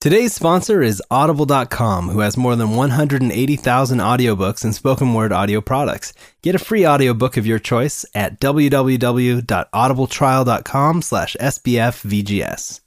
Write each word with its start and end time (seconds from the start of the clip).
Today's 0.00 0.32
sponsor 0.32 0.80
is 0.80 1.02
Audible.com, 1.10 2.08
who 2.08 2.20
has 2.20 2.38
more 2.38 2.56
than 2.56 2.70
180,000 2.70 3.98
audiobooks 3.98 4.64
and 4.64 4.74
spoken 4.74 5.12
word 5.12 5.30
audio 5.30 5.60
products. 5.60 6.14
Get 6.40 6.54
a 6.54 6.58
free 6.58 6.86
audiobook 6.86 7.36
of 7.36 7.46
your 7.46 7.58
choice 7.58 8.06
at 8.14 8.40
www.audibletrial.com 8.40 11.02
slash 11.02 11.36
sbfvgs. 11.38 12.80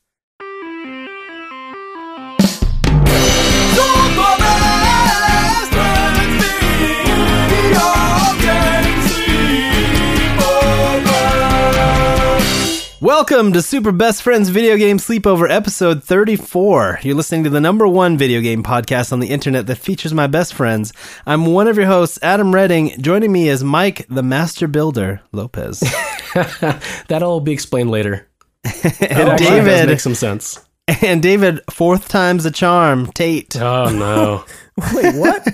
Welcome 13.04 13.52
to 13.52 13.62
Super 13.62 13.92
Best 13.92 14.24
Friends 14.24 14.48
Video 14.48 14.78
Game 14.78 14.98
Sleepover 14.98 15.50
episode 15.50 16.06
34. 16.06 17.00
You're 17.02 17.16
listening 17.16 17.44
to 17.44 17.50
the 17.50 17.60
number 17.60 17.86
one 17.86 18.18
video 18.18 18.40
game 18.40 18.64
podcast 18.64 19.12
on 19.12 19.20
the 19.20 19.28
internet 19.28 19.68
that 19.68 19.76
features 19.76 20.14
my 20.14 20.26
best 20.28 20.54
friends. 20.54 20.94
I'm 21.26 21.48
one 21.48 21.68
of 21.68 21.76
your 21.76 21.88
hosts, 21.88 22.18
Adam 22.22 22.54
Redding. 22.54 22.92
Joining 23.02 23.30
me 23.30 23.50
is 23.50 23.62
Mike, 23.62 24.06
the 24.08 24.24
Master 24.24 24.70
Builder 24.70 25.20
Lopez. 25.34 25.82
That'll 27.10 27.42
be 27.42 27.52
explained 27.52 27.92
later. 27.92 28.26
and 28.64 28.74
It 28.86 29.12
actually 29.12 29.28
does 29.28 29.66
David, 29.66 29.88
make 29.90 30.00
some 30.00 30.16
sense. 30.16 30.66
and 31.02 31.22
David, 31.22 31.60
fourth 31.72 32.08
time's 32.08 32.46
a 32.46 32.52
charm, 32.52 33.12
Tate. 33.12 33.58
Oh 33.58 33.90
no! 33.90 34.46
Wait, 34.94 35.14
what? 35.16 35.46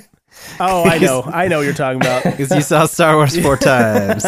Oh, 0.61 0.84
I 0.84 0.98
know. 0.98 1.21
I 1.23 1.48
know 1.48 1.57
what 1.59 1.63
you're 1.63 1.73
talking 1.73 2.02
about. 2.02 2.23
Because 2.25 2.52
you 2.52 2.61
saw 2.61 2.85
Star 2.85 3.16
Wars 3.16 3.39
four 3.39 3.55
times. 3.71 4.25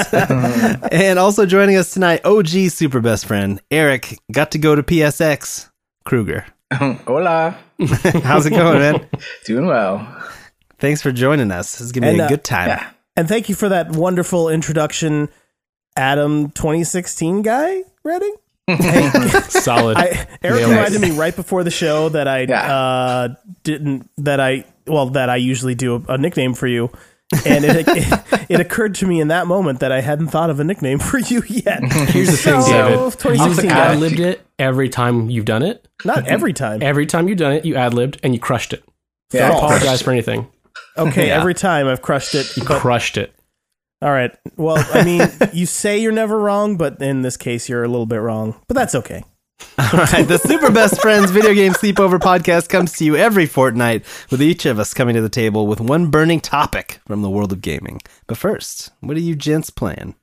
and 0.91 1.19
also 1.19 1.45
joining 1.45 1.75
us 1.75 1.91
tonight, 1.93 2.21
OG 2.23 2.47
super 2.69 3.01
best 3.01 3.25
friend, 3.25 3.59
Eric, 3.69 4.17
got 4.31 4.51
to 4.51 4.57
go 4.57 4.73
to 4.75 4.81
PSX. 4.83 5.69
Kruger. 6.05 6.45
Hola. 6.73 7.57
How's 8.23 8.45
it 8.45 8.51
going, 8.51 8.79
man? 8.79 9.09
Doing 9.45 9.65
well. 9.67 10.07
Thanks 10.79 11.01
for 11.01 11.11
joining 11.11 11.51
us. 11.51 11.73
This 11.73 11.81
is 11.81 11.91
going 11.91 12.03
to 12.03 12.07
be 12.07 12.11
And, 12.13 12.21
a 12.21 12.25
uh, 12.25 12.29
good 12.29 12.43
time. 12.45 12.69
Yeah. 12.69 12.89
And 13.17 13.27
thank 13.27 13.49
you 13.49 13.55
for 13.55 13.67
that 13.69 13.91
wonderful 13.91 14.47
introduction, 14.49 15.27
Adam 15.97 16.49
2016 16.51 17.41
guy, 17.41 17.83
Redding. 18.03 18.35
Solid. 19.49 19.97
I, 19.97 20.27
Eric 20.41 20.59
Nailed 20.59 20.61
it. 20.61 20.67
reminded 20.69 21.01
me 21.01 21.11
right 21.11 21.35
before 21.35 21.63
the 21.63 21.71
show 21.71 22.09
that 22.09 22.27
I 22.27 22.41
Yeah. 22.43 22.73
uh, 22.75 23.27
didn't, 23.63 24.09
that 24.19 24.39
I, 24.39 24.65
well, 24.87 25.09
that 25.11 25.29
I 25.29 25.35
usually 25.37 25.75
do 25.75 25.95
a, 26.07 26.13
a 26.13 26.17
nickname 26.17 26.53
for 26.53 26.67
you. 26.67 26.89
And 27.45 27.63
it, 27.63 27.85
it, 27.87 28.45
it 28.49 28.59
occurred 28.59 28.95
to 28.95 29.07
me 29.07 29.21
in 29.21 29.29
that 29.29 29.47
moment 29.47 29.79
that 29.79 29.91
I 29.91 30.01
hadn't 30.01 30.27
thought 30.27 30.49
of 30.49 30.59
a 30.59 30.65
nickname 30.65 30.99
for 30.99 31.17
you 31.17 31.41
yet. 31.47 31.81
Here's 32.09 32.29
the 32.29 32.35
thing, 32.37 32.61
So, 32.61 32.69
David. 32.69 32.97
2016 33.19 33.63
You've 33.65 33.73
guy. 33.73 33.91
ad 33.93 33.99
libbed 34.01 34.19
it 34.19 34.45
every 34.59 34.89
time 34.89 35.29
you've 35.29 35.45
done 35.45 35.63
it. 35.63 35.87
Not 36.03 36.27
every 36.27 36.51
time. 36.51 36.83
Every 36.83 37.05
time 37.05 37.29
you've 37.29 37.37
done 37.37 37.53
it, 37.53 37.63
you 37.63 37.75
ad 37.75 37.93
libbed 37.93 38.19
and 38.21 38.33
you 38.33 38.39
crushed 38.41 38.73
it. 38.73 38.83
Yeah. 39.31 39.47
Don't 39.47 39.57
apologize 39.59 40.01
for 40.01 40.11
anything. 40.11 40.49
Okay, 40.97 41.27
Yeah. 41.27 41.39
every 41.39 41.53
time 41.53 41.87
I've 41.87 42.01
crushed 42.01 42.35
it. 42.35 42.57
You 42.57 42.65
but- 42.65 42.81
crushed 42.81 43.15
it. 43.17 43.33
all 44.01 44.11
right. 44.11 44.35
Well, 44.57 44.83
I 44.93 45.05
mean, 45.05 45.21
you 45.53 45.65
say 45.65 45.99
you're 45.99 46.11
never 46.11 46.37
wrong, 46.37 46.75
but 46.75 47.01
in 47.01 47.21
this 47.21 47.37
case, 47.37 47.69
you're 47.69 47.85
a 47.85 47.87
little 47.87 48.05
bit 48.07 48.17
wrong. 48.17 48.59
But 48.67 48.73
that's 48.75 48.95
okay. 48.95 49.23
All 49.77 49.99
right, 49.99 50.27
the 50.27 50.37
Super 50.37 50.71
Best 50.71 51.01
Friends 51.01 51.31
Video 51.31 51.53
Game 51.53 51.73
Sleepover 51.73 52.19
podcast 52.19 52.69
comes 52.69 52.93
to 52.93 53.05
you 53.05 53.15
every 53.15 53.45
fortnight, 53.45 54.05
with 54.29 54.41
each 54.41 54.65
of 54.65 54.79
us 54.79 54.93
coming 54.93 55.15
to 55.15 55.21
the 55.21 55.29
table 55.29 55.67
with 55.67 55.79
one 55.81 56.11
burning 56.11 56.39
topic 56.39 56.99
from 57.07 57.21
the 57.21 57.29
world 57.29 57.51
of 57.51 57.61
gaming. 57.61 58.01
But 58.27 58.37
first, 58.37 58.91
what 58.99 59.17
are 59.17 59.21
you 59.21 59.35
gents 59.35 59.69
playing? 59.69 60.15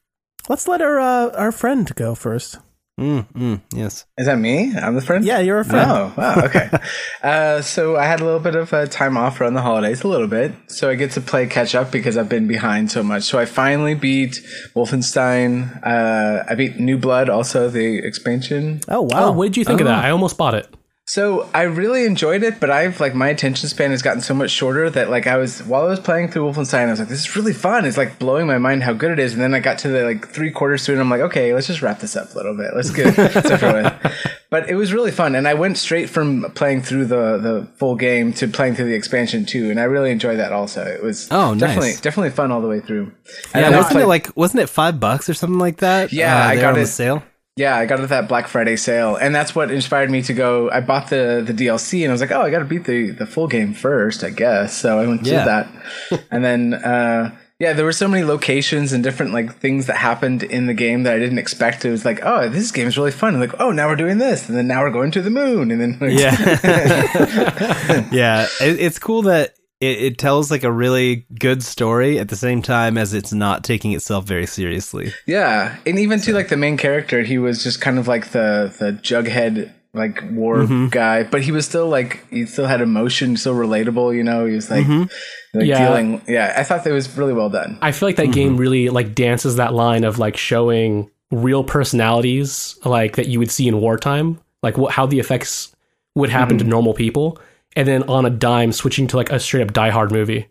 Let's 0.48 0.69
let 0.69 0.80
our 0.80 0.98
uh, 0.98 1.30
our 1.33 1.53
friend 1.53 1.95
go 1.95 2.14
first. 2.14 2.58
Mm, 2.99 3.33
mm, 3.33 3.61
yes. 3.73 4.07
Is 4.19 4.27
that 4.27 4.39
me? 4.39 4.75
I'm 4.77 4.97
the 4.97 5.01
friend? 5.01 5.25
Yeah, 5.25 5.39
you're 5.39 5.61
a 5.61 5.65
friend. 5.65 5.89
Oh, 5.89 6.13
wow. 6.17 6.43
Okay. 6.47 6.69
uh, 7.23 7.63
so 7.63 7.97
I 7.97 8.05
had 8.07 8.21
a 8.21 8.25
little 8.25 8.41
bit 8.41 8.57
of 8.57 8.73
uh, 8.73 8.87
time 8.87 9.17
off 9.17 9.41
around 9.41 9.55
the 9.55 9.63
holidays, 9.63 10.03
a 10.03 10.09
little 10.09 10.27
bit. 10.27 10.53
So 10.67 10.91
I 10.91 10.97
get 10.97 11.13
to 11.13 11.21
play 11.21 11.47
catch 11.47 11.77
up 11.77 11.93
because 11.93 12.17
I've 12.17 12.29
been 12.29 12.49
behind 12.49 12.91
so 12.91 13.05
much. 13.05 13.23
So 13.23 13.39
I 13.39 13.45
finally 13.45 13.95
beat 13.95 14.41
Wolfenstein. 14.75 15.81
Uh, 15.87 16.45
I 16.48 16.57
beat 16.57 16.81
New 16.81 16.98
Blood, 16.98 17.29
also 17.29 17.70
the 17.70 17.98
expansion. 17.98 18.81
Oh 18.89 19.03
wow. 19.03 19.29
Oh, 19.29 19.33
what 19.33 19.45
did 19.45 19.57
you 19.58 19.64
think 19.64 19.81
of 19.81 19.87
that? 19.87 20.05
I 20.05 20.11
almost 20.11 20.37
bought 20.37 20.55
it. 20.55 20.69
So 21.11 21.48
I 21.55 21.63
really 21.63 22.05
enjoyed 22.05 22.42
it, 22.42 22.61
but 22.61 22.70
I've 22.70 23.01
like 23.01 23.14
my 23.14 23.29
attention 23.29 23.67
span 23.70 23.92
has 23.92 24.02
gotten 24.02 24.20
so 24.20 24.35
much 24.35 24.51
shorter 24.51 24.91
that 24.91 25.08
like 25.08 25.27
I 25.27 25.39
was 25.39 25.63
while 25.63 25.86
I 25.86 25.89
was 25.89 25.98
playing 26.01 26.29
through 26.29 26.42
Wolfenstein, 26.52 26.86
I 26.86 26.91
was 26.91 26.98
like, 26.98 27.08
this 27.08 27.20
is 27.20 27.35
really 27.35 27.55
fun. 27.55 27.86
It's 27.86 27.96
like 27.96 28.19
blowing 28.19 28.46
my 28.46 28.58
mind 28.58 28.83
how 28.83 28.92
good 28.92 29.11
it 29.13 29.19
is. 29.19 29.33
And 29.33 29.41
then 29.41 29.55
I 29.55 29.61
got 29.61 29.79
to 29.79 29.89
the 29.89 30.05
like 30.05 30.29
three 30.29 30.51
quarters 30.51 30.85
through, 30.85 30.96
and 30.96 31.01
I'm 31.01 31.08
like, 31.08 31.23
okay, 31.23 31.55
let's 31.55 31.67
just 31.67 31.80
wrap 31.80 32.01
this 32.01 32.14
up 32.14 32.35
a 32.35 32.36
little 32.36 32.55
bit. 32.55 32.73
Let's 32.77 32.91
get 32.91 33.14
stuff 33.30 33.63
with. 33.63 34.17
But 34.51 34.69
it 34.69 34.74
was 34.74 34.92
really 34.92 35.11
fun, 35.11 35.35
and 35.35 35.48
I 35.48 35.55
went 35.55 35.79
straight 35.79 36.11
from 36.11 36.52
playing 36.55 36.83
through 36.83 37.07
the 37.07 37.39
the 37.39 37.69
full 37.77 37.96
game 37.96 38.35
to 38.35 38.46
playing 38.46 38.75
through 38.75 38.86
the 38.90 38.95
expansion 38.95 39.46
too, 39.46 39.70
and 39.70 39.80
I 39.80 39.85
really 39.85 40.11
enjoyed 40.11 40.39
that 40.39 40.52
also. 40.52 40.85
It 40.85 41.02
was 41.02 41.27
Oh, 41.30 41.55
nice. 41.55 41.61
definitely 41.61 41.92
definitely 42.02 42.30
fun 42.30 42.52
all 42.52 42.61
the 42.61 42.69
way 42.69 42.80
through. 42.80 43.13
And 43.55 43.63
Yeah, 43.63 43.69
I 43.69 43.77
wasn't 43.77 43.92
played- 43.92 44.02
it 44.05 44.08
like 44.08 44.36
wasn't 44.36 44.63
it 44.63 44.67
five 44.69 45.01
bucks 45.01 45.30
or 45.30 45.35
something 45.35 45.58
like 45.58 45.79
that? 45.79 46.13
Yeah, 46.13 46.36
uh, 46.36 46.48
I 46.48 46.57
got 46.57 46.75
on 46.75 46.80
it. 46.80 46.86
sale. 46.86 47.23
Yeah, 47.58 47.74
I 47.77 47.86
got 47.86 47.98
it 47.98 48.05
at 48.05 48.08
that 48.11 48.29
Black 48.29 48.46
Friday 48.46 48.77
sale, 48.77 49.17
and 49.17 49.35
that's 49.35 49.52
what 49.52 49.73
inspired 49.73 50.11
me 50.13 50.23
to 50.23 50.33
go. 50.33 50.70
I 50.70 50.80
bought 50.80 51.11
the 51.11 51.42
the 51.45 51.52
DLC, 51.52 52.02
and 52.05 52.11
I 52.11 52.13
was 52.13 52.20
like, 52.20 52.30
oh, 52.30 52.41
I 52.41 52.51
got 52.51 52.61
to 52.61 52.64
beat 52.64 52.85
the 52.85 53.11
the 53.11 53.27
full 53.27 53.48
game 53.48 53.74
first, 53.74 54.23
I 54.23 54.30
guess. 54.30 54.77
So 54.77 54.98
I 55.01 55.07
went 55.08 55.24
to 55.24 55.30
Yeah. 55.33 55.45
that, 55.45 56.24
and 56.30 56.45
then 56.45 56.74
uh, 56.74 57.36
yeah, 57.58 57.73
there 57.73 57.85
were 57.85 57.91
so 57.91 58.07
many 58.07 58.23
locations 58.23 58.92
and 58.92 59.02
different 59.02 59.33
like 59.33 59.57
things 59.57 59.86
that 59.86 59.96
happened 59.96 60.45
in 60.45 60.67
the 60.67 60.74
game 60.74 61.02
that 61.02 61.14
I 61.14 61.19
didn't 61.19 61.39
expect. 61.39 61.85
It 61.85 61.91
was 61.91 62.05
like, 62.05 62.20
oh, 62.23 62.48
this 62.48 62.70
game 62.70 62.86
is 62.86 62.96
really 62.96 63.11
fun. 63.11 63.35
And 63.35 63.41
like, 63.41 63.58
oh, 63.61 63.73
now 63.73 63.89
we're 63.89 63.96
doing 63.96 64.19
this, 64.19 64.48
and 64.48 64.57
then 64.57 64.69
now 64.69 64.83
we're 64.85 64.92
going 64.92 65.11
to 65.11 65.20
the 65.20 65.30
moon, 65.30 65.73
and 65.73 65.80
then 65.80 65.98
like, 66.01 66.17
Yeah, 66.17 66.36
yeah. 68.13 68.46
It, 68.61 68.79
it's 68.79 69.01
cool 69.01 69.23
that 69.23 69.55
it, 69.80 69.98
it 70.02 70.18
tells 70.18 70.50
like 70.50 70.64
a 70.64 70.72
really 70.72 71.27
good 71.39 71.62
story 71.62 72.18
at 72.18 72.28
the 72.28 72.36
same 72.36 72.62
time 72.62 72.98
as 72.98 73.14
it's 73.14 73.33
not 73.33 73.62
taking 73.64 73.92
itself 73.92 74.24
very 74.27 74.46
seriously. 74.46 75.12
Yeah, 75.27 75.77
and 75.86 75.98
even 75.98 76.20
to 76.22 76.33
like 76.34 76.48
the 76.48 76.56
main 76.56 76.77
character, 76.77 77.22
he 77.22 77.39
was 77.39 77.62
just 77.62 77.80
kind 77.80 77.98
of 77.98 78.08
like 78.08 78.30
the 78.33 78.74
the 78.78 78.92
Jughead 78.92 79.72
like 79.94 80.22
war 80.33 80.56
Mm-hmm. 80.58 80.89
guy, 80.89 81.22
but 81.22 81.42
he 81.42 81.50
was 81.50 81.64
still 81.64 81.89
like 81.89 82.27
he 82.30 82.44
still 82.46 82.66
had 82.66 82.80
emotion, 82.80 83.36
still 83.36 83.55
relatable. 83.55 84.14
You 84.16 84.22
know, 84.22 84.44
he 84.46 84.55
was 84.55 84.70
like, 84.70 84.84
Mm-hmm. 84.86 85.58
like 85.58 85.66
Yeah. 85.66 85.86
dealing. 85.89 86.22
Yeah, 86.28 86.55
I 86.56 86.62
thought 86.64 86.84
that 86.84 86.92
was 86.92 87.16
really 87.16 87.33
well 87.33 87.48
done. 87.50 87.78
I 87.80 87.92
feel 87.92 88.08
like 88.08 88.16
that 88.16 88.33
game 88.33 88.56
really 88.58 88.90
like 88.90 89.14
dances 89.14 89.56
that 89.56 89.72
line 89.74 90.05
of 90.05 90.18
like 90.18 90.36
showing 90.36 91.10
real 91.30 91.62
personalities 91.64 92.78
like 92.84 93.16
that 93.16 93.28
you 93.28 93.39
would 93.39 93.50
see 93.50 93.68
in 93.68 93.80
wartime, 93.80 94.39
like 94.62 94.77
what 94.78 94.92
how 94.92 95.06
the 95.06 95.18
effects 95.20 95.74
would 96.14 96.30
happen 96.30 96.58
to 96.58 96.64
normal 96.64 96.95
people, 96.95 97.39
and 97.77 97.86
then 97.89 98.02
on 98.05 98.27
a 98.27 98.30
dime 98.30 98.73
switching 98.73 99.06
to 99.08 99.17
like 99.17 99.30
a 99.30 99.39
straight 99.40 99.62
up 99.62 99.73
Die 99.73 99.90
Hard 99.90 100.11
movie. 100.12 100.48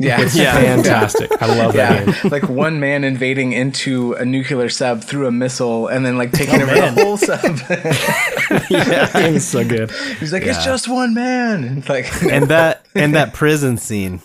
Yeah, 0.00 0.20
It's 0.20 0.36
fantastic. 0.36 1.30
I 1.42 1.46
love 1.58 1.72
that 1.72 2.06
game. 2.22 2.30
like 2.30 2.48
one 2.48 2.78
man 2.78 3.02
invading 3.02 3.52
into 3.52 4.12
a 4.12 4.24
nuclear 4.24 4.68
sub 4.68 5.02
through 5.02 5.26
a 5.26 5.32
missile, 5.32 5.88
and 5.88 6.06
then 6.06 6.16
like 6.16 6.30
taking 6.30 6.60
oh, 6.62 6.66
over 6.66 6.74
the 6.74 6.90
whole 7.04 7.16
sub. 7.16 7.40
That 8.70 9.10
game's 9.12 9.46
so 9.46 9.66
good. 9.66 9.90
He's 10.20 10.32
like, 10.32 10.44
it's 10.44 10.64
just 10.64 10.88
one 10.88 11.14
man. 11.14 11.78
It's 11.78 11.88
like, 11.88 12.06
And 12.30 12.48
that 12.48 12.86
and 12.94 13.14
that 13.14 13.34
prison 13.34 13.76
scene, 13.76 14.20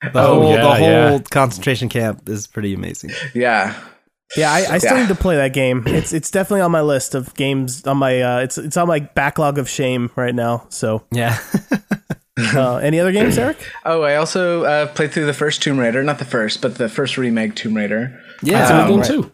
the 0.00 0.10
Oh, 0.14 0.40
whole 0.40 0.50
yeah, 0.50 0.62
the 0.62 0.74
whole 0.74 0.88
yeah. 1.12 1.18
concentration 1.30 1.88
camp 1.88 2.28
is 2.28 2.46
pretty 2.46 2.72
amazing. 2.74 3.10
yeah, 3.34 3.74
Yeah, 4.36 4.52
I, 4.52 4.74
I 4.74 4.78
still 4.78 4.94
Yeah. 4.94 5.02
need 5.02 5.08
to 5.08 5.14
play 5.14 5.36
that 5.36 5.52
game. 5.54 5.84
It's 5.86 6.12
it's 6.12 6.30
definitely 6.30 6.60
on 6.60 6.70
my 6.70 6.82
list 6.82 7.14
of 7.14 7.34
games 7.34 7.86
on 7.86 7.96
my 7.96 8.20
uh, 8.20 8.38
it's 8.40 8.58
it's 8.58 8.76
on 8.76 8.86
my 8.88 9.00
backlog 9.00 9.58
of 9.58 9.68
shame 9.68 10.10
right 10.16 10.34
now. 10.34 10.66
So, 10.68 11.04
Yeah, 11.10 11.38
uh, 12.54 12.76
any 12.76 13.00
other 13.00 13.12
games, 13.12 13.38
Eric? 13.38 13.56
Oh, 13.84 14.02
I 14.02 14.16
also 14.16 14.64
uh, 14.64 14.86
played 14.88 15.12
through 15.12 15.26
the 15.26 15.32
first 15.34 15.62
Tomb 15.62 15.78
Raider, 15.78 16.02
not 16.02 16.18
the 16.18 16.24
first, 16.24 16.60
but 16.62 16.76
the 16.76 16.88
first 16.88 17.16
remake 17.16 17.54
Tomb 17.54 17.74
Raider. 17.74 18.20
yeah. 18.42 18.62
It's 18.62 18.70
a 18.70 18.74
good 18.74 18.80
Um, 18.82 18.88
game 18.90 19.00
right. 19.00 19.06
too. 19.08 19.32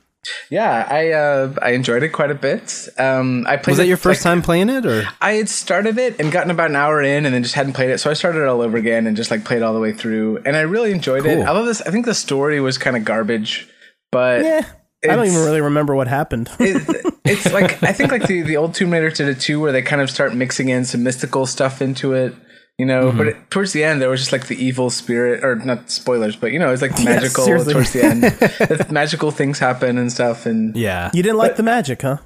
Yeah, 0.49 0.87
I 0.91 1.11
uh, 1.11 1.53
I 1.61 1.71
enjoyed 1.73 2.03
it 2.03 2.09
quite 2.11 2.31
a 2.31 2.35
bit. 2.35 2.89
Um, 2.97 3.45
I 3.47 3.57
played. 3.59 3.73
Was 3.73 3.77
that 3.79 3.85
it, 3.85 3.89
your 3.89 3.99
first 3.99 4.21
like- 4.25 4.33
time 4.33 4.41
playing 4.43 4.71
it, 4.71 4.87
or 4.87 5.03
I 5.21 5.33
had 5.33 5.51
started 5.51 5.99
it 5.99 6.19
and 6.19 6.33
gotten 6.33 6.51
about 6.51 6.71
an 6.71 6.77
hour 6.77 7.03
in, 7.03 7.27
and 7.27 7.35
then 7.35 7.43
just 7.43 7.55
hadn't 7.57 7.75
played 7.75 7.91
it. 7.91 7.99
So 7.99 8.11
I 8.11 8.15
started 8.15 8.41
it 8.41 8.49
all 8.49 8.63
over 8.63 8.79
again 8.79 9.07
and 9.07 9.19
just 9.19 9.31
like 9.31 9.45
played 9.45 9.61
all 9.63 9.75
the 9.75 9.81
way 9.81 9.93
through. 9.93 10.39
And 10.47 10.57
I 10.57 10.61
really 10.63 10.93
enjoyed 10.93 11.27
it. 11.27 11.45
I 11.45 11.51
love 11.51 11.67
this. 11.67 11.83
I 11.83 11.91
think 11.91 12.07
the 12.07 12.15
story 12.15 12.59
was 12.61 12.79
kind 12.79 12.97
of 12.97 13.05
garbage, 13.05 13.69
but 14.11 14.43
Yeah, 14.45 14.65
I 15.05 15.17
don't 15.17 15.27
even 15.27 15.45
really 15.45 15.61
remember 15.61 15.95
what 15.95 16.09
happened. 16.09 16.51
it, 16.61 17.15
it's 17.25 17.53
like 17.53 17.83
I 17.83 17.93
think 17.93 18.11
like 18.11 18.27
the 18.27 18.43
the 18.43 18.57
old 18.57 18.75
Tomb 18.75 18.93
Raider 18.93 19.11
did 19.11 19.29
it 19.29 19.41
too, 19.41 19.61
where 19.61 19.73
they 19.73 19.83
kind 19.83 20.03
of 20.03 20.11
start 20.11 20.35
mixing 20.35 20.69
in 20.69 20.85
some 20.85 21.03
mystical 21.03 21.47
stuff 21.47 21.83
into 21.83 22.13
it. 22.13 22.35
You 22.79 22.87
know, 22.87 23.13
but 23.13 23.29
it, 23.29 23.51
towards 23.51 23.73
the 23.73 23.85
end, 23.85 24.03
there 24.03 24.11
was 24.11 24.19
just 24.19 24.33
like 24.33 24.49
the 24.49 24.57
evil 24.57 24.91
spirit, 24.91 25.45
or 25.45 25.55
not 25.55 25.91
spoilers, 25.91 26.35
but 26.35 26.51
you 26.51 26.59
know, 26.59 26.73
it's 26.73 26.83
like 26.83 26.91
magical 27.05 27.45
seriously. 27.45 27.73
towards 27.73 27.93
the 27.93 28.05
end. 28.05 28.91
Magical 28.91 29.31
things 29.31 29.61
happen 29.61 29.97
and 29.97 30.11
stuff, 30.11 30.45
and 30.45 30.75
yeah? 30.75 31.09
you 31.15 31.23
didn't 31.23 31.39
like 31.39 31.55
the 31.55 31.63
magic, 31.63 32.03
huh? 32.03 32.17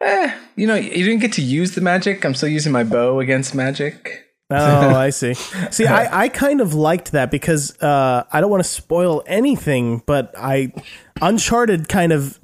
eh, 0.00 0.34
you 0.56 0.66
know, 0.66 0.74
you 0.74 1.04
didn't 1.04 1.20
get 1.20 1.32
to 1.34 1.42
use 1.42 1.74
the 1.74 1.80
magic. 1.80 2.24
I'm 2.24 2.34
still 2.34 2.48
using 2.48 2.72
my 2.72 2.84
bow 2.84 3.20
against 3.20 3.54
magic. 3.54 4.23
Oh, 4.54 4.94
I 4.96 5.10
see. 5.10 5.34
See, 5.34 5.86
I, 5.86 6.24
I 6.24 6.28
kind 6.28 6.60
of 6.60 6.74
liked 6.74 7.12
that 7.12 7.30
because 7.30 7.76
uh, 7.80 8.24
I 8.32 8.40
don't 8.40 8.50
want 8.50 8.62
to 8.62 8.68
spoil 8.68 9.22
anything, 9.26 10.02
but 10.06 10.34
I 10.36 10.72
Uncharted 11.20 11.88
kind 11.88 12.12
of 12.12 12.38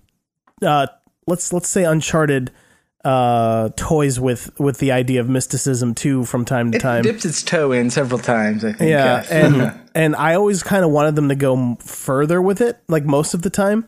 uh, 0.62 0.86
let's 1.26 1.52
let's 1.52 1.68
say 1.68 1.84
Uncharted 1.84 2.50
uh, 3.04 3.70
toys 3.76 4.20
with 4.20 4.58
with 4.60 4.78
the 4.78 4.92
idea 4.92 5.20
of 5.20 5.28
mysticism 5.28 5.94
too 5.94 6.24
from 6.24 6.44
time 6.44 6.70
to 6.72 6.76
It 6.76 6.80
time. 6.82 7.02
dipped 7.02 7.24
its 7.24 7.42
toe 7.42 7.72
in 7.72 7.90
several 7.90 8.20
times. 8.20 8.64
I 8.64 8.72
think. 8.72 8.90
yeah, 8.90 9.22
yes. 9.22 9.30
and 9.30 9.80
and 9.94 10.16
I 10.16 10.34
always 10.34 10.62
kind 10.62 10.84
of 10.84 10.90
wanted 10.90 11.16
them 11.16 11.28
to 11.30 11.34
go 11.34 11.76
further 11.80 12.42
with 12.42 12.60
it, 12.60 12.78
like 12.88 13.04
most 13.04 13.32
of 13.34 13.42
the 13.42 13.50
time. 13.50 13.86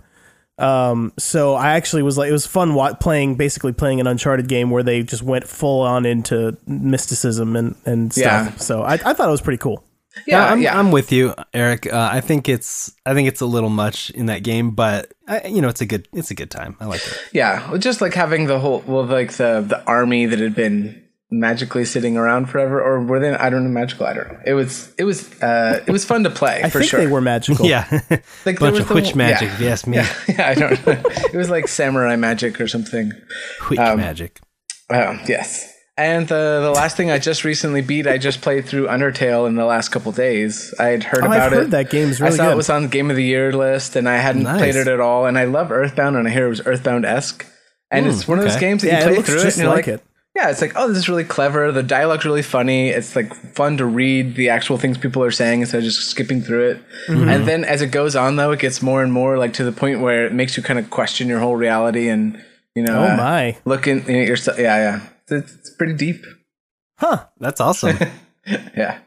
Um, 0.63 1.13
so 1.19 1.55
I 1.55 1.73
actually 1.73 2.03
was 2.03 2.17
like, 2.17 2.29
it 2.29 2.33
was 2.33 2.47
fun 2.47 2.75
wa- 2.75 2.95
playing, 2.95 3.35
basically 3.35 3.73
playing 3.73 4.01
an 4.01 4.07
Uncharted 4.07 4.49
game 4.49 4.71
where 4.71 4.83
they 4.83 5.03
just 5.03 5.23
went 5.23 5.47
full 5.47 5.81
on 5.83 6.07
into 6.07 6.57
mysticism 6.67 7.57
and 7.57 7.75
and 7.85 8.13
stuff. 8.13 8.25
Yeah. 8.53 8.57
So 8.57 8.83
I, 8.83 8.95
I 8.95 9.13
thought 9.13 9.29
it 9.29 9.33
was 9.33 9.41
pretty 9.41 9.59
cool. 9.59 9.85
yeah, 10.27 10.45
I'm, 10.45 10.61
yeah. 10.61 10.79
I'm 10.79 10.91
with 10.91 11.11
you, 11.11 11.35
Eric. 11.55 11.91
Uh, 11.91 12.11
I 12.13 12.21
think 12.21 12.49
it's 12.49 12.93
I 13.07 13.15
think 13.15 13.29
it's 13.29 13.41
a 13.41 13.47
little 13.47 13.71
much 13.71 14.11
in 14.11 14.27
that 14.27 14.43
game, 14.43 14.73
but 14.73 15.13
I, 15.27 15.47
you 15.47 15.63
know 15.63 15.69
it's 15.69 15.81
a 15.81 15.87
good 15.87 16.07
it's 16.13 16.31
a 16.31 16.35
good 16.35 16.51
time. 16.51 16.77
I 16.81 16.85
like 16.85 17.01
it. 17.01 17.19
Yeah, 17.33 17.77
just 17.79 18.01
like 18.03 18.13
having 18.13 18.47
the 18.47 18.59
whole, 18.59 18.85
well, 18.87 19.05
like 19.07 19.33
the 19.33 19.65
the 19.67 19.83
army 19.87 20.27
that 20.27 20.39
had 20.39 20.55
been 20.55 21.02
magically 21.33 21.85
sitting 21.85 22.17
around 22.17 22.47
forever, 22.47 22.81
or 22.81 23.03
were 23.03 23.19
they? 23.19 23.31
I 23.31 23.51
don't 23.51 23.65
know, 23.65 23.71
magical. 23.71 24.07
I 24.07 24.13
don't 24.13 24.31
know. 24.33 24.39
It 24.47 24.53
was, 24.55 24.93
it 24.99 25.05
was, 25.05 25.33
uh, 25.43 25.83
it 25.87 25.91
was 25.91 26.05
fun 26.05 26.23
to 26.25 26.31
play 26.31 26.61
I 26.63 26.71
for 26.71 26.79
think 26.81 26.91
sure. 26.91 27.01
they 27.01 27.07
were 27.09 27.21
magical. 27.21 27.67
Yeah, 27.67 27.87
like 27.91 28.09
there 28.45 28.55
bunch 28.55 28.73
was 28.73 28.81
of 28.81 28.89
the 28.89 28.95
witch 28.95 29.07
whole- 29.09 29.17
magic. 29.17 29.49
Yeah. 29.49 29.55
If 29.55 29.61
you 29.61 29.69
ask 29.69 29.87
me, 29.87 29.97
Yeah, 29.97 30.15
yeah, 30.29 30.49
I 30.49 30.55
don't 30.55 30.87
know. 30.87 31.03
it 31.33 31.35
was 31.37 31.51
like 31.51 31.67
samurai 31.69 32.17
magic 32.17 32.61
or 32.61 32.69
something. 32.69 33.13
witch 33.71 33.79
Um, 33.81 33.99
magic. 33.99 34.39
Oh, 34.91 35.19
yes. 35.27 35.69
And 35.99 36.27
the 36.27 36.61
the 36.63 36.71
last 36.71 36.97
thing 36.97 37.11
I 37.11 37.19
just 37.19 37.45
recently 37.45 37.83
beat, 37.83 38.07
I 38.07 38.17
just 38.17 38.41
played 38.41 38.65
through 38.65 38.87
Undertale 38.87 39.47
in 39.47 39.57
the 39.57 39.67
last 39.67 39.91
couple 39.91 40.11
days. 40.13 40.75
I 40.79 40.87
had 40.87 41.05
heard 41.05 41.23
Oh, 41.23 41.27
about 41.27 41.41
I've 41.41 41.53
it. 41.53 41.57
heard 41.57 41.71
that 41.73 41.91
game's 41.91 42.19
really 42.21 42.33
I 42.33 42.37
saw 42.37 42.45
good. 42.47 42.53
it 42.53 42.57
was 42.57 42.71
on 42.71 42.89
Game 42.89 43.11
of 43.11 43.17
the 43.17 43.23
Year 43.25 43.53
list, 43.53 43.95
and 43.95 44.09
I 44.09 44.17
hadn't 44.17 44.45
Nice. 44.45 44.59
played 44.59 44.77
it 44.77 44.89
at 44.89 45.01
all. 45.01 45.27
And 45.27 45.37
I 45.39 45.45
love 45.45 45.71
Earthbound, 45.71 46.17
and 46.17 46.27
I 46.27 46.31
hear 46.31 46.47
it 46.47 46.49
was 46.51 46.67
Earthbound 46.67 47.05
esque. 47.05 47.45
And 47.91 48.07
it's 48.07 48.27
one 48.27 48.39
of 48.39 48.45
those 48.45 48.57
okay. 48.57 48.71
games 48.71 48.83
that 48.83 48.89
Yeah, 48.89 48.95
you 48.95 49.01
it 49.01 49.07
play 49.09 49.17
looks 49.17 49.29
through 49.29 49.41
it, 49.41 49.45
just 49.45 49.59
and 49.59 49.65
you're 49.67 49.75
like 49.77 49.87
like, 49.87 49.95
it. 50.01 50.05
Yeah, 50.35 50.51
it's 50.51 50.61
like, 50.63 50.73
oh, 50.77 50.89
this 50.89 50.97
is 50.99 51.09
really 51.09 51.25
clever. 51.25 51.71
The 51.73 51.83
dialogue's 51.83 52.25
really 52.25 52.43
funny. 52.43 52.89
It's 52.89 53.15
like 53.15 53.35
fun 53.55 53.77
to 53.77 53.85
read 53.85 54.35
the 54.35 54.49
actual 54.49 54.79
things 54.79 54.97
people 54.97 55.23
are 55.23 55.31
saying 55.31 55.61
instead 55.61 55.79
of 55.79 55.85
just 55.85 56.09
skipping 56.09 56.41
through 56.41 56.71
it. 56.71 56.77
Mm-hmm. 57.09 57.29
And 57.29 57.47
then 57.47 57.65
as 57.65 57.83
it 57.83 57.89
goes 57.89 58.17
on, 58.17 58.37
though, 58.37 58.53
it 58.53 58.59
gets 58.61 58.81
more 58.83 59.03
and 59.03 59.13
more 59.13 59.37
like 59.37 59.53
to 59.55 59.65
the 59.65 59.73
point 59.73 60.01
where 60.01 60.25
it 60.27 60.33
makes 60.33 60.57
you 60.57 60.63
kind 60.63 60.79
of 60.79 60.89
question 60.91 61.29
your 61.29 61.39
whole 61.41 61.57
reality 61.57 62.09
and 62.09 62.43
you 62.75 62.83
know, 62.83 63.01
Oh 63.01 63.13
uh, 63.13 63.17
my, 63.17 63.59
looking 63.67 63.99
at 64.01 64.27
yourself. 64.27 64.59
Yeah, 64.59 64.77
yeah, 64.77 65.37
it's, 65.37 65.53
it's 65.55 65.71
pretty 65.75 65.93
deep. 65.95 66.25
huh? 66.99 67.27
That's 67.39 67.61
awesome. 67.61 67.97
Yeah, 68.47 68.99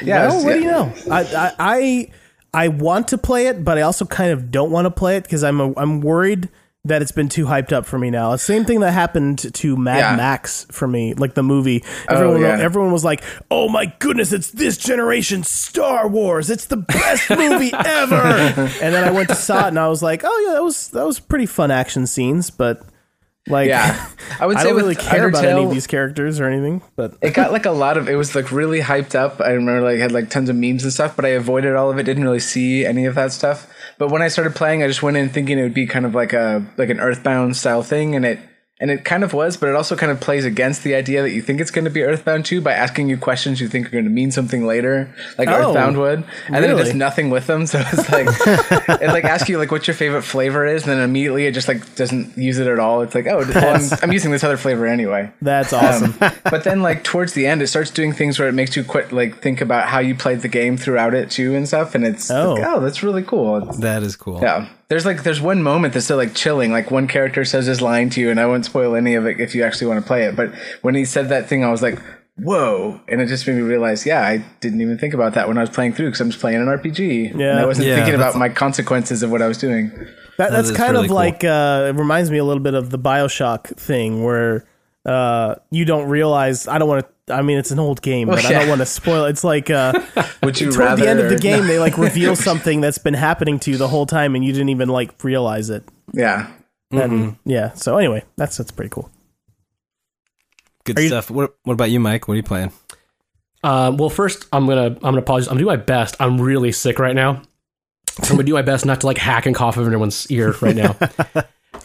yeah. 0.00 0.28
well, 0.28 0.28
it's- 0.28 0.44
what 0.44 0.52
do 0.54 0.60
you 0.60 0.70
know? 0.70 0.94
I, 1.10 1.20
I 1.20 1.52
I 1.58 2.10
I 2.64 2.68
want 2.68 3.08
to 3.08 3.18
play 3.18 3.48
it, 3.48 3.62
but 3.62 3.76
I 3.76 3.82
also 3.82 4.06
kind 4.06 4.30
of 4.30 4.50
don't 4.50 4.70
want 4.70 4.86
to 4.86 4.90
play 4.90 5.16
it 5.18 5.24
because 5.24 5.44
I'm 5.44 5.60
a, 5.60 5.74
I'm 5.76 6.00
worried 6.00 6.48
that 6.84 7.02
it's 7.02 7.12
been 7.12 7.28
too 7.28 7.44
hyped 7.44 7.72
up 7.72 7.84
for 7.86 7.98
me 7.98 8.10
now. 8.10 8.30
The 8.32 8.38
same 8.38 8.64
thing 8.64 8.80
that 8.80 8.92
happened 8.92 9.52
to 9.54 9.76
Mad 9.76 9.98
Yeah. 9.98 10.16
Max 10.16 10.66
for 10.70 10.86
me, 10.88 11.14
like 11.14 11.34
the 11.34 11.42
movie. 11.42 11.84
Oh, 12.08 12.14
everyone 12.14 12.40
yeah. 12.40 12.58
everyone 12.60 12.92
was 12.92 13.04
like, 13.04 13.22
"Oh 13.50 13.68
my 13.68 13.92
goodness, 13.98 14.32
it's 14.32 14.50
this 14.50 14.76
generation 14.76 15.42
Star 15.42 16.08
Wars. 16.08 16.50
It's 16.50 16.66
the 16.66 16.76
best 16.78 17.30
movie 17.36 17.72
ever." 17.72 18.16
and 18.16 18.94
then 18.94 19.04
I 19.04 19.10
went 19.10 19.28
to 19.28 19.34
saw 19.34 19.64
it 19.66 19.68
and 19.68 19.78
I 19.78 19.88
was 19.88 20.02
like, 20.02 20.22
"Oh 20.24 20.44
yeah, 20.46 20.54
that 20.54 20.64
was 20.64 20.88
that 20.90 21.04
was 21.04 21.20
pretty 21.20 21.46
fun 21.46 21.70
action 21.70 22.06
scenes, 22.06 22.50
but 22.50 22.82
like 23.48 23.68
Yeah, 23.68 24.08
I 24.40 24.46
would 24.46 24.56
I 24.58 24.62
say 24.62 24.68
don't 24.68 24.76
really 24.76 24.94
care 24.94 25.28
about 25.28 25.44
any 25.44 25.64
of 25.64 25.70
these 25.70 25.86
characters 25.86 26.38
or 26.40 26.44
anything, 26.44 26.82
but 26.96 27.16
it 27.22 27.34
got 27.34 27.50
like 27.52 27.66
a 27.66 27.70
lot 27.70 27.96
of 27.96 28.08
it 28.08 28.14
was 28.14 28.34
like 28.34 28.52
really 28.52 28.80
hyped 28.80 29.14
up 29.14 29.40
i 29.40 29.52
remember 29.52 29.80
like 29.80 29.98
had 29.98 30.12
like 30.12 30.28
tons 30.28 30.50
of 30.50 30.56
memes 30.56 30.84
and 30.84 30.92
stuff 30.92 31.16
but 31.16 31.24
i 31.24 31.28
avoided 31.28 31.74
all 31.74 31.90
of 31.90 31.98
it 31.98 32.02
didn't 32.02 32.24
really 32.24 32.40
see 32.40 32.84
any 32.84 33.06
of 33.06 33.14
that 33.14 33.32
stuff 33.32 33.66
but 33.98 34.10
when 34.10 34.22
i 34.22 34.28
started 34.28 34.54
playing 34.54 34.82
i 34.82 34.86
just 34.86 35.02
went 35.02 35.16
in 35.16 35.28
thinking 35.28 35.58
it 35.58 35.62
would 35.62 35.74
be 35.74 35.86
kind 35.86 36.06
of 36.06 36.14
like 36.14 36.32
a 36.32 36.64
like 36.76 36.88
an 36.88 37.00
earthbound 37.00 37.56
style 37.56 37.82
thing 37.82 38.14
and 38.14 38.24
it 38.24 38.38
and 38.80 38.90
it 38.90 39.04
kind 39.04 39.24
of 39.24 39.32
was 39.32 39.56
but 39.56 39.68
it 39.68 39.74
also 39.74 39.96
kind 39.96 40.12
of 40.12 40.20
plays 40.20 40.44
against 40.44 40.84
the 40.84 40.94
idea 40.94 41.20
that 41.22 41.32
you 41.32 41.42
think 41.42 41.60
it's 41.60 41.70
going 41.70 41.84
to 41.84 41.90
be 41.90 42.02
earthbound 42.02 42.44
too 42.44 42.60
by 42.60 42.72
asking 42.72 43.08
you 43.08 43.16
questions 43.16 43.60
you 43.60 43.68
think 43.68 43.86
are 43.86 43.90
going 43.90 44.04
to 44.04 44.10
mean 44.10 44.30
something 44.30 44.66
later 44.66 45.12
like 45.36 45.48
Oh, 45.48 45.68
earthbound 45.70 45.96
would 45.98 46.24
and 46.46 46.56
then 46.64 46.70
it 46.70 46.76
does 46.76 46.94
nothing 46.94 47.30
with 47.30 47.46
them 47.46 47.66
so 47.72 47.82
it's 47.92 48.08
like 48.10 48.28
it 49.02 49.08
like 49.08 49.24
asks 49.24 49.48
you 49.48 49.58
like 49.58 49.70
what 49.72 49.86
your 49.86 49.94
favorite 49.94 50.22
flavor 50.22 50.64
is 50.64 50.82
and 50.84 50.92
then 50.92 51.00
immediately 51.00 51.46
it 51.46 51.52
just 51.52 51.66
like 51.68 51.94
doesn't 51.96 52.38
use 52.38 52.58
it 52.58 52.66
at 52.68 52.78
all 52.78 53.00
it's 53.02 53.14
like 53.14 53.26
oh 53.26 53.38
well, 53.38 53.74
I'm, 53.74 53.98
I'm 54.02 54.12
using 54.12 54.30
this 54.30 54.44
other 54.44 54.56
flavor 54.56 54.86
anyway 54.86 55.30
that's 55.42 55.72
um, 55.72 55.84
awesome. 55.84 56.14
but 56.50 56.64
then 56.64 56.82
like 56.82 57.02
towards 57.04 57.32
the 57.32 57.46
end 57.46 57.62
it 57.62 57.66
starts 57.66 57.90
doing 57.90 58.12
things 58.12 58.38
where 58.38 58.48
it 58.48 58.52
makes 58.54 58.76
you 58.76 58.84
quit 58.84 59.12
like 59.12 59.40
think 59.40 59.60
about 59.60 59.88
how 59.88 59.98
you 59.98 60.14
played 60.14 60.40
the 60.42 60.48
game 60.48 60.76
throughout 60.76 61.14
it 61.14 61.30
too 61.30 61.54
and 61.54 61.66
stuff 61.66 61.94
and 61.94 62.04
it's 62.04 62.30
Oh. 62.30 62.54
like, 62.54 62.64
oh 62.66 62.80
that's 62.80 63.02
really 63.02 63.22
cool 63.22 63.56
It's- 63.58 63.78
that 63.78 64.02
is 64.02 64.14
cool. 64.16 64.40
yeah 64.40 64.68
there's 64.88 65.04
like 65.06 65.22
there's 65.22 65.40
one 65.40 65.62
moment 65.62 65.94
that's 65.94 66.06
still 66.06 66.16
like 66.16 66.34
chilling 66.34 66.72
like 66.72 66.90
one 66.90 67.06
character 67.06 67.44
says 67.44 67.66
this 67.66 67.80
line 67.80 68.08
to 68.10 68.20
you 68.20 68.30
and 68.30 68.40
i 68.40 68.46
won't 68.46 68.64
spoil 68.64 68.94
any 68.96 69.14
of 69.14 69.26
it 69.26 69.38
if 69.40 69.54
you 69.54 69.62
actually 69.62 69.86
want 69.86 70.00
to 70.00 70.06
play 70.06 70.24
it 70.24 70.34
but 70.36 70.50
when 70.82 70.94
he 70.94 71.04
said 71.04 71.28
that 71.28 71.48
thing 71.48 71.64
i 71.64 71.70
was 71.70 71.82
like 71.82 71.98
whoa 72.40 73.00
and 73.08 73.20
it 73.20 73.26
just 73.26 73.46
made 73.46 73.56
me 73.56 73.62
realize 73.62 74.06
yeah 74.06 74.22
i 74.22 74.38
didn't 74.60 74.80
even 74.80 74.96
think 74.96 75.12
about 75.12 75.34
that 75.34 75.48
when 75.48 75.58
i 75.58 75.60
was 75.60 75.70
playing 75.70 75.92
through 75.92 76.06
because 76.06 76.20
i'm 76.20 76.30
just 76.30 76.40
playing 76.40 76.56
an 76.60 76.66
rpg 76.66 77.30
and 77.32 77.40
Yeah. 77.40 77.60
i 77.60 77.66
wasn't 77.66 77.88
Yeah, 77.88 77.96
thinking 77.96 78.14
about 78.14 78.36
my 78.36 78.48
consequences 78.48 79.22
of 79.22 79.30
what 79.30 79.42
i 79.42 79.48
was 79.48 79.58
doing 79.58 79.90
That, 80.38 80.52
that's 80.52 80.70
is 80.70 80.76
kind 80.76 80.92
really 80.92 81.06
of 81.06 81.08
cool. 81.08 81.16
like 81.16 81.42
uh, 81.44 81.86
it 81.88 81.96
reminds 81.98 82.30
me 82.30 82.38
a 82.38 82.44
little 82.44 82.62
bit 82.62 82.74
of 82.74 82.90
the 82.90 82.98
Bioshock 82.98 83.76
thing 83.76 84.22
where 84.22 84.64
uh, 85.08 85.54
you 85.70 85.84
don't 85.84 86.08
realize. 86.08 86.68
I 86.68 86.78
don't 86.78 86.88
want 86.88 87.06
to. 87.26 87.34
I 87.34 87.42
mean, 87.42 87.58
it's 87.58 87.70
an 87.70 87.78
old 87.78 88.00
game, 88.02 88.28
but 88.28 88.44
I 88.44 88.48
yeah. 88.50 88.58
don't 88.60 88.68
want 88.68 88.80
to 88.80 88.86
spoil. 88.86 89.24
It's 89.24 89.44
like 89.44 89.70
uh, 89.70 89.92
would 90.42 90.60
you 90.60 90.66
toward 90.70 90.78
rather 90.78 91.02
the 91.04 91.08
end 91.10 91.20
of 91.20 91.28
the 91.30 91.36
game, 91.38 91.66
they 91.66 91.78
like 91.78 91.96
reveal 91.98 92.36
something 92.36 92.80
that's 92.80 92.98
been 92.98 93.14
happening 93.14 93.58
to 93.60 93.70
you 93.70 93.76
the 93.76 93.88
whole 93.88 94.06
time, 94.06 94.34
and 94.34 94.44
you 94.44 94.52
didn't 94.52 94.68
even 94.70 94.88
like 94.88 95.22
realize 95.24 95.70
it. 95.70 95.84
yeah 96.12 96.50
And 96.90 97.36
yeah, 97.44 97.72
so 97.74 97.96
anyway, 97.98 98.24
that's 98.36 98.56
that's 98.56 98.70
pretty 98.70 98.90
cool. 98.90 99.10
Good 100.84 100.98
Are 100.98 101.02
you- 101.02 101.08
stuff. 101.08 101.30
What 101.30 101.54
What 101.64 101.74
about 101.74 101.90
you, 101.90 102.00
Mike? 102.00 102.28
What 102.28 102.34
are 102.34 102.38
you 102.38 102.42
playing? 102.42 102.72
Um, 103.64 103.96
well, 103.96 104.08
first 104.10 104.46
I'm 104.52 104.66
gonna 104.66 104.86
I'm 104.86 104.98
gonna 105.00 105.22
pause. 105.22 105.48
I'm 105.48 105.52
gonna 105.54 105.60
do 105.62 105.66
my 105.66 105.76
best. 105.76 106.16
I'm 106.20 106.40
really 106.40 106.72
sick 106.72 106.98
right 106.98 107.14
now. 107.16 107.42
I'm 108.22 108.30
gonna 108.30 108.44
do 108.44 108.54
my 108.54 108.62
best 108.62 108.86
not 108.86 109.00
to 109.00 109.06
like 109.06 109.18
hack 109.18 109.46
and 109.46 109.54
cough 109.54 109.76
in 109.76 109.84
everyone's 109.84 110.30
ear 110.30 110.54
right 110.60 110.76
now. 110.76 110.96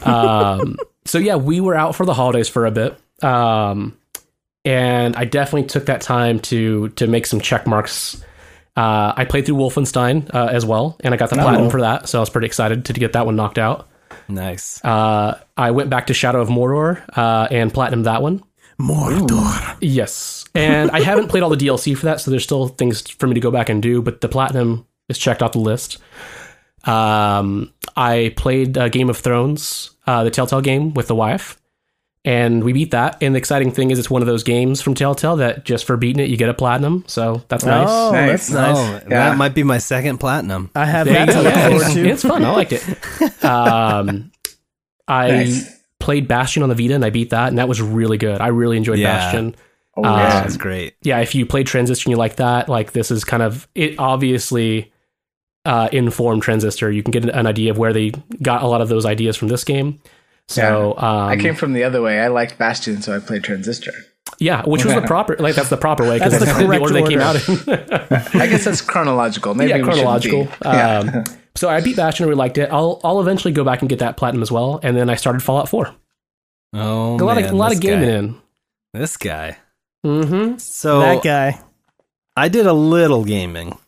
um, 0.02 0.76
so 1.04 1.18
yeah, 1.18 1.36
we 1.36 1.60
were 1.60 1.74
out 1.74 1.94
for 1.94 2.06
the 2.06 2.14
holidays 2.14 2.48
for 2.48 2.64
a 2.66 2.70
bit, 2.70 2.96
um, 3.22 3.96
and 4.64 5.16
I 5.16 5.24
definitely 5.24 5.68
took 5.68 5.86
that 5.86 6.00
time 6.00 6.40
to 6.40 6.88
to 6.90 7.06
make 7.06 7.26
some 7.26 7.40
check 7.40 7.66
marks. 7.66 8.22
Uh, 8.76 9.12
I 9.16 9.24
played 9.24 9.46
through 9.46 9.56
Wolfenstein 9.56 10.34
uh, 10.34 10.48
as 10.50 10.66
well, 10.66 10.96
and 11.00 11.14
I 11.14 11.16
got 11.16 11.30
the 11.30 11.36
platinum 11.36 11.70
for 11.70 11.82
that, 11.82 12.08
so 12.08 12.18
I 12.18 12.20
was 12.20 12.30
pretty 12.30 12.46
excited 12.46 12.86
to 12.86 12.92
get 12.92 13.12
that 13.12 13.24
one 13.24 13.36
knocked 13.36 13.58
out. 13.58 13.88
Nice. 14.28 14.84
Uh, 14.84 15.38
I 15.56 15.70
went 15.70 15.90
back 15.90 16.08
to 16.08 16.14
Shadow 16.14 16.40
of 16.40 16.48
Mordor 16.48 17.02
uh, 17.16 17.46
and 17.50 17.72
platinum 17.72 18.04
that 18.04 18.22
one. 18.22 18.42
Mordor. 18.80 19.76
Yes. 19.80 20.44
And 20.54 20.90
I 20.90 21.00
haven't 21.00 21.28
played 21.28 21.42
all 21.42 21.50
the 21.50 21.56
DLC 21.56 21.96
for 21.96 22.06
that, 22.06 22.20
so 22.20 22.30
there's 22.30 22.42
still 22.42 22.68
things 22.68 23.08
for 23.08 23.26
me 23.26 23.34
to 23.34 23.40
go 23.40 23.50
back 23.50 23.68
and 23.68 23.82
do, 23.82 24.02
but 24.02 24.20
the 24.20 24.28
platinum 24.28 24.86
is 25.08 25.18
checked 25.18 25.42
off 25.42 25.52
the 25.52 25.58
list. 25.58 25.98
Um, 26.84 27.72
I 27.96 28.34
played 28.36 28.76
uh, 28.76 28.88
Game 28.88 29.10
of 29.10 29.18
Thrones, 29.18 29.90
uh, 30.06 30.24
the 30.24 30.30
Telltale 30.30 30.60
game 30.60 30.94
with 30.94 31.06
the 31.08 31.14
wife, 31.14 31.60
and 32.24 32.64
we 32.64 32.72
beat 32.72 32.90
that. 32.92 33.18
And 33.20 33.34
the 33.34 33.38
exciting 33.38 33.70
thing 33.70 33.90
is, 33.90 33.98
it's 33.98 34.08
one 34.10 34.22
of 34.22 34.26
those 34.26 34.42
games 34.42 34.80
from 34.80 34.94
Telltale 34.94 35.36
that 35.36 35.64
just 35.64 35.84
for 35.84 35.96
beating 35.96 36.22
it, 36.24 36.30
you 36.30 36.36
get 36.36 36.48
a 36.48 36.54
platinum. 36.54 37.04
So 37.06 37.42
that's 37.48 37.64
nice. 37.64 37.88
Oh, 37.90 38.12
Nice. 38.12 38.48
that's 38.48 38.50
nice. 38.50 38.76
Oh, 38.76 38.92
Yeah. 39.08 39.30
that 39.30 39.36
might 39.36 39.54
be 39.54 39.62
my 39.62 39.78
second 39.78 40.18
platinum. 40.18 40.70
I 40.74 40.86
have 40.86 41.06
There 41.06 41.14
that 41.26 41.28
you 41.28 41.34
to 41.34 41.38
go. 41.38 41.42
look 41.44 41.54
forward 41.54 41.82
it's, 41.82 41.94
to. 41.94 42.08
it's 42.08 42.22
fun. 42.22 42.44
I 42.44 42.50
liked 42.52 42.72
it. 42.72 43.44
Um, 43.44 44.30
I 45.06 45.30
Nice. 45.30 45.80
played 46.00 46.26
Bastion 46.28 46.62
on 46.62 46.70
the 46.70 46.74
Vita 46.74 46.94
and 46.94 47.04
I 47.04 47.10
beat 47.10 47.30
that, 47.30 47.48
and 47.48 47.58
that 47.58 47.68
was 47.68 47.82
really 47.82 48.16
good. 48.16 48.40
I 48.40 48.46
really 48.48 48.76
enjoyed 48.78 48.98
Yeah. 48.98 49.18
Bastion. 49.18 49.54
oh, 49.96 50.04
Uh, 50.04 50.16
yeah. 50.16 50.40
That's 50.40 50.56
great. 50.56 50.94
yeah, 51.02 51.20
if 51.20 51.34
you 51.34 51.44
played 51.44 51.66
Transistor 51.66 52.06
and 52.08 52.12
you 52.12 52.16
like 52.16 52.36
that, 52.36 52.68
like 52.70 52.92
this 52.92 53.10
is 53.10 53.22
kind 53.24 53.42
of 53.42 53.68
it 53.74 53.96
obviously 53.98 54.90
uh, 55.66 55.88
informed 55.92 56.42
Transistor. 56.42 56.90
You 56.90 57.02
can 57.02 57.10
get 57.10 57.24
an 57.28 57.46
idea 57.46 57.70
of 57.70 57.78
where 57.78 57.92
they 57.92 58.12
got 58.42 58.62
a 58.62 58.66
lot 58.66 58.80
of 58.80 58.88
those 58.88 59.04
ideas 59.06 59.36
from 59.36 59.48
this 59.48 59.62
game. 59.64 60.00
So 60.48 60.94
um, 60.96 61.28
I 61.28 61.36
came 61.36 61.54
from 61.54 61.72
the 61.72 61.84
other 61.84 62.02
way. 62.02 62.20
I 62.20 62.28
liked 62.28 62.58
Bastion, 62.58 63.02
so 63.02 63.16
I 63.16 63.18
played 63.18 63.44
Transistor. 63.44 63.92
yeah, 64.38 64.62
which 64.66 64.84
was 64.84 64.94
the 64.94 65.02
proper 65.02 65.36
like 65.38 65.54
that's 65.54 65.70
the 65.70 65.76
proper 65.76 66.04
way 66.04 66.18
because 66.18 66.32
That's 66.32 66.44
that's, 66.44 66.58
the 66.58 66.64
the, 66.66 66.68
correct 66.68 66.82
order 66.82 66.94
they 66.94 67.08
came 67.08 67.20
out 67.20 67.36
in. 67.48 68.40
I 68.40 68.46
guess 68.46 68.64
that's 68.64 68.80
chronological. 68.80 69.54
Maybe 69.54 69.70
yeah, 69.70 69.80
chronological. 69.80 70.44
be. 70.44 70.50
Yeah. 70.64 70.98
Um, 70.98 71.24
so 71.54 71.68
I 71.68 71.80
beat 71.80 71.96
Bastion, 71.96 72.26
really 72.26 72.36
liked 72.36 72.58
it. 72.58 72.68
I'll 72.70 73.00
I'll 73.04 73.20
eventually 73.20 73.52
go 73.52 73.64
back 73.64 73.80
and 73.80 73.88
get 73.88 74.00
that 74.00 74.16
platinum 74.16 74.42
as 74.42 74.52
well, 74.52 74.80
and 74.82 74.96
then 74.96 75.08
I 75.08 75.14
started 75.14 75.42
Fallout 75.42 75.68
Four. 75.68 75.94
Oh, 76.72 77.14
a 77.14 77.24
lot 77.24 77.36
man, 77.36 77.44
of 77.44 77.50
a 77.52 77.56
lot 77.56 77.72
of 77.72 77.80
gaming 77.80 78.08
guy. 78.08 78.14
in. 78.16 78.36
This 78.92 79.16
guy. 79.16 79.56
Mm-hmm. 80.04 80.58
So 80.58 81.00
that 81.00 81.22
guy. 81.22 81.60
I 82.36 82.48
did 82.48 82.66
a 82.66 82.72
little 82.72 83.24
gaming, 83.24 83.78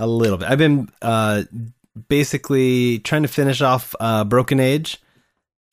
a 0.00 0.06
little 0.06 0.36
bit. 0.36 0.50
I've 0.50 0.58
been 0.58 0.90
uh, 1.00 1.44
basically 2.08 2.98
trying 2.98 3.22
to 3.22 3.28
finish 3.28 3.62
off 3.62 3.94
uh, 4.00 4.24
Broken 4.24 4.58
Age. 4.58 5.00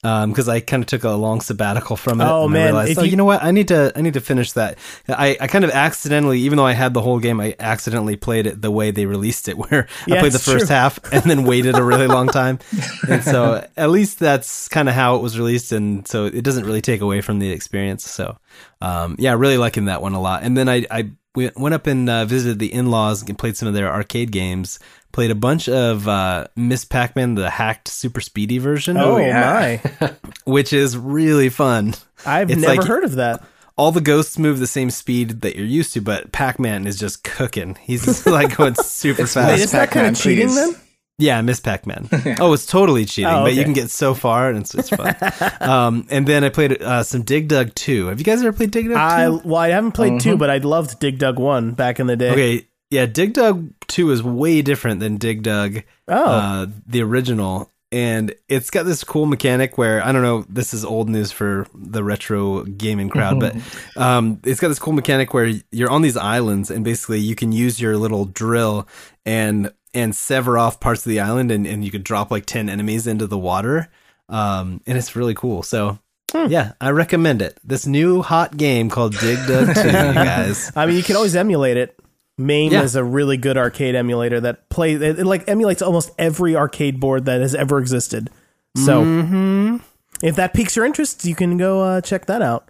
Because 0.01 0.49
I 0.49 0.59
kind 0.61 0.81
of 0.83 0.87
took 0.87 1.03
a 1.03 1.11
long 1.11 1.41
sabbatical 1.41 1.95
from 1.95 2.21
it. 2.21 2.25
Oh, 2.25 2.47
man, 2.47 2.61
I 2.61 2.65
realized, 2.65 2.99
oh, 2.99 3.03
you- 3.03 3.11
you 3.11 3.15
know 3.17 3.25
what? 3.25 3.43
I 3.43 3.51
need 3.51 3.67
to 3.67 3.91
I 3.95 4.01
need 4.01 4.13
to 4.15 4.21
finish 4.21 4.53
that. 4.53 4.77
I, 5.07 5.37
I 5.39 5.47
kind 5.47 5.63
of 5.63 5.71
accidentally, 5.71 6.39
even 6.39 6.57
though 6.57 6.65
I 6.65 6.73
had 6.73 6.93
the 6.93 7.01
whole 7.01 7.19
game, 7.19 7.39
I 7.39 7.55
accidentally 7.59 8.15
played 8.15 8.47
it 8.47 8.61
the 8.61 8.71
way 8.71 8.91
they 8.91 9.05
released 9.05 9.47
it, 9.47 9.57
where 9.57 9.87
I 10.07 10.19
played 10.19 10.31
the 10.31 10.39
first 10.39 10.67
true. 10.67 10.75
half 10.75 10.99
and 11.13 11.23
then 11.23 11.43
waited 11.43 11.75
a 11.77 11.83
really 11.83 12.07
long 12.07 12.27
time. 12.27 12.59
And 13.07 13.23
so 13.23 13.67
at 13.77 13.89
least 13.89 14.19
that's 14.19 14.67
kind 14.69 14.87
of 14.87 14.95
how 14.95 15.15
it 15.17 15.21
was 15.21 15.37
released, 15.37 15.71
and 15.71 16.07
so 16.07 16.25
it 16.25 16.43
doesn't 16.43 16.65
really 16.65 16.81
take 16.81 17.01
away 17.01 17.21
from 17.21 17.39
the 17.39 17.51
experience. 17.51 18.09
So 18.09 18.37
um, 18.81 19.15
yeah, 19.19 19.33
really 19.33 19.57
liking 19.57 19.85
that 19.85 20.01
one 20.01 20.13
a 20.13 20.21
lot. 20.21 20.43
And 20.43 20.55
then 20.57 20.69
I 20.69 20.85
I 20.89 21.11
went 21.35 21.57
went 21.59 21.75
up 21.75 21.87
and 21.87 22.09
uh, 22.09 22.25
visited 22.25 22.59
the 22.59 22.71
in 22.73 22.89
laws 22.91 23.21
and 23.27 23.37
played 23.37 23.57
some 23.57 23.67
of 23.67 23.73
their 23.73 23.91
arcade 23.91 24.31
games. 24.31 24.79
Played 25.11 25.31
a 25.31 25.35
bunch 25.35 25.67
of 25.69 26.07
uh, 26.07 26.47
Miss 26.55 26.85
Pac 26.85 27.15
Man, 27.15 27.35
the 27.35 27.49
hacked 27.49 27.87
Super 27.87 28.21
Speedy 28.21 28.57
version 28.59 28.95
Oh, 28.97 29.17
yeah. 29.17 29.79
my! 29.99 30.13
which 30.45 30.71
is 30.73 30.97
really 30.97 31.49
fun. 31.49 31.93
I've 32.25 32.49
It's 32.49 32.61
never 32.61 32.75
like- 32.81 32.87
heard 32.87 33.03
of 33.03 33.15
that. 33.15 33.43
All 33.77 33.91
the 33.91 34.01
ghosts 34.01 34.37
move 34.37 34.59
the 34.59 34.67
same 34.67 34.89
speed 34.91 35.41
that 35.41 35.55
you're 35.55 35.65
used 35.65 35.93
to, 35.93 36.01
but 36.01 36.31
Pac-Man 36.31 36.85
is 36.85 36.99
just 36.99 37.23
cooking. 37.23 37.77
He's 37.81 38.05
just 38.05 38.27
like 38.27 38.55
going 38.57 38.75
super 38.75 39.23
Wait, 39.23 39.29
fast. 39.29 39.61
is 39.63 39.71
that 39.71 39.89
kind 39.89 40.05
Pac-Man, 40.05 40.13
of 40.13 40.19
cheating 40.19 40.47
please. 40.49 40.55
then? 40.55 40.81
yeah, 41.17 41.41
Miss 41.41 41.59
Pac-Man. 41.61 42.07
oh, 42.39 42.53
it's 42.53 42.65
totally 42.67 43.05
cheating, 43.05 43.31
Oh, 43.31 43.43
but 43.43 43.53
you 43.53 43.63
can 43.63 43.73
get 43.73 43.89
so 43.89 44.13
far 44.13 44.49
and 44.49 44.59
it's, 44.59 44.75
it's 44.75 44.89
fun. 44.89 45.15
um, 45.61 46.05
and 46.11 46.27
then 46.27 46.43
I 46.43 46.49
played 46.49 46.81
uh, 46.81 47.01
some 47.03 47.23
Dig 47.23 47.47
Dug 47.47 47.73
2. 47.73 48.07
Have 48.07 48.19
you 48.19 48.25
guys 48.25 48.41
ever 48.41 48.53
played 48.55 48.71
Dig 48.71 48.85
Dug 48.87 48.93
2? 48.95 48.99
I 48.99 49.29
well, 49.29 49.55
I 49.57 49.69
haven't 49.69 49.93
played 49.93 50.19
two, 50.19 50.37
but 50.37 50.49
I 50.49 50.57
loved 50.57 50.99
Dig 50.99 51.17
Dug 51.17 51.39
one 51.39 51.71
back 51.71 51.99
in 51.99 52.07
the 52.07 52.17
day. 52.17 52.29
okay, 52.31 52.67
yeah, 52.91 53.05
Dig 53.05 53.33
Dug 53.33 53.73
2 53.87 54.11
is 54.11 54.21
way 54.21 54.61
different 54.61 54.99
than 54.99 55.17
Dig 55.17 55.41
Dug 55.41 55.83
Oh, 56.07 56.25
uh, 56.25 56.65
the 56.85 57.01
original. 57.01 57.69
And 57.93 58.35
it's 58.47 58.69
got 58.69 58.83
this 58.85 59.03
cool 59.03 59.25
mechanic 59.25 59.77
where 59.77 60.05
I 60.05 60.11
don't 60.13 60.21
know. 60.21 60.45
This 60.47 60.73
is 60.73 60.85
old 60.85 61.09
news 61.09 61.31
for 61.31 61.67
the 61.73 62.03
retro 62.03 62.63
gaming 62.63 63.09
crowd, 63.09 63.39
but 63.39 63.55
um, 63.97 64.39
it's 64.45 64.61
got 64.61 64.69
this 64.69 64.79
cool 64.79 64.93
mechanic 64.93 65.33
where 65.33 65.51
you're 65.71 65.89
on 65.89 66.01
these 66.01 66.15
islands, 66.15 66.71
and 66.71 66.85
basically 66.85 67.19
you 67.19 67.35
can 67.35 67.51
use 67.51 67.81
your 67.81 67.97
little 67.97 68.23
drill 68.25 68.87
and 69.25 69.73
and 69.93 70.15
sever 70.15 70.57
off 70.57 70.79
parts 70.79 71.05
of 71.05 71.09
the 71.09 71.19
island, 71.19 71.51
and, 71.51 71.67
and 71.67 71.83
you 71.83 71.91
could 71.91 72.05
drop 72.05 72.31
like 72.31 72.45
ten 72.45 72.69
enemies 72.69 73.07
into 73.07 73.27
the 73.27 73.37
water, 73.37 73.89
um, 74.29 74.79
and 74.87 74.97
it's 74.97 75.13
really 75.17 75.33
cool. 75.33 75.61
So 75.61 75.99
yeah, 76.33 76.73
I 76.79 76.91
recommend 76.91 77.41
it. 77.41 77.59
This 77.61 77.85
new 77.85 78.21
hot 78.21 78.55
game 78.55 78.89
called 78.89 79.17
Dig 79.17 79.37
Dug 79.47 79.75
Two, 79.75 79.87
you 79.87 79.91
guys. 80.13 80.71
I 80.77 80.85
mean, 80.85 80.95
you 80.95 81.03
can 81.03 81.17
always 81.17 81.35
emulate 81.35 81.75
it. 81.75 81.99
MAME 82.41 82.71
Yeah. 82.73 82.83
is 82.83 82.95
a 82.95 83.03
really 83.03 83.37
good 83.37 83.57
arcade 83.57 83.95
emulator 83.95 84.39
that 84.41 84.69
plays 84.69 85.01
it, 85.01 85.19
it 85.19 85.25
like 85.25 85.47
emulates 85.47 85.81
almost 85.81 86.11
every 86.17 86.55
arcade 86.55 86.99
board 86.99 87.25
that 87.25 87.41
has 87.41 87.55
ever 87.55 87.79
existed. 87.79 88.29
So, 88.75 89.03
Mm-hmm. 89.03 89.77
if 90.23 90.35
that 90.35 90.53
piques 90.53 90.75
your 90.75 90.85
interest, 90.85 91.25
you 91.25 91.35
can 91.35 91.57
go 91.57 91.81
uh, 91.81 92.01
check 92.01 92.25
that 92.27 92.41
out. 92.41 92.69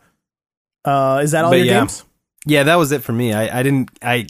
Uh, 0.83 1.21
is 1.23 1.31
that 1.31 1.45
all 1.45 1.51
But 1.51 1.57
your 1.57 1.65
yeah. 1.67 1.79
games? 1.81 2.03
Yeah, 2.45 2.63
that 2.63 2.75
was 2.75 2.91
it 2.91 3.03
for 3.03 3.13
me. 3.13 3.33
I, 3.33 3.59
I 3.59 3.61
didn't 3.63 3.91
I 4.01 4.25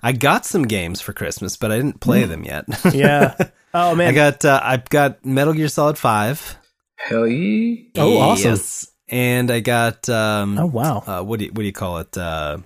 I 0.00 0.12
got 0.12 0.46
some 0.46 0.62
games 0.62 1.00
for 1.00 1.12
Christmas, 1.12 1.56
but 1.56 1.72
I 1.72 1.76
didn't 1.76 2.00
play 2.00 2.22
them 2.24 2.44
yet. 2.44 2.64
Yeah. 2.92 3.34
Oh 3.74 3.94
man. 3.94 4.08
I 4.08 4.12
got 4.12 4.44
uh, 4.46 4.60
I 4.62 4.78
got 4.78 5.26
Metal 5.26 5.52
Gear 5.52 5.68
Solid 5.68 5.98
Five. 5.98 6.56
Hell 6.96 7.26
yeah. 7.26 7.82
Oh, 7.98 8.16
awesome. 8.18 8.52
Yes. 8.52 8.90
And 9.08 9.50
I 9.50 9.60
got 9.60 10.08
um 10.08 10.58
oh 10.58 10.64
wow. 10.66 11.02
uh, 11.06 11.22
what 11.22 11.38
do 11.38 11.44
you, 11.44 11.50
what 11.50 11.58
do 11.60 11.66
you 11.66 11.72
call 11.72 11.98
it? 11.98 12.16
Uh, 12.16 12.58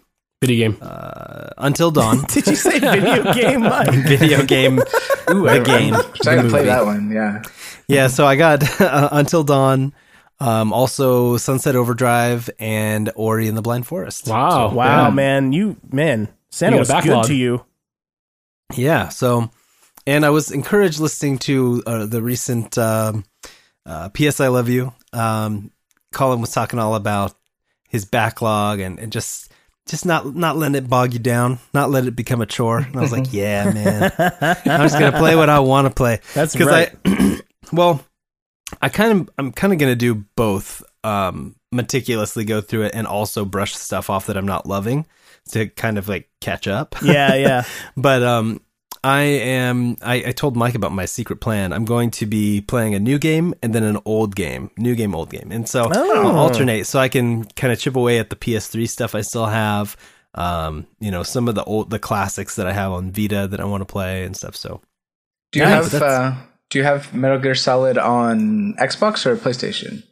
Video 0.43 0.69
game. 0.71 0.79
uh, 0.83 1.51
Until 1.59 1.91
Dawn 1.93 2.23
Did 2.29 2.47
you 2.49 2.57
say 2.57 2.79
video 2.81 3.33
game? 3.33 3.61
Mike? 3.73 3.91
video 4.07 4.43
game. 4.45 4.81
Ooh, 5.31 5.49
The 5.49 5.63
game, 5.65 5.95
I'm 5.95 6.13
trying 6.23 6.43
to 6.43 6.49
play 6.51 6.65
that 6.67 6.85
one. 6.85 7.11
Yeah. 7.11 7.43
Yeah, 7.87 8.09
so 8.09 8.27
I 8.27 8.35
got 8.37 8.63
uh, 8.81 9.09
Until 9.13 9.45
Dawn, 9.45 9.95
um, 10.41 10.73
also 10.73 11.37
Sunset 11.37 11.77
Overdrive, 11.77 12.51
and 12.59 13.11
Ori 13.15 13.47
in 13.47 13.55
the 13.55 13.63
Blind 13.63 13.87
Forest. 13.87 14.27
Wow. 14.29 14.73
Wow, 14.75 15.05
Yeah. 15.09 15.11
man, 15.15 15.53
you 15.53 15.77
man, 15.93 16.29
Santa 16.51 16.75
You 16.77 16.81
was 16.81 16.91
a 16.91 16.95
good 16.95 16.99
backlog. 17.05 17.27
to 17.27 17.35
you. 17.35 17.65
Yeah. 18.75 19.09
So, 19.11 19.51
and 20.07 20.25
I 20.27 20.31
was 20.31 20.51
encouraged 20.51 20.99
listening 20.99 21.39
to 21.41 21.83
uh, 21.87 22.07
the 22.07 22.21
recent 22.23 22.77
um, 22.79 23.25
uh, 23.87 24.09
"P.S. 24.09 24.41
I 24.41 24.49
Love 24.49 24.69
You." 24.69 24.93
Um, 25.13 25.71
Colin 26.13 26.41
was 26.41 26.51
talking 26.51 26.79
all 26.81 26.95
about 26.97 27.35
his 27.89 28.05
backlog 28.05 28.81
and, 28.81 28.99
and 28.99 29.13
just 29.13 29.52
just 29.87 30.07
not 30.07 30.35
not 30.35 30.57
letting 30.57 30.77
it 30.77 30.89
bog 30.89 31.13
you 31.13 31.19
down, 31.19 31.59
not 31.75 31.91
let 31.91 32.07
it 32.07 32.17
become 32.17 32.41
a 32.41 32.47
chore. 32.47 32.79
And 32.79 32.97
I 32.97 33.01
was 33.01 33.13
like, 33.13 33.33
yeah, 33.33 33.71
man, 33.73 34.13
I'm 34.19 34.83
just 34.83 34.99
gonna 34.99 35.17
play 35.17 35.37
what 35.37 35.51
I 35.51 35.61
want 35.61 35.89
to 35.89 35.95
play. 35.95 36.21
That's 36.35 36.53
because 36.53 36.69
right. 36.69 36.95
I, 37.05 37.41
well, 37.73 38.05
I 38.81 38.89
kind 38.89 39.21
of 39.21 39.31
I'm 39.39 39.53
kind 39.53 39.73
of 39.73 39.79
gonna 39.79 39.97
do 39.97 40.25
both. 40.37 40.83
Um, 41.05 41.57
meticulously 41.73 42.45
go 42.45 42.61
through 42.61 42.83
it 42.83 42.95
and 42.95 43.07
also 43.07 43.45
brush 43.45 43.75
stuff 43.75 44.11
off 44.11 44.27
that 44.27 44.37
I'm 44.37 44.47
not 44.47 44.67
loving 44.67 45.07
to 45.51 45.67
kind 45.69 45.99
of 45.99 46.07
like 46.07 46.29
catch 46.41 46.69
up. 46.69 46.95
yeah, 47.03 47.35
yeah. 47.35 47.65
But 47.97 48.23
um, 48.23 48.61
I 49.05 49.23
am. 49.23 49.97
I, 50.01 50.23
I 50.29 50.33
told 50.33 50.57
Mike 50.57 50.75
about 50.77 50.93
my 50.93 51.07
secret 51.07 51.41
plan. 51.41 51.73
I'm 51.73 51.85
going 51.85 52.11
to 52.13 52.27
be 52.27 52.61
playing 52.61 52.95
a 52.95 53.01
new 53.01 53.19
game 53.19 53.53
and 53.63 53.75
then 53.75 53.83
an 53.83 53.99
old 54.05 54.37
game, 54.37 54.71
new 54.77 54.95
game, 54.95 55.15
old 55.15 55.31
game, 55.31 55.51
and 55.51 55.69
so 55.69 55.91
Oh. 55.93 56.23
I'll 56.29 56.39
alternate 56.39 56.87
so 56.87 57.01
I 57.01 57.09
can 57.09 57.45
kind 57.45 57.73
of 57.73 57.81
chip 57.81 57.97
away 57.97 58.19
at 58.21 58.31
the 58.31 58.37
PS3 58.37 58.89
stuff 58.89 59.15
I 59.15 59.23
still 59.23 59.47
have. 59.47 59.97
Um, 60.35 60.87
you 61.01 61.11
know, 61.11 61.23
some 61.25 61.49
of 61.49 61.55
the 61.57 61.65
old 61.65 61.91
the 61.91 61.99
classics 61.99 62.55
that 62.57 62.67
I 62.67 62.73
have 62.73 62.93
on 62.93 63.11
Vita 63.11 63.47
that 63.49 63.61
I 63.61 63.65
want 63.65 63.81
to 63.81 63.85
play 63.87 64.25
and 64.25 64.37
stuff. 64.37 64.55
So 64.57 64.81
Do 65.51 65.59
you 65.59 65.65
Yeah, 65.65 65.71
have 65.83 65.95
uh, 65.95 66.33
Do 66.71 66.79
you 66.79 66.85
have 66.85 67.13
Metal 67.13 67.39
Gear 67.39 67.55
Solid 67.57 67.99
on 67.99 68.75
Xbox 68.75 69.27
or 69.27 69.37
PlayStation? 69.37 70.05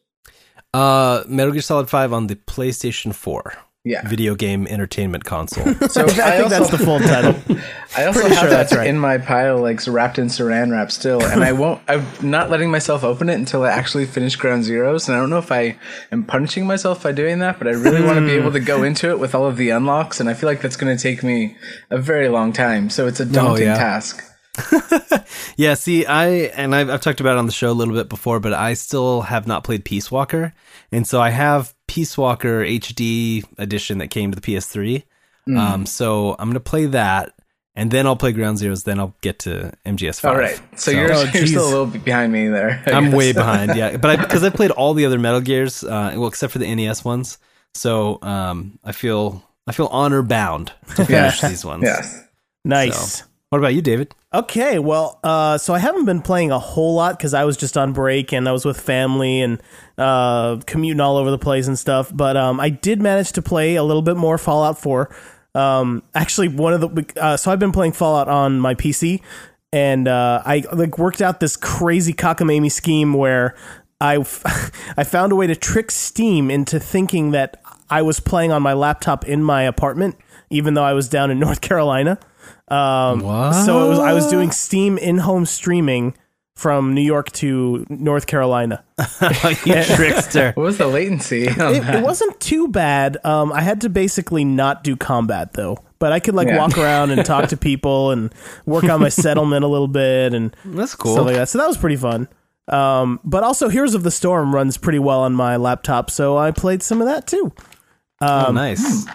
uh, 0.74 1.22
Metal 1.28 1.52
Gear 1.52 1.62
Solid 1.62 1.88
Five 1.88 2.12
on 2.12 2.26
the 2.26 2.36
PlayStation 2.36 3.14
4 3.14 3.54
Yeah. 3.82 4.06
video 4.06 4.34
game 4.34 4.66
entertainment 4.66 5.24
console. 5.24 5.74
So 5.90 6.02
I 6.04 6.36
think 6.36 6.50
that's 6.50 6.70
the 6.70 6.78
full 6.78 7.00
title. 7.00 7.34
I 7.96 8.04
also 8.04 8.20
Pretty 8.20 8.34
have 8.34 8.42
sure 8.42 8.50
that 8.50 8.56
that's 8.56 8.76
right. 8.76 8.86
in 8.86 8.98
my 8.98 9.18
pile, 9.18 9.58
like 9.58 9.84
wrapped 9.86 10.18
in 10.18 10.26
Saran 10.26 10.70
wrap 10.70 10.92
still, 10.92 11.22
and 11.22 11.42
I 11.42 11.52
won't. 11.52 11.80
I'm 11.88 12.06
not 12.22 12.50
letting 12.50 12.70
myself 12.70 13.02
open 13.02 13.28
it 13.28 13.34
until 13.34 13.64
I 13.64 13.70
actually 13.70 14.04
finish 14.04 14.36
Ground 14.36 14.64
Zeroes. 14.64 15.08
And 15.08 15.16
I 15.16 15.20
don't 15.20 15.30
know 15.30 15.38
if 15.38 15.50
I 15.50 15.76
am 16.12 16.24
punishing 16.24 16.66
myself 16.66 17.02
by 17.02 17.12
doing 17.12 17.40
that, 17.40 17.58
but 17.58 17.66
I 17.66 17.72
really 17.72 18.02
want 18.02 18.18
to 18.18 18.24
be 18.24 18.34
hmm. 18.34 18.42
able 18.42 18.52
to 18.52 18.60
go 18.60 18.82
into 18.82 19.10
it 19.10 19.18
with 19.18 19.34
all 19.34 19.46
of 19.46 19.56
the 19.56 19.70
unlocks, 19.70 20.20
and 20.20 20.28
I 20.28 20.34
feel 20.34 20.48
like 20.48 20.60
that's 20.60 20.76
going 20.76 20.94
to 20.94 21.02
take 21.02 21.24
me 21.24 21.56
a 21.88 21.98
very 21.98 22.28
long 22.28 22.52
time. 22.52 22.90
So 22.90 23.06
it's 23.06 23.18
a 23.18 23.24
oh, 23.24 23.32
daunting 23.32 23.66
yeah. 23.66 23.76
task. 23.76 24.29
Yeah, 25.56 25.74
see, 25.74 26.06
I 26.06 26.26
and 26.28 26.74
I've, 26.74 26.88
I've 26.88 27.00
talked 27.02 27.20
about 27.20 27.36
it 27.36 27.38
on 27.38 27.46
the 27.46 27.52
show 27.52 27.70
a 27.70 27.72
little 27.72 27.94
bit 27.94 28.08
before, 28.08 28.40
but 28.40 28.54
I 28.54 28.72
still 28.74 29.22
have 29.22 29.46
not 29.46 29.62
played 29.62 29.84
Peace 29.84 30.10
Walker, 30.10 30.54
and 30.90 31.06
so 31.06 31.20
I 31.20 31.30
have 31.30 31.74
Peace 31.86 32.16
Walker 32.16 32.64
HD 32.64 33.44
edition 33.58 33.98
that 33.98 34.08
came 34.08 34.30
to 34.32 34.40
the 34.40 34.40
PS3. 34.40 35.02
Hmm. 35.44 35.58
Um, 35.58 35.86
so 35.86 36.34
I'm 36.38 36.48
gonna 36.48 36.60
play 36.60 36.86
that, 36.86 37.34
and 37.74 37.90
then 37.90 38.06
I'll 38.06 38.16
play 38.16 38.32
Ground 38.32 38.58
Zeroes. 38.58 38.84
Then 38.84 38.98
I'll 38.98 39.14
get 39.20 39.40
to 39.40 39.72
MGS5. 39.84 40.24
All 40.24 40.36
right, 40.36 40.58
so, 40.78 40.90
you're, 40.90 41.12
Oh, 41.12 41.22
you're 41.34 41.46
still 41.46 41.64
a 41.66 41.68
little 41.68 41.86
bit 41.86 42.04
behind 42.04 42.32
me 42.32 42.48
there. 42.48 42.82
I 42.86 42.92
I'm 42.92 43.06
guess. 43.06 43.14
way 43.14 43.32
behind, 43.32 43.74
yeah, 43.76 43.98
but 43.98 44.10
I 44.18 44.22
because 44.22 44.42
I 44.42 44.48
played 44.50 44.70
all 44.70 44.94
the 44.94 45.04
other 45.04 45.18
Metal 45.18 45.40
Gears, 45.42 45.84
uh, 45.84 46.14
well, 46.16 46.28
except 46.28 46.52
for 46.54 46.58
the 46.58 46.74
NES 46.74 47.04
ones. 47.04 47.38
So 47.74 48.18
um, 48.22 48.78
I 48.82 48.92
feel 48.92 49.44
I 49.66 49.72
feel 49.72 49.88
honor 49.92 50.22
bound 50.22 50.72
to 50.96 51.04
finish 51.04 51.40
these 51.42 51.64
ones. 51.66 51.82
Yes. 51.84 52.24
Nice. 52.64 53.24
What 53.50 53.58
about 53.58 53.74
you, 53.74 53.82
David? 53.82 54.14
Okay, 54.32 54.78
well, 54.78 55.18
uh, 55.24 55.58
so 55.58 55.74
I 55.74 55.80
haven't 55.80 56.04
been 56.04 56.22
playing 56.22 56.52
a 56.52 56.58
whole 56.60 56.94
lot 56.94 57.18
because 57.18 57.34
I 57.34 57.42
was 57.42 57.56
just 57.56 57.76
on 57.76 57.92
break 57.92 58.32
and 58.32 58.48
I 58.48 58.52
was 58.52 58.64
with 58.64 58.80
family 58.80 59.40
and 59.40 59.60
uh, 59.98 60.58
commuting 60.66 61.00
all 61.00 61.16
over 61.16 61.32
the 61.32 61.38
place 61.38 61.66
and 61.66 61.76
stuff. 61.76 62.12
But 62.14 62.36
um, 62.36 62.60
I 62.60 62.68
did 62.68 63.02
manage 63.02 63.32
to 63.32 63.42
play 63.42 63.74
a 63.74 63.82
little 63.82 64.02
bit 64.02 64.16
more 64.16 64.38
Fallout 64.38 64.78
4. 64.78 65.12
Um, 65.56 66.04
actually, 66.14 66.46
one 66.46 66.74
of 66.74 66.80
the 66.80 67.12
uh, 67.20 67.36
so 67.36 67.50
I've 67.50 67.58
been 67.58 67.72
playing 67.72 67.90
Fallout 67.90 68.28
on 68.28 68.60
my 68.60 68.76
PC, 68.76 69.20
and 69.72 70.06
uh, 70.06 70.42
I 70.46 70.62
like 70.72 70.96
worked 70.96 71.20
out 71.20 71.40
this 71.40 71.56
crazy 71.56 72.12
cockamamie 72.12 72.70
scheme 72.70 73.14
where 73.14 73.56
I 74.00 74.18
I 74.96 75.02
found 75.02 75.32
a 75.32 75.34
way 75.34 75.48
to 75.48 75.56
trick 75.56 75.90
Steam 75.90 76.52
into 76.52 76.78
thinking 76.78 77.32
that 77.32 77.60
I 77.90 78.02
was 78.02 78.20
playing 78.20 78.52
on 78.52 78.62
my 78.62 78.74
laptop 78.74 79.26
in 79.26 79.42
my 79.42 79.64
apartment, 79.64 80.16
even 80.50 80.74
though 80.74 80.84
I 80.84 80.92
was 80.92 81.08
down 81.08 81.32
in 81.32 81.38
North 81.40 81.60
Carolina. 81.60 82.20
Um, 82.70 83.20
So 83.20 83.86
it 83.86 83.88
was 83.88 83.98
I 83.98 84.12
was 84.12 84.26
doing 84.28 84.50
Steam 84.50 84.98
in-home 84.98 85.46
streaming 85.46 86.14
from 86.54 86.94
New 86.94 87.00
York 87.00 87.30
to 87.32 87.86
North 87.88 88.26
Carolina. 88.26 88.84
you 89.64 89.82
trickster. 89.84 90.52
What 90.54 90.62
was 90.64 90.78
the 90.78 90.86
latency? 90.88 91.48
on 91.48 91.74
It, 91.74 91.80
that? 91.80 91.94
it 91.96 92.02
wasn't 92.04 92.38
too 92.38 92.68
bad. 92.68 93.16
Um, 93.24 93.50
I 93.52 93.62
had 93.62 93.80
to 93.82 93.88
basically 93.88 94.44
not 94.44 94.84
do 94.84 94.94
combat 94.94 95.54
though, 95.54 95.78
but 95.98 96.12
I 96.12 96.20
could 96.20 96.34
like 96.34 96.48
Yeah. 96.48 96.58
walk 96.58 96.76
around 96.76 97.12
and 97.12 97.24
talk 97.24 97.48
to 97.48 97.56
people 97.56 98.10
and 98.10 98.32
work 98.66 98.84
on 98.84 99.00
my 99.00 99.08
settlement 99.08 99.64
a 99.64 99.68
little 99.68 99.88
bit 99.88 100.34
and 100.34 100.54
That's 100.66 100.94
cool. 100.94 101.14
stuff 101.14 101.26
like 101.26 101.36
that. 101.36 101.48
So 101.48 101.58
that 101.58 101.66
was 101.68 101.78
pretty 101.78 101.96
fun. 101.96 102.28
Um, 102.68 103.18
but 103.24 103.42
also 103.42 103.68
Heroes 103.68 103.94
of 103.94 104.02
the 104.02 104.10
Storm 104.12 104.54
runs 104.54 104.76
pretty 104.76 104.98
well 105.00 105.20
on 105.22 105.32
my 105.32 105.56
laptop, 105.56 106.10
so 106.10 106.36
I 106.36 106.50
played 106.52 106.82
some 106.82 107.00
of 107.00 107.06
that 107.08 107.26
too. 107.26 107.52
oh, 108.20 108.52
nice. 108.52 109.06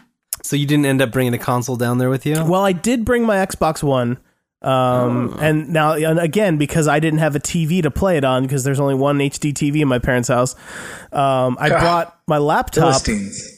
So 0.46 0.56
you 0.56 0.66
didn't 0.66 0.86
end 0.86 1.02
up 1.02 1.12
bringing 1.12 1.34
a 1.34 1.38
console 1.38 1.76
down 1.76 1.98
there 1.98 2.10
with 2.10 2.26
you? 2.26 2.44
Well, 2.44 2.64
I 2.64 2.72
did 2.72 3.04
bring 3.06 3.24
my 3.26 3.38
Xbox 3.38 3.82
One 3.84 4.18
Um, 4.62 5.38
and 5.40 5.70
now 5.70 5.94
and 5.94 6.18
again 6.20 6.58
because 6.58 6.88
I 6.88 7.00
didn't 7.00 7.20
have 7.20 7.36
a 7.36 7.40
TV 7.40 7.84
to 7.84 7.92
play 7.92 8.18
it 8.18 8.24
on 8.24 8.44
because 8.44 8.64
there's 8.64 8.80
only 8.80 8.96
one 8.96 9.20
HD 9.20 9.54
TV 9.54 9.82
in 9.82 9.88
my 9.88 10.00
parents' 10.00 10.28
house. 10.30 10.56
Um, 11.12 11.56
I 11.60 11.70
brought 11.70 12.18
my 12.28 12.38
laptop 12.40 13.02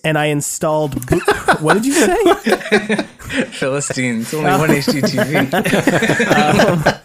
and 0.04 0.18
I 0.18 0.26
installed. 0.26 1.08
Bo- 1.08 1.20
what 1.62 1.76
did 1.76 1.86
you 1.86 1.94
say? 1.94 2.18
Philistines. 3.52 4.34
Only 4.34 4.50
one 4.52 4.70
HDTV. 4.70 5.52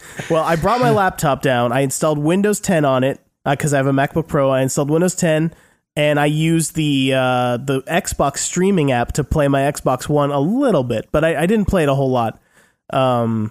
Well, 0.31 0.45
I 0.45 0.57
brought 0.57 0.81
my 0.81 0.91
laptop 0.91 1.43
down. 1.43 1.73
I 1.73 1.81
installed 1.81 2.19
Windows 2.19 2.61
10 2.61 2.85
on 2.85 3.03
it 3.05 3.19
because 3.45 3.73
I 3.75 3.79
have 3.79 3.87
a 3.87 3.93
MacBook 3.93 4.29
Pro. 4.29 4.51
I 4.51 4.61
installed 4.62 4.89
Windows 4.91 5.15
10, 5.15 5.53
and 5.97 6.19
I 6.19 6.27
used 6.27 6.75
the 6.75 7.13
uh, 7.15 7.57
the 7.59 7.83
Xbox 7.83 8.39
streaming 8.39 8.93
app 8.93 9.13
to 9.13 9.25
play 9.25 9.49
my 9.49 9.61
Xbox 9.63 10.09
One 10.09 10.31
a 10.31 10.41
little 10.41 10.85
bit, 10.85 11.09
but 11.13 11.25
I, 11.25 11.43
I 11.43 11.47
didn't 11.47 11.67
play 11.67 11.83
it 11.83 11.89
a 11.89 11.95
whole 11.95 12.11
lot. 12.11 12.41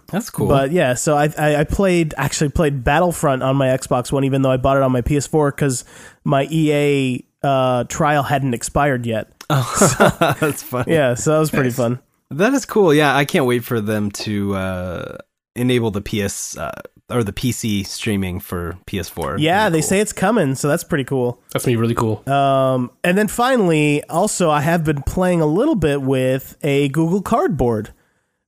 That's 0.07 0.29
cool. 0.29 0.47
But 0.47 0.71
yeah, 0.71 0.93
so 0.93 1.17
I, 1.17 1.33
I 1.37 1.55
I 1.57 1.63
played 1.63 2.13
actually 2.17 2.49
played 2.49 2.83
Battlefront 2.83 3.43
on 3.43 3.55
my 3.55 3.67
Xbox 3.67 4.11
One, 4.11 4.23
even 4.23 4.41
though 4.41 4.51
I 4.51 4.57
bought 4.57 4.77
it 4.77 4.83
on 4.83 4.91
my 4.91 5.01
PS4 5.01 5.51
because 5.51 5.83
my 6.23 6.47
EA 6.49 7.25
uh, 7.43 7.83
trial 7.85 8.23
hadn't 8.23 8.53
expired 8.53 9.05
yet. 9.05 9.31
Oh 9.49 10.35
that's 10.39 10.63
funny. 10.63 10.93
Yeah, 10.93 11.15
so 11.15 11.33
that 11.33 11.39
was 11.39 11.51
pretty 11.51 11.71
fun. 11.71 11.99
That 12.29 12.53
is 12.53 12.65
cool. 12.65 12.93
Yeah, 12.93 13.15
I 13.15 13.25
can't 13.25 13.45
wait 13.45 13.63
for 13.63 13.81
them 13.81 14.09
to 14.11 14.55
uh, 14.55 15.17
enable 15.55 15.91
the 15.91 16.01
PS 16.01 16.57
uh, 16.57 16.71
or 17.11 17.23
the 17.23 17.33
PC 17.33 17.85
streaming 17.85 18.39
for 18.39 18.77
PS4. 18.87 19.37
Yeah, 19.39 19.63
Pretty 19.65 19.71
they 19.73 19.81
cool. 19.81 19.87
say 19.89 19.99
it's 19.99 20.13
coming, 20.13 20.55
so 20.55 20.67
that's 20.67 20.83
pretty 20.83 21.03
cool. 21.03 21.41
That's 21.51 21.65
gonna 21.65 21.73
be 21.77 21.81
really 21.81 21.95
cool. 21.95 22.27
Um, 22.29 22.91
and 23.03 23.17
then 23.17 23.27
finally, 23.27 24.03
also, 24.05 24.49
I 24.49 24.61
have 24.61 24.83
been 24.83 25.01
playing 25.03 25.41
a 25.41 25.45
little 25.45 25.75
bit 25.75 26.01
with 26.01 26.57
a 26.63 26.89
Google 26.89 27.21
Cardboard. 27.21 27.89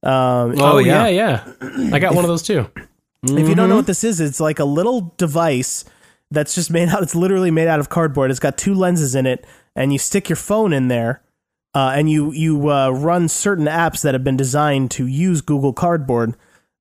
Um, 0.02 0.56
Oh, 0.60 0.80
yeah, 0.80 1.08
yeah. 1.08 1.44
yeah. 1.62 1.90
I 1.94 2.00
got 2.00 2.14
one 2.16 2.24
of 2.26 2.30
those 2.30 2.44
too. 2.44 2.70
If 3.24 3.48
you 3.48 3.56
don't 3.56 3.70
know 3.70 3.78
what 3.78 3.88
this 3.88 4.04
is, 4.04 4.20
it's 4.20 4.40
like 4.42 4.60
a 4.60 4.66
little 4.66 5.14
device 5.18 5.86
that's 6.30 6.56
just 6.56 6.70
made 6.72 6.90
out. 6.90 7.04
It's 7.04 7.16
literally 7.16 7.52
made 7.52 7.68
out 7.70 7.80
of 7.80 7.88
cardboard. 7.90 8.32
It's 8.32 8.40
got 8.40 8.58
two 8.58 8.74
lenses 8.74 9.16
in 9.16 9.26
it, 9.26 9.46
and 9.76 9.94
you 9.94 10.00
stick 10.00 10.28
your 10.28 10.36
phone 10.36 10.74
in 10.74 10.90
there, 10.90 11.22
uh, 11.74 11.94
and 11.96 12.10
you 12.10 12.34
you 12.34 12.70
uh, 12.70 12.90
run 12.90 13.30
certain 13.30 13.66
apps 13.66 14.02
that 14.02 14.14
have 14.14 14.26
been 14.26 14.36
designed 14.36 14.92
to 14.92 15.08
use 15.08 15.40
Google 15.40 15.72
Cardboard. 15.72 16.36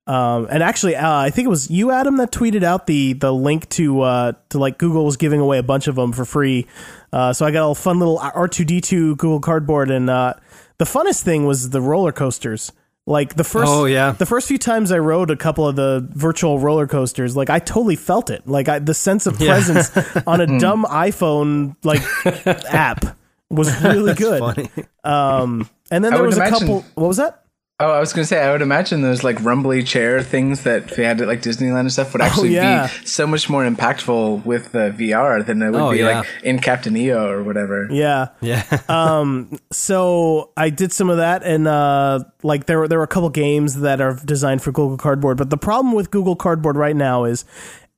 Um, 0.06 0.49
and 0.50 0.62
actually, 0.62 0.97
uh, 0.97 1.16
I 1.18 1.30
think 1.30 1.47
it 1.47 1.49
was 1.49 1.71
you, 1.71 1.90
Adam, 1.92 2.16
that 2.16 2.32
tweeted 2.32 2.62
out 2.64 2.87
the 2.87 3.12
the 3.12 3.32
link 3.32 3.68
to 3.71 4.00
uh, 4.00 4.32
to 4.49 4.59
like 4.59 4.78
Google 4.78 5.04
was 5.04 5.16
giving 5.16 5.38
away 5.40 5.59
a 5.59 5.62
bunch 5.62 5.87
of 5.87 5.94
them 5.94 6.12
for 6.12 6.25
free. 6.25 6.66
Uh, 7.12 7.32
so 7.32 7.47
I 7.47 7.50
got 7.52 7.71
a 7.71 7.75
fun 7.75 7.99
little 8.00 8.18
R 8.18 8.49
two 8.49 8.64
D 8.64 8.80
two 8.80 9.14
Google 9.16 9.38
Cardboard, 9.40 9.90
and 9.90 10.11
uh, 10.11 10.35
the 10.78 10.85
funnest 10.87 11.23
thing 11.23 11.47
was 11.47 11.71
the 11.71 11.80
roller 11.80 12.11
coasters. 12.12 12.73
Like 13.04 13.35
the 13.35 13.42
first, 13.42 13.68
Oh, 13.68 13.85
yeah. 13.87 14.12
the 14.12 14.26
first 14.26 14.47
few 14.47 14.59
times 14.59 14.92
I 14.92 14.99
rode 15.00 15.28
a 15.32 15.37
couple 15.37 15.66
of 15.66 15.75
the 15.75 16.09
virtual 16.12 16.61
roller 16.61 16.87
coasters, 16.87 17.37
like 17.37 17.50
I 17.50 17.59
totally 17.59 17.97
felt 17.97 18.30
it. 18.30 18.47
Like 18.47 18.68
I, 18.68 18.78
the 18.78 18.94
sense 18.94 19.26
of 19.26 19.38
presence 19.38 19.90
on 20.26 20.40
a 20.40 20.47
dumb 20.61 20.85
iPhone 20.85 21.75
like 21.82 22.00
app 22.73 23.16
was 23.50 23.68
really 23.82 24.14
good. 24.14 24.38
funny. 24.38 24.68
Um, 25.02 25.68
and 25.90 26.04
then 26.04 26.12
I 26.12 26.16
there 26.16 26.23
would 26.23 26.26
was 26.28 26.38
a 26.38 26.47
imagine- 26.47 26.59
couple. 26.61 26.85
What 26.94 27.09
was 27.09 27.16
that? 27.16 27.41
Oh, 27.82 27.90
I 27.90 27.98
was 27.98 28.12
gonna 28.12 28.24
say, 28.24 28.40
I 28.40 28.52
would 28.52 28.62
imagine 28.62 29.02
those 29.02 29.24
like 29.24 29.42
rumbly 29.42 29.82
chair 29.82 30.22
things 30.22 30.62
that 30.62 30.86
they 30.88 31.04
had 31.04 31.20
at 31.20 31.26
like 31.26 31.42
Disneyland 31.42 31.80
and 31.80 31.92
stuff 31.92 32.12
would 32.12 32.22
actually 32.22 32.54
yeah. 32.54 32.86
be 32.86 33.06
so 33.06 33.26
much 33.26 33.50
more 33.50 33.64
impactful 33.64 34.44
with 34.44 34.70
the 34.70 34.94
VR 34.96 35.44
than 35.44 35.60
it 35.62 35.70
would 35.70 35.80
Oh, 35.80 35.90
be 35.90 35.98
yeah. 35.98 36.20
like 36.20 36.28
in 36.44 36.60
Captain 36.60 36.96
EO 36.96 37.28
or 37.28 37.42
whatever. 37.42 37.88
Yeah. 37.90 38.28
Yeah. 38.40 38.62
So 39.72 40.50
I 40.56 40.70
did 40.70 40.92
some 40.92 41.10
of 41.10 41.16
that, 41.16 41.42
and 41.42 41.66
uh, 41.66 42.20
like 42.42 42.66
there 42.66 42.78
were 42.78 42.88
there 42.88 42.98
were 42.98 43.04
a 43.04 43.08
couple 43.08 43.28
games 43.30 43.80
that 43.80 44.00
are 44.00 44.18
designed 44.24 44.62
for 44.62 44.70
Google 44.70 44.96
Cardboard. 44.96 45.36
But 45.38 45.50
the 45.50 45.56
problem 45.56 45.94
with 45.94 46.10
Google 46.10 46.36
Cardboard 46.36 46.76
right 46.76 46.94
now 46.96 47.24
is 47.24 47.44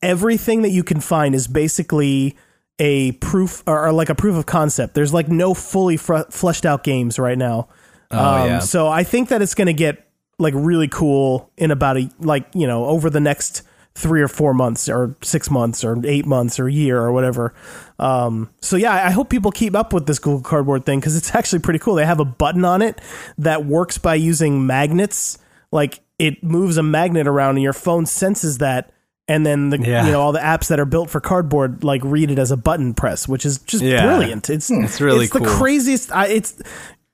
everything 0.02 0.62
that 0.62 0.70
you 0.70 0.82
can 0.82 1.00
find 1.00 1.34
is 1.34 1.46
basically 1.46 2.36
a 2.78 3.12
proof 3.12 3.62
or, 3.66 3.86
or 3.86 3.92
like 3.92 4.08
a 4.08 4.14
proof 4.14 4.36
of 4.36 4.46
concept. 4.46 4.94
There's 4.94 5.12
like 5.12 5.28
no 5.28 5.52
fully 5.54 5.96
fr- 5.96 6.30
fleshed 6.30 6.64
out 6.64 6.84
games 6.84 7.18
right 7.18 7.38
now. 7.38 7.68
Oh, 8.10 8.44
yeah. 8.46 8.58
So 8.60 8.88
I 8.88 9.02
think 9.04 9.28
that 9.30 9.42
it's 9.42 9.54
going 9.54 9.66
to 9.66 9.72
get 9.72 10.06
like 10.38 10.54
really 10.56 10.88
cool 10.88 11.50
in 11.56 11.70
about 11.70 11.96
a 11.96 12.10
like 12.18 12.46
you 12.54 12.66
know 12.66 12.86
over 12.86 13.08
the 13.10 13.20
next 13.20 13.62
three 13.96 14.20
or 14.20 14.26
four 14.26 14.52
months 14.52 14.88
or 14.88 15.14
six 15.22 15.48
months 15.48 15.84
or 15.84 15.96
eight 16.04 16.26
months 16.26 16.58
or 16.58 16.66
a 16.66 16.72
year 16.72 17.00
or 17.00 17.12
whatever. 17.12 17.54
Um, 18.00 18.50
so 18.60 18.76
yeah, 18.76 18.92
I 18.92 19.10
hope 19.10 19.30
people 19.30 19.52
keep 19.52 19.76
up 19.76 19.92
with 19.92 20.06
this 20.06 20.18
Google 20.18 20.40
Cardboard 20.42 20.84
thing 20.84 20.98
because 20.98 21.16
it's 21.16 21.32
actually 21.36 21.60
pretty 21.60 21.78
cool. 21.78 21.94
They 21.94 22.04
have 22.06 22.18
a 22.20 22.24
button 22.24 22.64
on 22.64 22.82
it 22.82 23.00
that 23.38 23.64
works 23.64 23.98
by 23.98 24.16
using 24.16 24.66
magnets. 24.66 25.38
Like 25.70 26.00
it 26.18 26.42
moves 26.42 26.76
a 26.76 26.82
magnet 26.82 27.28
around 27.28 27.50
and 27.56 27.62
your 27.62 27.72
phone 27.72 28.06
senses 28.06 28.58
that. 28.58 28.90
And 29.28 29.46
then 29.46 29.70
the 29.70 29.78
Yeah. 29.78 30.04
you 30.04 30.12
know 30.12 30.20
all 30.20 30.32
the 30.32 30.38
apps 30.40 30.66
that 30.68 30.78
are 30.80 30.84
built 30.84 31.08
for 31.08 31.18
cardboard 31.20 31.82
like 31.84 32.02
read 32.04 32.30
it 32.32 32.38
as 32.38 32.50
a 32.50 32.56
button 32.56 32.92
press, 32.94 33.26
which 33.28 33.46
is 33.46 33.58
just 33.58 33.82
Yeah. 33.84 34.04
brilliant. 34.06 34.50
It's 34.50 34.70
It's 34.70 35.00
really 35.00 35.24
it's 35.26 35.32
the 35.32 35.40
craziest. 35.44 36.10
I, 36.12 36.26
it's 36.26 36.60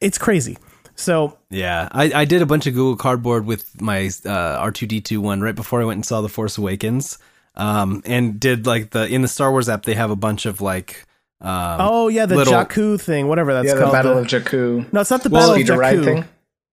it's 0.00 0.16
crazy. 0.18 0.56
So 1.00 1.36
Yeah, 1.50 1.88
I, 1.92 2.12
I 2.12 2.24
did 2.24 2.42
a 2.42 2.46
bunch 2.46 2.66
of 2.66 2.74
Google 2.74 2.96
Cardboard 2.96 3.46
with 3.46 3.80
my 3.80 4.06
uh, 4.06 4.64
R2D2 4.70 5.18
one 5.18 5.40
right 5.40 5.54
before 5.54 5.80
I 5.80 5.84
went 5.84 5.96
and 5.98 6.06
saw 6.06 6.20
The 6.20 6.28
Force 6.28 6.58
Awakens. 6.58 7.18
Um, 7.56 8.02
and 8.06 8.38
did 8.38 8.66
like 8.66 8.90
the 8.90 9.06
in 9.08 9.22
the 9.22 9.28
Star 9.28 9.50
Wars 9.50 9.68
app 9.68 9.82
they 9.82 9.94
have 9.94 10.10
a 10.10 10.16
bunch 10.16 10.46
of 10.46 10.60
like 10.60 11.04
um, 11.40 11.76
Oh 11.80 12.08
yeah, 12.08 12.26
the 12.26 12.36
little- 12.36 12.52
Jakku 12.52 13.00
thing, 13.00 13.26
whatever 13.28 13.52
that's 13.52 13.66
Yeah, 13.66 13.74
the 13.74 13.80
called. 13.82 13.92
Battle 13.92 14.14
the- 14.14 14.20
of 14.20 14.26
Jakku. 14.28 14.92
no, 14.92 15.00
it's 15.00 15.10
not 15.10 15.22
the 15.24 15.30
Well, 15.30 15.40
Battle 15.42 15.54
of 15.54 15.60
Speeder 15.60 15.76
ride 15.78 15.96
Jakku. 15.98 16.04
thing. 16.04 16.24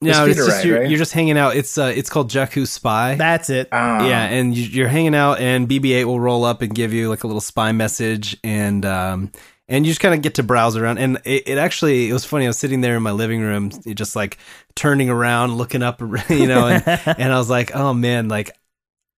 no, 0.02 0.26
the 0.26 0.30
it's 0.32 0.38
just 0.38 0.50
ride, 0.52 0.66
you're, 0.66 0.80
right? 0.82 0.90
you're 0.90 1.00
just 1.00 1.14
hanging 1.14 1.38
out. 1.38 1.56
It's 1.56 1.78
uh 1.78 1.92
it's 1.96 2.10
called 2.12 2.30
Jakku 2.30 2.68
Spy. 2.68 3.16
That's 3.16 3.50
it. 3.50 3.70
Ah. 3.72 4.06
yeah, 4.08 4.24
and 4.26 4.56
you- 4.56 4.68
you're 4.70 4.88
hanging 4.88 5.16
out, 5.16 5.40
and 5.40 5.68
BB-8 5.68 6.06
will 6.06 6.20
roll 6.20 6.46
up 6.46 6.62
and 6.62 6.74
give 6.76 6.94
you 6.94 7.10
like 7.10 7.24
a 7.24 7.28
little 7.28 7.42
spy 7.42 7.72
message, 7.72 8.38
and 8.44 8.86
um, 8.86 9.32
and 9.70 9.86
you 9.86 9.92
just 9.92 10.00
kind 10.00 10.14
of 10.16 10.22
get 10.22 10.36
to 10.36 10.44
browse 10.44 10.76
around. 10.78 10.98
And 10.98 11.18
it, 11.26 11.44
it 11.48 11.58
actually, 11.58 12.10
it 12.10 12.14
was 12.14 12.26
funny. 12.26 12.46
I 12.46 12.50
was 12.50 12.58
sitting 12.58 12.82
there 12.82 12.96
in 12.96 13.04
my 13.04 13.12
living 13.12 13.42
room, 13.42 13.72
just 13.94 14.16
like 14.16 14.38
turning 14.76 15.10
around, 15.10 15.56
looking 15.58 15.84
up, 15.84 16.00
you 16.30 16.48
know, 16.48 16.68
and, 16.68 16.84
and 16.88 17.34
I 17.34 17.38
was 17.38 17.50
like, 17.50 17.76
oh 17.76 17.94
man, 17.94 18.28
like 18.30 18.52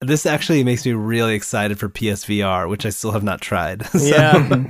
this 0.02 0.26
actually 0.26 0.64
makes 0.64 0.86
me 0.86 0.94
really 0.94 1.36
excited 1.36 1.78
for 1.78 1.90
PSVR, 1.90 2.70
which 2.70 2.86
I 2.86 2.90
still 2.90 3.12
have 3.12 3.24
not 3.24 3.42
tried. 3.42 3.86
So- 3.92 3.98
yeah. 4.06 4.66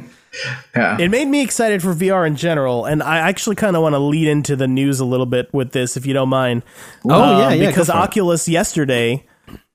Yeah. 0.76 0.98
it 1.00 1.10
made 1.10 1.28
me 1.28 1.42
excited 1.42 1.82
for 1.82 1.96
VR 1.96 2.28
in 2.28 2.36
general, 2.36 2.86
and 2.86 3.02
I 3.02 3.18
actually 3.18 3.56
kind 3.56 3.76
of 3.76 3.82
want 3.82 3.94
to 3.94 4.00
lead 4.00 4.28
into 4.28 4.56
the 4.56 4.68
news 4.68 5.00
a 5.00 5.06
little 5.06 5.26
bit 5.26 5.52
with 5.56 5.72
this, 5.72 5.98
if 5.98 6.06
you 6.06 6.14
don't 6.14 6.30
mind. 6.30 6.62
Oh, 7.04 7.10
yeah, 7.40 7.48
Um, 7.48 7.54
yeah, 7.54 7.60
go 7.64 7.68
Because 7.72 7.88
for 7.88 7.94
it. 7.94 8.00
Oculus 8.00 8.48
yesterday. 8.48 9.26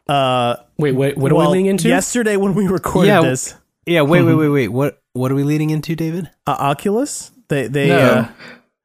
Uh, 0.07 0.55
Wait, 0.79 0.93
wait, 0.93 1.17
what 1.19 1.33
are 1.33 1.35
well, 1.35 1.51
we 1.51 1.57
leaning 1.59 1.71
into? 1.71 1.89
Yesterday 1.89 2.37
when 2.37 2.55
we 2.55 2.69
recorded 2.69 3.09
Yeah, 3.09 3.23
this, 3.23 3.55
yeah. 3.85 4.03
Wait, 4.03 4.23
wait, 4.23 4.35
wait, 4.35 4.49
wait. 4.49 4.69
What 4.69 5.03
what 5.15 5.33
are 5.33 5.35
we 5.35 5.43
leading 5.43 5.71
into, 5.71 5.97
David? 5.97 6.31
uh, 6.47 6.57
Oculus 6.59 7.31
they 7.49 7.67
they. 7.69 7.89
no. 7.89 7.97
Uh, 7.99 8.29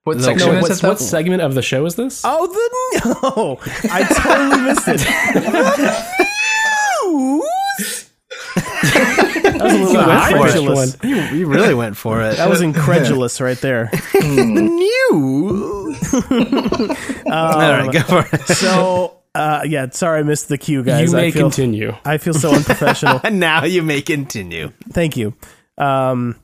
what 0.05 0.17
No, 0.17 0.23
section 0.23 0.47
No, 0.53 0.57
is 0.57 0.61
what's, 0.69 0.81
what 0.83 0.99
segment 0.99 1.41
of 1.41 1.53
the 1.55 1.61
show 1.61 1.85
is 1.85 1.95
this? 1.95 2.21
oh, 2.23 2.47
the 2.47 3.01
no! 3.05 3.59
I 3.91 4.03
totally 4.03 4.61
missed 4.63 4.87
it. 4.87 6.09
that 9.59 10.37
was 10.39 10.55
a 10.55 10.61
little 10.61 10.75
went 10.75 10.95
for 10.95 10.95
it. 10.95 10.95
incredulous. 10.95 10.97
You, 11.03 11.15
you 11.37 11.45
really 11.47 11.73
went 11.73 11.97
for 11.97 12.21
it. 12.21 12.37
That 12.37 12.49
was 12.49 12.61
incredulous 12.61 13.41
right 13.41 13.57
there. 13.59 13.91
The 14.13 14.61
new. 14.61 15.95
All 17.31 17.59
right, 17.59 17.91
go 17.91 17.99
for 18.01 18.25
it. 18.35 18.41
So, 18.47 19.17
uh, 19.35 19.61
yeah, 19.65 19.89
sorry 19.91 20.19
I 20.19 20.23
missed 20.23 20.49
the 20.49 20.57
cue, 20.57 20.83
guys. 20.83 21.09
you 21.09 21.15
may 21.15 21.27
I 21.27 21.31
feel, 21.31 21.43
continue. 21.43 21.95
I 22.05 22.17
feel 22.17 22.33
so 22.33 22.53
unprofessional. 22.53 23.19
And 23.23 23.39
now 23.39 23.63
you 23.65 23.81
may 23.83 24.01
continue. 24.01 24.71
Thank 24.91 25.17
you. 25.17 25.33
Um, 25.79 26.35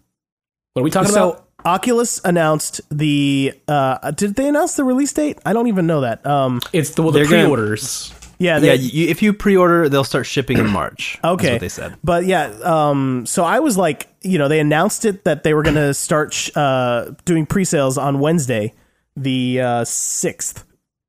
What 0.74 0.82
are 0.82 0.84
we 0.84 0.92
talking 0.92 1.12
about? 1.12 1.14
so, 1.16 1.30
about? 1.32 1.42
Oculus 1.66 2.22
announced 2.24 2.82
the. 2.92 3.54
Uh, 3.68 4.12
did 4.12 4.36
they 4.36 4.48
announce 4.48 4.76
the 4.76 4.84
release 4.84 5.14
date? 5.14 5.40
I 5.46 5.54
don't 5.54 5.68
even 5.68 5.88
know 5.88 6.02
that. 6.02 6.26
Um, 6.26 6.62
It's 6.74 6.92
the, 6.92 7.02
well, 7.02 7.12
the 7.12 7.20
They're 7.20 7.28
gonna- 7.30 7.44
pre-orders. 7.44 8.14
yeah, 8.38 8.60
they, 8.60 8.68
Yeah, 8.68 8.74
you, 8.74 9.08
if 9.08 9.24
you 9.24 9.34
pre-order, 9.34 9.90
they'll 9.90 10.04
start 10.04 10.26
shipping 10.28 10.58
in 10.60 10.68
March. 10.70 11.18
That's 11.24 11.34
Okay. 11.34 11.52
what 11.54 11.62
they 11.62 11.70
said. 11.70 11.96
But 12.04 12.26
yeah, 12.26 12.52
um, 12.64 13.26
so 13.26 13.44
I 13.44 13.60
was 13.62 13.78
like, 13.78 14.08
you 14.22 14.38
know, 14.38 14.48
they 14.48 14.60
announced 14.60 15.06
it 15.06 15.24
that 15.24 15.44
they 15.44 15.54
were 15.56 15.64
going 15.64 15.76
to 15.76 15.94
start 15.96 16.34
sh- 16.34 16.52
uh, 16.56 17.12
doing 17.26 17.46
pre-sales 17.48 17.98
on 17.98 18.20
Wednesday, 18.20 18.74
the 19.16 19.62
uh, 19.62 19.84
sixth 19.86 20.66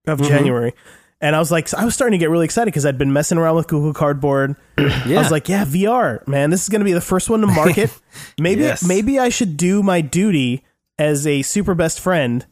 of 0.06 0.20
Mm-hmm. 0.20 0.28
January, 0.28 0.72
and 1.20 1.34
I 1.34 1.38
was 1.38 1.50
like, 1.50 1.72
I 1.74 1.84
was 1.84 1.94
starting 1.94 2.18
to 2.18 2.22
get 2.22 2.30
really 2.30 2.44
excited 2.44 2.66
because 2.66 2.84
I'd 2.86 2.98
been 2.98 3.12
messing 3.12 3.38
around 3.38 3.56
with 3.56 3.68
Google 3.68 3.92
Cardboard. 3.94 4.56
yeah. 4.78 5.02
I 5.06 5.18
was 5.18 5.30
like, 5.30 5.48
yeah, 5.48 5.64
VR, 5.64 6.26
man, 6.28 6.50
this 6.50 6.62
is 6.62 6.68
going 6.68 6.80
to 6.80 6.84
be 6.84 6.92
the 6.92 7.00
first 7.00 7.30
one 7.30 7.40
to 7.40 7.46
market. 7.46 7.90
maybe, 8.40 8.62
Yes. 8.62 8.82
maybe 8.86 9.18
I 9.18 9.28
should 9.28 9.56
do 9.56 9.82
my 9.82 10.00
duty 10.00 10.64
as 10.98 11.26
a 11.26 11.42
super 11.42 11.74
best 11.74 12.00
friend. 12.00 12.46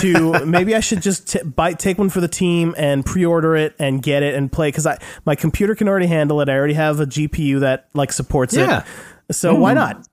to 0.00 0.44
maybe 0.46 0.74
I 0.74 0.80
should 0.80 1.02
just 1.02 1.28
t- 1.28 1.42
buy 1.44 1.72
take 1.72 1.98
one 1.98 2.08
for 2.10 2.20
the 2.20 2.26
team 2.26 2.74
and 2.76 3.06
pre-order 3.06 3.54
it 3.54 3.76
and 3.78 4.02
get 4.02 4.24
it 4.24 4.34
and 4.34 4.50
play 4.50 4.68
because 4.68 4.86
I 4.86 4.98
my 5.24 5.36
computer 5.36 5.76
can 5.76 5.86
already 5.88 6.08
handle 6.08 6.40
it. 6.40 6.48
I 6.48 6.54
already 6.54 6.74
have 6.74 6.98
a 6.98 7.06
GPU 7.06 7.60
that 7.60 7.88
like 7.94 8.12
supports 8.12 8.54
Yeah. 8.56 8.84
it. 9.28 9.34
So 9.36 9.54
why 9.54 9.72
not? 9.72 10.04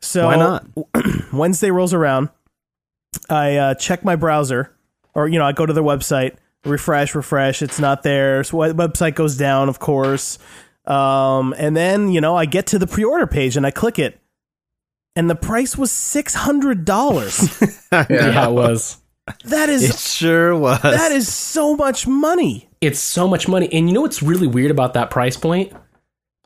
So 0.00 0.26
Why 0.26 0.34
not? 0.34 0.66
Wednesday 1.32 1.70
rolls 1.70 1.94
around. 1.94 2.30
I 3.30 3.56
uh, 3.56 3.74
check 3.74 4.02
my 4.04 4.16
browser, 4.16 4.74
or 5.14 5.28
you 5.28 5.38
know, 5.38 5.44
I 5.44 5.52
go 5.52 5.64
to 5.64 5.72
their 5.72 5.84
website. 5.84 6.34
Refresh, 6.64 7.14
refresh. 7.14 7.62
It's 7.62 7.78
not 7.78 8.02
there. 8.02 8.42
So 8.44 8.56
web- 8.58 8.76
website 8.76 9.14
goes 9.14 9.36
down, 9.36 9.68
of 9.68 9.78
course. 9.78 10.38
Um, 10.86 11.54
and 11.58 11.76
then 11.76 12.10
you 12.10 12.20
know 12.20 12.36
I 12.36 12.44
get 12.44 12.66
to 12.68 12.78
the 12.78 12.86
pre-order 12.86 13.26
page 13.26 13.56
and 13.56 13.64
I 13.66 13.70
click 13.70 13.98
it, 13.98 14.20
and 15.14 15.30
the 15.30 15.34
price 15.36 15.76
was 15.78 15.90
six 15.92 16.34
hundred 16.34 16.84
dollars. 16.84 17.38
Yeah, 17.92 18.48
it 18.48 18.52
was. 18.52 18.96
that 19.44 19.68
It 19.68 19.74
is 19.82 20.00
sure 20.02 20.56
was. 20.56 20.80
that 20.82 21.12
is 21.12 21.28
so 21.32 21.76
much 21.76 22.06
money. 22.06 22.68
It's 22.80 22.98
so 22.98 23.28
much 23.28 23.46
money. 23.48 23.68
And 23.72 23.86
you 23.88 23.94
know 23.94 24.00
what's 24.00 24.22
really 24.22 24.46
weird 24.48 24.70
about 24.70 24.94
that 24.94 25.10
price 25.10 25.36
point? 25.36 25.72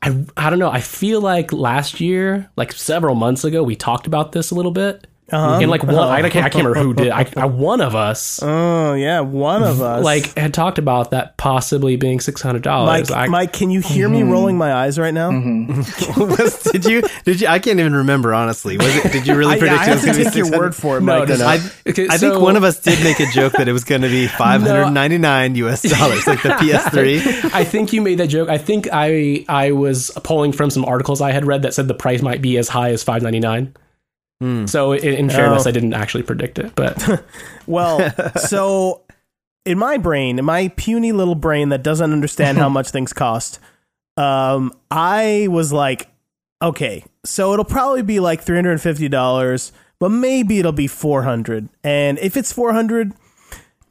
I 0.03 0.25
I 0.35 0.49
don't 0.51 0.59
know. 0.59 0.69
I 0.69 0.81
feel 0.81 1.21
like 1.21 1.51
last 1.53 1.99
year, 2.01 2.51
like 2.57 2.73
several 2.73 3.15
months 3.15 3.43
ago, 3.43 3.63
we 3.63 3.75
talked 3.75 4.05
about 4.07 4.33
this 4.33 4.51
a 4.51 4.55
little 4.55 4.71
bit. 4.71 5.07
Uh-huh. 5.29 5.59
And 5.61 5.69
like 5.69 5.83
one, 5.83 5.93
I, 5.95 6.21
can't, 6.29 6.45
I 6.45 6.49
can't 6.49 6.65
remember 6.65 6.79
who 6.81 6.93
did. 6.93 7.11
I, 7.11 7.29
I 7.35 7.45
one 7.47 7.81
of 7.81 7.95
us 7.95 8.39
Oh 8.41 8.93
yeah, 8.93 9.19
one 9.19 9.61
of 9.61 9.81
us. 9.81 10.01
like 10.03 10.37
had 10.37 10.53
talked 10.53 10.77
about 10.77 11.11
that 11.11 11.35
possibly 11.35 11.97
being 11.97 12.21
six 12.21 12.41
hundred 12.41 12.63
dollars. 12.63 13.09
Mike, 13.09 13.29
Mike, 13.29 13.51
can 13.53 13.69
you 13.69 13.81
hear 13.81 14.07
me 14.07 14.23
rolling 14.23 14.57
my 14.57 14.73
eyes 14.73 14.97
right 14.97 15.13
now? 15.13 15.29
Was- 16.17 16.63
did 16.71 16.85
you? 16.85 17.03
Did 17.25 17.41
you? 17.41 17.47
I 17.47 17.59
can't 17.59 17.77
even 17.79 17.93
remember 17.93 18.33
honestly. 18.33 18.77
Was 18.77 18.95
it? 18.95 19.11
Did 19.11 19.27
you 19.27 19.35
really 19.35 19.57
predict 19.59 19.81
I 19.81 19.83
it 19.83 19.87
have 19.87 19.95
was 19.97 20.01
to 20.03 20.07
going 20.11 20.17
to 20.19 20.23
be 20.23 20.29
take 20.43 20.51
your 20.51 20.59
word 20.59 20.73
for 20.73 20.97
it, 20.97 21.01
No, 21.01 21.19
Mike. 21.19 21.29
no, 21.29 21.35
no. 21.37 21.45
I, 21.45 21.59
Okay, 21.87 22.07
I 22.09 22.17
think 22.17 22.39
one 22.39 22.55
of 22.55 22.63
us 22.63 22.79
did 22.79 23.03
make 23.03 23.19
a 23.19 23.25
joke 23.31 23.51
that 23.53 23.67
it 23.67 23.73
was 23.73 23.83
going 23.83 24.03
to 24.03 24.09
be 24.09 24.27
599 24.27 25.55
US 25.55 25.81
dollars, 25.81 26.25
like 26.27 26.41
the 26.41 26.49
PS3. 26.49 27.53
I 27.53 27.63
think 27.63 27.91
you 27.93 28.01
made 28.01 28.19
that 28.19 28.27
joke. 28.27 28.47
I 28.49 28.57
think 28.57 28.87
I 28.93 29.45
I 29.49 29.71
was 29.71 30.09
pulling 30.23 30.51
from 30.53 30.69
some 30.69 30.85
articles 30.85 31.19
I 31.21 31.31
had 31.31 31.45
read 31.45 31.63
that 31.63 31.73
said 31.73 31.87
the 31.87 31.93
price 31.93 32.21
might 32.21 32.41
be 32.41 32.57
as 32.57 32.69
high 32.69 32.91
as 32.91 33.03
five 33.03 33.21
ninety 33.23 33.39
nine. 33.39 33.73
So 34.39 34.91
in, 34.93 35.13
in 35.15 35.29
fairness, 35.29 35.65
Oh. 35.65 35.69
I 35.69 35.71
didn't 35.71 35.93
actually 35.93 36.23
predict 36.23 36.59
it, 36.59 36.73
but 36.75 37.23
Well, 37.67 38.13
so 38.35 39.01
in 39.65 39.77
my 39.79 39.97
brain, 39.97 40.37
in 40.39 40.45
my 40.45 40.67
puny 40.77 41.11
little 41.11 41.35
brain 41.35 41.69
that 41.69 41.83
doesn't 41.83 42.13
understand 42.13 42.57
how 42.57 42.69
much 42.77 42.89
things 42.91 43.13
cost, 43.13 43.59
um, 44.15 44.71
I 44.91 45.47
was 45.49 45.73
like, 45.73 46.09
okay, 46.61 47.03
so 47.25 47.53
it'll 47.53 47.65
probably 47.65 48.01
be 48.03 48.19
like 48.19 48.41
three 48.41 48.55
hundred 48.57 48.71
and 48.73 48.81
fifty 48.81 49.09
dollars, 49.09 49.71
but 49.99 50.09
maybe 50.09 50.59
it'll 50.59 50.71
be 50.71 50.87
four 50.87 51.23
hundred. 51.23 51.69
And 51.83 52.17
if 52.19 52.37
it's 52.37 52.51
four 52.53 52.73
hundred, 52.73 53.13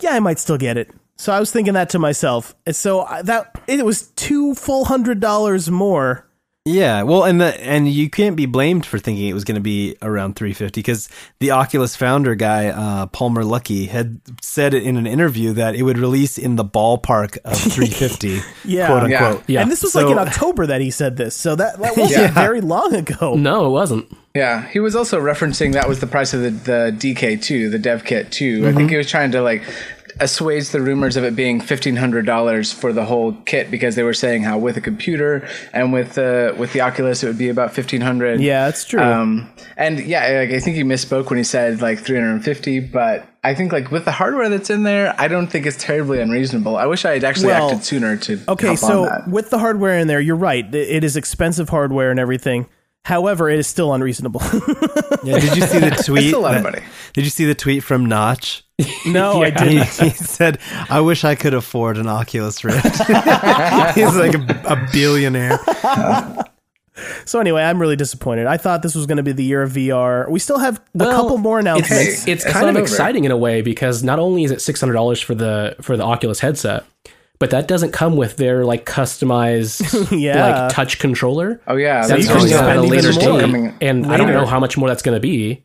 yeah, 0.01 0.11
I 0.11 0.21
might 0.21 0.39
still 0.39 0.59
get 0.59 0.77
it. 0.77 0.91
So 1.17 1.33
I 1.33 1.41
was 1.41 1.51
thinking 1.51 1.75
that 1.75 1.89
to 1.91 1.99
myself. 1.99 2.55
So 2.71 3.07
that 3.23 3.59
it 3.67 3.85
was 3.85 4.09
two 4.09 4.55
full 4.55 4.85
hundred 4.87 5.21
dollars 5.21 5.71
more. 5.71 6.26
Yeah, 6.69 7.05
well, 7.05 7.23
and 7.23 7.41
the 7.41 7.59
and 7.65 7.87
you 7.89 8.11
can't 8.11 8.35
be 8.35 8.45
blamed 8.47 8.85
for 8.85 8.99
thinking 8.99 9.29
it 9.29 9.35
was 9.35 9.45
going 9.45 9.55
to 9.55 9.61
be 9.61 9.97
around 10.03 10.35
350 10.35 10.81
because 10.81 11.09
the 11.39 11.53
Oculus 11.53 11.95
founder 11.95 12.35
guy 12.35 12.67
uh, 12.67 13.07
Palmer 13.07 13.45
Luckey 13.45 13.87
had 13.89 14.21
said 14.43 14.75
in 14.75 14.97
an 14.97 15.07
interview 15.07 15.53
that 15.53 15.77
it 15.77 15.85
would 15.85 15.97
release 15.97 16.37
in 16.37 16.57
the 16.57 16.65
ballpark 16.65 17.39
of 17.45 17.57
350, 17.73 18.41
Yeah. 18.65 18.87
quote 18.89 19.05
unquote. 19.05 19.45
Yeah. 19.47 19.63
And 19.63 19.71
this 19.71 19.85
was 19.85 19.93
So- 19.93 20.03
like 20.03 20.11
in 20.11 20.19
October 20.19 20.67
that 20.67 20.81
he 20.81 20.91
said 20.91 21.17
this. 21.17 21.37
So 21.37 21.55
that, 21.55 21.79
that 21.79 21.97
wasn't 21.97 22.21
Yeah. 22.23 22.33
very 22.35 22.61
long 22.61 22.93
ago. 22.97 23.37
no, 23.37 23.67
it 23.67 23.71
wasn't. 23.71 24.07
Yeah, 24.35 24.67
he 24.69 24.81
was 24.81 24.97
also 24.97 25.21
referencing 25.21 25.73
that 25.75 25.89
was 25.89 26.01
the 26.01 26.07
price 26.09 26.35
of 26.35 26.43
the, 26.43 26.51
the 26.51 26.97
DK2, 26.99 27.71
the 27.71 27.79
dev 27.79 28.05
kit 28.05 28.33
2. 28.33 28.67
I 28.67 28.73
think 28.73 28.91
he 28.91 28.97
was 28.97 29.09
trying 29.09 29.31
to 29.31 29.41
like 29.41 29.63
assuage 30.21 30.71
the 30.71 30.81
rumors 30.81 31.17
of 31.17 31.25
it 31.25 31.37
being 31.37 31.61
$1500 31.61 32.75
for 32.75 32.93
the 32.93 33.05
whole 33.05 33.33
kit 33.45 33.71
because 33.71 33.95
they 33.97 34.03
were 34.03 34.15
saying 34.15 34.43
how 34.43 34.59
with 34.59 34.77
a 34.77 34.81
computer 34.81 35.47
and 35.73 35.93
with 35.93 36.15
the 36.15 36.55
with 36.59 36.73
the 36.73 36.81
Oculus 36.81 37.23
it 37.23 37.27
would 37.27 37.39
be 37.39 37.49
about 37.49 37.77
1500. 37.77 38.41
Yeah, 38.41 38.69
it's 38.69 38.85
true. 38.85 39.01
Um 39.01 39.51
and 39.77 40.01
yeah, 40.01 40.39
like, 40.41 40.51
I 40.51 40.61
think 40.61 40.77
he 40.77 40.83
misspoke 40.85 41.29
when 41.31 41.37
he 41.37 41.45
said 41.45 41.83
like 41.83 41.99
350, 41.99 42.81
but 42.81 43.27
I 43.45 43.55
think 43.55 43.73
like 43.73 43.91
with 43.91 44.05
the 44.05 44.13
hardware 44.13 44.49
that's 44.49 44.71
in 44.71 44.83
there, 44.83 45.15
I 45.19 45.29
don't 45.29 45.47
think 45.49 45.67
it's 45.67 45.77
terribly 45.83 46.21
unreasonable. 46.21 46.77
I 46.77 46.87
wish 46.87 47.05
I 47.05 47.13
had 47.13 47.25
actually 47.25 47.49
Well, 47.49 47.69
acted 47.71 47.85
sooner 47.85 48.17
to 48.17 48.41
Okay, 48.49 48.75
so 48.77 49.05
on 49.05 49.09
that. 49.09 49.29
with 49.29 49.51
the 49.51 49.59
hardware 49.59 49.99
in 49.99 50.09
there, 50.09 50.21
you're 50.21 50.37
right. 50.37 50.65
It- 50.75 50.89
It 50.97 51.05
is 51.05 51.17
expensive 51.17 51.69
hardware 51.69 52.11
and 52.11 52.19
everything. 52.19 52.67
However, 53.05 53.49
it 53.49 53.59
is 53.61 53.67
still 53.69 53.93
unreasonable. 53.95 54.41
Yeah, 55.25 55.41
did 55.41 55.57
you 55.57 55.63
see 55.63 55.79
the 55.81 55.91
tweet? 56.05 56.33
a 56.35 56.39
lot 56.39 56.57
of 56.57 56.63
money. 56.63 56.83
Did 57.13 57.25
you 57.25 57.31
see 57.31 57.47
the 57.47 57.55
tweet 57.55 57.83
from 57.83 58.07
Notch? 58.07 58.63
no, 59.07 59.43
I 59.43 59.51
didn't. 59.51 59.89
He, 59.89 60.05
he 60.09 60.11
said, 60.11 60.59
"I 60.91 61.01
wish 61.01 61.25
I 61.25 61.35
could 61.35 61.55
afford 61.55 61.97
an 61.97 62.07
Oculus 62.09 62.63
Rift." 62.65 62.85
He's 63.95 64.17
like 64.17 64.35
a, 64.35 64.63
a 64.67 64.89
billionaire. 64.93 65.59
So 67.27 67.41
anyway, 67.41 67.63
I'm 67.63 67.79
really 67.79 67.95
disappointed. 67.97 68.47
I 68.47 68.57
thought 68.57 68.83
this 68.83 68.95
was 68.95 69.05
going 69.05 69.19
to 69.19 69.23
be 69.23 69.33
the 69.33 69.45
year 69.45 69.63
of 69.63 69.73
VR. 69.73 70.31
We 70.31 70.39
still 70.39 70.57
have 70.59 70.81
a 70.95 70.99
couple 71.05 71.37
more 71.37 71.59
announcements. 71.59 71.93
It's, 71.93 72.27
it's 72.27 72.45
it's 72.47 72.53
kind 72.53 72.69
of 72.71 72.75
not 72.75 72.81
over. 72.81 72.91
exciting 72.91 73.25
in 73.25 73.31
a 73.33 73.37
way 73.37 73.61
because 73.61 74.03
not 74.03 74.19
only 74.19 74.45
is 74.45 74.51
it 74.51 74.63
six 74.63 74.81
hundred 74.81 74.95
dollars 74.95 75.21
for 75.21 75.35
the 75.35 75.77
for 75.83 75.99
the 75.99 76.05
Oculus 76.05 76.41
headset, 76.41 76.85
but 77.39 77.51
that 77.51 77.69
doesn't 77.69 77.93
come 77.93 78.17
with 78.17 78.39
their 78.39 78.65
like 78.65 78.87
customized 78.87 80.11
Yeah. 80.19 80.63
like 80.65 80.73
touch 80.73 80.99
controller. 80.99 81.61
Oh 81.67 81.77
yeah, 81.77 82.07
That's 82.07 82.23
you 82.23 82.29
coming 82.31 82.49
can 82.49 82.57
out 82.65 82.71
at 82.71 82.77
a 82.77 82.79
spend 82.79 82.91
later 82.91 83.09
even 83.11 83.21
date, 83.21 83.29
more. 83.29 83.41
Coming 83.41 83.75
and 83.83 84.07
I 84.07 84.17
don't 84.17 84.31
know 84.33 84.47
how 84.47 84.59
much 84.59 84.79
more 84.79 84.89
that's 84.89 85.03
going 85.03 85.17
to 85.17 85.21
be. 85.21 85.65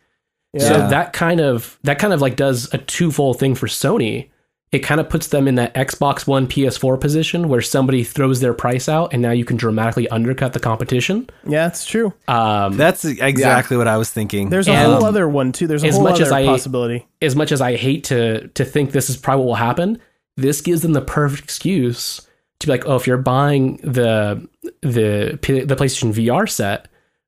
Yeah. 0.53 0.67
So 0.67 0.73
that 0.89 1.13
kind 1.13 1.39
of 1.39 1.79
that 1.83 1.97
kind 1.99 2.13
of 2.13 2.21
like 2.21 2.35
does 2.35 2.71
a 2.73 2.77
twofold 2.77 3.39
thing 3.39 3.55
for 3.55 3.67
Sony. 3.67 4.29
It 4.71 4.79
kind 4.79 5.01
of 5.01 5.09
puts 5.09 5.27
them 5.27 5.49
in 5.49 5.55
that 5.55 5.73
Xbox 5.73 6.25
One 6.25 6.47
PS4 6.47 6.99
position 6.99 7.49
where 7.49 7.61
somebody 7.61 8.05
throws 8.05 8.39
their 8.39 8.53
price 8.53 8.87
out 8.87 9.11
and 9.11 9.21
now 9.21 9.31
you 9.31 9.43
can 9.43 9.57
dramatically 9.57 10.07
undercut 10.07 10.53
the 10.53 10.61
competition. 10.61 11.29
yeah, 11.45 11.67
it's 11.67 11.85
true. 11.85 12.13
Um, 12.29 12.77
That's 12.77 13.03
exactly 13.03 13.75
what 13.75 13.89
I 13.89 13.97
was 13.97 14.09
thinking. 14.11 14.49
There's 14.49 14.69
a 14.69 14.71
and 14.71 14.93
whole 14.93 15.03
other 15.03 15.27
one 15.27 15.51
too. 15.51 15.67
There's 15.67 15.83
a 15.83 15.87
as 15.87 15.95
whole 15.95 16.03
much 16.03 16.15
other 16.15 16.23
as 16.25 16.31
I- 16.31 16.45
possibility. 16.45 17.05
as 17.21 17.35
much 17.35 17.51
as 17.51 17.59
I 17.59 17.75
hate 17.75 18.05
to 18.05 18.47
to 18.49 18.63
think 18.63 18.91
this 18.91 19.09
is 19.09 19.17
probably 19.17 19.41
what 19.43 19.47
will 19.49 19.55
happen, 19.55 19.99
this 20.37 20.61
gives 20.61 20.81
them 20.81 20.93
the 20.93 21.01
perfect 21.01 21.43
excuse 21.43 22.25
to 22.59 22.67
be 22.67 22.71
like, 22.71 22.85
oh, 22.87 22.95
if 22.95 23.07
you're 23.07 23.17
buying 23.17 23.75
the 23.83 24.47
the 24.81 25.37
the 25.41 25.75
PlayStation 25.75 26.13
VR 26.13 26.49
set, 26.49 26.87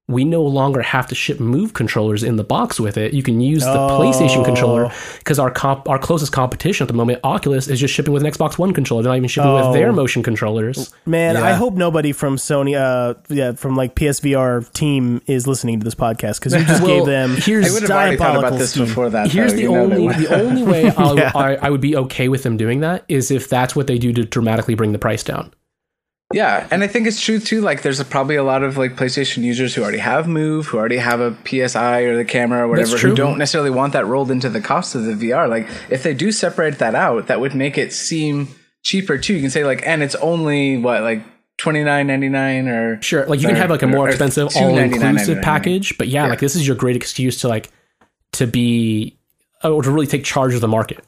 we 0.10 0.26
no 0.26 0.44
longer 0.44 0.82
have 0.82 1.08
to 1.08 1.16
ship 1.16 1.40
Move 1.40 1.74
controllers 1.74 2.24
in 2.24 2.36
the 2.36 2.44
box 2.44 2.78
with 2.78 2.98
it. 2.98 3.14
You 3.14 3.24
can 3.24 3.40
use 3.40 3.64
the 3.64 3.72
PlayStation 3.74 4.40
Oh. 4.42 4.44
controller 4.44 4.92
because 5.20 5.40
our 5.40 5.50
comp- 5.50 5.88
our 5.88 5.98
closest 5.98 6.34
competition 6.34 6.84
at 6.84 6.88
the 6.90 6.94
moment, 6.94 7.22
Oculus, 7.24 7.70
is 7.70 7.80
just 7.80 7.94
shipping 7.94 8.14
with 8.14 8.24
an 8.26 8.30
Xbox 8.32 8.58
One 8.58 8.74
controller. 8.74 9.02
They're 9.04 9.12
not 9.14 9.18
even 9.18 9.30
shipping 9.30 9.50
Oh. 9.50 9.70
with 9.72 9.74
their 9.80 9.94
motion 9.94 10.22
controllers. 10.22 10.94
Man, 11.06 11.38
I 11.38 11.54
hope 11.54 11.76
nobody 11.76 12.12
from 12.12 12.36
Sony, 12.36 12.76
uh, 12.78 13.14
yeah, 13.30 13.54
from 13.54 13.78
like 13.78 13.96
PSVR 13.96 14.62
team 14.74 15.22
is 15.26 15.48
listening 15.48 15.80
to 15.80 15.86
this 15.86 15.96
podcast 15.96 16.40
because 16.40 16.54
you 16.54 16.66
just 16.66 16.82
Well, 16.84 16.98
gave 16.98 17.06
them 17.06 17.36
here's- 17.38 17.70
I 17.70 17.74
would 17.74 17.82
have 17.84 17.92
already 17.92 18.18
thought 18.18 18.24
diabolical 18.26 18.48
about 18.50 18.60
this 18.60 18.72
scheme. 18.72 18.86
before 18.86 19.10
that. 19.10 19.32
Here's 19.32 19.52
though. 19.54 19.56
the 19.58 19.64
You 19.64 19.72
know 19.72 19.88
they 19.88 19.96
only 20.08 20.14
the 20.26 20.36
only 20.42 20.64
way 20.64 20.90
I'll, 20.98 21.18
I, 21.38 21.58
I 21.62 21.70
would 21.70 21.82
be 21.82 21.96
okay 21.96 22.28
with 22.28 22.44
them 22.44 22.58
doing 22.58 22.82
that 22.82 23.06
is 23.08 23.32
if 23.32 23.48
that's 23.48 23.74
what 23.74 23.88
they 23.88 23.98
do 23.98 24.12
to 24.12 24.26
dramatically 24.26 24.76
bring 24.76 24.92
the 24.92 25.00
price 25.00 25.24
down. 25.24 25.54
Yeah, 26.34 26.68
and 26.72 26.84
I 26.84 26.88
think 26.88 27.08
it's 27.08 27.22
true 27.22 27.40
too. 27.40 27.62
Like, 27.62 27.82
there's 27.82 28.00
a, 28.00 28.06
probably 28.06 28.36
a 28.36 28.44
lot 28.44 28.64
of 28.64 28.78
like 28.78 28.96
PlayStation 28.96 29.44
users 29.44 29.74
who 29.76 29.84
already 29.84 30.00
have 30.00 30.28
Move, 30.28 30.68
who 30.68 30.78
already 30.78 30.98
have 30.98 31.20
a 31.20 31.32
PS 31.46 31.76
Eye 31.76 32.02
or 32.02 32.18
the 32.18 32.26
camera 32.26 32.66
or 32.66 32.68
whatever, 32.68 32.98
who 32.98 33.16
don't 33.16 33.38
necessarily 33.38 33.70
want 33.70 33.94
that 33.94 34.06
rolled 34.08 34.32
into 34.32 34.50
the 34.50 34.62
cost 34.62 34.96
of 34.96 35.06
the 35.06 35.14
VR. 35.14 35.48
Like, 35.48 35.68
if 35.90 36.04
they 36.04 36.14
do 36.14 36.32
separate 36.32 36.80
that 36.80 36.96
out, 36.96 37.28
that 37.28 37.40
would 37.40 37.54
make 37.56 37.78
it 37.78 37.94
seem 37.94 38.48
cheaper 38.84 39.18
too. 39.18 39.34
You 39.36 39.42
can 39.42 39.50
say 39.50 39.64
like, 39.64 39.86
and 39.86 40.02
it's 40.04 40.16
only 40.16 40.78
what 40.78 41.02
like 41.04 41.24
twenty 41.58 41.84
nine 41.84 42.08
ninety 42.08 42.30
nine 42.30 42.68
or 42.68 43.02
Sure, 43.02 43.26
like 43.28 43.40
you 43.42 43.48
can 43.48 43.56
have 43.56 43.70
like 43.70 43.84
a 43.84 43.88
more 43.88 44.08
or 44.08 44.10
expensive 44.10 44.50
all 44.56 44.78
inclusive 44.78 45.42
package, 45.42 45.98
but 45.98 46.08
yeah, 46.08 46.24
Yeah. 46.24 46.30
like 46.32 46.40
this 46.40 46.56
is 46.56 46.66
your 46.68 46.76
great 46.76 46.96
excuse 46.96 47.40
to 47.42 47.48
like 47.48 47.70
to 48.34 48.48
be 48.48 49.18
or 49.64 49.82
to 49.84 49.92
really 49.92 50.08
take 50.08 50.24
charge 50.24 50.54
of 50.56 50.62
the 50.62 50.68
market. 50.68 51.04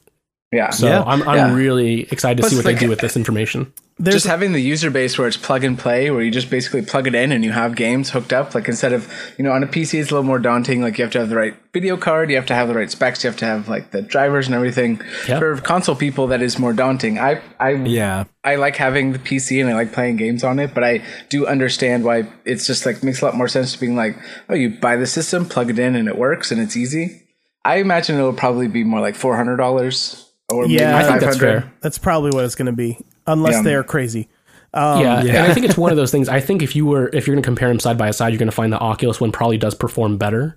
Yeah, 0.52 0.70
So 0.70 0.86
Yeah. 0.86 1.02
I'm 1.02 1.28
I'm 1.28 1.36
Yeah. 1.36 1.54
really 1.54 2.02
excited 2.10 2.36
to 2.36 2.42
Plus, 2.42 2.52
see 2.52 2.56
what 2.56 2.64
like- 2.64 2.76
they 2.76 2.80
do 2.86 2.88
with 2.88 3.00
this 3.00 3.16
information. 3.16 3.72
There's 3.98 4.16
just 4.16 4.26
having 4.26 4.52
the 4.52 4.60
user 4.60 4.90
base 4.90 5.16
where 5.16 5.26
it's 5.26 5.38
plug 5.38 5.64
and 5.64 5.78
play, 5.78 6.10
where 6.10 6.20
you 6.20 6.30
just 6.30 6.50
basically 6.50 6.82
plug 6.82 7.06
it 7.06 7.14
in 7.14 7.32
and 7.32 7.42
you 7.42 7.52
have 7.52 7.74
games 7.76 8.10
hooked 8.10 8.30
up. 8.30 8.54
Like 8.54 8.68
instead 8.68 8.92
of 8.92 9.10
you 9.38 9.44
know 9.44 9.52
on 9.52 9.62
a 9.62 9.66
PC, 9.66 9.98
it's 9.98 10.10
a 10.10 10.14
little 10.14 10.22
more 10.22 10.38
daunting. 10.38 10.82
Like 10.82 10.98
you 10.98 11.04
have 11.04 11.12
to 11.12 11.20
have 11.20 11.30
the 11.30 11.36
right 11.36 11.54
video 11.72 11.96
card, 11.96 12.28
you 12.28 12.36
have 12.36 12.44
to 12.46 12.54
have 12.54 12.68
the 12.68 12.74
right 12.74 12.90
specs, 12.90 13.24
you 13.24 13.30
have 13.30 13.38
to 13.38 13.46
have 13.46 13.68
like 13.70 13.92
the 13.92 14.02
drivers 14.02 14.46
and 14.46 14.54
everything. 14.54 15.00
Yeah. 15.26 15.38
For 15.38 15.56
console 15.56 15.96
people, 15.96 16.26
that 16.26 16.42
is 16.42 16.58
more 16.58 16.74
daunting. 16.74 17.18
I 17.18 17.40
I 17.58 17.70
yeah. 17.70 18.24
I 18.44 18.56
like 18.56 18.76
having 18.76 19.12
the 19.12 19.18
PC 19.18 19.62
and 19.62 19.70
I 19.70 19.74
like 19.74 19.92
playing 19.94 20.16
games 20.16 20.44
on 20.44 20.58
it, 20.58 20.74
but 20.74 20.84
I 20.84 21.02
do 21.30 21.46
understand 21.46 22.04
why 22.04 22.30
it's 22.44 22.66
just 22.66 22.84
like 22.84 23.02
makes 23.02 23.22
a 23.22 23.24
lot 23.24 23.34
more 23.34 23.48
sense 23.48 23.72
to 23.72 23.80
being 23.80 23.96
like, 23.96 24.18
oh, 24.50 24.54
you 24.54 24.78
buy 24.78 24.96
the 24.96 25.06
system, 25.06 25.46
plug 25.46 25.70
it 25.70 25.78
in, 25.78 25.96
and 25.96 26.06
it 26.06 26.18
works 26.18 26.52
and 26.52 26.60
it's 26.60 26.76
easy. 26.76 27.22
I 27.64 27.76
imagine 27.76 28.18
it 28.20 28.22
will 28.22 28.34
probably 28.34 28.68
be 28.68 28.84
more 28.84 29.00
like 29.00 29.14
four 29.16 29.36
hundred 29.36 29.56
dollars 29.56 30.30
or 30.50 30.66
Yeah, 30.66 30.92
maybe 30.92 30.94
I 30.96 31.08
think 31.08 31.20
that's 31.20 31.38
500. 31.38 31.60
fair. 31.62 31.72
that's 31.80 31.96
probably 31.98 32.30
what 32.30 32.44
it's 32.44 32.54
going 32.54 32.66
to 32.66 32.72
be, 32.76 32.98
unless 33.26 33.54
Yeah. 33.54 33.62
they're 33.62 33.84
crazy. 33.84 34.28
yeah, 34.74 35.22
yeah. 35.22 35.34
and 35.36 35.38
I 35.50 35.54
think 35.54 35.66
it's 35.66 35.76
one 35.78 35.90
of 35.90 35.96
those 36.00 36.10
things. 36.10 36.28
I 36.28 36.40
think 36.40 36.62
if 36.62 36.76
you 36.76 36.86
were 36.86 37.08
if 37.12 37.26
you're 37.26 37.34
going 37.34 37.42
to 37.42 37.46
compare 37.46 37.68
them 37.68 37.80
side 37.80 37.96
by 37.98 38.10
side, 38.10 38.28
you're 38.32 38.38
going 38.38 38.50
to 38.50 38.54
find 38.54 38.72
the 38.72 38.78
Oculus 38.78 39.20
one 39.20 39.32
probably 39.32 39.56
does 39.58 39.74
perform 39.74 40.18
better, 40.18 40.56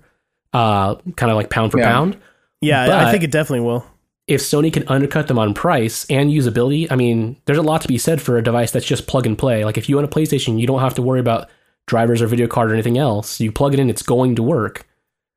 uh, 0.52 0.96
kind 1.16 1.30
of 1.30 1.36
like 1.36 1.50
pound 1.50 1.72
for 1.72 1.78
Yeah. 1.78 1.90
pound. 1.92 2.16
Yeah, 2.60 3.06
I 3.06 3.10
think 3.10 3.24
it 3.24 3.30
definitely 3.30 3.64
will. 3.66 3.84
if 4.26 4.40
Sony 4.42 4.72
can 4.72 4.86
undercut 4.86 5.26
them 5.26 5.38
on 5.38 5.54
price 5.54 6.06
and 6.10 6.30
usability, 6.30 6.86
I 6.90 6.94
mean, 6.96 7.36
there's 7.46 7.58
a 7.58 7.62
lot 7.62 7.80
to 7.80 7.88
be 7.88 7.98
said 7.98 8.20
for 8.20 8.36
a 8.38 8.42
device 8.42 8.70
that's 8.70 8.84
just 8.86 9.06
plug 9.08 9.26
and 9.26 9.36
play. 9.36 9.64
Like 9.64 9.76
if 9.78 9.88
you 9.88 9.98
own 9.98 10.04
a 10.04 10.08
PlayStation, 10.08 10.60
you 10.60 10.66
don't 10.68 10.78
have 10.80 10.94
to 10.94 11.02
worry 11.02 11.18
about 11.20 11.48
drivers 11.88 12.20
or 12.22 12.26
video 12.28 12.46
card 12.46 12.70
or 12.70 12.74
anything 12.74 12.96
else. 12.98 13.40
You 13.40 13.50
plug 13.50 13.72
it 13.74 13.80
in, 13.80 13.88
it's 13.90 14.02
going 14.02 14.36
to 14.36 14.42
work. 14.42 14.86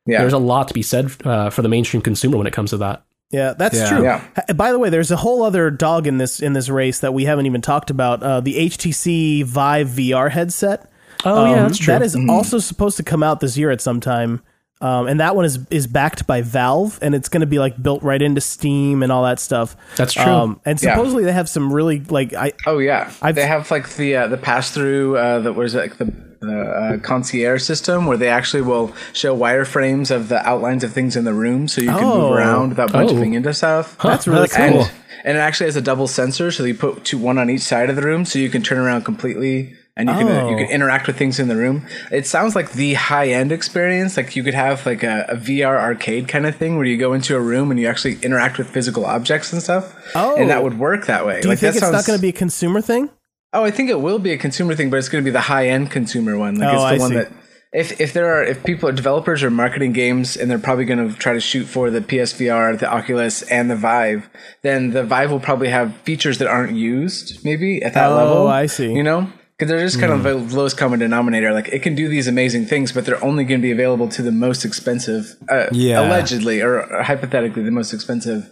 Yeah. 0.06 0.20
There's 0.20 0.34
a 0.34 0.38
lot 0.38 0.68
to 0.68 0.74
be 0.76 0.82
said 0.84 1.12
uh, 1.26 1.50
for 1.50 1.62
the 1.64 1.70
mainstream 1.70 2.02
consumer 2.04 2.38
when 2.38 2.46
it 2.46 2.54
comes 2.54 2.70
to 2.72 2.78
that. 2.78 3.04
Yeah, 3.34 3.54
that's 3.58 3.76
Yeah. 3.78 3.90
true. 3.90 4.04
Yeah. 4.04 4.22
By 4.56 4.72
the 4.72 4.80
way, 4.80 4.90
there's 4.90 5.12
a 5.12 5.16
whole 5.18 5.44
other 5.44 5.70
dog 5.72 6.08
in 6.08 6.20
this 6.20 6.40
in 6.40 6.54
this 6.54 6.70
race 6.70 7.00
that 7.00 7.14
we 7.14 7.26
haven't 7.26 7.48
even 7.48 7.62
talked 7.62 7.90
about. 7.90 8.22
Uh, 8.24 8.40
the 8.42 8.58
HTC 8.70 9.44
Vive 9.44 9.90
VR 9.90 10.30
headset. 10.32 10.90
Oh 11.26 11.46
yeah, 11.46 11.52
Um, 11.52 11.64
that's 11.64 11.78
true. 11.78 11.94
That 11.94 12.02
is 12.04 12.16
also 12.30 12.60
supposed 12.60 12.98
to 12.98 13.04
come 13.04 13.24
out 13.24 13.40
this 13.40 13.58
year 13.58 13.72
at 13.72 13.82
some 13.82 14.00
time. 14.00 14.42
Um, 14.82 15.08
and 15.08 15.20
that 15.22 15.36
one 15.36 15.46
is 15.46 15.60
is 15.72 15.88
backed 15.88 16.28
by 16.28 16.42
Valve, 16.42 17.00
and 17.02 17.16
it's 17.16 17.30
going 17.30 17.40
to 17.42 17.48
be 17.48 17.58
like 17.58 17.82
built 17.82 18.04
right 18.04 18.22
into 18.22 18.42
Steam 18.42 19.02
and 19.02 19.12
all 19.14 19.24
that 19.24 19.40
stuff. 19.40 19.78
That's 19.96 20.12
true. 20.14 20.24
Um, 20.26 20.60
and 20.66 20.82
Yeah. 20.82 20.94
supposedly 20.94 21.24
they 21.24 21.32
have 21.32 21.48
some 21.48 21.72
really 21.72 22.02
like 22.10 22.34
I 22.34 22.52
Oh 22.68 22.80
yeah, 22.80 23.10
I've- 23.22 23.40
they 23.40 23.48
have 23.48 23.72
like 23.72 23.96
the 23.96 24.16
uh, 24.18 24.28
the 24.28 24.38
pass 24.38 24.72
through 24.72 25.16
uh, 25.18 25.40
the 25.40 25.54
what 25.54 25.66
is 25.66 25.74
it 25.76 25.80
like 25.80 25.98
the 25.98 26.06
the 26.06 26.12
uh, 26.50 26.98
concierge 27.02 27.62
system 27.64 28.06
where 28.06 28.18
they 28.18 28.30
actually 28.30 28.62
will 28.62 28.94
show 29.14 29.36
wireframes 29.38 30.12
of 30.12 30.30
the 30.30 30.46
outlines 30.48 30.84
of 30.84 30.92
things 30.94 31.16
in 31.16 31.24
the 31.26 31.34
room, 31.34 31.68
so 31.68 31.82
you 31.82 31.90
can 31.90 32.04
Oh. 32.04 32.18
move 32.30 32.38
around 32.38 32.70
without 32.70 32.94
Oh. 32.94 33.00
into 33.22 33.54
stuff. 33.54 33.98
that's 34.04 34.28
really 34.28 34.42
that's 34.48 34.56
cool. 34.56 34.66
and 34.66 34.92
and 35.26 35.38
it 35.38 35.42
actually 35.42 35.68
has 35.68 35.76
a 35.78 35.82
double 35.82 36.08
sensor, 36.08 36.52
so 36.52 36.64
you 36.66 36.74
put 36.76 37.04
two 37.06 37.18
one 37.18 37.38
on 37.38 37.50
each 37.50 37.62
side 37.62 37.90
of 37.90 37.96
the 37.96 38.02
room, 38.02 38.26
so 38.26 38.40
you 38.40 38.50
can 38.50 38.62
turn 38.62 38.78
around 38.78 39.04
completely 39.06 39.74
and 39.96 40.10
you 40.10 40.16
can 40.16 40.28
uh, 40.28 40.48
you 40.50 40.56
Oh. 40.56 40.58
can 40.58 40.70
interact 40.70 41.06
with 41.08 41.18
things 41.18 41.40
in 41.40 41.48
the 41.48 41.56
room. 41.56 41.86
It 42.12 42.26
sounds 42.28 42.56
like 42.56 42.72
the 42.74 42.96
high 42.96 43.28
end 43.30 43.52
experience. 43.52 44.18
Like 44.18 44.36
you 44.36 44.44
could 44.44 44.56
have 44.56 44.86
like 44.88 45.04
a, 45.04 45.26
a 45.30 45.36
VR 45.36 45.78
arcade 45.80 46.28
kind 46.28 46.46
of 46.48 46.56
thing 46.56 46.78
where 46.78 46.86
you 46.86 46.98
go 46.98 47.14
into 47.14 47.36
a 47.36 47.40
room 47.40 47.70
and 47.72 47.80
you 47.80 47.88
actually 47.88 48.18
interact 48.24 48.58
with 48.58 48.68
physical 48.68 49.06
objects 49.06 49.54
and 49.54 49.62
stuff. 49.62 49.94
Oh. 50.16 50.36
and 50.36 50.50
that 50.50 50.64
would 50.64 50.80
work 50.80 51.06
that 51.06 51.26
way. 51.28 51.42
Do 51.42 51.48
you 51.48 51.52
like, 51.52 51.60
think 51.60 51.76
that 51.76 51.84
it's 51.84 51.92
not 51.92 52.06
going 52.06 52.18
to 52.18 52.22
be 52.22 52.30
a 52.30 52.34
consumer 52.34 52.82
thing? 52.82 53.10
Oh, 53.54 53.64
I 53.64 53.72
think 53.72 53.90
it 53.90 54.00
will 54.02 54.20
be 54.20 54.32
a 54.32 54.38
consumer 54.38 54.76
thing, 54.76 54.90
but 54.90 54.98
it's 54.98 55.10
going 55.10 55.24
to 55.24 55.28
be 55.28 55.32
the 55.32 55.42
high 55.42 55.68
end 55.70 55.92
consumer 55.92 56.38
one. 56.38 56.56
Like 56.56 56.70
Oh, 56.70 56.74
it's 56.74 56.82
the 56.84 56.88
I 56.88 56.98
one 56.98 57.10
see. 57.10 57.16
that 57.16 57.32
if 57.72 58.00
if 58.02 58.14
there 58.14 58.34
are 58.36 58.44
if 58.44 58.64
people 58.64 58.92
developers 58.92 59.44
are 59.44 59.50
marketing 59.50 59.94
games 59.94 60.36
and 60.38 60.50
they're 60.50 60.60
probably 60.60 60.86
going 60.86 61.10
to 61.10 61.16
try 61.18 61.34
to 61.34 61.40
shoot 61.40 61.66
for 61.66 61.90
the 61.90 62.02
PSVR, 62.02 62.78
the 62.80 62.92
Oculus, 62.92 63.42
and 63.44 63.70
the 63.70 63.76
Vive, 63.76 64.30
then 64.64 64.92
the 64.92 65.04
Vive 65.04 65.32
will 65.32 65.40
probably 65.40 65.70
have 65.70 65.96
features 65.98 66.38
that 66.40 66.48
aren't 66.48 66.74
used 66.76 67.44
maybe 67.46 67.82
at 67.84 67.94
that 67.94 68.12
Oh, 68.12 68.16
level. 68.16 68.48
I 68.48 68.66
see. 68.68 68.92
You 68.92 69.04
know. 69.04 69.28
Because 69.58 69.70
they're 69.70 69.86
just 69.86 70.00
kind 70.00 70.12
Hmm. 70.12 70.26
of 70.26 70.50
the 70.50 70.56
lowest 70.58 70.78
common 70.78 71.00
denominator. 71.00 71.54
Like 71.54 71.70
it 71.70 71.84
can 71.84 71.94
do 71.94 72.08
these 72.10 72.28
amazing 72.28 72.66
things, 72.66 72.92
but 72.92 73.06
they're 73.06 73.24
only 73.24 73.44
going 73.44 73.62
to 73.62 73.66
be 73.66 73.72
available 73.72 74.08
to 74.10 74.22
the 74.24 74.32
most 74.32 74.66
expensive, 74.66 75.36
uh, 75.48 75.68
Yeah. 75.72 76.02
allegedly 76.02 76.60
or 76.62 76.82
hypothetically, 77.04 77.62
the 77.64 77.72
most 77.72 77.94
expensive 77.94 78.50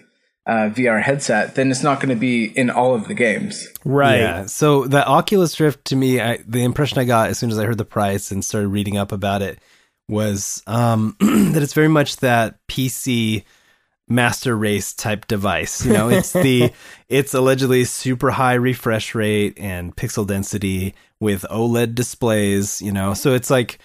uh, 0.52 0.70
VR 0.70 1.02
headset. 1.02 1.56
Then 1.56 1.72
it's 1.72 1.82
not 1.82 2.02
going 2.02 2.10
to 2.10 2.20
be 2.20 2.44
in 2.44 2.70
all 2.70 2.94
of 2.94 3.08
the 3.08 3.14
games. 3.14 3.70
Right. 3.86 4.20
Yeah. 4.20 4.46
So 4.48 4.86
the 4.86 5.08
Oculus 5.08 5.58
Rift, 5.62 5.86
to 5.86 5.96
me, 5.96 6.20
I, 6.20 6.40
the 6.46 6.66
impression 6.66 7.00
I 7.00 7.06
got 7.06 7.30
as 7.30 7.40
soon 7.40 7.52
as 7.52 7.58
I 7.58 7.64
heard 7.64 7.78
the 7.78 7.86
price 7.86 8.32
and 8.32 8.44
started 8.44 8.68
reading 8.68 8.98
up 8.98 9.14
about 9.14 9.42
it 9.42 9.60
was 10.10 10.62
um, 10.68 11.16
that 11.22 11.64
it's 11.64 11.74
very 11.74 11.88
much 11.88 12.18
that 12.18 12.60
PC 12.68 13.46
master 14.10 14.58
race 14.58 14.94
type 14.94 15.26
device. 15.28 15.86
You 15.86 15.94
know, 15.94 16.10
it's 16.10 16.34
the 16.34 16.74
it's 17.08 17.34
allegedly 17.34 17.86
super 17.86 18.32
high 18.32 18.56
refresh 18.56 19.16
rate 19.16 19.58
and 19.58 19.96
pixel 19.96 20.28
density 20.28 20.96
with 21.22 21.46
OLED 21.50 21.96
displays. 21.96 22.82
You 22.82 22.92
know, 22.92 23.14
so 23.14 23.34
it's 23.34 23.50
like, 23.50 23.80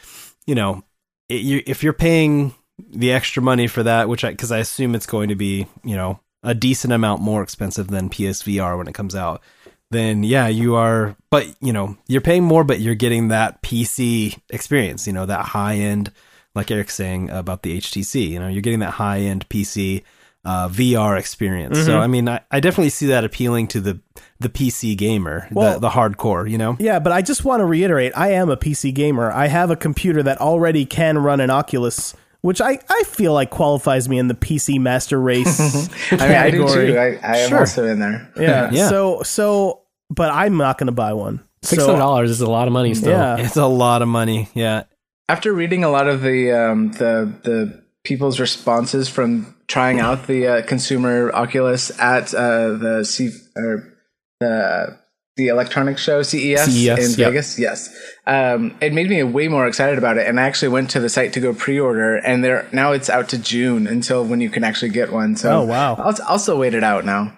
you 0.49 0.57
know, 0.57 0.83
it, 1.29 1.43
you, 1.43 1.63
if 1.65 1.85
you're 1.85 1.93
paying 1.93 2.57
the 2.91 3.13
extra 3.13 3.41
money 3.41 3.69
for 3.69 3.85
that, 3.85 4.09
which 4.09 4.25
I 4.25 4.31
because 4.31 4.51
I 4.51 4.59
assume 4.59 4.97
it's 4.97 5.07
going 5.07 5.29
to 5.29 5.37
be, 5.37 5.69
you 5.85 5.95
know, 5.95 6.19
a 6.47 6.55
decent 6.55 6.93
amount 6.95 7.21
more 7.21 7.43
expensive 7.43 7.89
than 7.89 8.09
PSVR 8.09 8.79
when 8.79 8.89
it 8.89 8.95
comes 8.95 9.15
out 9.15 9.43
then 9.91 10.25
yeah, 10.25 10.49
you 10.49 10.75
are, 10.75 11.17
but 11.31 11.47
you 11.61 11.73
know, 11.73 11.97
you're 12.09 12.21
paying 12.21 12.45
more, 12.45 12.65
but 12.65 12.81
you're 12.81 12.95
getting 12.95 13.29
that 13.29 13.63
PC 13.63 14.39
experience, 14.51 15.07
you 15.07 15.13
know, 15.13 15.27
that 15.27 15.47
high 15.47 15.77
end, 15.77 16.11
like 16.55 16.71
Eric's 16.71 16.95
saying 16.95 17.31
about 17.31 17.63
the 17.63 17.79
HTC, 17.79 18.31
you 18.31 18.41
know, 18.41 18.49
you're 18.49 18.63
getting 18.63 18.81
that 18.81 18.93
high 18.93 19.21
end 19.21 19.49
PC 19.49 20.03
uh, 20.45 20.69
VR 20.69 21.19
experience. 21.19 21.85
So, 21.85 21.99
I 21.99 22.07
mean, 22.07 22.29
I, 22.29 22.41
I 22.53 22.61
definitely 22.61 22.91
see 22.91 23.07
that 23.07 23.25
appealing 23.25 23.67
to 23.69 23.81
the, 23.81 24.01
the 24.39 24.49
PC 24.49 24.97
gamer, 24.97 25.49
Well- 25.51 25.75
the, 25.75 25.81
the 25.81 25.89
hardcore, 25.91 26.49
you 26.49 26.57
know? 26.57 26.77
Yeah, 26.79 27.01
but 27.01 27.13
I 27.13 27.21
just 27.21 27.45
want 27.45 27.61
to 27.61 27.65
reiterate 27.65 28.13
I 28.17 28.31
am 28.33 28.49
a 28.49 28.57
PC 28.57 28.95
gamer. 28.95 29.31
I 29.31 29.49
have 29.49 29.71
a 29.71 29.77
computer 29.77 30.23
that 30.23 30.41
already 30.41 30.87
can 30.87 31.19
run 31.19 31.41
an 31.41 31.51
Oculus, 31.51 32.15
which 32.47 32.61
I, 32.61 32.79
I 32.89 33.03
feel 33.07 33.33
like 33.35 33.51
qualifies 33.51 34.09
me 34.09 34.19
in 34.19 34.29
the 34.29 34.35
PC 34.35 34.79
Master 34.81 35.21
Race 35.21 35.59
I 36.13 36.17
mean, 36.17 36.21
I 36.21 36.51
do 36.51 36.63
category. 36.63 36.87
too. 36.93 36.99
I, 36.99 37.07
I 37.23 37.37
am 37.39 37.49
Sure. 37.49 37.59
also 37.61 37.87
in 37.87 37.99
there. 37.99 38.31
Yeah. 38.39 38.71
Yeah. 38.73 38.89
So, 38.89 39.23
so, 39.25 39.83
but 40.11 40.31
I'm 40.33 40.57
not 40.57 40.79
going 40.79 40.87
to 40.87 40.93
buy 40.93 41.13
one. 41.13 41.43
Six 41.63 41.83
So, 41.83 41.89
hundred 41.89 41.99
dollars 42.01 42.31
is 42.31 42.41
a 42.41 42.49
lot 42.51 42.69
of 42.69 42.73
money 42.73 42.95
still. 42.95 43.11
Yeah. 43.11 43.39
It's 43.39 43.57
a 43.57 43.67
lot 43.67 44.01
of 44.03 44.09
money. 44.09 44.49
Yeah. 44.55 44.85
After 45.29 45.53
reading 45.53 45.83
a 45.83 45.89
lot 45.89 46.07
of 46.07 46.23
the 46.23 46.53
um, 46.53 46.93
the 46.93 47.33
the 47.43 47.83
people's 48.05 48.39
responses 48.39 49.09
from 49.09 49.53
trying 49.67 49.99
out 49.99 50.29
the 50.29 50.47
uh, 50.47 50.63
consumer 50.63 51.33
Oculus 51.35 51.91
at 51.99 52.33
uh, 52.33 52.75
the 52.75 53.05
C 53.05 53.31
or 53.57 53.93
the 54.39 54.97
the 55.37 55.49
electronic 55.49 55.99
show 55.99 56.23
CES, 56.23 56.65
CES, 56.65 57.15
in 57.15 57.21
yep. 57.21 57.31
Vegas, 57.31 57.59
yes, 57.59 57.95
um, 58.27 58.75
it 58.81 58.93
made 58.93 59.09
me 59.09 59.23
way 59.23 59.49
more 59.49 59.67
excited 59.67 59.99
about 59.99 60.17
it. 60.17 60.27
And 60.27 60.41
I 60.41 60.45
actually 60.45 60.69
went 60.69 60.91
to 60.91 61.01
the 61.01 61.09
site 61.09 61.33
to 61.35 61.41
go 61.41 61.53
pre-order, 61.53 62.17
and 62.17 62.43
there 62.43 62.67
now 62.73 62.93
it's 62.93 63.11
out 63.11 63.29
to 63.31 63.39
June 63.39 63.87
until 63.87 64.25
when 64.25 64.41
you 64.41 64.51
can 64.51 64.65
actually 64.65 64.89
get 64.91 65.13
one. 65.13 65.37
So 65.37 65.61
Oh, 65.61 65.65
wow. 65.65 65.95
I'll, 65.97 66.15
I'll 66.27 66.39
still 66.39 66.59
wait 66.59 66.75
it 66.75 66.83
out 66.83 67.05
now. 67.05 67.37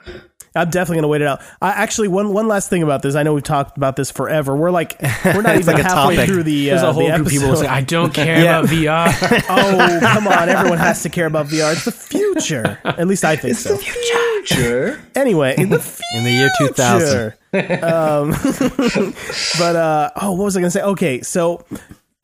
I'm 0.55 0.71
definitely 0.71 0.97
going 0.97 1.03
to 1.03 1.09
wait 1.09 1.21
it 1.23 1.27
out. 1.27 1.41
I 1.63 1.71
actually 1.71 2.09
one 2.09 2.33
one 2.33 2.49
last 2.49 2.69
thing 2.71 2.83
about 2.83 3.03
this. 3.03 3.15
I 3.15 3.23
know 3.23 3.35
we've 3.35 3.43
talked 3.43 3.77
about 3.77 3.97
this 3.97 4.11
forever. 4.11 4.57
We're 4.57 4.71
like 4.71 5.01
we're 5.25 5.43
not 5.43 5.57
even 5.59 5.67
like 5.75 5.83
halfway 5.85 6.17
topic. 6.17 6.29
through 6.31 6.43
the 6.45 6.67
There's 6.71 6.83
uh, 6.83 6.89
a 6.89 6.93
whole 6.93 7.07
the 7.07 7.15
group 7.17 7.27
of 7.27 7.33
people 7.33 7.47
who 7.49 7.53
episode. 7.55 7.67
"I 7.69 7.81
don't 7.83 8.15
care 8.15 8.43
Yeah. 8.43 8.59
about 8.61 8.71
VR." 8.71 9.45
oh, 9.49 9.99
come 10.01 10.29
on! 10.29 10.49
Everyone 10.49 10.79
has 10.79 11.03
to 11.03 11.09
care 11.09 11.27
about 11.27 11.47
VR. 11.47 11.73
It's 11.73 11.85
the 11.85 11.93
future. 11.93 12.79
At 12.85 13.07
least 13.07 13.25
I 13.25 13.37
think 13.37 13.53
it's 13.53 13.61
so. 13.61 13.79
Sure. 14.45 14.99
Anyway, 15.15 15.55
in 15.59 15.69
the 15.71 16.03
In 16.15 16.25
the 16.25 16.31
year 16.31 16.51
2000. 16.59 17.35
Um, 17.83 18.31
but 19.59 19.77
uh, 19.77 20.11
oh, 20.17 20.33
what 20.33 20.45
was 20.45 20.57
I 20.57 20.61
going 20.61 20.69
to 20.69 20.79
say? 20.79 20.83
Okay, 20.83 21.23
so 21.23 21.65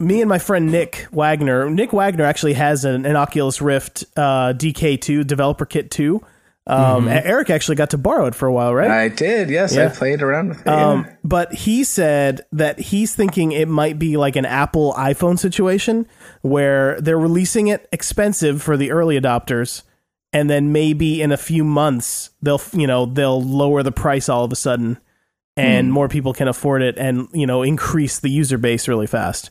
me 0.01 0.21
and 0.21 0.29
my 0.29 0.39
friend 0.39 0.71
Nick 0.71 1.07
Wagner. 1.13 1.69
Nick 1.71 1.93
Wagner 1.93 2.25
actually 2.25 2.55
has 2.55 2.85
an, 2.85 3.07
an 3.07 3.17
Oculus 3.17 3.61
Rift 3.63 4.05
uh, 4.17 4.53
DK2 4.55 5.27
developer 5.27 5.67
kit 5.67 5.91
too. 5.91 6.23
Um, 6.67 7.09
and 7.09 7.27
Eric 7.27 7.51
actually 7.51 7.77
got 7.77 7.91
to 7.91 7.99
borrow 7.99 8.25
it 8.25 8.35
for 8.35 8.47
a 8.47 8.53
while, 8.53 8.75
right? 8.75 8.91
I 8.91 9.09
did. 9.09 9.51
Yes, 9.51 9.75
Yeah. 9.75 9.87
I 9.87 9.89
played 9.89 10.23
around 10.23 10.49
with 10.49 10.61
it. 10.63 10.67
Um, 10.67 11.05
yeah. 11.05 11.17
but 11.23 11.53
he 11.53 11.85
said 11.85 12.41
that 12.53 12.79
he's 12.81 13.15
thinking 13.15 13.53
it 13.53 13.69
might 13.69 13.99
be 13.99 14.17
like 14.17 14.35
an 14.37 14.47
Apple 14.47 14.95
iPhone 14.97 15.39
situation 15.39 16.07
where 16.41 16.99
they're 17.03 17.19
releasing 17.19 17.69
it 17.69 17.87
expensive 17.93 18.63
for 18.63 18.79
the 18.79 18.93
early 18.93 19.21
adopters, 19.21 19.83
and 20.33 20.49
then 20.49 20.73
maybe 20.73 21.21
in 21.21 21.33
a 21.33 21.37
few 21.37 21.65
months 21.65 22.31
they'll 22.41 22.63
you 22.73 22.87
know 22.87 23.05
they'll 23.05 23.43
lower 23.43 23.83
the 23.83 23.93
price 23.93 24.31
all 24.31 24.45
of 24.45 24.51
a 24.51 24.57
sudden, 24.57 24.99
and 25.59 25.93
more 25.93 26.09
people 26.09 26.33
can 26.33 26.49
afford 26.49 26.81
it, 26.81 26.97
and 26.97 27.29
you 27.35 27.47
know 27.47 27.63
increase 27.63 28.19
the 28.21 28.31
user 28.31 28.57
base 28.57 28.89
really 28.89 29.07
fast. 29.07 29.51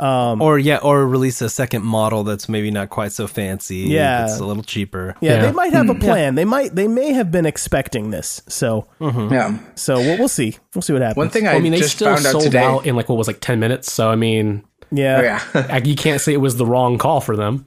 Um, 0.00 0.42
Or 0.42 0.58
yeah, 0.58 0.78
or 0.78 1.06
release 1.06 1.40
a 1.40 1.48
second 1.48 1.84
model 1.84 2.24
that's 2.24 2.48
maybe 2.48 2.70
not 2.72 2.90
quite 2.90 3.12
so 3.12 3.26
fancy. 3.28 3.76
Yeah. 3.88 4.24
It's 4.24 4.40
a 4.40 4.44
little 4.44 4.64
cheaper. 4.64 5.14
yeah, 5.20 5.34
Yeah. 5.34 5.42
they 5.42 5.52
might 5.52 5.72
have 5.72 5.88
a 5.88 5.94
plan. 5.94 6.34
They 6.34 6.44
might 6.44 6.74
they 6.74 6.88
may 6.88 7.12
have 7.12 7.30
been 7.30 7.46
expecting 7.46 8.10
this. 8.10 8.42
So 8.48 8.86
yeah. 9.00 9.56
so 9.76 9.96
we'll, 9.98 10.18
we'll 10.18 10.28
see. 10.28 10.56
We'll 10.74 10.82
see 10.82 10.92
what 10.92 11.02
happens. 11.02 11.16
One 11.16 11.30
thing 11.30 11.46
I, 11.46 11.54
I 11.54 11.60
mean, 11.60 11.72
they 11.72 11.82
still 11.82 12.08
found 12.14 12.26
out 12.26 12.32
sold 12.32 12.44
today. 12.44 12.58
out 12.64 12.86
in 12.86 12.96
like 12.96 13.08
what 13.08 13.18
was 13.18 13.28
like 13.28 13.40
ten 13.40 13.60
minutes. 13.60 13.92
So 13.92 14.10
I 14.10 14.16
mean, 14.16 14.64
yeah. 14.90 15.40
Oh, 15.54 15.58
yeah. 15.68 15.76
You 15.84 15.94
can't 15.94 16.20
say 16.20 16.32
it 16.32 16.40
was 16.40 16.56
the 16.56 16.66
wrong 16.66 16.98
call 16.98 17.20
for 17.20 17.36
them. 17.36 17.66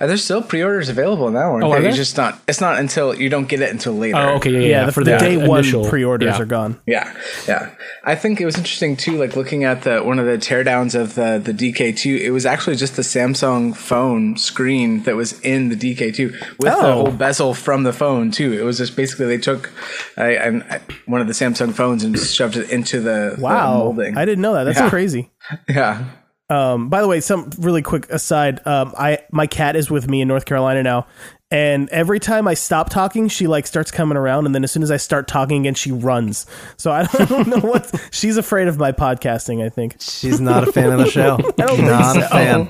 Uh, 0.00 0.06
There's 0.06 0.24
still 0.24 0.42
pre-orders 0.42 0.88
available 0.88 1.30
now, 1.30 1.52
aren't 1.52 1.64
Oh, 1.64 1.68
are 1.68 1.72
there? 1.74 1.80
there? 1.82 1.88
It's 1.90 1.96
just 1.98 2.16
not. 2.16 2.40
It's 2.48 2.60
not 2.60 2.78
until 2.78 3.14
you 3.14 3.28
don't 3.28 3.48
get 3.48 3.60
it 3.60 3.70
until 3.70 3.94
later. 3.94 4.16
Oh, 4.16 4.36
okay, 4.36 4.50
yeah, 4.50 4.58
yeah. 4.60 4.66
Yeah, 4.68 4.86
the, 4.86 4.92
for 4.92 5.04
the 5.04 5.12
the 5.12 5.18
day 5.18 5.36
one 5.36 5.60
initial- 5.60 5.88
pre-orders 5.88 6.36
yeah. 6.36 6.42
are 6.42 6.46
gone. 6.46 6.80
Yeah, 6.86 7.12
yeah. 7.46 7.70
I 8.04 8.14
think 8.14 8.40
it 8.40 8.44
was 8.44 8.56
interesting 8.56 8.96
too. 8.96 9.16
Like 9.18 9.36
looking 9.36 9.64
at 9.64 9.82
the 9.82 10.00
one 10.00 10.18
of 10.18 10.26
the 10.26 10.38
teardowns 10.38 10.94
of 10.94 11.14
the 11.14 11.40
the 11.42 11.52
DK2, 11.52 12.20
it 12.20 12.30
was 12.30 12.46
actually 12.46 12.76
just 12.76 12.96
the 12.96 13.02
Samsung 13.02 13.76
phone 13.76 14.36
screen 14.36 15.02
that 15.04 15.16
was 15.16 15.38
in 15.40 15.68
the 15.68 15.76
DK2 15.76 16.30
with 16.32 16.58
the 16.60 16.76
Oh. 16.76 16.92
whole 17.04 17.10
bezel 17.12 17.54
from 17.54 17.82
the 17.82 17.92
phone 17.92 18.30
too. 18.30 18.52
It 18.52 18.62
was 18.62 18.78
just 18.78 18.96
basically 18.96 19.26
they 19.26 19.38
took 19.38 19.70
uh, 20.16 20.22
and 20.22 20.62
uh, 20.70 20.78
one 21.06 21.20
of 21.20 21.26
the 21.26 21.32
Samsung 21.32 21.72
phones 21.74 22.02
and 22.04 22.18
shoved 22.18 22.56
it 22.56 22.70
into 22.70 23.00
the, 23.00 23.34
the 23.36 23.42
Wow, 23.42 23.78
molding. 23.78 24.16
I 24.16 24.24
didn't 24.24 24.42
know 24.42 24.54
that. 24.54 24.64
That's 24.64 24.78
Yeah. 24.80 24.90
crazy. 24.90 25.30
yeah. 25.68 26.04
Um, 26.50 26.88
by 26.88 27.02
the 27.02 27.08
way, 27.08 27.20
some 27.20 27.50
really 27.58 27.82
quick 27.82 28.08
aside. 28.10 28.66
Um, 28.66 28.94
I 28.96 29.18
my 29.30 29.46
cat 29.46 29.76
is 29.76 29.90
with 29.90 30.08
me 30.08 30.22
in 30.22 30.28
North 30.28 30.46
Carolina 30.46 30.82
now, 30.82 31.06
and 31.50 31.90
every 31.90 32.18
time 32.20 32.48
I 32.48 32.54
stop 32.54 32.88
talking, 32.88 33.28
she 33.28 33.46
like 33.46 33.66
starts 33.66 33.90
coming 33.90 34.16
around, 34.16 34.46
and 34.46 34.54
then 34.54 34.64
as 34.64 34.72
soon 34.72 34.82
as 34.82 34.90
I 34.90 34.96
start 34.96 35.28
talking 35.28 35.60
again, 35.60 35.74
she 35.74 35.92
runs. 35.92 36.46
So 36.78 36.90
I 36.90 37.02
don't, 37.04 37.20
I 37.20 37.24
don't 37.26 37.48
know 37.48 37.58
what 37.68 37.94
she's 38.10 38.38
afraid 38.38 38.66
of 38.66 38.78
my 38.78 38.92
podcasting. 38.92 39.62
I 39.62 39.68
think. 39.68 39.96
She's 40.00 40.40
not 40.40 40.66
a 40.66 40.72
fan 40.72 40.90
of 40.90 40.98
the 40.98 41.10
show. 41.10 41.36
don't 41.56 41.68
think 41.76 41.82
not 41.82 42.14
so. 42.14 42.20
a 42.22 42.28
fan. 42.28 42.68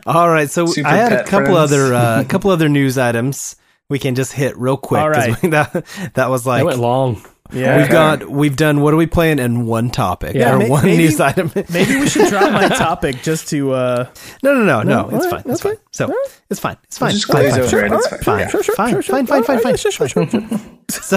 All 0.06 0.28
right, 0.28 0.50
so 0.50 0.66
Super 0.66 0.88
I 0.88 0.96
had 0.96 1.12
a 1.12 1.24
couple 1.24 1.54
friends. 1.54 1.72
other 1.72 1.94
uh, 1.94 2.24
couple 2.28 2.50
other 2.50 2.68
news 2.68 2.98
items 2.98 3.56
we 3.88 3.98
can 4.00 4.16
just 4.16 4.32
hit 4.32 4.56
real 4.58 4.76
quick. 4.76 5.00
All 5.00 5.12
'cause 5.12 5.28
right. 5.28 5.42
we- 5.42 5.48
that 5.50 5.86
that 6.14 6.28
was 6.30 6.44
like 6.46 6.60
That 6.60 6.66
went 6.66 6.78
long. 6.80 7.22
Yeah. 7.52 7.78
we've 7.78 7.90
got 7.90 8.28
we've 8.28 8.56
done 8.56 8.80
what 8.80 8.92
are 8.94 8.96
we 8.96 9.06
playing 9.06 9.40
and 9.40 9.66
one 9.66 9.90
topic 9.90 10.34
Yeah, 10.34 10.54
or 10.54 10.58
may- 10.58 10.70
one 10.70 10.84
maybe- 10.84 10.96
news 11.04 11.20
item. 11.20 11.50
Maybe 11.72 11.96
we 11.96 12.08
should 12.08 12.28
drop 12.28 12.52
my 12.52 12.68
topic 12.76 13.22
just 13.22 13.48
to. 13.48 13.72
uh 13.72 14.08
no, 14.42 14.54
no, 14.54 14.64
no, 14.64 14.82
no. 14.82 15.08
No? 15.08 15.16
It's 15.16 15.24
All 15.26 15.30
fine. 15.30 15.42
It's 15.46 15.64
okay. 15.64 15.74
fine. 15.76 15.84
So 15.92 16.04
All 16.06 16.10
right. 16.10 16.40
it's 16.50 16.60
fine. 16.60 16.76
It's 16.84 16.98
fine. 16.98 17.10
Just 17.12 17.26
Fine, 17.26 17.42
glaze 17.42 17.52
fine, 17.52 17.60
over 17.64 17.84
it. 17.84 17.92
It's 17.92 18.08
fine. 18.08 18.18
fine, 18.20 18.38
Yeah. 18.40 18.48
Sure, 18.48 18.62
sure, 18.62 18.74
fine, 18.74 18.90
sure, 18.92 19.02
sure. 19.02 19.14
fine, 19.16 19.26
fine, 19.26 19.42
fine, 19.44 19.58
fine, 19.60 19.72
right, 19.72 20.30
fine. 20.50 20.72
So, 20.90 21.16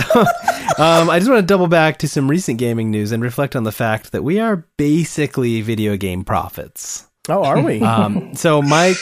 um, 0.80 1.10
I 1.12 1.20
just 1.20 1.30
want 1.30 1.42
to 1.42 1.46
double 1.46 1.68
back 1.68 2.00
to 2.00 2.08
some 2.08 2.28
recent 2.28 2.58
gaming 2.58 2.89
news 2.89 3.12
and 3.12 3.22
reflect 3.22 3.56
on 3.56 3.63
the 3.63 3.72
fact 3.72 4.12
that 4.13 4.24
we 4.24 4.39
are 4.39 4.65
basically 4.78 5.62
video 5.62 5.96
game 5.96 6.24
prophets. 6.24 7.08
Oh, 7.30 7.44
are 7.44 7.62
we? 7.62 7.80
Um, 7.82 8.34
so 8.34 8.62
Mike, 8.63 8.98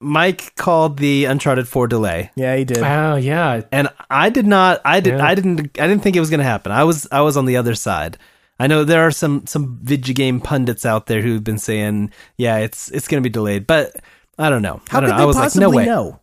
Mike 0.00 0.54
called 0.54 0.98
the 0.98 1.24
Uncharted 1.24 1.66
4 1.66 1.88
delay, 1.88 2.30
yeah, 2.36 2.54
he 2.56 2.64
did. 2.64 2.78
Oh 2.78 3.16
yeah, 3.16 3.62
and 3.72 3.88
I 4.08 4.30
did 4.30 4.46
not. 4.46 4.80
I 4.84 5.00
did. 5.00 5.18
Yeah. 5.18 5.26
I 5.26 5.34
didn't. 5.34 5.78
I 5.78 5.88
didn't 5.88 6.02
think 6.02 6.14
it 6.14 6.20
was 6.20 6.30
going 6.30 6.38
to 6.38 6.44
happen. 6.44 6.70
I 6.70 6.84
was. 6.84 7.08
I 7.10 7.20
was 7.22 7.36
on 7.36 7.46
the 7.46 7.56
other 7.56 7.74
side. 7.74 8.16
I 8.60 8.66
know 8.66 8.84
there 8.84 9.02
are 9.02 9.10
some 9.10 9.46
some 9.46 9.78
video 9.82 10.14
game 10.14 10.40
pundits 10.40 10.86
out 10.86 11.06
there 11.06 11.22
who've 11.22 11.42
been 11.42 11.58
saying, 11.58 12.12
"Yeah, 12.36 12.58
it's 12.58 12.90
it's 12.90 13.08
going 13.08 13.22
to 13.22 13.28
be 13.28 13.32
delayed," 13.32 13.66
but 13.66 13.96
I 14.38 14.50
don't 14.50 14.62
know. 14.62 14.80
How 14.88 14.98
I 14.98 15.00
don't 15.00 15.10
could 15.10 15.12
know. 15.14 15.16
they 15.18 15.22
I 15.22 15.26
was 15.26 15.36
like, 15.36 15.44
possibly 15.44 15.62
"No 15.62 15.70
way." 15.70 15.84
know? 15.86 16.20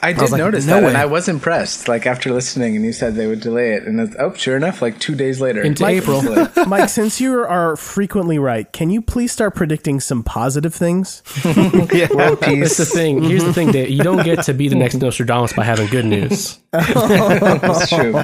I 0.00 0.12
did 0.12 0.22
was 0.22 0.30
like, 0.32 0.38
notice 0.38 0.64
no 0.66 0.74
that, 0.74 0.82
way. 0.82 0.88
and 0.90 0.96
I 0.96 1.06
was 1.06 1.28
impressed. 1.28 1.88
Like 1.88 2.06
after 2.06 2.32
listening, 2.32 2.76
and 2.76 2.84
you 2.84 2.92
said 2.92 3.14
they 3.16 3.26
would 3.26 3.40
delay 3.40 3.72
it, 3.74 3.82
and 3.82 3.98
it's, 4.00 4.14
oh, 4.18 4.32
sure 4.34 4.56
enough, 4.56 4.80
like 4.80 5.00
two 5.00 5.14
days 5.16 5.40
later, 5.40 5.60
Into 5.62 5.82
Mike- 5.82 5.96
April. 6.02 6.22
Mike, 6.68 6.88
since 6.88 7.20
you 7.20 7.34
are 7.40 7.74
frequently 7.76 8.38
right, 8.38 8.72
can 8.72 8.90
you 8.90 9.02
please 9.02 9.32
start 9.32 9.54
predicting 9.56 9.98
some 10.00 10.22
positive 10.22 10.74
things? 10.74 11.22
Yeah. 11.92 12.08
World 12.12 12.40
That's 12.40 12.76
the 12.76 12.84
thing. 12.84 13.22
Here's 13.22 13.42
the 13.44 13.52
thing, 13.52 13.70
Dave. 13.72 13.88
You 13.90 14.02
don't 14.02 14.22
get 14.24 14.44
to 14.44 14.54
be 14.54 14.68
the 14.68 14.76
next 14.76 14.94
Nostradamus 14.96 15.52
by 15.54 15.64
having 15.64 15.88
good 15.88 16.04
news. 16.04 16.58
That's 16.72 17.88
true. 17.88 18.22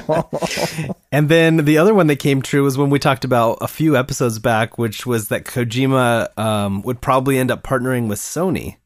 And 1.11 1.29
then 1.29 1.57
the 1.65 1.77
other 1.77 1.93
one 1.93 2.07
that 2.07 2.17
came 2.17 2.41
true 2.41 2.63
was 2.63 2.77
when 2.77 2.89
we 2.89 2.99
talked 2.99 3.25
about 3.25 3.57
a 3.61 3.67
few 3.67 3.97
episodes 3.97 4.39
back, 4.39 4.77
which 4.77 5.05
was 5.05 5.29
that 5.29 5.45
Kojima 5.45 6.37
um, 6.37 6.81
would 6.83 7.01
probably 7.01 7.37
end 7.37 7.51
up 7.51 7.63
partnering 7.63 8.07
with 8.07 8.19
Sony, 8.19 8.77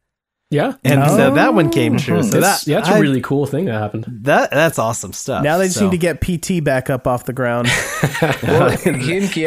Yeah, 0.51 0.73
and 0.83 1.07
so 1.11 1.35
that 1.35 1.53
one 1.53 1.67
oh. 1.67 1.69
came 1.69 1.93
Oh. 1.93 1.97
true. 1.99 2.23
So 2.23 2.39
that's, 2.39 2.63
that 2.65 2.71
yeah, 2.71 2.77
that's 2.77 2.89
I- 2.89 2.97
a 2.97 3.01
really 3.01 3.21
cool 3.21 3.45
thing 3.45 3.65
that 3.65 3.73
happened. 3.79 4.05
that 4.23 4.49
that's 4.49 4.79
awesome 4.79 5.13
stuff. 5.13 5.43
Now 5.43 5.57
they 5.59 5.65
just 5.65 5.77
So- 5.77 5.85
need 5.85 5.91
to 5.91 5.97
get 5.99 6.21
PT 6.21 6.63
back 6.63 6.89
up 6.89 7.05
off 7.05 7.25
the 7.25 7.33
ground. 7.33 7.67
Well, 8.43 8.71
he 8.71 8.89
and 8.89 8.97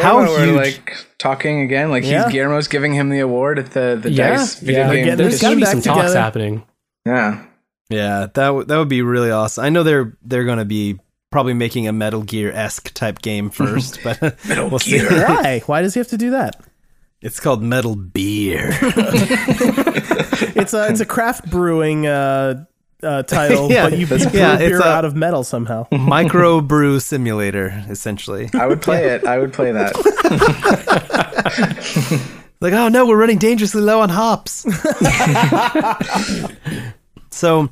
How 0.01 0.21
Guillermo 0.25 0.33
were 0.33 0.45
huge- 0.45 0.57
like 0.57 1.07
talking 1.19 1.63
again. 1.63 1.91
Like 1.91 2.05
Yeah. 2.05 2.25
he's 2.25 2.33
Guillermo's 2.33 2.69
giving 2.69 2.93
him 2.95 3.09
the 3.11 3.19
award 3.21 3.59
at 3.59 3.73
the 3.73 3.99
the 4.01 4.11
Yeah, 4.11 4.37
Dice 4.37 4.61
video 4.61 4.81
yeah. 4.87 4.93
game. 4.95 5.05
getting 5.05 5.19
There's 5.19 5.33
this 5.35 5.43
got 5.43 5.51
to 5.51 5.57
be 5.57 5.63
back 5.63 5.73
some 5.73 5.81
talks 5.83 6.15
happening. 6.15 6.63
Yeah, 7.05 7.43
Yeah, 7.91 8.21
that 8.21 8.35
w- 8.35 8.65
that 8.65 8.77
would 8.79 8.89
be 8.89 9.03
really 9.03 9.31
awesome. 9.31 9.65
I 9.65 9.69
know 9.71 9.83
they're 9.83 10.17
they're 10.25 10.45
going 10.45 10.59
to 10.59 10.65
be 10.65 10.99
probably 11.33 11.55
making 11.55 11.89
a 11.89 11.93
Metal 11.93 12.23
Gear 12.23 12.53
esque 12.53 12.95
type 12.95 13.21
game 13.21 13.51
first, 13.51 13.99
but 14.05 14.21
Metal 14.47 14.69
we'll 14.71 14.79
see. 14.79 14.99
Gear. 15.01 15.27
Why? 15.27 15.61
Why 15.67 15.83
does 15.83 15.95
he 15.95 16.01
have 16.01 16.09
to 16.09 16.19
do 16.19 16.31
that? 16.31 16.61
It's 17.23 17.39
called 17.41 17.63
Metal 17.63 17.95
Beer. 17.97 18.71
It's 20.55 20.75
a 20.75 20.89
it's 20.89 21.01
a 21.01 21.07
craft 21.07 21.49
brewing 21.51 22.07
uh, 22.07 22.65
uh, 23.03 23.23
title, 23.23 23.71
Yeah, 23.73 23.85
but 23.85 23.93
you, 23.93 23.99
you 24.01 24.07
that's- 24.07 24.31
brew 24.31 24.41
yeah, 24.41 24.57
beer 24.59 24.81
a- 24.81 24.85
out 24.85 25.05
of 25.05 25.15
metal 25.17 25.45
somehow. 25.45 25.87
Micro 25.93 26.61
brew 26.61 26.99
simulator, 27.01 27.85
essentially. 27.89 28.51
I 28.55 28.67
would 28.67 28.83
play 28.83 29.07
it. 29.11 29.25
I 29.25 29.39
would 29.39 29.53
play 29.53 29.71
that. 29.73 29.93
Like, 32.61 32.73
oh 32.75 32.89
no, 32.89 33.07
we're 33.07 33.17
running 33.17 33.39
dangerously 33.39 33.83
low 33.83 34.01
on 34.01 34.09
hops. 34.09 34.65
so, 37.31 37.69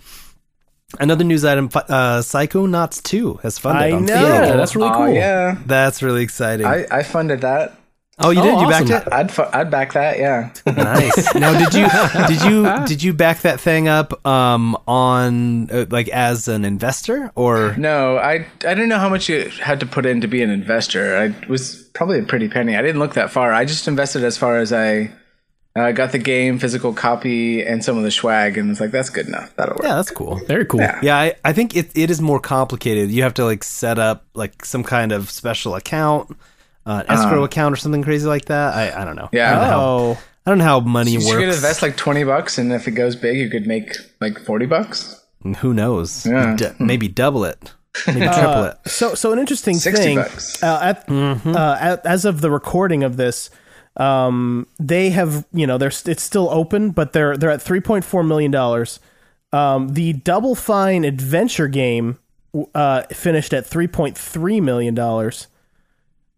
another 0.99 1.25
news 1.25 1.45
item: 1.45 1.69
fi- 1.69 1.81
uh, 1.89 2.23
Psychonauts 2.23 3.03
Two 3.03 3.35
has 3.43 3.59
funded. 3.59 3.83
I 3.83 3.91
on 3.93 4.05
know. 4.07 4.15
Yeah, 4.15 4.57
that's 4.57 4.75
really 4.75 4.89
Oh 4.91 4.95
cool. 4.95 5.09
yeah, 5.13 5.57
That's 5.67 6.03
really 6.03 6.23
exciting. 6.23 6.67
I, 6.67 6.87
I 6.91 7.03
funded 7.03 7.41
that. 7.43 7.77
Oh, 8.21 8.31
you 8.31 8.41
Oh, 8.41 8.43
did? 8.45 8.51
You 8.51 8.67
awesome. 8.67 8.89
backed 8.89 9.07
it? 9.07 9.13
I'd 9.13 9.31
fu- 9.33 9.51
I'd 9.53 9.71
back 9.71 9.93
that. 9.95 10.19
Yeah. 10.19 10.51
nice. 10.67 11.35
Now, 11.41 11.53
did 11.59 11.75
you 11.75 11.89
did 12.27 12.43
you 12.43 12.85
did 12.87 13.03
you 13.03 13.13
back 13.15 13.41
that 13.41 13.61
thing 13.61 13.89
up 13.89 14.25
um 14.27 14.77
on 14.87 15.71
uh, 15.71 15.87
like 15.91 16.09
as 16.09 16.49
an 16.49 16.65
investor 16.65 17.33
or 17.35 17.75
No, 17.77 18.19
I 18.19 18.33
I 18.35 18.75
didn't 18.75 18.89
know 18.89 18.99
how 18.99 19.09
much 19.09 19.29
you 19.29 19.49
had 19.63 19.81
to 19.81 19.87
put 19.87 20.07
in 20.07 20.21
to 20.21 20.29
be 20.29 20.43
an 20.43 20.51
investor. 20.51 21.17
I 21.17 21.47
was 21.49 21.77
probably 21.95 22.19
a 22.19 22.23
pretty 22.23 22.49
penny. 22.49 22.77
I 22.77 22.83
didn't 22.83 22.99
look 23.01 23.15
that 23.15 23.31
far. 23.31 23.53
I 23.53 23.65
just 23.65 23.89
invested 23.89 24.25
as 24.25 24.37
far 24.37 24.59
as 24.59 24.73
I 24.73 25.11
uh, 25.77 25.93
got 25.93 26.11
the 26.11 26.19
game, 26.19 26.59
physical 26.59 26.93
copy, 26.93 27.63
and 27.65 27.85
some 27.85 27.97
of 27.97 28.03
the 28.03 28.11
swag, 28.11 28.59
and 28.59 28.71
it's 28.73 28.81
like 28.81 28.91
that's 28.91 29.09
good 29.09 29.29
enough. 29.29 29.55
That'll 29.55 29.75
work. 29.77 29.85
yeah, 29.85 29.95
that's 29.95 30.11
cool. 30.11 30.41
Very 30.47 30.67
cool. 30.67 30.81
Yeah. 30.81 30.99
Yeah, 31.01 31.17
I, 31.17 31.35
I 31.45 31.53
think 31.53 31.77
it, 31.77 31.91
it 31.95 32.11
is 32.11 32.21
more 32.21 32.41
complicated. 32.41 33.09
You 33.11 33.23
have 33.23 33.35
to 33.35 33.45
like 33.45 33.63
set 33.63 33.97
up 33.99 34.25
like 34.35 34.65
some 34.65 34.83
kind 34.83 35.13
of 35.13 35.31
special 35.31 35.77
account, 35.77 36.37
uh, 36.87 37.03
escrow 37.09 37.45
account 37.45 37.73
or 37.73 37.77
something 37.77 38.03
crazy 38.03 38.27
like 38.27 38.47
that. 38.47 38.75
I, 38.75 39.03
I 39.03 39.05
don't 39.05 39.16
know. 39.16 39.23
I 39.25 39.27
don't 39.27 39.33
know 39.35 39.38
Yeah. 39.38 39.64
how, 39.71 39.81
Oh, 39.81 40.19
I 40.47 40.51
don't 40.51 40.59
know 40.59 40.64
how 40.64 40.81
money 40.81 41.12
You 41.12 41.19
could 41.21 41.29
works. 41.47 41.57
invest 41.57 41.83
like 41.83 41.97
twenty 41.97 42.25
bucks, 42.25 42.59
and 42.59 42.73
if 42.73 42.88
it 42.88 42.93
goes 42.93 43.14
big, 43.16 43.37
you 43.37 43.49
could 43.51 43.66
make 43.66 43.95
like 44.21 44.38
forty 44.40 44.66
bucks. 44.66 45.23
And 45.45 45.57
Who 45.57 45.73
knows? 45.75 46.27
Yeah. 46.27 46.57
D- 46.57 46.66
maybe 46.79 47.09
double 47.09 47.45
it, 47.45 47.73
maybe 48.07 48.21
triple 48.27 48.64
it. 48.64 48.77
so 48.87 49.14
so 49.14 49.33
an 49.33 49.38
interesting 49.38 49.75
60 49.79 50.03
thing. 50.03 50.16
bucks. 50.16 50.62
Uh, 50.62 50.79
at, 50.83 51.11
uh, 51.11 51.77
at, 51.81 52.05
as 52.07 52.25
of 52.25 52.40
the 52.40 52.51
recording 52.51 53.03
of 53.03 53.16
this, 53.16 53.51
um, 53.97 54.66
they 54.79 55.11
have 55.11 55.47
you 55.53 55.66
know 55.66 55.79
they're 55.79 55.93
it's 56.07 56.23
still 56.23 56.49
open, 56.51 56.90
but 56.90 57.12
they're 57.12 57.37
they're 57.37 57.51
at 57.51 57.62
three 57.62 57.81
point 57.81 58.05
four 58.05 58.23
million 58.23 58.51
dollars. 58.51 59.01
Um, 59.53 59.95
the 59.95 60.12
Double 60.14 60.55
Fine 60.55 61.05
adventure 61.05 61.69
game 61.69 62.19
uh, 62.75 63.03
finished 63.12 63.53
at 63.53 63.66
three 63.66 63.88
point 63.88 64.16
three 64.16 64.61
million 64.61 64.95
dollars. 64.95 65.47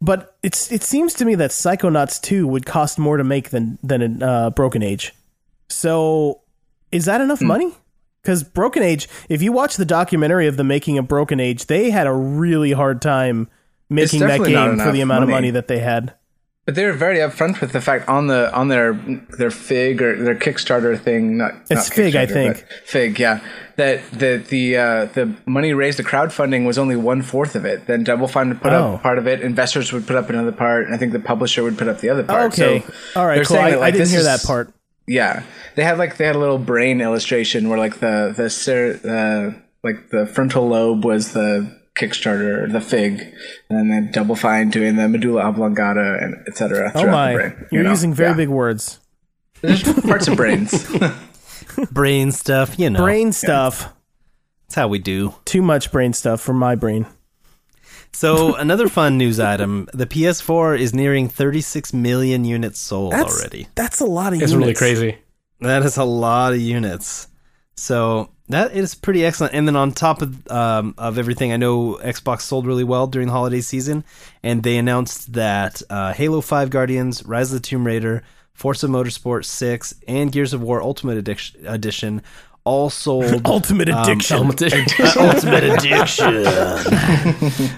But 0.02 0.36
it's 0.42 0.72
it 0.72 0.82
seems 0.82 1.14
to 1.14 1.24
me 1.24 1.36
that 1.36 1.50
Psychonauts 1.50 2.20
two 2.20 2.48
would 2.48 2.66
cost 2.66 2.98
more 2.98 3.16
to 3.16 3.24
make 3.24 3.50
than 3.50 3.78
than 3.84 4.20
uh, 4.20 4.50
Broken 4.50 4.82
Age. 4.82 5.14
So 5.68 6.40
is 6.90 7.04
that 7.04 7.20
enough 7.20 7.40
money? 7.40 7.72
Because 8.20 8.42
Broken 8.42 8.82
Age, 8.82 9.08
if 9.28 9.42
you 9.42 9.52
watch 9.52 9.76
the 9.76 9.84
documentary 9.84 10.48
of 10.48 10.56
the 10.56 10.64
making 10.64 10.98
of 10.98 11.06
Broken 11.06 11.38
Age, 11.38 11.66
they 11.66 11.90
had 11.90 12.08
a 12.08 12.12
really 12.12 12.72
hard 12.72 13.00
time 13.00 13.48
making 13.88 14.20
that 14.20 14.44
game 14.44 14.78
for 14.78 14.90
the 14.90 15.02
amount 15.02 15.22
of 15.22 15.28
money. 15.28 15.36
money 15.36 15.50
that 15.50 15.68
they 15.68 15.78
had. 15.78 16.14
But 16.64 16.76
they're 16.76 16.92
very 16.92 17.16
upfront 17.18 17.60
with 17.60 17.72
the 17.72 17.80
fact 17.80 18.08
on 18.08 18.28
the 18.28 18.54
on 18.54 18.68
their 18.68 18.92
their 19.36 19.50
Fig 19.50 20.00
or 20.00 20.22
their 20.22 20.36
Kickstarter 20.36 20.96
thing. 20.96 21.36
Not 21.38 21.54
It's 21.62 21.70
not 21.70 21.84
Fig, 21.86 22.14
I 22.14 22.24
think. 22.26 22.64
Fig, 22.84 23.18
yeah. 23.18 23.40
That 23.76 24.00
the 24.12 24.36
the 24.48 24.76
uh, 24.76 25.04
the 25.06 25.34
money 25.44 25.72
raised, 25.72 25.98
the 25.98 26.04
crowdfunding 26.04 26.64
was 26.64 26.78
only 26.78 26.94
one 26.94 27.22
fourth 27.22 27.56
of 27.56 27.64
it. 27.64 27.86
Then 27.88 28.04
Double 28.04 28.28
Fine 28.28 28.50
would 28.50 28.60
put 28.62 28.72
Oh. 28.72 28.94
up 28.94 29.02
part 29.02 29.18
of 29.18 29.26
it. 29.26 29.40
Investors 29.40 29.92
would 29.92 30.06
put 30.06 30.14
up 30.14 30.30
another 30.30 30.52
part, 30.52 30.86
and 30.86 30.94
I 30.94 30.98
think 30.98 31.10
the 31.12 31.18
publisher 31.18 31.64
would 31.64 31.76
put 31.76 31.88
up 31.88 31.98
the 31.98 32.10
other 32.10 32.22
part. 32.22 32.52
Okay, 32.52 32.84
So 32.86 33.20
all 33.20 33.26
right, 33.26 33.44
cool. 33.44 33.56
I, 33.56 33.70
that, 33.72 33.82
I 33.82 33.90
didn't 33.90 34.10
hear 34.10 34.20
is- 34.20 34.26
that 34.26 34.44
part. 34.44 34.72
Yeah, 35.08 35.42
they 35.74 35.82
had 35.82 35.98
like 35.98 36.16
they 36.16 36.26
had 36.26 36.36
a 36.36 36.38
little 36.38 36.58
brain 36.58 37.00
illustration 37.00 37.68
where 37.70 37.78
like 37.78 37.98
the 37.98 38.32
the 38.36 39.00
uh, 39.04 39.60
like 39.82 40.10
the 40.10 40.26
frontal 40.26 40.68
lobe 40.68 41.04
was 41.04 41.32
the 41.32 41.76
Kickstarter, 41.94 42.70
the 42.70 42.80
Fig, 42.80 43.34
and 43.68 43.90
then 43.90 44.10
Double 44.12 44.34
Fine 44.36 44.70
doing 44.70 44.96
the 44.96 45.08
medulla 45.08 45.42
oblongata 45.42 46.18
and 46.20 46.36
etc. 46.48 46.92
Oh 46.94 47.06
my, 47.06 47.54
you're 47.70 47.84
using 47.84 48.14
very 48.14 48.34
big 48.34 48.48
words. 48.48 48.98
There's 49.60 49.82
parts 49.82 50.26
of 50.28 50.36
brains. 50.36 50.90
Brain 51.90 52.32
stuff, 52.32 52.78
you 52.78 52.90
know. 52.90 53.00
Brain 53.00 53.32
stuff. 53.32 53.92
That's 54.66 54.74
how 54.74 54.88
we 54.88 54.98
do. 54.98 55.34
Too 55.44 55.62
much 55.62 55.92
brain 55.92 56.12
stuff 56.12 56.40
for 56.40 56.52
my 56.52 56.74
brain. 56.74 57.06
So 58.12 58.54
another 58.56 58.88
fun 58.88 59.16
news 59.16 59.40
item: 59.40 59.88
the 59.94 60.06
PS4 60.06 60.78
is 60.78 60.92
nearing 60.94 61.28
36 61.28 61.92
million 61.94 62.44
units 62.44 62.78
sold 62.78 63.12
That's 63.12 63.38
already. 63.38 63.68
That's 63.74 64.00
a 64.00 64.04
lot 64.04 64.32
of 64.34 64.42
It's 64.42 64.52
units. 64.52 64.66
really 64.66 64.74
crazy. 64.74 65.18
That 65.60 65.82
is 65.82 65.96
a 65.96 66.04
lot 66.04 66.52
of 66.52 66.60
units. 66.60 67.28
So 67.76 68.30
that 68.48 68.72
is 68.72 68.94
pretty 68.94 69.24
excellent. 69.24 69.54
And 69.54 69.66
then 69.66 69.76
on 69.76 69.92
top 69.92 70.22
of 70.22 70.50
um, 70.50 70.94
of 70.98 71.18
everything, 71.18 71.52
I 71.52 71.56
know 71.56 71.94
Xbox 72.02 72.42
sold 72.42 72.66
really 72.66 72.84
well 72.84 73.06
during 73.06 73.28
the 73.28 73.34
holiday 73.34 73.60
season, 73.60 74.04
and 74.42 74.62
they 74.62 74.76
announced 74.76 75.32
that 75.34 75.82
uh, 75.88 76.12
Halo 76.12 76.40
Five 76.40 76.70
Guardians, 76.70 77.24
Rise 77.24 77.52
of 77.52 77.62
the 77.62 77.66
Tomb 77.66 77.86
Raider, 77.86 78.22
Forza 78.52 78.86
Motorsport 78.88 79.44
Six, 79.44 79.94
and 80.06 80.32
Gears 80.32 80.52
of 80.52 80.62
War 80.62 80.82
Ultimate 80.82 81.18
Edition, 81.18 81.66
Edition 81.66 82.22
all 82.64 82.90
sold. 82.90 83.24
Ultimate 83.46 83.88
addiction. 83.88 84.36
Ultimate 84.38 85.64
Addiction. 85.64 86.46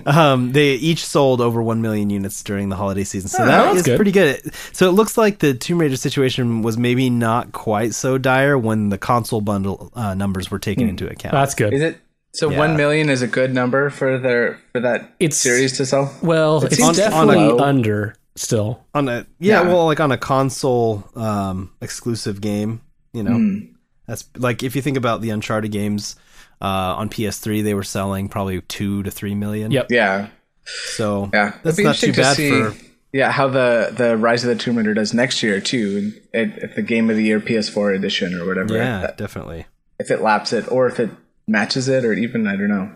um, 0.06 0.52
they 0.52 0.74
each 0.74 1.04
sold 1.04 1.40
over 1.40 1.62
one 1.62 1.82
million 1.82 2.10
units 2.10 2.42
during 2.42 2.68
the 2.68 2.76
holiday 2.76 3.04
season, 3.04 3.28
so 3.28 3.44
that 3.44 3.72
that's 3.74 3.82
good. 3.86 3.96
pretty 3.96 4.12
good. 4.12 4.52
So 4.72 4.88
it 4.88 4.92
looks 4.92 5.16
like 5.16 5.38
the 5.38 5.54
Tomb 5.54 5.78
Raider 5.80 5.96
situation 5.96 6.62
was 6.62 6.76
maybe 6.78 7.10
not 7.10 7.52
quite 7.52 7.94
so 7.94 8.18
dire 8.18 8.58
when 8.58 8.88
the 8.90 8.98
console 8.98 9.40
bundle 9.40 9.90
uh, 9.94 10.14
numbers 10.14 10.50
were 10.50 10.58
taken 10.58 10.88
into 10.88 11.08
account. 11.08 11.32
That's 11.32 11.54
good. 11.54 11.72
Is 11.72 11.82
it 11.82 11.98
so? 12.32 12.50
Yeah. 12.50 12.58
One 12.58 12.76
million 12.76 13.08
is 13.10 13.22
a 13.22 13.26
good 13.28 13.54
number 13.54 13.90
for 13.90 14.18
their 14.18 14.60
for 14.72 14.80
that 14.80 15.12
It's- 15.20 15.38
series 15.38 15.76
to 15.78 15.86
sell. 15.86 16.14
well, 16.22 16.64
it's 16.64 16.76
seems 16.76 16.88
on 16.88 16.94
definitely 16.94 17.48
a- 17.48 17.56
under 17.56 18.16
still. 18.36 18.84
on 18.94 19.08
a 19.08 19.26
yeah, 19.38 19.62
Yeah. 19.62 19.68
well, 19.72 19.86
like 19.86 20.00
on 20.00 20.12
a 20.12 20.18
console 20.18 21.04
um, 21.14 21.70
exclusive 21.80 22.40
game, 22.40 22.80
you 23.12 23.22
know, 23.22 23.32
Hmm. 23.36 23.58
That's 24.06 24.28
like 24.36 24.62
if 24.62 24.74
you 24.76 24.82
think 24.82 24.96
about 24.96 25.20
the 25.22 25.30
Uncharted 25.30 25.72
games 25.72 26.16
uh, 26.60 26.94
on 26.96 27.08
PS3, 27.08 27.62
they 27.62 27.74
were 27.74 27.82
selling 27.82 28.28
probably 28.28 28.60
two 28.62 29.02
to 29.02 29.10
three 29.10 29.34
million. 29.34 29.70
Yep. 29.72 29.86
Yeah, 29.90 30.28
So 30.64 31.30
Yeah, 31.32 31.54
that's 31.62 31.76
be 31.76 31.84
not 31.84 31.96
too 31.96 32.08
interesting 32.08 32.12
to 32.12 32.20
bad 32.22 32.36
see, 32.36 32.78
for. 32.80 32.86
yeah 33.12 33.30
how 33.30 33.48
the 33.48 33.92
the 33.96 34.16
Rise 34.16 34.44
of 34.44 34.48
the 34.56 34.62
Tomb 34.62 34.76
Raider 34.76 34.94
does 34.94 35.12
next 35.14 35.42
year 35.42 35.60
too 35.60 36.12
at, 36.32 36.58
at 36.58 36.74
the 36.76 36.82
Game 36.82 37.10
of 37.10 37.16
the 37.16 37.24
Year 37.24 37.40
PS4 37.40 37.94
edition 37.96 38.34
or 38.40 38.46
whatever. 38.46 38.74
Yeah, 38.76 39.00
That- 39.00 39.16
definitely. 39.18 39.66
if 39.98 40.10
it 40.10 40.20
laps 40.20 40.52
it 40.52 40.70
or 40.70 40.86
if 40.86 40.98
it 41.00 41.10
matches 41.46 41.88
it 41.88 42.04
or 42.04 42.12
even 42.12 42.46
I 42.46 42.56
don't 42.56 42.68
know. 42.68 42.90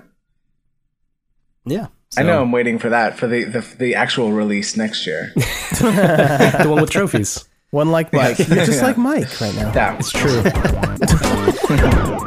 Yeah. 1.65 1.89
I 2.17 2.23
know 2.23 2.41
I'm 2.41 2.53
waiting 2.53 2.79
for 2.79 2.89
that 2.89 3.19
for 3.19 3.27
the 3.27 3.45
the, 3.45 3.61
the 3.79 3.95
actual 3.95 4.33
release 4.33 4.77
next 4.77 5.07
year. 5.07 5.31
the 5.37 6.67
one 6.69 6.81
with 6.81 6.91
trophies. 6.91 7.47
One 7.71 7.91
like 7.91 8.13
Mike. 8.15 8.39
You're 8.39 8.65
just 8.65 8.83
like 8.83 8.97
Mike 8.97 9.41
right 9.41 9.55
now. 9.55 9.73
yeah, 9.75 9.99
It's 9.99 10.11
true. 10.11 10.43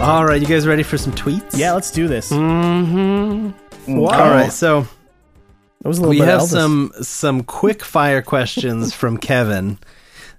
All 0.00 0.24
right, 0.24 0.40
you 0.40 0.46
guys 0.46 0.66
ready 0.66 0.82
for 0.82 0.96
some 0.96 1.12
tweets? 1.12 1.58
Yeah, 1.58 1.72
let's 1.72 1.90
do 1.90 2.08
this. 2.08 2.30
Mm-hmm. 2.32 3.96
Wow. 3.96 4.08
All 4.24 4.30
right, 4.30 4.50
so 4.50 4.82
That 5.82 5.88
was 5.88 5.98
a 5.98 6.00
little 6.02 6.10
we 6.10 6.20
bit 6.20 6.28
have 6.28 6.42
Elvis. 6.42 6.48
some 6.48 6.92
some 7.02 7.42
quick 7.42 7.84
fire 7.84 8.22
questions 8.22 8.94
from 9.00 9.18
Kevin. 9.18 9.78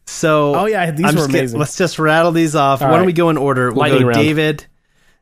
So 0.07 0.55
Oh, 0.55 0.65
yeah, 0.65 0.89
these 0.91 1.05
I'm 1.05 1.11
were 1.13 1.17
just 1.17 1.27
gonna- 1.27 1.39
amazing. 1.39 1.59
let's 1.59 1.77
just 1.77 1.99
rattle 1.99 2.31
these 2.31 2.55
off. 2.55 2.81
All 2.81 2.89
Why 2.89 2.97
don't 2.97 3.05
we 3.05 3.13
go 3.13 3.29
in 3.29 3.37
order? 3.37 3.67
We'll 3.69 3.79
Lightning 3.79 4.01
go 4.03 4.07
round. 4.07 4.21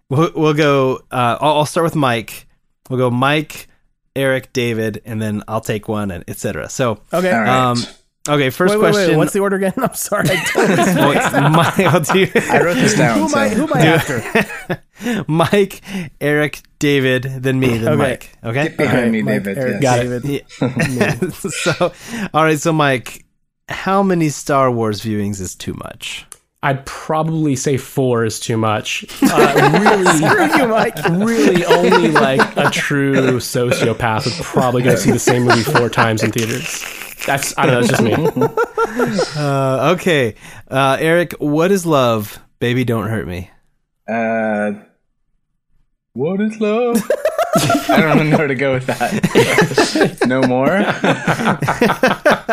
David. 0.09 0.33
We'll, 0.35 0.41
we'll 0.43 0.53
go. 0.53 0.95
Uh, 1.11 1.37
I'll, 1.39 1.57
I'll 1.59 1.65
start 1.65 1.83
with 1.85 1.95
Mike. 1.95 2.47
We'll 2.89 2.99
go 2.99 3.09
Mike, 3.09 3.67
Eric, 4.15 4.53
David, 4.53 5.01
and 5.05 5.21
then 5.21 5.43
I'll 5.47 5.61
take 5.61 5.87
one, 5.87 6.11
and 6.11 6.23
etc. 6.27 6.69
So 6.69 6.99
Okay. 7.13 7.31
all 7.31 7.39
right. 7.41 7.49
um, 7.71 7.77
okay, 8.29 8.49
first 8.49 8.73
wait, 8.73 8.81
wait, 8.81 8.91
question. 8.91 9.11
wait. 9.11 9.17
What's 9.17 9.33
the 9.33 9.39
order 9.39 9.57
again? 9.57 9.73
I'm 9.77 9.93
sorry. 9.93 10.27
I 10.29 10.35
totally 10.45 10.77
Wait, 11.09 11.51
Mike, 11.51 11.79
I'll 11.79 11.99
do- 12.01 12.31
I 12.49 12.61
wrote 12.63 12.75
this 12.75 12.95
down. 12.95 13.19
who 13.19 13.25
am 13.25 13.35
I? 13.35 13.49
Who 13.49 13.63
am 13.63 13.73
I 13.73 13.85
after? 13.85 15.23
Mike, 15.27 15.81
Eric, 16.21 16.61
David, 16.79 17.23
then 17.23 17.59
me, 17.59 17.77
then 17.77 17.87
Okay. 17.93 17.95
Mike. 17.97 18.31
Okay. 18.43 18.63
Get 18.69 18.77
behind 18.77 19.11
me, 19.11 19.21
Mike, 19.21 19.43
David. 19.43 19.57
Eric, 19.57 19.81
yes. 19.81 19.81
Got 19.81 20.05
it. 20.05 20.23
David. 21.19 21.33
so, 21.33 21.93
all 22.33 22.43
right. 22.43 22.59
So, 22.59 22.71
Mike, 22.73 23.25
how 23.69 24.01
many 24.03 24.29
Star 24.29 24.71
Wars 24.71 25.01
viewings 25.01 25.39
is 25.41 25.53
too 25.55 25.73
much? 25.73 26.25
I'd 26.67 26.85
probably 26.85 27.55
say 27.55 27.77
four 27.77 28.25
is 28.25 28.41
too 28.41 28.57
much. 28.57 29.05
Uh, 29.23 29.79
really, 29.81 30.05
Screw 30.17 30.57
you, 30.57 30.67
Mike. 30.67 30.97
really, 31.11 31.63
only 31.63 32.11
like 32.11 32.57
a 32.57 32.69
true 32.69 33.37
sociopath 33.37 34.25
would 34.25 34.45
probably 34.45 34.81
go 34.81 34.93
see 34.95 35.11
the 35.11 35.17
same 35.17 35.43
movie 35.43 35.63
four 35.63 35.87
times 35.89 36.23
in 36.23 36.31
theaters. 36.33 36.83
That's 37.25 37.57
I 37.57 37.67
don't 37.67 37.73
know. 37.75 37.79
It's 37.79 37.89
just 37.89 38.03
me. 38.03 38.13
Uh, 39.41 39.93
okay, 39.95 40.35
uh, 40.69 40.97
Eric, 40.99 41.33
what 41.39 41.71
is 41.71 41.85
love? 41.85 42.37
Baby, 42.59 42.83
don't 42.83 43.07
hurt 43.07 43.27
me. 43.27 43.49
Uh, 44.05 44.73
what 46.13 46.41
is 46.41 46.59
love? 46.59 47.01
I 47.89 48.01
don't 48.01 48.29
know 48.29 48.37
where 48.37 48.47
to 48.47 48.55
go 48.55 48.73
with 48.73 48.87
that. 48.87 50.25
no 50.27 50.41
more. 50.41 50.75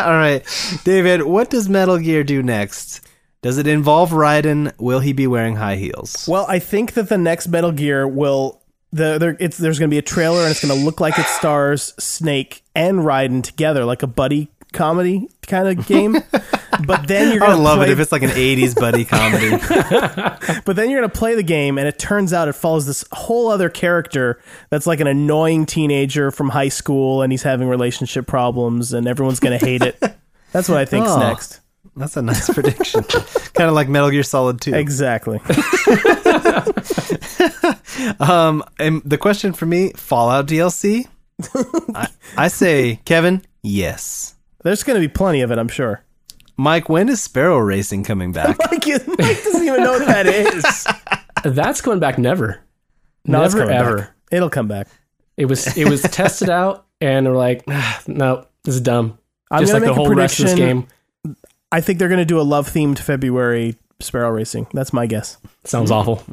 All 0.05 0.13
right, 0.13 0.41
David, 0.85 1.23
what 1.23 1.49
does 1.49 1.67
Metal 1.67 1.97
Gear 1.97 2.23
do 2.23 2.41
next? 2.41 3.01
Does 3.45 3.59
it 3.59 3.67
involve 3.67 4.09
Raiden? 4.09 4.73
Will 4.79 5.01
he 5.01 5.13
be 5.13 5.27
wearing 5.27 5.55
high 5.55 5.75
heels? 5.75 6.25
Well, 6.27 6.47
I 6.49 6.57
think 6.57 6.93
that 6.93 7.09
the 7.09 7.17
next 7.19 7.47
Metal 7.47 7.71
Gear 7.71 8.07
will 8.07 8.59
the 8.91 9.19
there, 9.19 9.37
it's 9.39 9.59
there's 9.59 9.77
going 9.77 9.87
to 9.87 9.93
be 9.93 9.99
a 9.99 10.01
trailer 10.01 10.41
and 10.41 10.49
it's 10.49 10.65
going 10.65 10.75
to 10.75 10.83
look 10.83 10.99
like 10.99 11.19
it 11.19 11.27
stars 11.27 11.93
Snake 11.99 12.63
and 12.73 13.01
Raiden 13.01 13.43
together, 13.43 13.85
like 13.85 14.01
a 14.01 14.07
buddy 14.07 14.49
comedy 14.73 15.29
kind 15.45 15.67
of 15.67 15.85
game. 15.85 16.13
but 16.87 17.07
then 17.07 17.35
you're 17.37 17.45
to 17.45 17.55
love 17.55 17.77
play, 17.77 17.89
it 17.89 17.91
if 17.91 17.99
it's 17.99 18.11
like 18.11 18.23
an 18.23 18.31
'80s 18.31 18.73
buddy 18.73 19.05
comedy. 19.05 19.51
but 20.65 20.75
then 20.75 20.89
you're 20.89 21.01
going 21.01 21.11
to 21.11 21.15
play 21.15 21.35
the 21.35 21.43
game 21.43 21.77
and 21.77 21.87
it 21.87 21.99
turns 21.99 22.33
out 22.33 22.47
it 22.47 22.53
follows 22.53 22.87
this 22.87 23.05
whole 23.11 23.49
other 23.49 23.69
character 23.69 24.41
that's 24.71 24.87
like 24.87 25.01
an 25.01 25.07
annoying 25.07 25.67
teenager 25.67 26.31
from 26.31 26.49
high 26.49 26.69
school 26.69 27.21
and 27.21 27.31
he's 27.31 27.43
having 27.43 27.67
relationship 27.67 28.25
problems 28.25 28.91
and 28.91 29.07
everyone's 29.07 29.39
going 29.39 29.59
to 29.59 29.63
hate 29.63 29.83
it. 29.83 30.01
That's 30.51 30.67
what 30.67 30.79
I 30.79 30.85
think's 30.85 31.11
Oh. 31.11 31.19
next. 31.19 31.59
That's 31.95 32.17
a 32.17 32.21
nice 32.21 32.49
prediction. 32.53 33.03
kind 33.03 33.69
of 33.69 33.73
like 33.73 33.87
Metal 33.87 34.09
Gear 34.09 34.23
Solid 34.23 34.59
2. 34.61 34.73
Exactly. 34.73 35.39
Um, 38.19 38.63
and 38.79 39.01
the 39.03 39.17
question 39.17 39.53
for 39.53 39.65
me, 39.65 39.91
Fallout 39.95 40.47
DLC? 40.47 41.07
I, 41.95 42.07
I 42.37 42.47
say, 42.49 42.99
Kevin, 43.05 43.41
yes. 43.63 44.35
There's 44.63 44.83
going 44.83 44.99
to 45.01 45.07
be 45.07 45.11
plenty 45.11 45.41
of 45.41 45.51
it, 45.51 45.57
I'm 45.57 45.67
sure. 45.69 46.03
Mike, 46.57 46.89
when 46.89 47.09
is 47.09 47.21
Sparrow 47.21 47.57
Racing 47.57 48.03
coming 48.03 48.31
back? 48.31 48.57
Mike, 48.71 48.85
Mike 48.85 49.43
doesn't 49.43 49.63
even 49.63 49.83
know 49.83 49.93
what 49.93 50.07
that 50.07 50.25
is. 50.27 50.87
That's 51.43 51.81
going 51.81 51.99
back 51.99 52.17
never. 52.17 52.61
No, 53.25 53.41
never 53.41 53.69
ever. 53.69 53.97
back. 53.97 54.11
It'll 54.31 54.49
come 54.49 54.67
back. 54.67 54.87
It 55.37 55.45
was 55.45 55.77
it 55.77 55.89
was 55.89 56.01
tested 56.03 56.49
out, 56.49 56.85
and 57.01 57.27
we're 57.27 57.35
like, 57.35 57.63
ah, 57.69 58.01
no, 58.07 58.45
this 58.63 58.75
is 58.75 58.81
dumb. 58.81 59.17
I'm 59.51 59.61
Just 59.61 59.73
gonna 59.73 59.85
like 59.85 59.95
the 59.95 59.99
make 60.01 60.05
a 60.05 60.07
whole 60.07 60.15
rest 60.15 60.39
of 60.39 60.45
this 60.45 60.53
prediction. 60.53 60.79
game 60.81 60.87
I 61.71 61.81
think 61.81 61.97
they're 61.99 62.07
going 62.09 62.19
to 62.19 62.25
do 62.25 62.39
a 62.39 62.43
love 62.43 62.69
themed 62.69 62.99
February 62.99 63.75
Sparrow 63.99 64.29
Racing. 64.31 64.67
That's 64.73 64.93
my 64.93 65.05
guess. 65.07 65.37
sounds 65.63 65.89
awful. 65.91 66.23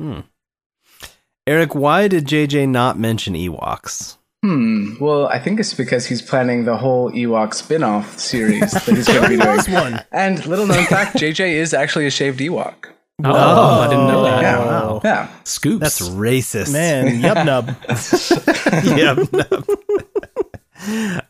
Eric, 1.46 1.74
why 1.74 2.08
did 2.08 2.26
JJ 2.26 2.68
not 2.68 2.98
mention 2.98 3.34
Ewoks? 3.34 4.16
Hmm. 4.44 4.94
Well, 5.00 5.26
I 5.28 5.38
think 5.38 5.60
it's 5.60 5.72
because 5.74 6.06
he's 6.06 6.20
planning 6.22 6.64
the 6.64 6.76
whole 6.76 7.10
Ewok 7.12 7.54
spin-off 7.54 8.18
series 8.18 8.72
that 8.72 8.84
he's 8.96 9.06
going 9.06 9.22
to 9.22 9.28
be 9.28 9.36
doing. 9.42 9.58
one. 9.74 10.04
And 10.12 10.44
little 10.46 10.66
known 10.66 10.84
fact, 10.86 11.16
JJ 11.16 11.52
is 11.54 11.72
actually 11.74 12.06
a 12.06 12.10
shaved 12.10 12.40
Ewok. 12.40 12.86
Oh, 13.24 13.80
I 13.80 13.88
didn't 13.88 14.08
know 14.08 14.24
that. 14.24 14.42
Yeah. 14.42 14.58
Wow. 14.58 15.00
Yeah. 15.04 15.28
Scoops. 15.44 15.80
That's 15.80 16.00
racist. 16.08 16.72
Man, 16.72 17.06
yub 17.22 17.44
nub. 17.44 17.68
yep. 18.98 19.18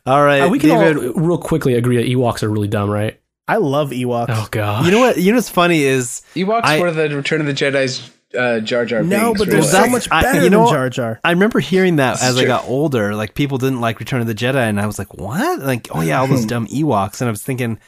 all 0.07 0.23
right, 0.23 0.41
Uh, 0.41 0.49
we 0.49 0.57
can 0.57 0.69
David. 0.69 0.97
all 0.97 1.13
real 1.13 1.37
quickly 1.37 1.75
agree 1.75 1.97
that 1.97 2.07
Ewoks 2.07 2.41
are 2.41 2.49
really 2.49 2.67
dumb, 2.67 2.89
right? 2.89 3.19
I 3.47 3.57
love 3.57 3.89
Ewoks. 3.91 4.27
Oh 4.29 4.47
god. 4.51 4.85
you 4.85 4.91
know 4.91 4.99
what? 4.99 5.17
You 5.17 5.31
know 5.31 5.37
what's 5.37 5.49
funny 5.49 5.83
is 5.83 6.21
Ewoks 6.35 6.61
I- 6.63 6.79
were 6.79 6.91
the 6.91 7.09
Return 7.15 7.41
of 7.41 7.47
the 7.47 7.53
Jedi's 7.53 8.09
uh, 8.37 8.59
Jar 8.61 8.85
Jar 8.85 9.03
no, 9.03 9.33
Binks, 9.33 9.39
but 9.39 9.49
there's 9.49 9.53
really. 9.65 9.67
so 9.67 9.77
That's- 9.77 9.91
much 9.91 10.07
I- 10.11 10.21
better 10.21 10.43
you 10.43 10.49
know 10.49 10.65
than? 10.65 10.73
Jar 10.73 10.89
Jar. 10.89 11.19
I 11.23 11.31
remember 11.31 11.59
hearing 11.59 11.97
that 11.97 12.21
as 12.23 12.35
I 12.37 12.41
true. 12.41 12.47
got 12.47 12.65
older. 12.65 13.15
Like 13.15 13.35
people 13.35 13.57
didn't 13.57 13.81
like 13.81 13.99
Return 13.99 14.21
of 14.21 14.27
the 14.27 14.33
Jedi, 14.35 14.55
and 14.67 14.79
I 14.79 14.85
was 14.87 14.97
like, 14.97 15.13
"What?" 15.13 15.59
Like, 15.59 15.89
oh 15.91 16.01
yeah, 16.01 16.19
all 16.19 16.27
those 16.27 16.45
dumb 16.47 16.67
Ewoks. 16.67 17.21
And 17.21 17.27
I 17.27 17.31
was 17.31 17.43
thinking, 17.43 17.79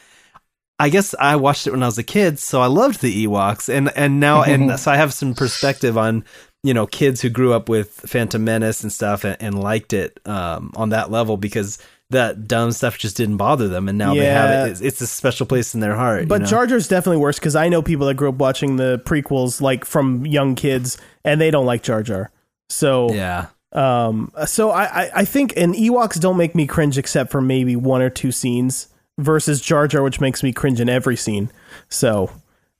I 0.78 0.88
guess 0.90 1.14
I 1.18 1.36
watched 1.36 1.66
it 1.66 1.70
when 1.72 1.82
I 1.82 1.86
was 1.86 1.98
a 1.98 2.02
kid, 2.04 2.38
so 2.38 2.60
I 2.60 2.66
loved 2.66 3.00
the 3.00 3.26
Ewoks, 3.26 3.68
and 3.74 3.90
and 3.96 4.20
now 4.20 4.42
and 4.42 4.78
so 4.80 4.90
I 4.90 4.96
have 4.96 5.12
some 5.14 5.34
perspective 5.34 5.96
on 5.96 6.24
you 6.62 6.74
know 6.74 6.86
kids 6.86 7.22
who 7.22 7.28
grew 7.30 7.54
up 7.54 7.68
with 7.68 7.90
Phantom 7.90 8.44
Menace 8.44 8.82
and 8.82 8.92
stuff 8.92 9.24
and, 9.24 9.36
and 9.40 9.58
liked 9.58 9.92
it 9.94 10.20
um, 10.26 10.72
on 10.76 10.90
that 10.90 11.10
level 11.10 11.36
because 11.36 11.78
that 12.10 12.46
dumb 12.46 12.72
stuff 12.72 12.98
just 12.98 13.16
didn't 13.16 13.36
bother 13.36 13.68
them, 13.68 13.88
and 13.88 13.98
now 13.98 14.14
they 14.14 14.26
have 14.26 14.68
it. 14.68 14.72
It's, 14.72 14.80
it's 14.80 15.00
a 15.00 15.06
special 15.06 15.46
place 15.46 15.74
in 15.74 15.80
their 15.80 15.96
heart. 15.96 16.28
But 16.28 16.34
you 16.34 16.40
know? 16.40 16.46
Jar 16.46 16.66
Jar's 16.66 16.88
definitely 16.88 17.18
worse 17.18 17.38
because 17.38 17.56
I 17.56 17.68
know 17.68 17.82
people 17.82 18.06
that 18.06 18.14
grew 18.14 18.28
up 18.28 18.36
watching 18.36 18.76
the 18.76 19.02
prequels 19.04 19.60
like 19.60 19.84
from 19.84 20.24
young 20.24 20.54
kids 20.54 20.98
and 21.24 21.40
they 21.40 21.50
don't 21.50 21.66
like 21.66 21.82
Jar 21.82 22.02
Jar. 22.02 22.30
So 22.68 23.12
yeah. 23.12 23.46
Um, 23.72 24.32
so 24.46 24.70
I, 24.70 24.84
I, 24.84 25.10
I 25.16 25.24
think 25.24 25.52
and 25.56 25.74
Ewoks 25.74 26.18
don't 26.20 26.36
make 26.36 26.54
me 26.54 26.66
cringe 26.66 26.96
except 26.96 27.30
for 27.30 27.40
maybe 27.40 27.76
one 27.76 28.00
or 28.00 28.08
two 28.08 28.32
scenes 28.32 28.88
versus 29.18 29.60
Jar 29.60 29.88
Jar, 29.88 30.02
which 30.02 30.20
makes 30.20 30.42
me 30.42 30.52
cringe 30.52 30.80
in 30.80 30.88
every 30.88 31.16
scene. 31.16 31.50
So 31.88 32.30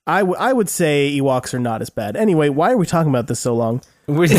I, 0.06 0.20
w- 0.20 0.36
I 0.38 0.52
would 0.52 0.68
say 0.68 1.16
Ewoks 1.20 1.52
are 1.54 1.58
not 1.58 1.82
as 1.82 1.90
bad. 1.90 2.16
Anyway, 2.16 2.48
why 2.48 2.70
are 2.72 2.76
we 2.76 2.86
talking 2.86 3.10
about 3.10 3.26
this 3.26 3.40
so 3.40 3.54
long? 3.54 3.80
These 4.08 4.30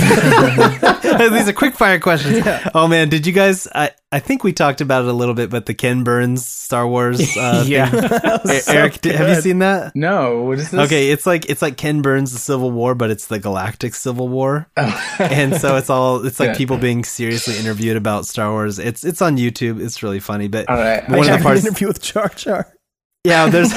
are 1.50 1.54
quick 1.56 1.76
fire 1.76 2.00
questions. 2.00 2.46
Oh 2.74 2.88
man, 2.88 3.10
did 3.10 3.26
you 3.28 3.34
guys? 3.34 3.68
I, 3.76 3.92
I 4.12 4.20
think 4.20 4.44
we 4.44 4.54
talked 4.54 4.80
about 4.82 5.04
it 5.04 5.10
a 5.10 5.14
little 5.14 5.34
bit, 5.34 5.50
but 5.50 5.66
the 5.66 5.74
Ken 5.74 6.04
Burns 6.06 6.46
Star 6.48 6.88
Wars. 6.88 7.20
Uh, 7.38 7.66
yeah. 7.68 7.90
thing. 7.90 8.60
So 8.62 8.72
Eric, 8.74 9.02
did- 9.02 9.16
have 9.16 9.28
you 9.28 9.42
seen 9.42 9.60
that? 9.60 9.94
No, 9.96 10.44
what 10.44 10.60
is 10.60 10.72
this? 10.72 10.80
Okay, 10.86 11.12
it's 11.12 11.26
like 11.26 11.50
it's 11.50 11.62
like 11.62 11.76
Ken 11.76 12.02
Burns' 12.02 12.32
The 12.32 12.40
Civil 12.40 12.72
War, 12.72 12.96
but 12.96 13.10
it's 13.12 13.28
the 13.28 13.40
Galactic 13.40 13.94
Civil 13.94 14.30
War, 14.30 14.70
Oh. 14.78 15.16
and 15.20 15.56
so 15.60 15.76
it's 15.76 15.90
all 15.90 16.26
it's 16.26 16.40
like 16.40 16.52
Yeah. 16.52 16.58
people 16.58 16.78
being 16.78 17.04
seriously 17.04 17.58
interviewed 17.58 17.98
about 17.98 18.26
Star 18.26 18.52
Wars. 18.52 18.80
It's 18.80 19.04
it's 19.04 19.22
on 19.22 19.36
YouTube. 19.38 19.82
It's 19.84 20.02
really 20.02 20.20
funny, 20.22 20.48
but 20.48 20.70
All 20.70 20.78
right. 20.78 21.04
one 21.10 21.20
I 21.20 21.22
of 21.22 21.26
the 21.26 21.32
have 21.34 21.42
parts 21.42 21.62
an 21.62 21.68
interview 21.68 21.88
with 21.88 22.02
Jar 22.02 22.30
Jar. 22.30 22.74
Yeah, 23.26 23.50
there's 23.50 23.74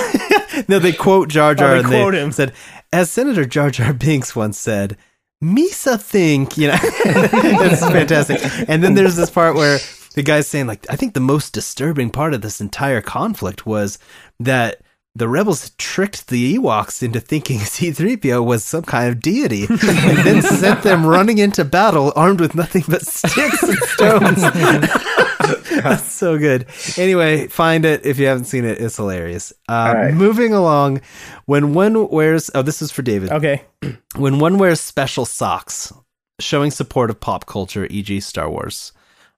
no. 0.69 0.79
They 0.79 0.93
quote 0.93 1.29
Jar 1.29 1.55
Jar 1.55 1.69
Oh, 1.71 1.73
they 1.75 1.79
and 1.81 1.89
quote 1.89 2.13
they 2.15 2.21
him. 2.23 2.33
said, 2.33 2.53
as 2.93 3.11
Senator 3.11 3.45
Jar 3.45 3.71
Jar 3.71 3.93
Binks 3.93 4.35
once 4.37 4.59
said, 4.59 4.97
"Misa 5.43 6.01
think," 6.01 6.57
you 6.59 6.69
know, 6.69 6.79
it's 6.83 7.81
fantastic. 7.81 8.41
And 8.69 8.83
then 8.83 8.95
there's 8.95 9.17
this 9.17 9.31
part 9.31 9.55
where 9.55 9.79
the 10.15 10.23
guy's 10.23 10.47
saying, 10.49 10.67
like, 10.67 10.85
I 10.91 10.97
think 10.97 11.15
the 11.15 11.21
most 11.21 11.53
disturbing 11.53 12.11
part 12.11 12.35
of 12.35 12.43
this 12.43 12.61
entire 12.61 13.01
conflict 13.01 13.67
was 13.67 13.99
that. 14.39 14.81
The 15.17 15.29
rebels 15.29 15.73
tricked 15.77 16.29
the 16.29 16.55
Ewoks 16.57 17.03
into 17.03 17.19
thinking 17.19 17.59
C-3PO 17.65 18.45
was 18.47 18.65
some 18.65 18.85
kind 18.85 19.09
of 19.11 19.19
deity, 19.19 19.65
and 19.69 20.19
then 20.19 20.41
sent 20.41 20.85
them 20.85 21.05
running 21.05 21.39
into 21.39 21.65
battle 21.65 22.13
armed 22.15 22.41
with 22.41 22.55
nothing 22.55 22.85
but 22.89 23.05
sticks 23.05 23.61
and 23.65 23.77
stones. 23.79 24.41
That's 25.89 26.11
so 26.11 26.39
good. 26.39 26.67
Anyway, 26.97 27.49
find 27.49 27.85
it 27.85 28.05
if 28.07 28.19
you 28.19 28.27
haven't 28.27 28.45
seen 28.45 28.65
it. 28.65 28.81
It's 28.81 28.97
hilarious. 28.97 29.53
Uh, 29.69 29.93
right. 29.97 30.15
Moving 30.15 30.53
along, 30.53 31.01
when 31.47 31.75
one 31.75 32.09
wears 32.09 32.51
oh, 32.55 32.63
this 32.63 32.83
is 32.83 32.91
for 32.91 33.03
David. 33.03 33.31
Okay. 33.31 33.63
When 34.17 34.39
one 34.41 34.59
wears 34.59 34.81
special 34.81 35.25
socks, 35.25 35.93
showing 36.41 36.71
support 36.73 37.11
of 37.11 37.21
pop 37.21 37.47
culture, 37.47 37.87
e.g., 37.91 38.19
Star 38.21 38.51
Wars. 38.51 38.93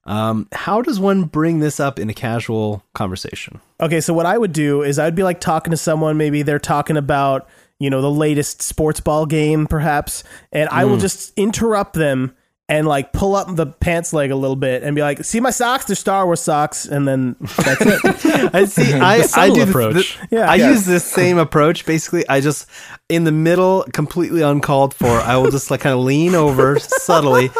Um, 0.05 0.47
how 0.51 0.81
does 0.81 0.99
one 0.99 1.23
bring 1.25 1.59
this 1.59 1.79
up 1.79 1.97
in 1.99 2.09
a 2.09 2.13
casual 2.13 2.83
conversation? 2.93 3.61
Okay, 3.79 4.01
so 4.01 4.13
what 4.13 4.25
I 4.25 4.37
would 4.37 4.51
do 4.51 4.81
is 4.81 4.97
I'd 4.99 5.15
be 5.15 5.23
like 5.23 5.39
talking 5.39 5.71
to 5.71 5.77
someone, 5.77 6.17
maybe 6.17 6.41
they're 6.41 6.59
talking 6.59 6.97
about, 6.97 7.47
you 7.79 7.89
know, 7.89 8.01
the 8.01 8.11
latest 8.11 8.61
sports 8.61 8.99
ball 8.99 9.25
game, 9.25 9.67
perhaps, 9.67 10.23
and 10.51 10.67
I 10.69 10.83
Hmm. 10.83 10.89
will 10.89 10.97
just 10.97 11.31
interrupt 11.37 11.93
them 11.93 12.35
and 12.69 12.87
like 12.87 13.11
pull 13.11 13.35
up 13.35 13.53
the 13.55 13.65
pants 13.65 14.13
leg 14.13 14.31
a 14.31 14.35
little 14.35 14.55
bit 14.55 14.83
and 14.83 14.95
be 14.95 15.01
like, 15.01 15.23
see 15.25 15.39
my 15.39 15.49
socks? 15.49 15.85
They're 15.85 15.95
Star 15.95 16.25
Wars 16.25 16.39
socks. 16.41 16.85
And 16.85 17.07
then 17.07 17.35
that's 17.57 17.81
it. 17.81 18.49
I 18.55 18.65
see. 18.65 18.93
I, 18.93 19.23
I 19.35 19.49
do 19.49 19.65
the- 19.65 19.69
approach. 19.69 20.17
the- 20.29 20.37
Yeah. 20.37 20.49
I 20.49 20.55
Yeah. 20.55 20.69
use 20.71 20.85
this 20.85 21.03
same 21.03 21.37
approach. 21.37 21.85
Basically, 21.85 22.27
I 22.29 22.39
just 22.39 22.67
in 23.09 23.25
the 23.25 23.31
middle, 23.33 23.85
completely 23.93 24.41
uncalled 24.41 24.93
for. 24.93 25.07
I 25.09 25.35
will 25.37 25.51
just 25.51 25.69
like 25.71 25.81
kind 25.81 25.93
of 25.93 25.99
lean 26.05 26.35
over 26.35 26.79
subtly, 26.79 27.51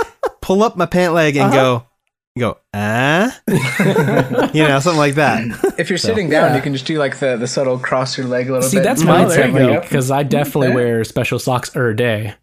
pull 0.42 0.64
up 0.64 0.78
my 0.78 0.86
pant 0.86 1.14
leg, 1.14 1.36
and 1.36 1.52
go, 1.52 1.84
go 2.40 2.58
ah, 2.74 3.40
you 4.54 4.64
know, 4.68 4.80
something 4.80 4.98
like 4.98 5.16
that. 5.16 5.76
If 5.78 5.90
you're 5.90 5.98
sitting 5.98 6.30
down, 6.30 6.52
yeah. 6.52 6.56
you 6.56 6.62
can 6.62 6.74
just 6.74 6.86
do 6.86 6.98
like 6.98 7.20
the, 7.20 7.36
the 7.38 7.46
subtle 7.48 7.78
cross 7.78 8.18
your 8.18 8.26
leg 8.28 8.50
a 8.50 8.54
little 8.54 8.68
See, 8.70 8.78
bit. 8.78 8.84
See, 8.84 8.88
that's 8.88 9.04
my 9.04 9.26
there 9.26 9.48
you 9.48 9.54
go. 9.54 9.60
technique 9.68 9.82
because 9.84 10.10
I 10.12 10.24
definitely 10.24 10.68
Okay. 10.70 10.76
wear 10.76 11.04
special 11.04 11.40
socks 11.40 11.76
er 11.76 11.94
day. 11.94 12.36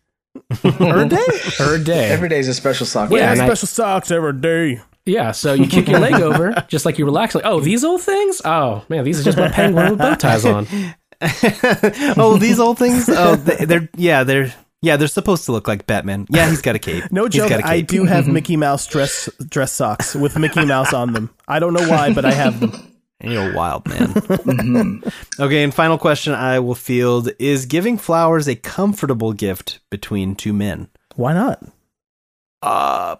Every 0.64 1.08
day? 1.08 1.26
Er 1.60 1.78
day. 1.78 2.08
Every 2.10 2.28
day 2.28 2.38
is 2.38 2.48
a 2.48 2.54
special 2.54 2.86
sock. 2.86 3.10
Yeah, 3.10 3.16
Yeah, 3.18 3.32
and 3.32 3.42
I- 3.42 3.46
special 3.46 3.68
socks 3.68 4.10
every 4.10 4.32
day. 4.34 4.80
Yeah, 5.06 5.32
so 5.32 5.54
you 5.54 5.66
kick 5.66 5.88
your 5.88 5.98
leg 5.98 6.14
over, 6.14 6.52
just 6.68 6.84
like 6.84 6.98
you 6.98 7.04
relax. 7.06 7.34
Like, 7.34 7.44
oh, 7.46 7.60
these 7.60 7.82
old 7.84 8.02
things? 8.02 8.40
Oh 8.44 8.84
man, 8.88 9.02
these 9.04 9.18
are 9.18 9.22
just 9.24 9.38
my 9.38 9.48
penguin 9.48 9.90
with 9.90 9.98
bow 9.98 10.14
ties 10.14 10.44
on. 10.44 10.66
oh, 12.16 12.36
these 12.38 12.60
old 12.60 12.78
things. 12.78 13.08
Oh, 13.08 13.36
they- 13.36 13.64
they're 13.64 13.88
yeah, 13.96 14.24
they're 14.24 14.52
yeah, 14.82 14.96
they're 14.96 15.08
supposed 15.08 15.44
to 15.46 15.52
look 15.52 15.68
like 15.68 15.86
Batman. 15.86 16.26
Yeah, 16.30 16.48
he's 16.48 16.62
got 16.62 16.74
a 16.74 16.78
cape. 16.78 17.10
No 17.10 17.24
He's 17.24 17.34
joke. 17.34 17.50
got 17.50 17.60
a 17.60 17.66
I 17.66 17.76
cape. 17.78 17.88
do 17.88 18.04
have 18.04 18.28
Mickey 18.36 18.56
Mouse 18.56 18.86
dress 18.86 19.28
dress 19.48 19.72
socks 19.72 20.14
with 20.14 20.38
Mickey 20.38 20.64
Mouse 20.64 20.92
on 20.92 21.12
them. 21.12 21.30
I 21.48 21.58
don't 21.58 21.74
know 21.74 21.88
why, 21.88 22.12
but 22.14 22.24
I 22.24 22.32
have 22.32 22.60
them. 22.60 22.89
And 23.20 23.32
you're 23.32 23.52
a 23.52 23.54
wild 23.54 23.86
man. 23.86 25.02
okay, 25.40 25.62
and 25.62 25.74
final 25.74 25.98
question 25.98 26.32
I 26.32 26.58
will 26.60 26.74
field 26.74 27.30
is 27.38 27.66
giving 27.66 27.98
flowers 27.98 28.48
a 28.48 28.54
comfortable 28.54 29.32
gift 29.32 29.80
between 29.90 30.34
two 30.36 30.52
men. 30.52 30.88
Why 31.16 31.34
not? 31.34 31.62
Uh, 32.62 33.16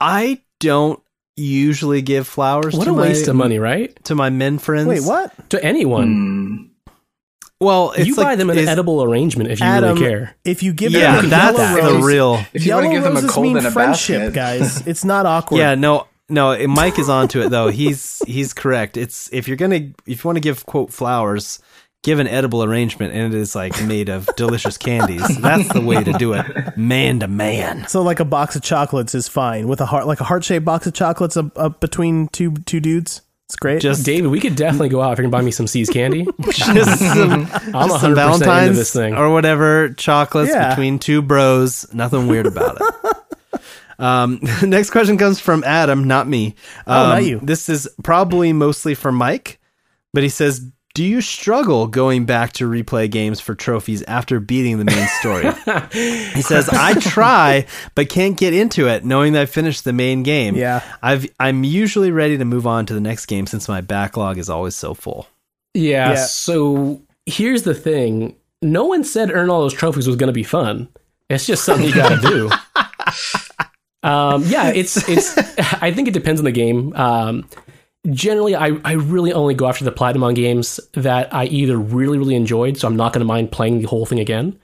I 0.00 0.40
don't 0.60 1.00
usually 1.36 2.00
give 2.02 2.26
flowers 2.26 2.74
What 2.74 2.84
to 2.84 2.90
a 2.90 2.94
waste 2.94 3.28
of 3.28 3.36
money, 3.36 3.58
right? 3.58 3.94
to 4.04 4.14
my 4.14 4.30
men 4.30 4.58
friends. 4.58 4.88
Wait, 4.88 5.02
what? 5.02 5.50
To 5.50 5.62
anyone, 5.64 6.08
Mm. 6.08 6.70
Well, 7.60 7.92
it's 7.92 8.06
you 8.08 8.14
like, 8.16 8.26
buy 8.26 8.36
them 8.36 8.50
an 8.50 8.58
is- 8.58 8.68
edible 8.68 9.02
arrangement 9.02 9.50
if 9.50 9.60
you 9.60 9.64
Adam, 9.66 9.94
really 9.94 10.06
care. 10.06 10.36
if 10.44 10.62
you 10.62 10.72
give 10.74 10.92
Yeah, 10.92 11.16
them 11.16 11.26
a 11.26 11.28
that's 11.28 11.56
the 11.56 12.00
real. 12.04 12.44
If 12.52 12.66
you 12.66 12.74
want 12.74 12.86
to 12.86 12.92
give 12.92 13.04
them 13.04 13.16
a 13.16 13.22
cold 13.26 13.46
mean 13.46 13.56
in 13.56 13.64
a 13.64 13.70
friendship, 13.70 14.34
basket, 14.34 14.34
guys. 14.34 14.86
It's 14.86 15.04
not 15.04 15.24
awkward. 15.34 15.58
Yeah, 15.58 15.74
no, 15.74 16.06
no. 16.34 16.66
Mike 16.68 16.98
is 16.98 17.08
onto 17.08 17.40
it 17.40 17.48
though. 17.48 17.68
He's 17.68 18.20
he's 18.26 18.52
correct. 18.52 18.96
It's 18.96 19.30
if 19.32 19.48
you're 19.48 19.56
gonna 19.56 19.92
if 20.06 20.24
you 20.24 20.28
want 20.28 20.36
to 20.36 20.40
give 20.40 20.66
quote 20.66 20.92
flowers, 20.92 21.60
give 22.02 22.18
an 22.18 22.26
edible 22.28 22.62
arrangement, 22.62 23.14
and 23.14 23.32
it 23.32 23.38
is 23.38 23.54
like 23.54 23.82
made 23.84 24.08
of 24.08 24.28
delicious 24.36 24.76
candies. 24.76 25.22
That's 25.40 25.72
the 25.72 25.80
way 25.80 26.04
to 26.04 26.12
do 26.12 26.34
it, 26.34 26.76
man 26.76 27.20
to 27.20 27.28
man. 27.28 27.86
So 27.88 28.02
like 28.02 28.20
a 28.20 28.24
box 28.24 28.56
of 28.56 28.62
chocolates 28.62 29.14
is 29.14 29.28
fine 29.28 29.68
with 29.68 29.80
a 29.80 29.86
heart, 29.86 30.06
like 30.06 30.20
a 30.20 30.24
heart 30.24 30.44
shaped 30.44 30.64
box 30.66 30.86
of 30.86 30.92
chocolates 30.94 31.36
up, 31.36 31.56
up 31.58 31.80
between 31.80 32.28
two 32.28 32.52
two 32.66 32.80
dudes. 32.80 33.22
It's 33.48 33.56
great. 33.56 33.82
Just 33.82 34.06
David, 34.06 34.30
we 34.30 34.40
could 34.40 34.56
definitely 34.56 34.88
go 34.88 35.02
out 35.02 35.12
if 35.12 35.18
you 35.18 35.24
can 35.24 35.30
buy 35.30 35.42
me 35.42 35.50
some 35.50 35.66
See's 35.66 35.90
candy. 35.90 36.26
just 36.50 36.98
some, 36.98 37.30
I'm 37.30 37.46
just 37.46 37.66
100% 37.74 38.00
some 38.00 38.10
into 38.12 38.14
Valentine's 38.14 38.76
this 38.78 38.90
thing. 38.92 39.14
or 39.14 39.30
whatever 39.30 39.90
chocolates 39.90 40.50
Yeah. 40.50 40.70
between 40.70 40.98
two 40.98 41.20
bros. 41.20 41.86
Nothing 41.92 42.26
weird 42.26 42.46
about 42.46 42.78
it. 42.80 43.16
Um, 43.98 44.40
next 44.62 44.90
question 44.90 45.18
comes 45.18 45.40
from 45.40 45.62
Adam, 45.64 46.04
not 46.04 46.28
me. 46.28 46.54
Um, 46.86 46.96
Oh, 46.96 47.08
not 47.10 47.24
you. 47.24 47.40
This 47.42 47.68
is 47.68 47.88
probably 48.02 48.52
mostly 48.52 48.94
for 48.94 49.12
Mike, 49.12 49.58
but 50.12 50.22
he 50.22 50.28
says, 50.28 50.60
"Do 50.94 51.04
you 51.04 51.20
struggle 51.20 51.86
going 51.86 52.24
back 52.24 52.52
to 52.54 52.68
replay 52.68 53.10
games 53.10 53.40
for 53.40 53.54
trophies 53.54 54.02
after 54.04 54.40
beating 54.40 54.78
the 54.78 54.84
main 54.84 55.06
story?" 55.20 55.44
he 56.34 56.42
says, 56.42 56.68
"I 56.68 56.94
try, 57.00 57.66
but 57.94 58.08
can't 58.08 58.36
get 58.36 58.54
into 58.54 58.88
it, 58.88 59.04
knowing 59.04 59.32
that 59.34 59.42
I 59.42 59.46
finished 59.46 59.84
the 59.84 59.92
main 59.92 60.22
game. 60.22 60.54
Yeah. 60.56 60.82
I've 61.02 61.26
I'm 61.40 61.64
usually 61.64 62.10
ready 62.10 62.38
to 62.38 62.44
move 62.44 62.66
on 62.66 62.86
to 62.86 62.94
the 62.94 63.00
next 63.00 63.26
game 63.26 63.46
since 63.46 63.68
my 63.68 63.80
backlog 63.80 64.38
is 64.38 64.48
always 64.50 64.74
so 64.76 64.94
full." 64.94 65.28
Yeah, 65.74 66.10
Yeah. 66.10 66.24
so 66.26 67.02
here's 67.26 67.62
the 67.64 67.74
thing. 67.74 68.36
No 68.62 68.84
one 68.86 69.02
said 69.04 69.30
earn 69.32 69.50
all 69.50 69.60
those 69.62 69.74
trophies 69.74 70.06
was 70.06 70.16
going 70.16 70.28
to 70.28 70.32
be 70.32 70.44
fun. 70.44 70.88
It's 71.28 71.46
just 71.46 71.64
something 71.64 71.86
you 71.86 71.94
got 71.94 72.20
to 72.20 72.28
do. 72.28 72.50
Um, 74.04 74.44
yeah, 74.44 74.68
it's 74.68 74.96
it's. 75.08 75.36
I 75.82 75.90
think 75.92 76.06
it 76.06 76.14
depends 76.14 76.40
on 76.40 76.44
the 76.44 76.52
game. 76.52 76.94
Um, 76.94 77.48
generally, 78.10 78.54
I 78.54 78.78
I 78.84 78.92
really 78.92 79.32
only 79.32 79.54
go 79.54 79.66
after 79.66 79.84
the 79.84 79.92
platinum 79.92 80.22
on 80.22 80.34
games 80.34 80.78
that 80.92 81.34
I 81.34 81.46
either 81.46 81.76
really 81.76 82.18
really 82.18 82.36
enjoyed, 82.36 82.76
so 82.76 82.86
I'm 82.86 82.96
not 82.96 83.12
going 83.12 83.20
to 83.20 83.26
mind 83.26 83.50
playing 83.50 83.80
the 83.80 83.88
whole 83.88 84.06
thing 84.06 84.20
again, 84.20 84.58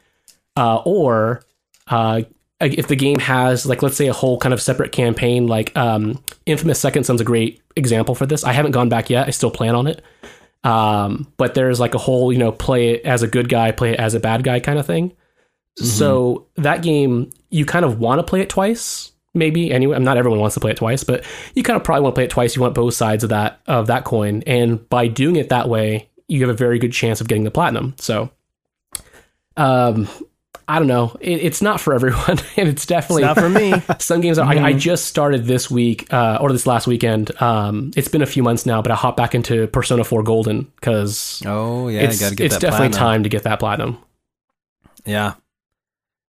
uh, 0.57 0.83
or 0.85 1.43
uh, 1.89 2.23
if 2.61 2.87
the 2.87 2.97
game 2.97 3.19
has 3.19 3.67
like 3.67 3.83
let's 3.83 3.97
say 3.97 4.07
a 4.07 4.13
whole 4.13 4.39
kind 4.39 4.53
of 4.53 4.63
separate 4.63 4.93
campaign, 4.93 5.47
like 5.49 5.77
um, 5.77 6.23
Infamous 6.47 6.79
Second 6.79 7.05
Son's 7.05 7.21
a 7.21 7.25
great 7.25 7.63
example 7.77 8.15
for 8.15 8.27
this. 8.27 8.45
I 8.45 8.53
haven't 8.53 8.73
gone 8.73 8.89
back 8.89 9.11
yet. 9.11 9.27
I 9.27 9.31
still 9.31 9.51
plan 9.51 9.75
on 9.75 9.87
it. 9.87 10.05
Um, 10.63 11.33
but 11.39 11.55
there's 11.55 11.81
like 11.81 11.95
a 11.95 11.99
whole, 11.99 12.33
you 12.33 12.39
know, 12.39 12.53
play 12.53 12.91
it 12.91 13.07
as 13.07 13.23
a 13.23 13.27
good 13.27 13.49
guy, 13.49 13.73
play 13.73 13.93
it 13.93 13.99
as 13.99 14.13
a 14.13 14.21
bad 14.21 14.45
guy 14.45 14.61
kind 14.61 14.79
of 14.79 14.87
thing. 14.87 15.17
So 15.77 16.49
that 16.57 16.83
game, 16.83 17.31
you 17.49 17.65
kind 17.65 17.85
of 17.87 17.99
want 17.99 18.19
to 18.19 18.23
play 18.23 18.43
it 18.43 18.51
twice, 18.51 19.10
maybe. 19.35 19.73
Anyway, 19.73 19.99
not 19.99 20.17
everyone 20.17 20.41
wants 20.41 20.55
to 20.55 20.61
play 20.61 20.73
it 20.73 20.77
twice, 20.77 21.05
but 21.05 21.25
you 21.55 21.63
kind 21.63 21.77
of 21.77 21.85
probably 21.85 22.03
want 22.03 22.15
to 22.15 22.17
play 22.19 22.25
it 22.25 22.31
twice. 22.31 22.57
You 22.57 22.63
want 22.63 22.75
both 22.75 22.95
sides 22.95 23.25
of 23.25 23.31
that 23.31 23.61
of 23.67 23.87
that 23.89 24.05
coin, 24.05 24.43
and 24.47 24.89
by 24.89 25.09
doing 25.09 25.37
it 25.37 25.49
that 25.51 25.69
way, 25.69 26.09
you 26.29 26.41
have 26.43 26.51
a 26.51 26.57
very 26.57 26.79
good 26.79 26.93
chance 26.93 27.21
of 27.21 27.29
getting 27.29 27.45
the 27.45 27.51
platinum. 27.51 27.95
So, 27.99 28.31
um, 29.57 30.09
I 30.69 30.79
don't 30.79 30.87
know. 30.87 31.17
It, 31.21 31.41
it's 31.43 31.61
not 31.61 31.81
for 31.81 31.95
everyone, 31.95 32.39
and 32.57 32.69
it's 32.69 32.87
definitely 32.87 33.23
not 33.23 33.37
for 33.37 33.49
me. 33.49 33.75
some 33.99 34.21
games 34.21 34.39
I, 34.39 34.47
I 34.47 34.73
just 34.73 35.07
started 35.07 35.45
this 35.45 35.69
week 35.69 36.13
uh, 36.13 36.39
or 36.41 36.53
this 36.53 36.67
last 36.67 36.87
weekend. 36.87 37.31
Um, 37.43 37.91
it's 37.97 38.07
been 38.07 38.23
a 38.23 38.27
few 38.27 38.45
months 38.45 38.67
now, 38.67 38.81
but 38.81 38.93
I 38.93 38.95
hopped 38.95 39.17
back 39.17 39.35
into 39.35 39.67
Persona 39.67 40.05
4 40.05 40.23
Golden 40.23 40.71
because 40.77 41.43
Oh 41.45 41.89
yeah, 41.89 42.03
it's, 42.03 42.21
gotta 42.21 42.37
get 42.37 42.47
it's 42.47 42.55
definitely 42.59 42.91
platinum. 42.91 42.99
time 42.99 43.23
to 43.25 43.29
get 43.29 43.43
that 43.43 43.59
platinum. 43.59 43.99
Yeah. 45.05 45.35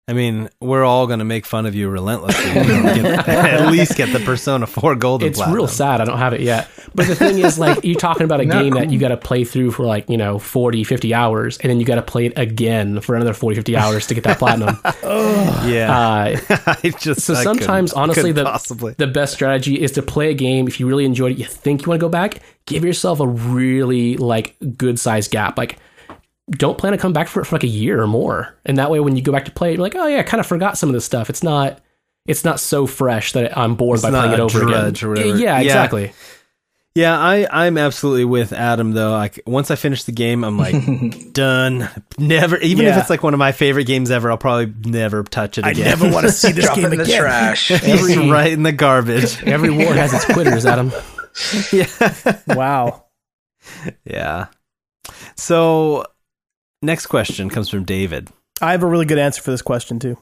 I 0.10 0.14
mean, 0.14 0.50
we're 0.60 0.84
all 0.84 1.06
going 1.06 1.20
to 1.20 1.26
make 1.26 1.46
fun 1.46 1.68
of 1.68 1.76
you 1.76 1.88
relentlessly. 1.88 2.50
You 2.50 2.64
don't 2.68 2.96
get- 2.96 3.30
at 3.30 3.72
least 3.72 3.96
get 3.96 4.12
the 4.12 4.20
Persona 4.20 4.66
4 4.66 4.96
Golden 4.96 5.28
It's 5.28 5.38
Platinum. 5.38 5.56
real 5.56 5.68
sad 5.68 6.02
I 6.02 6.06
don't 6.06 6.18
have 6.18 6.34
it 6.34 6.42
yet. 6.42 6.68
But 6.96 7.06
the 7.06 7.14
thing 7.16 7.38
is, 7.38 7.60
like, 7.60 7.84
you're 7.84 7.94
talking 8.00 8.24
about 8.24 8.42
a 8.42 8.46
Not 8.48 8.64
game 8.64 8.74
that 8.74 8.90
you 8.90 8.98
got 8.98 9.10
to 9.10 9.18
play 9.18 9.44
through 9.44 9.70
for 9.72 9.86
like, 9.86 10.10
you 10.10 10.18
know, 10.18 10.40
40, 10.40 10.84
50 10.84 11.14
hours, 11.14 11.60
and 11.60 11.70
then 11.70 11.80
you 11.80 11.86
got 11.86 11.96
to 11.96 12.02
play 12.02 12.26
it 12.26 12.34
again 12.38 13.00
for 13.02 13.14
another 13.16 13.34
40, 13.36 13.58
50 13.58 13.78
hours 13.78 14.08
to 14.08 14.16
get 14.16 14.24
that 14.24 14.40
platinum. 14.40 14.78
Yeah. 15.70 15.92
Uh, 15.92 16.38
I 16.84 16.90
just 17.00 17.22
So 17.22 17.34
I 17.36 17.44
sometimes, 17.44 17.92
couldn't- 17.92 18.04
honestly, 18.04 18.22
couldn't 18.34 18.36
the 18.36 18.44
possibly. 18.46 18.96
the 18.98 19.08
best 19.08 19.34
strategy 19.34 19.80
is 19.80 19.92
to 19.92 20.02
play 20.02 20.32
a 20.32 20.34
game. 20.34 20.68
If 20.68 20.80
you 20.80 20.88
really 20.88 21.06
enjoyed 21.06 21.34
it, 21.34 21.38
you 21.38 21.46
think 21.46 21.82
you 21.84 21.90
want 21.90 22.00
to 22.00 22.04
go 22.06 22.10
back, 22.10 22.40
give 22.66 22.84
yourself 22.84 23.20
a 23.20 23.28
really 23.28 24.18
like 24.18 24.56
good 24.78 25.00
size 25.00 25.28
gap. 25.28 25.58
Like, 25.58 25.78
don't 26.52 26.78
plan 26.78 26.92
to 26.94 26.98
come 26.98 27.14
back 27.14 27.28
for 27.28 27.42
it 27.42 27.46
for 27.46 27.56
like 27.56 27.64
a 27.64 27.68
year 27.68 28.02
or 28.02 28.08
more, 28.08 28.56
and 28.66 28.78
that 28.78 28.90
way, 28.92 29.00
when 29.00 29.16
you 29.16 29.22
go 29.22 29.32
back 29.32 29.46
to 29.46 29.52
play, 29.52 29.70
it, 29.72 29.74
you're 29.76 29.82
like, 29.84 29.96
oh 29.96 30.08
yeah, 30.08 30.20
I 30.20 30.24
kind 30.24 30.40
of 30.40 30.48
forgot 30.48 30.78
some 30.78 30.90
of 30.90 30.94
this 30.94 31.06
stuff. 31.06 31.30
It's 31.30 31.44
not. 31.44 31.80
It's 32.26 32.46
not 32.46 32.60
so 32.60 32.86
fresh 32.86 33.32
that 33.34 33.58
I'm 33.58 33.74
bored 33.76 34.02
by 34.04 34.12
playing 34.12 34.34
it 34.34 34.40
a 34.40 34.44
over 34.44 34.60
drudge 34.60 35.04
again. 35.04 35.10
or. 35.10 35.18
Yeah, 35.18 35.36
Yeah. 35.36 35.60
exactly. 35.62 36.12
Yeah, 36.96 37.18
I 37.18 37.48
I'm 37.50 37.78
absolutely 37.78 38.26
with 38.26 38.52
Adam 38.52 38.92
though. 38.92 39.12
Like 39.12 39.40
once 39.48 39.72
I 39.72 39.76
finish 39.76 40.04
the 40.04 40.12
game, 40.12 40.44
I'm 40.44 40.58
like 40.58 41.34
done. 41.34 41.88
Never 42.18 42.58
even 42.58 42.86
if 42.88 42.98
it's 42.98 43.10
like 43.10 43.24
one 43.24 43.34
of 43.34 43.38
my 43.40 43.52
favorite 43.52 43.86
games 43.86 44.12
ever, 44.12 44.30
I'll 44.30 44.38
probably 44.38 44.74
never 44.90 45.24
touch 45.24 45.58
it 45.58 45.66
again. 45.66 45.88
I 45.88 45.90
never 45.92 46.12
want 46.12 46.26
to 46.26 46.32
see 46.32 46.52
this 46.52 46.66
drop 46.66 46.76
game 46.76 46.86
in 46.92 46.98
the 46.98 47.04
again. 47.04 47.22
trash. 47.22 47.72
It's 47.74 48.18
right 48.30 48.52
in 48.52 48.64
the 48.64 48.72
garbage. 48.74 49.42
Every 49.44 49.70
war 49.70 49.94
has 49.94 50.14
its 50.14 50.26
quitters, 50.26 50.66
Adam. 50.66 50.92
Yeah. 51.72 52.34
Wow. 52.48 53.06
Yeah. 54.04 54.48
So 55.36 56.06
next 56.82 57.08
question 57.08 57.50
comes 57.50 57.70
from 57.70 57.84
David. 57.84 58.30
I 58.62 58.72
have 58.72 58.84
a 58.84 58.88
really 58.88 59.06
good 59.06 59.20
answer 59.20 59.42
for 59.42 59.52
this 59.52 59.62
question 59.62 60.00
too. 60.00 60.18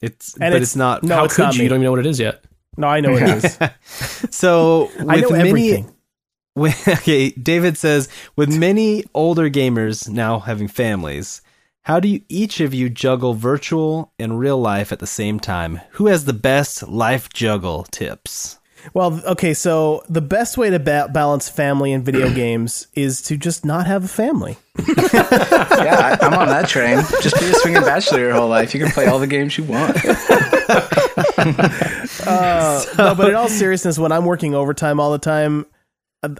It's 0.00 0.34
And 0.34 0.40
but 0.40 0.46
it's- 0.56 0.62
it's, 0.62 0.76
not 0.76 1.02
No, 1.02 1.16
How 1.16 1.24
it's 1.24 1.36
could 1.36 1.42
not 1.42 1.54
you? 1.54 1.58
me. 1.60 1.64
You 1.64 1.68
don't 1.70 1.76
even 1.78 1.84
know 1.86 1.90
what 1.92 2.00
it 2.00 2.06
is 2.06 2.20
yet. 2.20 2.44
No, 2.76 2.86
I 2.88 3.00
know 3.00 3.12
what 3.12 3.22
it 3.22 3.44
is. 3.44 3.58
So 4.30 4.90
with 4.98 5.08
I 5.08 5.16
know 5.20 5.30
many 5.30 5.48
everything. 5.48 5.92
with, 6.54 6.88
okay, 6.88 7.30
David 7.30 7.76
says 7.78 8.08
with 8.36 8.54
many 8.54 9.04
older 9.14 9.48
gamers 9.50 10.08
now 10.08 10.38
having 10.40 10.68
families, 10.68 11.40
how 11.82 12.00
do 12.00 12.08
you 12.08 12.20
each 12.28 12.60
of 12.60 12.74
you 12.74 12.88
juggle 12.90 13.34
virtual 13.34 14.12
and 14.18 14.38
real 14.38 14.60
life 14.60 14.92
at 14.92 14.98
the 14.98 15.06
same 15.06 15.38
time? 15.40 15.80
Who 15.92 16.06
has 16.08 16.24
the 16.24 16.32
best 16.34 16.86
life 16.88 17.30
juggle 17.32 17.84
tips? 17.84 18.58
Well, 18.94 19.20
okay, 19.26 19.54
so 19.54 20.02
the 20.08 20.20
best 20.20 20.58
way 20.58 20.70
to 20.70 20.78
ba- 20.78 21.08
balance 21.12 21.48
family 21.48 21.92
and 21.92 22.04
video 22.04 22.30
games 22.34 22.86
is 22.94 23.22
to 23.22 23.36
just 23.36 23.64
not 23.64 23.86
have 23.86 24.04
a 24.04 24.08
family. 24.08 24.56
Yeah, 25.76 26.16
I'm 26.20 26.34
on 26.34 26.48
that 26.48 26.68
train. 26.68 26.98
Just 27.22 27.38
be 27.38 27.46
a 27.46 27.52
swinging 27.54 27.82
bachelor 27.82 28.18
your 28.18 28.32
whole 28.32 28.48
life. 28.48 28.74
You 28.74 28.82
can 28.82 28.92
play 28.92 29.06
all 29.06 29.18
the 29.18 29.26
games 29.26 29.56
you 29.56 29.64
want. 29.64 29.96
no, 32.98 33.14
but 33.14 33.28
in 33.28 33.34
all 33.34 33.48
seriousness, 33.48 33.98
when 33.98 34.12
I'm 34.12 34.24
working 34.24 34.54
overtime 34.54 35.00
all 35.00 35.12
the 35.12 35.18
time, 35.18 35.66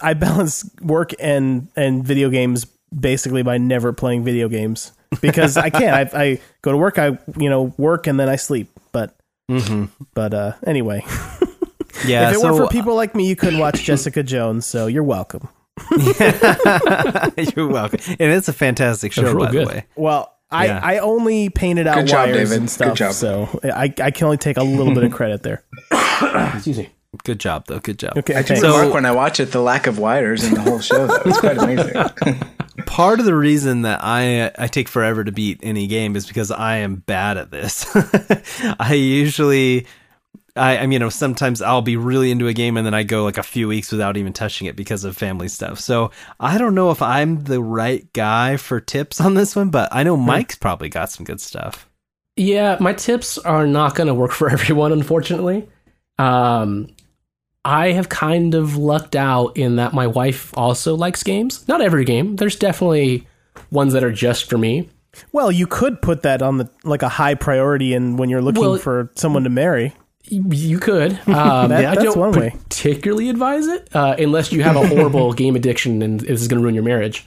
I 0.02 0.14
balance 0.14 0.68
work 0.80 1.12
and 1.20 1.68
and 1.76 2.04
video 2.04 2.30
games 2.30 2.66
basically 2.98 3.42
by 3.42 3.58
never 3.58 3.92
playing 3.92 4.24
video 4.24 4.48
games 4.48 4.92
because 5.20 5.56
I 5.56 5.70
can't. 5.70 6.14
I, 6.14 6.22
I 6.22 6.40
go 6.62 6.72
to 6.72 6.78
work, 6.78 6.98
I 6.98 7.18
you 7.38 7.50
know 7.50 7.74
work, 7.76 8.06
and 8.06 8.18
then 8.18 8.28
I 8.28 8.36
sleep. 8.36 8.68
But 8.92 9.14
but 10.14 10.34
uh, 10.34 10.52
anyway, 10.66 11.04
Yeah, 12.04 12.28
if 12.30 12.36
it 12.36 12.40
so 12.40 12.44
weren't 12.46 12.56
for 12.58 12.64
uh, 12.64 12.68
people 12.68 12.94
like 12.94 13.14
me, 13.14 13.28
you 13.28 13.36
couldn't 13.36 13.58
watch 13.58 13.82
Jessica 13.82 14.22
Jones. 14.22 14.66
So 14.66 14.86
you're 14.86 15.02
welcome. 15.02 15.48
you're 17.56 17.68
welcome. 17.68 18.00
And 18.18 18.32
it's 18.32 18.48
a 18.48 18.52
fantastic 18.52 19.12
show, 19.12 19.38
by 19.38 19.50
good. 19.50 19.66
the 19.66 19.68
way. 19.68 19.86
Well, 19.96 20.32
I, 20.50 20.66
Yeah. 20.66 20.80
I 20.82 20.98
only 20.98 21.48
painted 21.50 21.86
out 21.86 21.96
Good 21.96 22.06
job, 22.08 22.28
wires 22.28 22.48
David. 22.50 22.58
and 22.58 22.70
stuff, 22.70 22.88
Good 22.88 22.96
job. 22.96 23.12
so 23.12 23.60
I, 23.64 23.92
I 24.00 24.10
can 24.10 24.24
only 24.26 24.36
take 24.38 24.56
a 24.56 24.62
little 24.62 24.94
bit 24.94 25.04
of 25.04 25.12
credit 25.12 25.42
there. 25.42 25.64
Excuse 26.54 26.78
me. 26.78 26.90
Good 27.24 27.40
job, 27.40 27.64
though. 27.66 27.78
Good 27.80 27.98
job. 27.98 28.16
Okay, 28.18 28.34
I 28.34 28.42
do. 28.42 28.56
So- 28.56 28.76
remark 28.76 28.94
when 28.94 29.06
I 29.06 29.12
watch 29.12 29.40
it 29.40 29.50
the 29.52 29.60
lack 29.60 29.86
of 29.86 29.98
wires 29.98 30.44
in 30.44 30.54
the 30.54 30.60
whole 30.60 30.80
show. 30.80 31.06
Though 31.06 31.22
it's 31.24 31.40
quite 31.40 31.56
amazing. 31.58 31.94
Part 32.86 33.20
of 33.20 33.26
the 33.26 33.34
reason 33.34 33.82
that 33.82 34.00
I 34.02 34.50
I 34.58 34.66
take 34.68 34.88
forever 34.88 35.24
to 35.24 35.32
beat 35.32 35.58
any 35.62 35.86
game 35.86 36.14
is 36.14 36.26
because 36.26 36.50
I 36.50 36.76
am 36.78 36.96
bad 36.96 37.36
at 37.38 37.50
this. 37.50 37.86
I 38.78 38.92
usually. 38.94 39.86
I, 40.56 40.78
I 40.78 40.82
mean, 40.82 40.92
you 40.92 40.98
know, 40.98 41.08
sometimes 41.08 41.60
I'll 41.62 41.82
be 41.82 41.96
really 41.96 42.30
into 42.30 42.46
a 42.48 42.52
game 42.52 42.76
and 42.76 42.86
then 42.86 42.94
I 42.94 43.02
go 43.02 43.24
like 43.24 43.38
a 43.38 43.42
few 43.42 43.68
weeks 43.68 43.92
without 43.92 44.16
even 44.16 44.32
touching 44.32 44.66
it 44.66 44.76
because 44.76 45.04
of 45.04 45.16
family 45.16 45.48
stuff. 45.48 45.78
So 45.80 46.10
I 46.40 46.58
don't 46.58 46.74
know 46.74 46.90
if 46.90 47.02
I'm 47.02 47.44
the 47.44 47.62
right 47.62 48.10
guy 48.12 48.56
for 48.56 48.80
tips 48.80 49.20
on 49.20 49.34
this 49.34 49.54
one, 49.54 49.70
but 49.70 49.88
I 49.92 50.02
know 50.02 50.16
Mike's 50.16 50.56
probably 50.56 50.88
got 50.88 51.10
some 51.10 51.24
good 51.24 51.40
stuff. 51.40 51.88
Yeah, 52.36 52.76
my 52.80 52.92
tips 52.92 53.38
are 53.38 53.66
not 53.66 53.94
going 53.94 54.08
to 54.08 54.14
work 54.14 54.32
for 54.32 54.50
everyone, 54.50 54.92
unfortunately. 54.92 55.68
Um, 56.18 56.88
I 57.64 57.92
have 57.92 58.08
kind 58.08 58.54
of 58.54 58.76
lucked 58.76 59.16
out 59.16 59.56
in 59.56 59.76
that 59.76 59.92
my 59.92 60.06
wife 60.06 60.56
also 60.56 60.94
likes 60.94 61.22
games. 61.22 61.66
Not 61.66 61.80
every 61.80 62.04
game. 62.04 62.36
There's 62.36 62.56
definitely 62.56 63.26
ones 63.70 63.92
that 63.92 64.04
are 64.04 64.12
just 64.12 64.48
for 64.48 64.56
me. 64.56 64.88
Well, 65.32 65.50
you 65.50 65.66
could 65.66 66.00
put 66.02 66.22
that 66.22 66.42
on 66.42 66.58
the 66.58 66.70
like 66.84 67.02
a 67.02 67.08
high 67.08 67.34
priority, 67.34 67.94
and 67.94 68.18
when 68.18 68.28
you're 68.28 68.42
looking 68.42 68.60
Well- 68.62 68.76
for 68.78 69.10
someone 69.16 69.44
to 69.44 69.50
marry, 69.50 69.86
Y- 69.88 69.94
You 70.28 70.78
could. 70.78 71.12
Um, 71.28 71.68
That- 71.70 71.84
I 71.84 71.94
that's 71.94 72.04
don't 72.04 72.18
one 72.18 72.32
way. 72.32 72.50
particularly 72.68 73.28
advise 73.28 73.66
it 73.66 73.88
uh, 73.94 74.16
unless 74.18 74.52
you 74.52 74.62
have 74.62 74.76
a 74.76 74.86
horrible 74.86 75.32
game 75.42 75.56
addiction 75.56 76.02
and 76.02 76.20
this 76.20 76.40
is 76.40 76.48
going 76.48 76.58
to 76.58 76.62
ruin 76.62 76.74
your 76.74 76.84
marriage. 76.84 77.26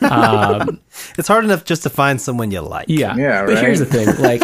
Um, 0.00 0.80
It's 1.18 1.28
hard 1.28 1.44
enough 1.44 1.64
just 1.64 1.82
to 1.84 1.90
find 1.90 2.20
someone 2.20 2.50
you 2.50 2.60
like. 2.60 2.86
Yeah. 2.88 3.16
Yeah, 3.16 3.46
But 3.46 3.58
here's 3.58 3.78
the 3.80 3.86
thing, 3.86 4.08
like 4.22 4.42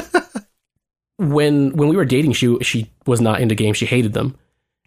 when 1.18 1.70
when 1.76 1.88
we 1.88 1.96
were 1.96 2.04
dating, 2.04 2.32
she 2.32 2.56
she 2.62 2.90
was 3.06 3.20
not 3.20 3.40
into 3.40 3.54
games. 3.54 3.76
She 3.76 3.86
hated 3.86 4.12
them. 4.12 4.36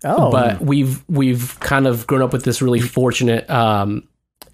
oh, 0.03 0.31
But 0.31 0.61
we've 0.61 1.03
we've 1.09 1.57
kind 1.59 1.87
of 1.87 2.05
grown 2.07 2.21
up 2.21 2.33
with 2.33 2.43
this 2.43 2.61
really 2.61 2.81
fortunate 2.81 3.49
um, 3.49 4.07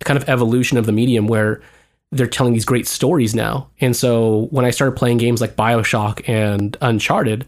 kind 0.04 0.18
of 0.18 0.28
evolution 0.30 0.78
of 0.78 0.86
the 0.86 0.92
medium 0.92 1.28
where 1.28 1.62
they're 2.12 2.28
telling 2.28 2.54
these 2.54 2.66
great 2.66 2.88
stories 2.88 3.34
now. 3.34 3.70
And 3.82 3.96
so 3.96 4.48
when 4.52 4.66
I 4.66 4.70
started 4.70 4.96
playing 4.96 5.18
games 5.18 5.42
like 5.42 5.56
Bioshock 5.56 6.28
and 6.30 6.78
Uncharted, 6.82 7.46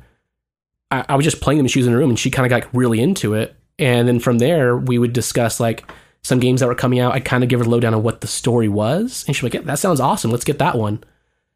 I, 0.92 1.06
I 1.10 1.16
was 1.16 1.24
just 1.26 1.42
playing 1.42 1.58
them 1.58 1.68
she 1.68 1.80
was 1.80 1.88
in 1.88 1.94
the 1.94 2.00
room 2.00 2.10
and 2.10 2.20
she 2.20 2.30
kind 2.32 2.46
of 2.46 2.50
got 2.62 2.74
really 2.74 3.00
into 3.02 3.34
it. 3.34 3.56
And 3.80 4.08
then 4.08 4.20
from 4.20 4.38
there, 4.38 4.78
we 4.78 4.98
would 4.98 5.14
discuss 5.14 5.60
like 5.60 5.90
some 6.24 6.40
games 6.40 6.62
that 6.62 6.68
were 6.68 6.76
coming 6.76 7.00
out. 7.00 7.14
I'd 7.14 7.26
kind 7.26 7.44
of 7.44 7.50
give 7.50 7.60
her 7.60 7.66
a 7.66 7.70
lowdown 7.70 7.94
on 7.94 8.04
what 8.04 8.22
the 8.22 8.28
story 8.28 8.70
was. 8.70 9.24
And 9.28 9.36
she'd 9.36 9.44
like, 9.44 9.54
yeah, 9.54 9.62
that 9.62 9.80
sounds 9.80 10.00
awesome. 10.00 10.32
Let's 10.32 10.46
get 10.46 10.60
that 10.60 10.78
one. 10.78 11.04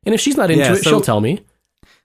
And 0.05 0.13
if 0.15 0.21
she's 0.21 0.35
not 0.37 0.51
into 0.51 0.63
Yeah, 0.63 0.73
it, 0.73 0.83
so- 0.83 0.89
she'll 0.89 1.01
tell 1.01 1.21
me. 1.21 1.41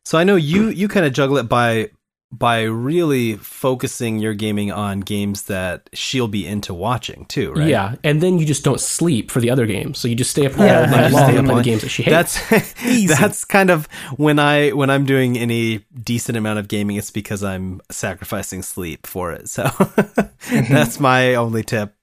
So 0.04 0.18
I 0.18 0.24
know 0.24 0.36
you 0.36 0.68
you 0.68 0.86
kind 0.86 1.06
of 1.06 1.12
juggle 1.14 1.38
it 1.38 1.48
by 1.48 1.88
by 2.32 2.62
really 2.62 3.36
focusing 3.36 4.18
your 4.18 4.34
gaming 4.34 4.72
on 4.72 4.98
games 5.00 5.42
that 5.42 5.88
she'll 5.92 6.26
be 6.26 6.44
into 6.44 6.74
watching 6.74 7.26
too, 7.26 7.52
right? 7.52 7.68
Yeah. 7.68 7.94
And 8.02 8.20
then 8.20 8.38
you 8.40 8.44
just 8.46 8.64
don't 8.64 8.80
sleep 8.80 9.30
for 9.30 9.38
the 9.40 9.50
other 9.50 9.66
games. 9.66 9.98
So 10.00 10.08
you 10.08 10.16
just 10.16 10.32
stay 10.32 10.44
up 10.44 10.58
all 10.58 10.66
Yeah, 10.66 10.86
night 10.86 11.12
long 11.12 11.28
stay 11.28 11.36
and 11.36 11.46
play 11.46 11.56
the 11.58 11.62
games 11.62 11.82
that 11.82 11.90
she 11.90 12.02
hates. 12.02 12.40
That's 12.50 12.74
that's 13.18 13.44
kind 13.44 13.70
of 13.70 13.86
when 14.16 14.40
I 14.40 14.70
when 14.70 14.90
I'm 14.90 15.04
doing 15.06 15.38
any 15.38 15.84
decent 16.02 16.36
amount 16.36 16.58
of 16.58 16.66
gaming, 16.66 16.96
it's 16.96 17.12
because 17.12 17.44
I'm 17.44 17.80
sacrificing 17.90 18.62
sleep 18.62 19.06
for 19.06 19.30
it. 19.32 19.48
So 19.48 19.62
mm-hmm. 19.68 20.72
that's 20.72 20.98
my 20.98 21.36
only 21.36 21.62
tip. 21.62 21.94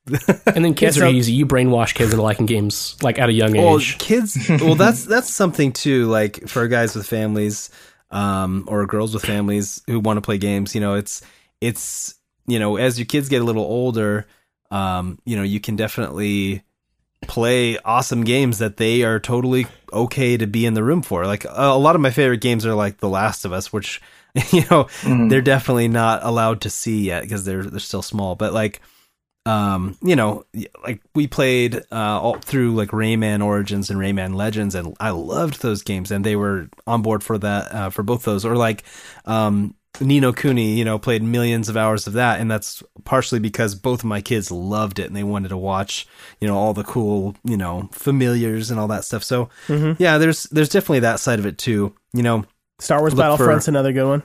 And 0.47 0.63
then 0.65 0.73
kids 0.73 0.97
Yeah, 0.97 1.05
are 1.05 1.09
easy. 1.09 1.33
You 1.33 1.45
brainwash 1.45 1.93
kids 1.93 2.11
into 2.13 2.23
liking 2.23 2.45
games 2.45 2.95
like 3.03 3.19
at 3.19 3.27
a 3.29 3.33
young 3.33 3.53
Well, 3.53 3.75
age. 3.75 3.97
kids. 3.97 4.37
Well, 4.49 4.75
that's 4.75 5.03
that's 5.05 5.33
something 5.33 5.73
too. 5.73 6.05
Like 6.07 6.47
for 6.47 6.67
guys 6.69 6.95
with 6.95 7.05
families, 7.05 7.69
um, 8.11 8.65
or 8.67 8.85
girls 8.85 9.13
with 9.13 9.23
families 9.23 9.81
who 9.87 9.99
want 9.99 10.17
to 10.17 10.21
play 10.21 10.37
games. 10.37 10.75
You 10.75 10.81
know, 10.81 10.95
it's 10.95 11.21
it's 11.59 12.15
you 12.47 12.59
know 12.59 12.77
as 12.77 12.99
your 12.99 13.05
kids 13.05 13.29
get 13.29 13.41
a 13.41 13.45
little 13.45 13.63
older, 13.63 14.27
um, 14.69 15.19
you 15.25 15.35
know, 15.35 15.43
you 15.43 15.59
can 15.59 15.75
definitely 15.75 16.63
play 17.27 17.77
awesome 17.79 18.23
games 18.23 18.57
that 18.59 18.77
they 18.77 19.03
are 19.03 19.19
totally 19.19 19.67
okay 19.93 20.37
to 20.37 20.47
be 20.47 20.65
in 20.65 20.73
the 20.73 20.83
room 20.83 21.01
for. 21.01 21.25
Like 21.25 21.45
a, 21.45 21.51
a 21.55 21.77
lot 21.77 21.95
of 21.95 22.01
my 22.01 22.11
favorite 22.11 22.41
games 22.41 22.65
are 22.65 22.73
like 22.73 22.97
The 22.97 23.09
Last 23.09 23.45
of 23.45 23.53
Us, 23.53 23.71
which 23.71 24.01
you 24.51 24.63
know 24.69 24.87
they're 25.03 25.41
definitely 25.41 25.87
not 25.87 26.23
allowed 26.23 26.61
to 26.61 26.69
see 26.69 27.03
yet 27.03 27.23
because 27.23 27.45
they're 27.45 27.63
they're 27.63 27.79
still 27.79 28.01
small. 28.01 28.35
But 28.35 28.53
like 28.53 28.81
um 29.47 29.97
you 30.03 30.15
know 30.15 30.45
like 30.83 31.01
we 31.15 31.25
played 31.25 31.75
uh 31.91 32.19
all 32.21 32.35
through 32.39 32.73
like 32.75 32.89
rayman 32.89 33.43
origins 33.43 33.89
and 33.89 33.99
rayman 33.99 34.35
legends 34.35 34.75
and 34.75 34.95
i 34.99 35.09
loved 35.09 35.61
those 35.63 35.81
games 35.81 36.11
and 36.11 36.23
they 36.23 36.35
were 36.35 36.69
on 36.85 37.01
board 37.01 37.23
for 37.23 37.39
that 37.39 37.73
uh, 37.73 37.89
for 37.89 38.03
both 38.03 38.23
those 38.23 38.45
or 38.45 38.55
like 38.55 38.83
um 39.25 39.73
Ni 39.99 40.21
no 40.21 40.31
Kuni, 40.31 40.77
you 40.77 40.85
know 40.85 40.97
played 40.97 41.21
millions 41.21 41.67
of 41.69 41.75
hours 41.75 42.07
of 42.07 42.13
that 42.13 42.39
and 42.39 42.49
that's 42.49 42.81
partially 43.03 43.39
because 43.39 43.75
both 43.75 43.99
of 44.01 44.05
my 44.05 44.21
kids 44.21 44.49
loved 44.49 44.99
it 44.99 45.07
and 45.07 45.15
they 45.15 45.23
wanted 45.23 45.49
to 45.49 45.57
watch 45.57 46.07
you 46.39 46.47
know 46.47 46.55
all 46.55 46.73
the 46.73 46.83
cool 46.85 47.35
you 47.43 47.57
know 47.57 47.89
familiars 47.91 48.71
and 48.71 48.79
all 48.79 48.87
that 48.87 49.03
stuff 49.03 49.23
so 49.23 49.49
yeah 49.99 50.17
there's 50.17 50.43
there's 50.43 50.69
definitely 50.69 50.99
that 51.01 51.19
side 51.19 51.39
of 51.39 51.45
it 51.45 51.57
too 51.57 51.93
you 52.13 52.23
know 52.23 52.45
Star 52.79 52.99
Wars 52.99 53.13
look 53.13 53.37
for- 53.37 53.47
Battlefront's 53.47 53.67
another 53.67 53.91
good 53.91 54.07
one. 54.07 54.23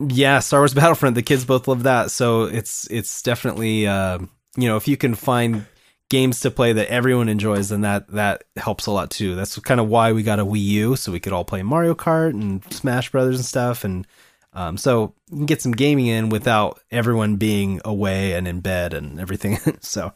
yeah, 0.00 0.40
Star 0.40 0.60
Wars 0.60 0.74
Battlefront. 0.74 1.14
The 1.14 1.22
kids 1.22 1.44
both 1.44 1.68
love 1.68 1.84
that, 1.84 2.10
so 2.10 2.42
it's 2.44 2.86
it's 2.90 3.22
definitely 3.22 3.86
uh, 3.86 4.18
you 4.56 4.68
know 4.68 4.76
if 4.76 4.88
you 4.88 4.96
can 4.96 5.14
find 5.14 5.66
games 6.10 6.40
to 6.40 6.50
play 6.50 6.72
that 6.72 6.88
everyone 6.88 7.28
enjoys, 7.28 7.68
then 7.68 7.82
that 7.82 8.08
that 8.08 8.44
helps 8.56 8.86
a 8.86 8.90
lot 8.90 9.10
too. 9.10 9.34
That's 9.34 9.58
kind 9.60 9.80
of 9.80 9.88
why 9.88 10.12
we 10.12 10.22
got 10.22 10.40
a 10.40 10.44
Wii 10.44 10.60
U, 10.60 10.96
so 10.96 11.12
we 11.12 11.20
could 11.20 11.32
all 11.32 11.44
play 11.44 11.62
Mario 11.62 11.94
Kart 11.94 12.30
and 12.30 12.62
Smash 12.72 13.10
Brothers 13.10 13.36
and 13.36 13.44
stuff, 13.44 13.84
and 13.84 14.06
um, 14.52 14.76
so 14.76 15.14
you 15.30 15.36
can 15.36 15.46
get 15.46 15.62
some 15.62 15.72
gaming 15.72 16.06
in 16.06 16.30
without 16.30 16.80
everyone 16.90 17.36
being 17.36 17.80
away 17.84 18.32
and 18.32 18.48
in 18.48 18.60
bed 18.60 18.94
and 18.94 19.20
everything. 19.20 19.58
so 19.80 20.12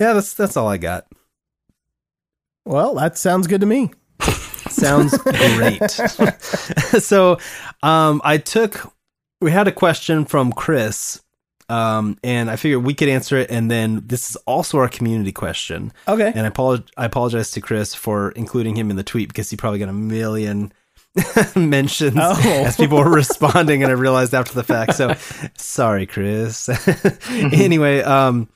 yeah, 0.00 0.12
that's 0.12 0.34
that's 0.34 0.56
all 0.56 0.68
I 0.68 0.78
got. 0.78 1.06
Well, 2.64 2.94
that 2.94 3.18
sounds 3.18 3.46
good 3.46 3.60
to 3.60 3.66
me. 3.66 3.90
Sounds 4.68 5.16
great. 5.22 5.90
so, 7.00 7.38
um, 7.82 8.20
I 8.24 8.38
took. 8.38 8.92
We 9.40 9.50
had 9.50 9.66
a 9.66 9.72
question 9.72 10.24
from 10.24 10.52
Chris, 10.52 11.20
um, 11.68 12.18
and 12.24 12.50
I 12.50 12.56
figured 12.56 12.84
we 12.84 12.94
could 12.94 13.08
answer 13.08 13.36
it. 13.38 13.50
And 13.50 13.70
then 13.70 14.02
this 14.06 14.30
is 14.30 14.36
also 14.46 14.78
our 14.78 14.88
community 14.88 15.32
question. 15.32 15.92
Okay. 16.08 16.32
And 16.34 16.46
I, 16.46 16.50
apolog- 16.50 16.88
I 16.96 17.04
apologize 17.06 17.50
to 17.52 17.60
Chris 17.60 17.94
for 17.94 18.30
including 18.32 18.76
him 18.76 18.90
in 18.90 18.96
the 18.96 19.02
tweet 19.02 19.28
because 19.28 19.48
he 19.50 19.56
probably 19.56 19.78
got 19.78 19.88
a 19.88 19.92
million 19.92 20.72
mentions 21.56 22.16
Oh. 22.18 22.40
as 22.66 22.76
people 22.76 22.98
were 22.98 23.10
responding, 23.10 23.82
and 23.82 23.90
I 23.92 23.94
realized 23.94 24.32
after 24.34 24.54
the 24.54 24.62
fact. 24.62 24.94
So, 24.94 25.14
sorry, 25.56 26.06
Chris. 26.06 26.68
anyway, 27.30 28.00
um, 28.02 28.48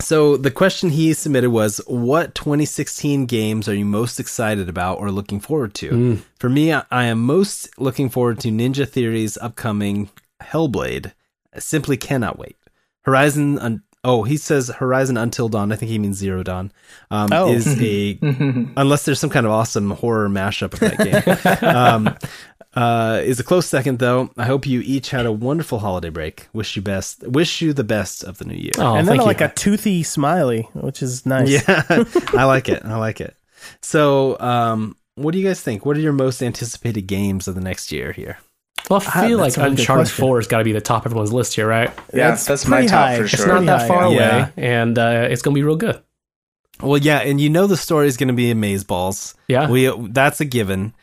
so 0.00 0.36
the 0.36 0.52
question 0.52 0.90
he 0.90 1.12
submitted 1.14 1.50
was, 1.50 1.80
"What 1.88 2.34
2016 2.36 3.26
games 3.26 3.68
are 3.68 3.74
you 3.74 3.84
most 3.84 4.20
excited 4.20 4.68
about 4.68 4.98
or 5.00 5.10
looking 5.10 5.40
forward 5.40 5.74
to?" 5.74 6.22
For 6.38 6.48
me, 6.48 6.72
I 6.72 6.84
I 6.92 7.04
am 7.06 7.20
most 7.20 7.68
looking 7.78 8.08
forward 8.08 8.38
to 8.40 8.48
Ninja 8.50 8.88
Theory's 8.88 9.36
upcoming 9.38 10.10
Hellblade. 10.40 11.12
I 11.58 11.60
simply 11.60 11.96
cannot 11.96 12.38
wait. 12.38 12.56
Horizon. 13.02 13.58
Un- 13.58 13.82
oh, 14.04 14.22
he 14.22 14.36
says 14.36 14.68
Horizon 14.68 15.16
Until 15.16 15.48
Dawn. 15.48 15.72
I 15.72 15.76
think 15.76 15.90
he 15.90 15.98
means 15.98 16.16
Zero 16.16 16.44
Dawn. 16.44 16.70
Um, 17.10 17.30
Oh. 17.32 17.52
Is 17.52 17.66
a 17.82 18.16
unless 18.76 19.04
there's 19.04 19.18
some 19.18 19.28
kind 19.30 19.44
of 19.44 19.50
awesome 19.50 19.90
horror 19.90 20.28
mashup 20.28 20.72
of 20.74 20.80
that 20.80 21.58
game. 21.60 21.68
um, 21.68 22.16
uh, 22.74 23.20
is 23.24 23.40
a 23.40 23.42
close 23.42 23.66
second 23.66 23.98
though. 23.98 24.30
I 24.36 24.44
hope 24.44 24.66
you 24.66 24.80
each 24.82 25.10
had 25.10 25.26
a 25.26 25.32
wonderful 25.32 25.80
holiday 25.80 26.10
break. 26.10 26.46
Wish 26.52 26.76
you 26.76 26.82
best. 26.82 27.26
Wish 27.26 27.60
you 27.60 27.72
the 27.72 27.82
best 27.82 28.22
of 28.22 28.38
the 28.38 28.44
new 28.44 28.54
year. 28.54 28.72
Oh, 28.78 28.94
and 28.94 29.08
then 29.08 29.16
like 29.16 29.40
you. 29.40 29.46
a 29.46 29.48
toothy 29.48 30.04
smiley, 30.04 30.68
which 30.74 31.02
is 31.02 31.26
nice. 31.26 31.50
Yeah, 31.50 31.82
I 32.34 32.44
like 32.44 32.68
it. 32.68 32.84
I 32.84 32.98
like 32.98 33.20
it. 33.20 33.34
So, 33.82 34.38
um, 34.38 34.94
what 35.16 35.32
do 35.32 35.38
you 35.40 35.46
guys 35.48 35.60
think? 35.60 35.84
What 35.84 35.96
are 35.96 36.00
your 36.00 36.12
most 36.12 36.40
anticipated 36.40 37.08
games 37.08 37.48
of 37.48 37.56
the 37.56 37.60
next 37.60 37.90
year 37.90 38.12
here? 38.12 38.38
Well, 38.88 39.02
I 39.06 39.26
feel 39.28 39.38
that's 39.38 39.56
like 39.56 39.56
a 39.56 39.60
really 39.64 39.76
good 39.76 39.80
Uncharted 39.80 40.06
question. 40.06 40.22
4 40.24 40.38
has 40.38 40.46
got 40.46 40.58
to 40.58 40.64
be 40.64 40.72
the 40.72 40.80
top 40.80 41.04
of 41.04 41.12
everyone's 41.12 41.32
list 41.32 41.54
here, 41.54 41.66
right? 41.68 41.90
Yeah, 42.12 42.30
That's 42.30 42.46
that's, 42.46 42.66
my 42.66 42.76
pretty 42.78 42.88
top 42.88 43.06
high. 43.08 43.16
for 43.18 43.24
It's 43.24 43.34
It's 43.34 43.46
not 43.46 43.64
that 43.66 43.86
far 43.88 44.00
high, 44.00 44.06
away, 44.06 44.16
yeah. 44.16 44.50
and 44.56 44.98
uh, 44.98 45.28
it's 45.30 45.42
going 45.42 45.54
to 45.54 45.58
be 45.58 45.62
real 45.64 45.76
good. 45.76 46.02
Well, 46.80 46.98
yeah, 46.98 47.18
and 47.18 47.40
you 47.40 47.50
know 47.50 47.66
the 47.66 47.76
story 47.76 48.06
is 48.06 48.16
going 48.16 48.28
to 48.28 48.34
be 48.34 48.52
amazeballs. 48.54 49.34
Yeah. 49.48 49.68
we 49.68 49.90
that's 50.10 50.40
a 50.40 50.44
given. 50.44 50.94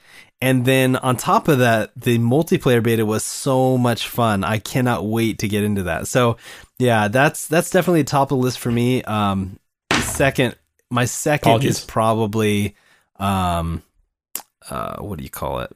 And 0.41 0.65
then 0.65 0.95
on 0.97 1.15
top 1.15 1.47
of 1.47 1.59
that, 1.59 1.91
the 1.95 2.17
multiplayer 2.17 2.83
beta 2.83 3.05
was 3.05 3.23
so 3.23 3.77
much 3.77 4.07
fun. 4.07 4.43
I 4.43 4.59
cannot 4.59 5.05
wait 5.05 5.39
to 5.39 5.47
get 5.47 5.63
into 5.63 5.83
that. 5.83 6.07
So, 6.07 6.37
yeah, 6.77 7.07
that's 7.07 7.47
that's 7.47 7.69
definitely 7.69 8.03
top 8.03 8.31
of 8.31 8.37
the 8.37 8.43
list 8.43 8.59
for 8.59 8.69
me. 8.71 9.01
Um, 9.03 9.59
second, 9.93 10.55
my 10.91 11.05
second 11.05 11.51
Apologies. 11.51 11.79
is 11.79 11.85
probably, 11.85 12.75
um, 13.17 13.81
uh, 14.69 14.97
what 14.97 15.17
do 15.17 15.23
you 15.23 15.29
call 15.29 15.61
it? 15.61 15.71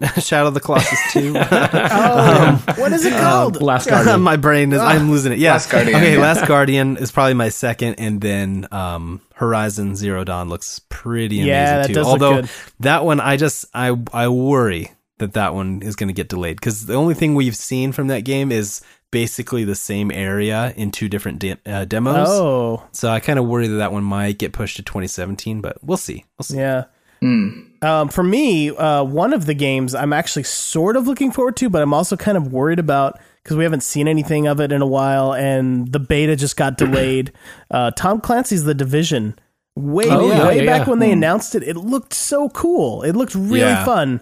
Shadow 0.20 0.48
of 0.48 0.54
the 0.54 0.60
Colossus 0.60 0.98
two. 1.12 1.34
Oh, 1.36 2.64
what 2.76 2.92
is 2.92 3.04
it 3.04 3.12
called? 3.12 3.62
Last 3.62 3.88
Guardian. 3.88 4.20
my 4.22 4.36
brain 4.36 4.72
is 4.72 4.80
I'm 4.80 5.10
losing 5.10 5.32
it. 5.32 5.38
Yeah. 5.38 5.52
Last 5.52 5.70
Guardian, 5.70 5.96
Okay. 5.96 6.18
Last 6.18 6.46
Guardian 6.48 6.96
is 6.96 7.12
probably 7.12 7.34
my 7.34 7.48
second 7.48 7.94
and 7.98 8.20
then 8.20 8.66
um 8.72 9.20
Horizon 9.34 9.94
Zero 9.96 10.24
Dawn 10.24 10.48
looks 10.48 10.80
pretty 10.88 11.36
amazing 11.36 11.48
Yeah, 11.48 11.76
that 11.78 11.86
too. 11.88 11.94
does 11.94 12.06
look 12.06 12.22
Although 12.22 12.40
good. 12.42 12.50
that 12.80 13.04
one 13.04 13.20
I 13.20 13.36
just 13.36 13.66
I 13.72 13.96
I 14.12 14.28
worry 14.28 14.90
that 15.18 15.34
that 15.34 15.54
one 15.54 15.80
is 15.82 15.94
going 15.96 16.08
to 16.08 16.12
get 16.14 16.28
delayed 16.28 16.60
cuz 16.60 16.86
the 16.86 16.94
only 16.94 17.14
thing 17.14 17.34
we've 17.36 17.56
seen 17.56 17.92
from 17.92 18.08
that 18.08 18.20
game 18.24 18.50
is 18.50 18.80
basically 19.12 19.62
the 19.62 19.76
same 19.76 20.10
area 20.10 20.72
in 20.76 20.90
two 20.90 21.08
different 21.08 21.38
de- 21.38 21.56
uh, 21.66 21.84
demos. 21.84 22.26
oh, 22.28 22.82
So 22.90 23.08
I 23.08 23.20
kind 23.20 23.38
of 23.38 23.44
worry 23.46 23.68
that 23.68 23.76
that 23.76 23.92
one 23.92 24.02
might 24.02 24.38
get 24.38 24.52
pushed 24.52 24.74
to 24.78 24.82
2017, 24.82 25.60
but 25.60 25.76
we'll 25.84 25.96
see. 25.96 26.24
We'll 26.36 26.42
see. 26.44 26.56
yeah. 26.56 26.84
Hmm. 27.20 27.60
Um, 27.84 28.08
for 28.08 28.22
me, 28.22 28.70
uh, 28.70 29.02
one 29.04 29.32
of 29.32 29.46
the 29.46 29.54
games 29.54 29.94
I'm 29.94 30.12
actually 30.12 30.44
sort 30.44 30.96
of 30.96 31.06
looking 31.06 31.30
forward 31.32 31.56
to, 31.58 31.68
but 31.68 31.82
I'm 31.82 31.92
also 31.92 32.16
kind 32.16 32.36
of 32.36 32.52
worried 32.52 32.78
about 32.78 33.18
because 33.42 33.56
we 33.56 33.64
haven't 33.64 33.82
seen 33.82 34.08
anything 34.08 34.46
of 34.46 34.58
it 34.60 34.72
in 34.72 34.80
a 34.80 34.86
while, 34.86 35.34
and 35.34 35.90
the 35.92 35.98
beta 36.00 36.34
just 36.36 36.56
got 36.56 36.76
delayed. 36.78 37.32
Uh, 37.70 37.90
Tom 37.90 38.20
Clancy's 38.20 38.62
The 38.64 38.74
Division. 38.74 39.36
Way, 39.76 40.04
Oh, 40.08 40.28
yeah, 40.28 40.46
way 40.46 40.58
yeah, 40.64 40.66
back 40.66 40.86
yeah. 40.86 40.90
when 40.90 41.00
they 41.00 41.10
announced 41.10 41.56
it, 41.56 41.64
it 41.64 41.76
looked 41.76 42.14
so 42.14 42.48
cool. 42.50 43.02
It 43.02 43.16
looked 43.16 43.34
really 43.34 43.60
Yeah. 43.60 43.84
fun. 43.84 44.20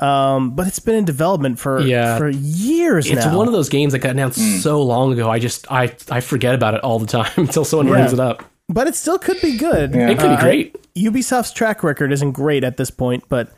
Um, 0.00 0.50
but 0.56 0.66
it's 0.66 0.80
been 0.80 0.96
in 0.96 1.04
development 1.04 1.58
for 1.60 1.80
Yeah. 1.80 2.18
for 2.18 2.28
years 2.28 3.06
It's 3.08 3.24
now. 3.24 3.36
one 3.36 3.46
of 3.46 3.52
those 3.52 3.68
games 3.68 3.92
that 3.92 4.00
got 4.00 4.10
announced 4.12 4.62
so 4.62 4.82
long 4.82 5.12
ago. 5.12 5.30
I 5.30 5.38
just 5.38 5.70
I 5.70 5.92
I 6.10 6.20
forget 6.20 6.54
about 6.56 6.74
it 6.74 6.80
all 6.82 6.98
the 6.98 7.06
time 7.06 7.30
until 7.36 7.64
someone 7.64 7.86
Yeah. 7.86 7.92
brings 7.94 8.12
it 8.12 8.20
up. 8.20 8.42
But 8.68 8.86
it 8.86 8.94
still 8.94 9.18
could 9.18 9.40
be 9.40 9.56
good. 9.56 9.94
It 9.94 10.18
could 10.18 10.28
be 10.30 10.36
Uh, 10.36 10.40
great. 10.40 10.94
Ubisoft's 10.94 11.52
track 11.52 11.82
record 11.82 12.12
isn't 12.12 12.32
great 12.32 12.64
at 12.64 12.76
this 12.76 12.90
point, 12.90 13.24
but 13.28 13.52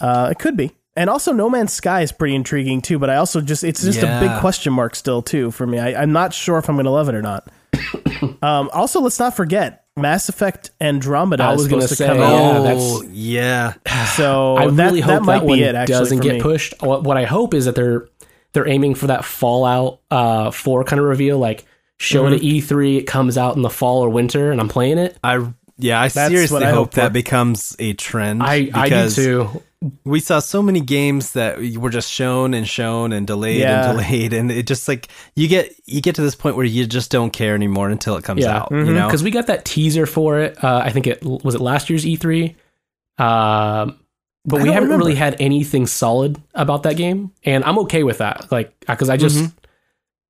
uh, 0.00 0.28
it 0.30 0.38
could 0.38 0.56
be. 0.56 0.72
And 0.96 1.08
also, 1.08 1.32
No 1.32 1.48
Man's 1.48 1.72
Sky 1.72 2.00
is 2.00 2.10
pretty 2.10 2.34
intriguing 2.34 2.80
too. 2.80 2.98
But 2.98 3.08
I 3.10 3.16
also 3.16 3.40
just 3.40 3.62
it's 3.62 3.82
just 3.84 4.02
a 4.02 4.18
big 4.20 4.40
question 4.40 4.72
mark 4.72 4.96
still 4.96 5.22
too 5.22 5.50
for 5.52 5.64
me. 5.66 5.78
I, 5.78 6.02
I'm 6.02 6.12
not 6.12 6.34
sure 6.34 6.58
if 6.58 6.68
I'm 6.68 6.74
going 6.74 6.86
to 6.86 6.90
love 6.90 7.08
it 7.08 7.14
or 7.14 7.22
not. 7.22 7.48
um, 8.42 8.68
also, 8.72 9.00
let's 9.00 9.18
not 9.20 9.36
forget 9.36 9.84
Mass 9.96 10.28
Effect 10.28 10.70
Andromeda 10.80 11.44
I 11.44 11.52
is 11.52 11.58
was 11.58 11.68
gonna 11.68 11.82
supposed 11.82 11.98
to 11.98 12.04
say, 12.04 12.06
come 12.08 12.18
yeah, 12.18 12.24
out. 12.24 12.76
Oh, 12.78 13.02
yeah. 13.12 13.74
So 14.16 14.56
I 14.56 14.66
that, 14.70 14.86
really 14.86 15.00
that 15.02 15.06
hope 15.18 15.22
might 15.24 15.34
that, 15.34 15.42
be 15.42 15.46
one 15.46 15.58
it. 15.60 15.74
Actually, 15.76 15.94
doesn't 15.98 16.18
for 16.18 16.24
get 16.24 16.32
me. 16.34 16.40
pushed. 16.40 16.74
What, 16.82 17.04
what 17.04 17.16
I 17.16 17.24
hope 17.26 17.54
is 17.54 17.66
that 17.66 17.76
they're 17.76 18.08
they're 18.54 18.66
aiming 18.68 18.96
for 18.96 19.06
that 19.08 19.24
Fallout 19.24 20.00
uh, 20.10 20.50
Four 20.50 20.82
kind 20.82 20.98
of 20.98 21.06
reveal, 21.06 21.38
like 21.38 21.64
show 21.98 22.24
Mm-hmm. 22.24 22.34
it 22.34 22.36
at 22.36 22.42
E3, 22.42 22.98
it 22.98 23.02
comes 23.06 23.36
out 23.38 23.56
in 23.56 23.62
the 23.62 23.70
fall 23.70 24.02
or 24.04 24.08
winter, 24.10 24.50
and 24.52 24.60
I'm 24.60 24.68
playing 24.68 24.98
it. 24.98 25.16
I 25.22 25.46
yeah, 25.80 26.00
I 26.00 26.08
That's 26.08 26.30
seriously 26.32 26.54
what 26.54 26.62
I 26.64 26.70
hope 26.70 26.76
hope 26.88 26.90
that 26.94 27.12
becomes 27.12 27.76
a 27.78 27.92
trend. 27.92 28.42
I 28.42 28.70
I 28.74 28.88
do 28.88 29.10
too. 29.10 29.62
we 30.04 30.18
saw 30.18 30.40
so 30.40 30.60
many 30.60 30.80
games 30.80 31.32
that 31.34 31.60
were 31.76 31.90
just 31.90 32.10
shown 32.10 32.52
and 32.52 32.66
shown 32.66 33.12
and 33.12 33.28
delayed 33.28 33.60
Yeah. 33.60 33.88
and 33.90 33.96
delayed 33.98 34.32
and 34.32 34.50
it 34.50 34.66
just 34.66 34.88
like 34.88 35.06
you 35.36 35.46
get 35.46 35.72
you 35.86 36.00
get 36.00 36.16
to 36.16 36.22
this 36.22 36.34
point 36.34 36.56
where 36.56 36.64
you 36.64 36.84
just 36.84 37.12
don't 37.12 37.30
care 37.32 37.54
anymore 37.54 37.88
until 37.90 38.16
it 38.16 38.24
comes 38.24 38.42
Yeah, 38.42 38.56
out 38.62 38.72
you 38.72 38.92
know 38.92 39.06
because 39.06 39.22
we 39.22 39.30
got 39.30 39.46
that 39.46 39.64
teaser 39.64 40.04
for 40.04 40.40
it. 40.40 40.62
Uh, 40.64 40.82
I 40.84 40.90
think 40.90 41.06
it 41.06 41.22
was 41.24 41.54
it 41.54 41.60
last 41.60 41.88
year's 41.90 42.04
E3. 42.04 42.56
Um, 43.18 44.00
but 44.44 44.60
I 44.60 44.62
we 44.64 44.68
haven't 44.70 44.84
remember. 44.88 44.98
really 45.04 45.14
had 45.14 45.36
anything 45.40 45.86
solid 45.86 46.40
about 46.54 46.82
that 46.84 46.96
game, 46.96 47.32
and 47.44 47.62
I'm 47.64 47.78
okay 47.80 48.02
with 48.02 48.18
that. 48.18 48.50
Like, 48.50 48.74
because 48.80 49.10
I 49.10 49.16
just 49.16 49.36
Mm-hmm. 49.36 49.57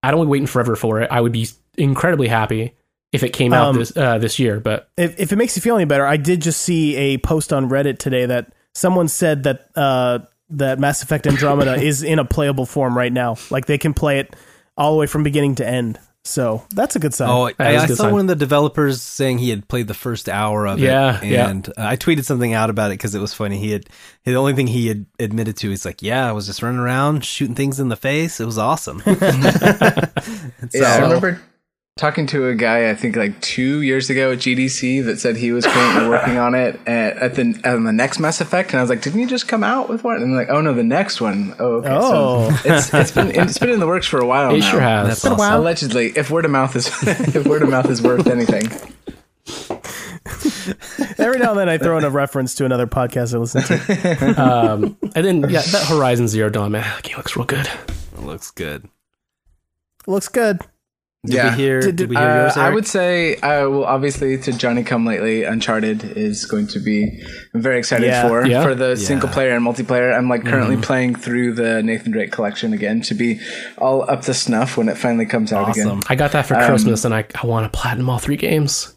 I 0.03 0.11
don't 0.11 0.27
be 0.27 0.31
waiting 0.31 0.47
forever 0.47 0.77
for 0.77 1.01
it. 1.01 1.11
I 1.11 1.21
would 1.21 1.33
be 1.33 1.49
incredibly 1.77 2.29
happy 2.29 2.75
if 3.13 3.23
it 3.23 3.31
came 3.31 3.53
out 3.53 3.69
Um, 3.69 3.77
this 3.77 3.97
uh, 3.97 4.19
this 4.19 4.39
year. 4.39 4.61
But 4.61 4.89
if, 4.97 5.19
if 5.19 5.33
it 5.33 5.37
makes 5.37 5.57
you 5.57 5.63
feel 5.63 5.77
any 5.77 5.85
better, 5.85 6.07
I 6.07 6.17
did 6.17 6.43
just 6.43 6.61
see 6.61 6.95
a 6.97 7.19
post 7.19 7.53
on 7.53 7.69
Reddit 7.69 7.99
today 7.99 8.27
that 8.27 8.53
someone 8.75 9.09
said 9.09 9.45
that 9.45 9.69
uh, 9.75 10.21
that 10.51 10.79
Mass 10.79 11.03
Effect 11.03 11.27
Andromeda 11.27 11.75
is 11.83 12.03
in 12.03 12.19
a 12.19 12.25
playable 12.25 12.67
form 12.67 12.97
right 12.97 13.13
now. 13.13 13.37
Like 13.51 13.67
they 13.67 13.79
can 13.79 13.95
play 13.95 14.21
it 14.21 14.35
all 14.77 14.93
the 14.93 14.99
way 14.99 15.07
from 15.07 15.23
beginning 15.23 15.57
to 15.57 15.67
end. 15.67 15.99
So 16.29 16.65
that's 16.71 16.95
a 16.95 16.99
good 16.99 17.15
sign. 17.15 17.29
Oh, 17.31 17.47
I, 17.49 17.55
I, 17.59 17.71
a 17.73 17.79
I 17.81 17.87
good 17.87 17.97
saw 17.97 18.05
sign. 18.05 18.13
one 18.13 18.21
of 18.23 18.27
the 18.29 18.37
developers 18.37 19.01
saying 19.03 19.39
he 19.39 19.51
had 19.51 19.67
played 19.69 19.89
the 19.89 19.95
first 19.95 20.29
hour 20.29 20.67
of 20.67 20.79
Yeah, 20.79 21.21
it, 21.23 21.31
yeah. 21.31 21.49
and 21.49 21.69
uh, 21.71 21.73
I 21.79 21.97
tweeted 21.97 22.25
something 22.25 22.53
out 22.53 22.71
about 22.71 22.91
it 22.91 22.95
because 22.95 23.15
it 23.15 23.21
was 23.21 23.33
funny. 23.35 23.59
He 23.59 23.71
had 23.71 23.87
the 24.25 24.35
only 24.37 24.53
thing 24.55 24.67
he 24.67 24.89
had 24.89 25.07
admitted 25.19 25.57
to 25.59 25.73
is 25.73 25.85
like, 25.85 26.03
"Yeah, 26.03 26.29
I 26.29 26.33
was 26.33 26.47
just 26.47 26.63
running 26.63 26.81
around 26.81 27.25
shooting 27.25 27.55
things 27.55 27.81
in 27.81 27.89
the 27.89 27.97
face. 27.97 28.41
It 28.41 28.47
was 28.47 28.59
awesome." 28.59 29.03
Yeah, 30.75 30.95
I 30.95 30.99
remember 30.99 31.41
talking 31.99 32.27
to 32.29 32.47
a 32.47 32.55
guy 32.55 32.89
I 32.89 32.95
think 32.95 33.17
like 33.17 33.39
two 33.43 33.83
years 33.83 34.09
ago 34.09 34.33
at 34.33 34.39
GDC 34.39 35.05
that 35.05 35.19
said 35.21 35.37
he 35.37 35.53
was 35.53 35.67
currently 35.67 36.09
working 36.09 36.39
on 36.39 36.55
it 36.55 36.81
at, 36.87 37.17
at 37.19 37.35
the 37.35 37.61
on 37.65 37.85
the 37.85 37.93
next 37.93 38.19
Mass 38.21 38.41
Effect, 38.41 38.71
and 38.71 38.79
I 38.79 38.83
was 38.83 38.89
like, 38.89 39.03
"Didn't 39.03 39.21
you 39.21 39.27
just 39.27 39.49
come 39.49 39.63
out 39.63 39.91
with 39.91 40.05
one?" 40.05 40.23
And 40.23 40.33
they're 40.33 40.41
like, 40.41 40.49
"Oh 40.49 40.63
no, 40.63 40.73
the 40.73 40.83
next 40.83 41.21
one." 41.21 41.55
Oh, 41.59 41.75
okay. 41.75 41.89
Oh. 41.91 42.51
So 42.51 42.71
it's 42.73 42.95
it's 42.95 43.11
been 43.13 43.31
it's 43.35 43.59
been 43.59 43.71
in 43.71 43.81
the 43.81 43.87
works 43.87 44.07
for 44.07 44.19
a 44.19 44.27
while 44.27 44.55
it 44.55 44.61
now. 44.61 44.71
sure 44.71 44.81
has. 44.81 45.09
That's 45.09 45.25
awesome. 45.27 45.61
Allegedly, 45.61 46.13
if 46.17 46.31
word 46.31 46.47
of 46.47 46.51
mouth 46.53 46.75
is 46.75 46.87
if 47.35 47.47
word 47.47 47.63
of 47.63 47.69
mouth 47.69 47.91
is 47.91 48.01
worth 48.01 48.27
anything. 48.27 48.65
Every 51.19 51.39
now 51.41 51.51
and 51.51 51.59
then 51.59 51.69
I 51.69 51.79
throw 51.79 51.99
in 51.99 52.05
a 52.05 52.11
reference 52.11 52.55
to 52.57 52.65
another 52.65 52.87
podcast 52.87 53.35
I 53.35 53.39
listen 53.39 53.63
to. 53.63 54.43
um, 54.43 54.97
and 55.15 55.27
then 55.27 55.41
yeah, 55.51 55.63
that 55.63 55.87
Horizon 55.89 56.29
Zero 56.29 56.49
Dawn 56.49 56.73
man, 56.73 56.83
that 56.83 57.03
game 57.03 57.17
looks 57.17 57.35
real 57.37 57.47
good. 57.47 57.67
It 57.67 58.21
looks 58.21 58.51
good. 58.51 58.89
Looks 60.07 60.29
good. 60.29 60.61
Did 61.27 61.35
Yeah. 61.35 61.51
we 61.51 61.57
hear? 61.63 61.81
Did- 61.81 61.97
Did, 61.97 62.11
we 62.11 62.17
Uh, 62.17 62.21
hear 62.21 62.43
yours? 62.43 62.57
I 62.57 62.71
would 62.71 62.87
say, 62.87 63.35
uh, 63.37 63.69
well, 63.69 63.85
obviously, 63.85 64.39
to 64.39 64.53
Johnny 64.53 64.85
Come 64.85 65.05
Lately, 65.05 65.43
Uncharted 65.43 66.17
is 66.17 66.45
going 66.45 66.69
to 66.69 66.79
be. 66.79 67.21
I'm 67.53 67.61
very 67.61 67.77
excited 67.79 68.07
Yeah. 68.07 68.29
for 68.29 68.47
Yeah. 68.47 68.63
for 68.63 68.77
the 68.77 68.97
single 68.97 69.29
player 69.29 69.51
and 69.51 69.67
multiplayer. 69.67 70.17
I'm 70.17 70.29
like 70.29 70.45
currently 70.45 70.77
Mm-hmm. 70.77 70.83
playing 70.85 71.15
through 71.17 71.55
the 71.55 71.83
Nathan 71.83 72.13
Drake 72.13 72.31
collection 72.31 72.73
again 72.73 73.01
to 73.03 73.15
be 73.15 73.41
all 73.79 74.09
up 74.09 74.23
to 74.23 74.35
snuff 74.35 74.77
when 74.77 74.89
it 74.89 74.97
finally 74.97 75.27
comes 75.27 75.53
out 75.53 75.69
awesome. 75.69 75.89
again. 75.89 76.03
I 76.09 76.15
got 76.15 76.31
that 76.33 76.47
for 76.47 76.55
Um, 76.57 76.65
Christmas, 76.67 77.05
and 77.05 77.13
I 77.13 77.25
I 77.43 77.47
want 77.49 77.71
to 77.71 77.77
platinum 77.77 78.09
all 78.09 78.19
three 78.21 78.37
games. 78.37 78.95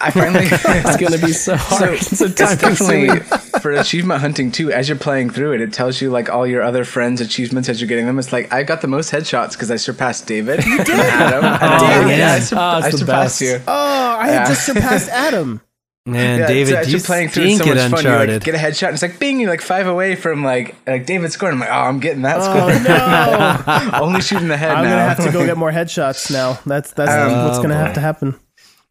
I 0.00 0.10
finally. 0.10 0.46
It's 0.50 0.96
gonna 0.96 1.18
be 1.18 1.32
so 1.32 1.56
hard. 1.58 1.94
it's 1.94 2.20
a 2.20 2.26
it's 2.26 2.34
time 2.40 2.56
definitely 2.58 3.20
for 3.60 3.72
achievement 3.72 4.20
hunting 4.20 4.52
too. 4.52 4.70
As 4.72 4.88
you're 4.88 4.98
playing 4.98 5.30
through 5.30 5.52
it, 5.54 5.60
it 5.60 5.72
tells 5.72 6.00
you 6.00 6.10
like 6.10 6.28
all 6.28 6.46
your 6.46 6.62
other 6.62 6.84
friends' 6.84 7.20
achievements 7.20 7.68
as 7.68 7.80
you're 7.80 7.88
getting 7.88 8.06
them. 8.06 8.18
It's 8.18 8.32
like 8.32 8.52
I 8.52 8.62
got 8.62 8.82
the 8.82 8.88
most 8.88 9.10
headshots 9.12 9.52
because 9.52 9.70
I 9.70 9.76
surpassed 9.76 10.26
David, 10.26 10.64
You 10.64 10.78
and 10.78 10.88
Adam, 10.90 11.44
and 11.44 11.58
Oh, 11.62 11.78
David. 11.86 12.10
yeah. 12.10 12.16
Yeah, 12.18 12.32
I, 12.34 12.38
sur- 12.40 12.56
Oh, 12.56 12.60
I 12.60 12.90
the 12.90 12.98
surpassed 12.98 13.40
best. 13.40 13.42
you. 13.42 13.60
Oh, 13.66 13.72
I 14.20 14.26
Yeah. 14.28 14.38
had 14.40 14.46
just 14.48 14.66
surpassed 14.66 15.08
Adam. 15.28 15.60
Man, 16.06 16.40
Yeah, 16.40 16.46
David, 16.48 16.74
so 16.74 16.80
you 16.82 16.90
you're 16.90 17.00
playing 17.00 17.28
through, 17.30 17.44
it's 17.44 17.56
so 17.64 17.70
at 17.70 17.90
much 17.90 18.02
fun. 18.02 18.12
You 18.26 18.32
like 18.34 18.44
get 18.44 18.54
a 18.54 18.58
headshot, 18.58 18.88
and 18.88 18.94
it's 18.94 19.02
like 19.02 19.18
bing, 19.18 19.40
you're 19.40 19.48
like 19.48 19.62
five 19.62 19.86
away 19.86 20.16
from 20.16 20.44
like 20.44 20.74
like 20.86 21.06
David 21.06 21.32
scoring. 21.32 21.54
I'm 21.54 21.60
like, 21.60 21.70
oh, 21.70 21.72
I'm 21.72 21.98
getting 21.98 22.20
that 22.22 22.40
Oh 22.40 22.42
score. 22.42 23.90
no! 23.90 24.00
Only 24.04 24.20
shooting 24.20 24.48
the 24.48 24.56
head 24.58 24.70
I'm 24.72 24.84
now. 24.84 24.90
gonna 24.90 25.08
have 25.14 25.24
to 25.24 25.32
go 25.32 25.46
get 25.46 25.56
more 25.56 25.72
headshots 25.72 26.30
now. 26.30 26.58
That's 26.66 26.92
that's 26.92 27.10
Um, 27.10 27.46
what's 27.46 27.56
gonna 27.58 27.74
oh, 27.76 27.78
have 27.78 27.94
to 27.94 28.00
happen. 28.00 28.38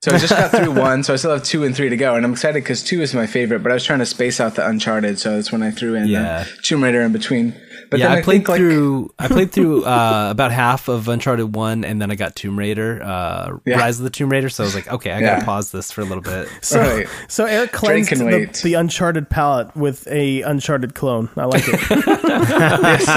So 0.03 0.11
I 0.13 0.17
just 0.17 0.33
got 0.33 0.51
through 0.51 0.71
one, 0.81 1.01
so 1.01 1.13
I 1.13 1.15
still 1.15 1.31
have 1.31 1.43
two 1.43 1.63
and 1.63 1.73
three 1.73 1.87
to 1.87 1.95
go, 1.95 2.15
and 2.15 2.25
I'm 2.25 2.33
excited 2.33 2.61
because 2.61 2.83
two 2.83 3.01
is 3.01 3.13
my 3.13 3.25
favorite. 3.25 3.63
But 3.63 3.71
I 3.71 3.75
was 3.75 3.85
trying 3.85 3.99
to 3.99 4.05
space 4.05 4.41
out 4.41 4.55
the 4.55 4.67
Uncharted, 4.67 5.17
so 5.17 5.37
that's 5.37 5.49
when 5.49 5.63
I 5.63 5.71
threw 5.71 5.95
in 5.95 6.07
Yeah. 6.07 6.43
the 6.43 6.61
Tomb 6.61 6.83
Raider 6.83 6.99
in 7.03 7.13
between. 7.13 7.53
But 7.93 7.99
yeah, 7.99 8.07
then 8.09 8.17
I, 8.17 8.19
I, 8.21 8.23
played 8.23 8.37
think, 8.37 8.49
like, 8.49 8.57
through. 8.57 9.13
I 9.19 9.27
played 9.27 9.51
through 9.51 9.83
uh, 9.85 10.27
about 10.31 10.51
half 10.51 10.87
of 10.87 11.07
Uncharted 11.07 11.55
One, 11.55 11.85
and 11.85 12.01
then 12.01 12.09
I 12.09 12.15
got 12.15 12.35
Tomb 12.35 12.57
Raider, 12.57 13.01
uh, 13.03 13.57
Yeah. 13.65 13.77
Rise 13.77 13.99
of 13.99 14.03
the 14.03 14.09
Tomb 14.09 14.29
Raider. 14.29 14.49
So 14.49 14.63
I 14.63 14.65
was 14.65 14.73
like, 14.73 14.87
okay, 14.91 15.11
I 15.11 15.19
Yeah. 15.19 15.35
gotta 15.35 15.45
pause 15.45 15.71
this 15.71 15.91
for 15.91 16.01
a 16.01 16.05
little 16.05 16.23
bit. 16.23 16.47
So, 16.61 16.79
Right. 16.97 17.07
so 17.27 17.45
Eric 17.45 17.71
cleansed 17.71 18.11
the, 18.11 18.49
the 18.63 18.73
Uncharted 18.73 19.29
palette 19.29 19.75
with 19.75 20.07
a 20.07 20.41
Uncharted 20.41 20.95
clone. 20.95 21.29
I 21.37 21.45
like 21.45 21.63
it. 21.67 21.73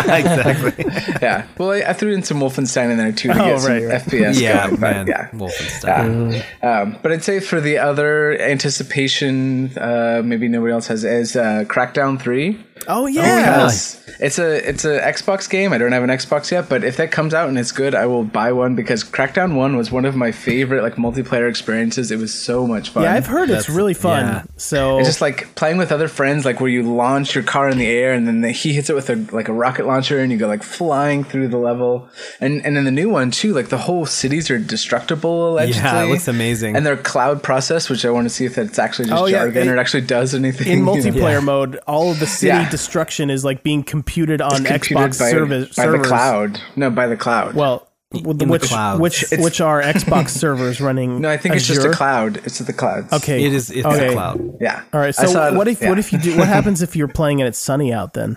exactly. 0.06 0.84
yeah. 1.22 1.46
Well, 1.58 1.70
I, 1.70 1.76
I 1.88 1.92
threw 1.92 2.12
in 2.12 2.22
some 2.22 2.38
Wolfenstein 2.40 2.90
in 2.90 2.98
there 2.98 3.12
too 3.12 3.28
to 3.32 3.34
Oh, 3.42 3.44
get 3.46 3.60
some 3.60 3.72
right, 3.72 3.84
right. 3.86 4.02
FPS 4.02 4.40
yeah, 4.40 4.66
going. 4.68 4.80
but 4.80 4.80
man. 4.80 5.06
Yeah. 5.06 5.28
Wolfenstein. 5.30 6.44
Um, 6.62 6.98
but 7.02 7.12
I'd 7.12 7.24
say 7.24 7.40
for 7.40 7.60
the 7.60 7.78
other 7.78 8.38
anticipation, 8.40 9.76
uh, 9.78 10.22
maybe 10.24 10.48
nobody 10.48 10.72
else 10.72 10.86
has, 10.88 11.04
is 11.04 11.36
uh, 11.36 11.64
Crackdown 11.66 12.20
3. 12.20 12.58
Oh, 12.88 13.02
oh 13.04 13.06
yeah. 13.06 13.22
Yes. 13.64 14.02
It's 14.18 14.38
a 14.38 14.66
it's 14.68 14.84
a 14.84 14.98
Xbox 15.00 15.48
game. 15.50 15.72
I 15.74 15.78
don't 15.78 15.92
have 15.92 16.02
an 16.02 16.08
Xbox 16.08 16.50
yet, 16.50 16.68
but 16.70 16.84
if 16.84 16.96
that 16.96 17.10
comes 17.10 17.34
out 17.34 17.48
and 17.48 17.58
it's 17.58 17.72
good, 17.72 17.94
I 17.94 18.06
will 18.06 18.24
buy 18.24 18.52
one 18.52 18.74
because 18.74 19.04
Crackdown 19.04 19.54
One 19.56 19.76
was 19.76 19.90
one 19.92 20.04
of 20.06 20.16
my 20.16 20.32
favorite 20.32 20.82
like 20.82 20.94
multiplayer 20.94 21.48
experiences. 21.50 22.10
It 22.10 22.18
was 22.18 22.32
so 22.32 22.66
much 22.66 22.90
fun. 22.90 23.02
Yeah, 23.02 23.12
I've 23.12 23.26
heard 23.26 23.50
it's 23.50 23.68
really 23.68 23.92
fun. 23.92 24.24
yeah. 24.26 24.42
So 24.56 24.98
It's 24.98 25.08
just 25.08 25.20
like 25.20 25.54
playing 25.54 25.76
with 25.76 25.92
other 25.92 26.08
friends, 26.08 26.44
like 26.46 26.60
where 26.60 26.70
you 26.70 26.82
launch 26.82 27.34
your 27.34 27.44
car 27.44 27.68
in 27.68 27.76
the 27.76 27.86
air 27.86 28.14
and 28.14 28.26
then 28.26 28.40
the, 28.40 28.52
he 28.52 28.72
hits 28.72 28.88
it 28.88 28.94
with 28.94 29.10
a 29.10 29.16
like 29.32 29.48
a 29.48 29.52
rocket 29.52 29.86
launcher 29.86 30.18
and 30.18 30.32
you 30.32 30.38
go 30.38 30.46
like 30.46 30.62
flying 30.62 31.24
through 31.24 31.48
the 31.48 31.58
level. 31.58 32.08
And 32.40 32.64
and 32.64 32.74
then 32.76 32.84
the 32.84 32.90
new 32.90 33.10
one 33.10 33.30
too, 33.30 33.52
like 33.52 33.68
the 33.68 33.78
whole 33.78 34.06
cities 34.06 34.50
are 34.50 34.58
destructible 34.58 35.50
allegedly. 35.50 35.82
Yeah, 35.82 36.04
it 36.04 36.08
looks 36.08 36.28
amazing. 36.28 36.74
And 36.76 36.86
they're 36.86 36.96
cloud 36.96 37.42
processed, 37.42 37.90
which 37.90 38.04
I 38.06 38.10
want 38.10 38.24
to 38.26 38.30
see 38.30 38.44
if 38.46 38.54
that's 38.54 38.78
actually 38.78 39.08
just 39.08 39.20
Oh, 39.22 39.26
yeah, 39.26 39.38
jargon 39.40 39.68
it- 39.68 39.70
or 39.72 39.76
it 39.76 39.80
actually 39.80 40.02
does 40.02 40.34
anything. 40.34 40.68
in 40.68 40.78
you 40.78 40.84
know? 40.84 40.92
multiplayer 40.94 41.42
mode, 41.44 41.76
all 41.86 42.12
of 42.12 42.20
the 42.20 42.26
city 42.26 42.65
Yeah. 42.66 42.70
destruction 42.76 43.30
is 43.30 43.44
like 43.44 43.62
being 43.62 43.82
computed 43.82 44.40
on 44.40 44.64
computed 44.64 44.96
Xbox 44.96 45.18
by, 45.18 45.30
server- 45.30 45.66
by 45.76 45.86
the 45.98 46.04
cloud. 46.04 46.60
No, 46.76 46.90
by 46.90 47.06
the 47.06 47.16
cloud. 47.16 47.54
Well, 47.54 47.88
In 48.12 48.48
which 48.48 48.70
which 48.98 49.22
It's- 49.24 49.42
which 49.44 49.60
are 49.60 49.82
Xbox 49.82 50.28
servers 50.42 50.80
running? 50.80 51.20
no, 51.20 51.28
I 51.28 51.36
think 51.36 51.56
it's 51.56 51.66
just 51.66 51.84
a 51.86 51.90
cloud. 51.90 52.36
It's 52.44 52.58
the 52.58 52.72
clouds. 52.72 53.12
Okay, 53.12 53.44
It 53.44 53.52
is. 53.52 53.70
It's 53.70 53.84
okay. 53.86 54.08
a 54.08 54.12
cloud. 54.12 54.58
Yeah. 54.60 54.82
All 54.92 55.00
right. 55.00 55.08
I 55.08 55.10
saw 55.10 55.26
So 55.26 55.46
it- 55.48 55.54
what 55.54 55.68
if 55.68 55.82
yeah. 55.82 55.88
what 55.88 55.98
if 55.98 56.12
you 56.12 56.18
do? 56.18 56.36
What 56.38 56.48
happens 56.56 56.82
if 56.82 56.94
you're 56.96 57.08
playing 57.08 57.40
and 57.40 57.48
it's 57.48 57.58
sunny 57.58 57.92
out? 57.92 58.12
Then 58.14 58.36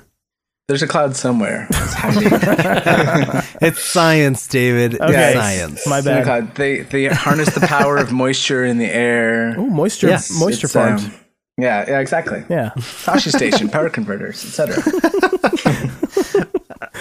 There's 0.67 0.81
a 0.83 0.87
cloud 0.87 1.15
somewhere. 1.15 1.67
It's. 1.69 3.55
It's 3.61 3.83
science, 3.83 4.47
David. 4.47 4.95
Okay. 4.99 5.33
It's 5.33 5.39
science. 5.39 5.87
my 5.87 5.97
It's 5.99 6.07
in 6.07 6.13
the 6.15 6.19
bad. 6.21 6.25
cloud. 6.25 6.55
They 6.55 6.79
they 6.81 7.05
harness 7.07 7.53
the 7.53 7.61
power 7.67 7.97
of 7.97 8.11
moisture 8.11 8.63
in 8.65 8.77
the 8.77 8.85
air. 8.89 9.55
Oh, 9.57 9.65
moisture 9.67 10.07
Yes, 10.07 10.31
moisture 10.39 10.65
It's, 10.65 10.73
farms. 10.73 11.05
um, 11.05 11.13
yeah, 11.61 11.85
yeah, 11.87 11.99
exactly. 11.99 12.43
yeah, 12.49 12.71
Tosche 12.77 13.31
station, 13.35 13.69
power 13.69 13.89
converters, 13.89 14.43
etc. 14.45 14.75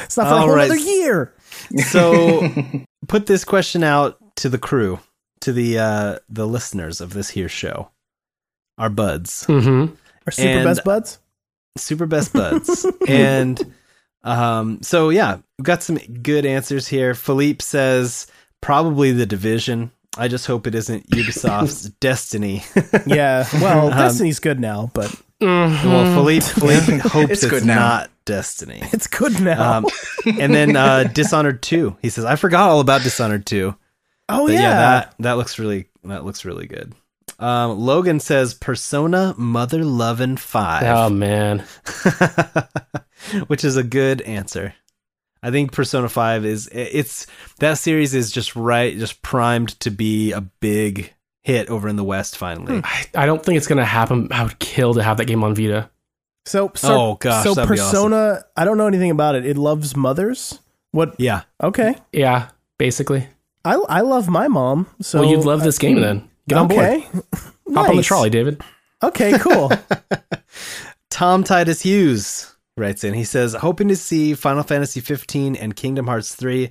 it's 0.05 0.17
not 0.17 0.29
for 0.29 0.35
a 0.35 0.39
whole 0.39 0.51
right. 0.51 0.71
other 0.71 0.77
year. 0.77 1.33
So, 1.91 2.49
put 3.09 3.27
this 3.27 3.45
question 3.45 3.83
out 3.83 4.19
to 4.37 4.49
the 4.49 4.59
crew, 4.59 5.01
to 5.41 5.53
the 5.53 5.79
uh 5.79 6.19
the 6.29 6.47
listeners 6.47 7.01
of 7.01 7.13
this 7.13 7.31
here 7.31 7.49
show, 7.49 7.91
our 8.79 8.91
buds, 8.91 9.45
Mm-hmm. 9.49 9.95
Our 10.27 10.33
super 10.33 10.49
And- 10.49 10.65
best 10.65 10.85
buds. 10.85 11.19
super 11.77 12.07
best 12.07 12.33
buds, 12.33 12.87
and 13.07 13.61
um. 14.25 14.83
So 14.83 15.11
yeah, 15.11 15.39
we've 15.59 15.65
got 15.65 15.83
some 15.83 15.97
good 15.99 16.45
answers 16.47 16.87
here. 16.89 17.15
Philippe 17.15 17.63
says 17.63 18.27
probably 18.61 19.13
the 19.13 19.27
division. 19.27 19.91
I 20.19 20.29
just 20.29 20.47
hope 20.47 20.67
it 20.67 20.75
isn't 20.75 21.09
Ubisoft's 21.11 21.89
Destiny. 22.01 22.65
Yeah. 23.07 23.47
Well, 23.61 23.87
Um, 23.93 23.99
Destiny's 23.99 24.41
good 24.41 24.61
now, 24.61 24.91
but 24.95 25.15
well, 25.41 26.15
Philippe, 26.15 26.45
Philippe 26.59 26.99
hopes 26.99 27.31
It's 27.31 27.43
it's, 27.45 27.51
good 27.51 27.65
now. 27.65 27.75
not 27.79 28.11
Destiny. 28.25 28.81
it's 28.93 29.07
good 29.07 29.41
now. 29.41 29.79
Um, 29.79 29.87
and 30.39 30.53
then 30.55 30.77
uh, 30.77 31.05
Dishonored 31.05 31.63
Two. 31.63 31.97
He 32.03 32.11
says, 32.11 32.25
"I 32.25 32.37
forgot 32.37 32.69
all 32.71 32.81
about 32.81 33.03
Dishonored 33.03 33.47
Two. 33.47 33.75
oh 34.29 34.47
But 34.47 34.53
yeah. 34.55 34.61
yeah, 34.61 34.75
that 34.81 35.15
that 35.21 35.33
looks 35.35 35.59
really 35.59 35.87
that 36.05 36.25
looks 36.25 36.45
really 36.45 36.67
good. 36.67 36.93
Um, 37.39 37.79
Logan 37.79 38.19
says 38.21 38.53
Persona 38.55 39.35
Mother 39.39 39.85
Lovin' 39.85 40.37
Five, 40.37 40.83
Oh 40.85 41.09
man, 41.09 41.65
which 43.47 43.65
is 43.65 43.77
a 43.77 43.83
good 43.85 44.21
answer. 44.23 44.75
I 45.43 45.51
think 45.51 45.73
Persona 45.73 46.09
Five 46.09 46.45
is 46.45 46.69
it's 46.73 47.27
that 47.59 47.79
series 47.79 48.15
is 48.15 48.31
just 48.33 48.57
right, 48.57 48.97
just 48.97 49.23
primed 49.23 49.79
to 49.81 49.91
be 49.91 50.33
a 50.33 50.41
big 50.41 51.13
hit 51.43 51.69
over 51.69 51.89
in 51.89 51.97
the 51.97 52.05
West. 52.05 52.37
Finally, 52.37 52.79
hmm. 52.79 52.81
I, 52.85 53.07
I 53.15 53.27
don't 53.27 53.43
think 53.45 53.57
it's 53.57 53.67
gonna 53.67 53.85
happen. 53.85 54.29
I 54.31 54.43
would 54.43 54.59
kill 54.59 54.95
to 54.95 55.03
have 55.03 55.17
that 55.19 55.27
game 55.27 55.45
on 55.45 55.55
Vita. 55.55 55.91
so, 56.47 56.71
so 56.75 57.01
Oh, 57.01 57.15
gosh, 57.15 57.45
so 57.45 57.55
that'd 57.55 57.69
be 57.71 57.77
Persona. 57.77 58.45
I 58.57 58.65
don't 58.65 58.79
know 58.79 58.87
anything 58.87 59.11
about 59.11 59.35
it. 59.35 59.47
It 59.47 59.57
loves 59.57 59.97
mothers. 59.97 60.59
What? 60.91 61.15
yeah, 61.19 61.43
Okay. 61.63 61.95
Yeah, 62.13 62.49
basically. 62.79 63.29
I 63.65 63.75
I 63.75 64.01
love 64.01 64.29
my 64.29 64.49
mom. 64.49 64.87
So 65.01 65.21
well, 65.21 65.31
you'd 65.31 65.45
love 65.45 65.63
this 65.63 65.79
game 65.79 66.01
then. 66.01 66.29
Get 66.49 66.59
on 66.59 66.69
board. 66.69 66.81
okay. 66.81 67.07
Hop 67.75 67.89
on 67.91 67.97
the 67.97 68.03
trolley, 68.03 68.31
David. 68.31 68.63
Okay, 69.03 69.39
cool. 69.39 69.71
Tom 71.11 71.45
Titus 71.45 71.83
Hughes 71.83 72.55
writes 72.79 73.05
in. 73.05 73.15
He 73.15 73.25
says, 73.25 73.55
hoping 73.55 73.89
to 73.89 73.97
see 73.97 74.35
Final 74.35 74.63
Fantasy 74.63 75.01
15 75.01 75.57
and 75.57 75.75
Kingdom 75.77 76.07
Hearts 76.07 76.35
3, 76.35 76.71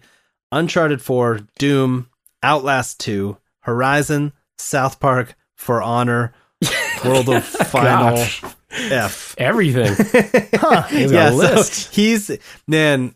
Uncharted 0.51 1.01
4, 1.01 1.39
Doom, 1.59 2.09
Outlast 2.43 2.99
2, 3.01 3.37
Horizon, 3.61 4.33
South 4.57 4.99
Park, 4.99 5.35
For 5.55 5.81
Honor, 5.81 6.33
World 7.05 7.29
of 7.29 7.43
Final 7.45 8.15
Gosh. 8.17 8.43
F. 8.71 9.35
Everything. 9.37 9.93
He's 10.89 11.11
got 11.11 11.11
Yeah, 11.11 11.29
a 11.29 11.33
list. 11.33 11.73
so 11.73 11.91
he's 11.91 12.31
man. 12.67 13.13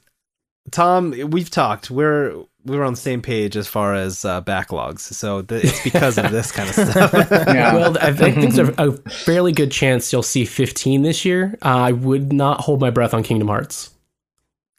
Tom, 0.71 1.11
we've 1.31 1.49
talked. 1.49 1.89
We're 1.91 2.45
we 2.65 2.77
were 2.77 2.83
on 2.83 2.93
the 2.93 2.99
same 2.99 3.21
page 3.21 3.57
as 3.57 3.67
far 3.67 3.93
as 3.95 4.23
uh, 4.23 4.41
backlogs, 4.43 4.99
so 4.99 5.41
th- 5.41 5.63
it's 5.63 5.83
because 5.83 6.17
of 6.17 6.31
this 6.31 6.51
kind 6.51 6.69
of 6.69 6.75
stuff. 6.75 7.11
Yeah. 7.31 7.73
Well, 7.73 7.97
I 7.99 8.13
think 8.13 8.35
there's 8.39 8.57
a, 8.59 8.73
a 8.77 8.91
fairly 9.09 9.51
good 9.51 9.71
chance 9.71 10.11
you'll 10.13 10.21
see 10.23 10.45
15 10.45 11.01
this 11.01 11.25
year. 11.25 11.57
Uh, 11.63 11.67
I 11.69 11.91
would 11.91 12.31
not 12.31 12.61
hold 12.61 12.79
my 12.79 12.89
breath 12.91 13.13
on 13.13 13.23
Kingdom 13.23 13.47
Hearts. 13.47 13.89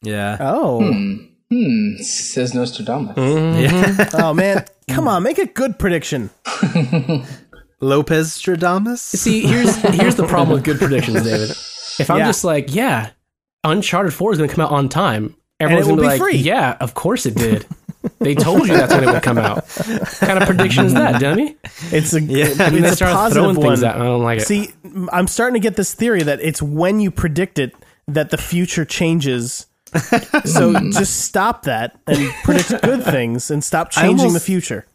yeah, 0.03 0.37
Oh. 0.41 0.81
hmm. 1.51 1.97
Says 1.99 2.55
Nostradamus. 2.55 3.15
yeah. 3.17 4.09
Oh 4.15 4.33
man. 4.33 4.65
Come 4.89 5.07
on, 5.09 5.23
make 5.23 5.39
a 5.39 5.47
good 5.47 5.79
prediction. 5.79 6.31
Lopez 7.81 8.31
Stradamus. 8.31 8.99
See, 8.99 9.41
here's 9.47 9.75
here's 9.77 10.15
the 10.17 10.27
problem 10.27 10.55
with 10.55 10.65
good 10.65 10.79
predictions, 10.79 11.23
David. 11.25 11.51
If 11.99 12.11
I'm 12.11 12.19
Yeah. 12.19 12.27
just 12.27 12.45
like, 12.45 12.75
yeah, 12.75 13.11
Uncharted 13.65 14.15
4 14.15 14.33
is 14.33 14.39
going 14.39 14.49
to 14.51 14.55
come 14.57 14.65
out 14.65 14.71
on 14.73 14.89
time, 14.89 15.35
everyone's 15.61 15.87
will 15.89 15.97
going 15.97 16.09
to 16.09 16.15
be 16.15 16.19
be 16.19 16.23
like, 16.23 16.31
free. 16.33 16.39
yeah, 16.39 16.77
of 16.81 16.95
course 16.95 17.27
it 17.27 17.35
did. 17.35 17.67
they 18.19 18.35
told 18.35 18.63
you 18.67 18.75
that's 18.75 18.93
when 18.93 19.05
it 19.05 19.13
would 19.13 19.23
come 19.23 19.39
out. 19.39 19.65
What 19.69 20.09
kind 20.19 20.39
of 20.39 20.47
prediction 20.49 20.87
is 20.87 20.95
that, 20.95 21.21
dummy? 21.21 21.57
It's 21.93 22.13
a 22.13 22.21
Yeah. 22.21 22.47
it's 22.47 22.59
And 22.61 22.77
they 22.77 22.89
a 22.89 22.93
start 22.97 23.13
positive 23.13 23.43
throwing 23.45 23.57
one. 23.57 23.67
things 23.69 23.83
out, 23.85 23.95
and 23.95 24.03
I 24.03 24.07
don't 24.07 24.23
like 24.23 24.41
it. 24.41 24.47
See, 24.47 24.71
m- 24.85 25.09
I'm 25.13 25.29
starting 25.29 25.55
to 25.55 25.61
get 25.61 25.77
this 25.77 25.95
theory 25.95 26.23
that 26.25 26.41
it's 26.41 26.61
when 26.61 26.99
you 27.01 27.11
predict 27.13 27.59
it 27.61 27.73
that 28.09 28.31
the 28.31 28.39
future 28.39 28.85
changes. 28.85 29.67
so 30.45 30.73
just 30.91 31.21
stop 31.27 31.63
that 31.65 31.99
and 32.07 32.31
predict 32.45 32.83
good 32.83 33.05
things 33.05 33.51
and 33.51 33.63
stop 33.63 33.91
changing 33.91 34.19
almost- 34.27 34.35
the 34.35 34.41
future. 34.41 34.87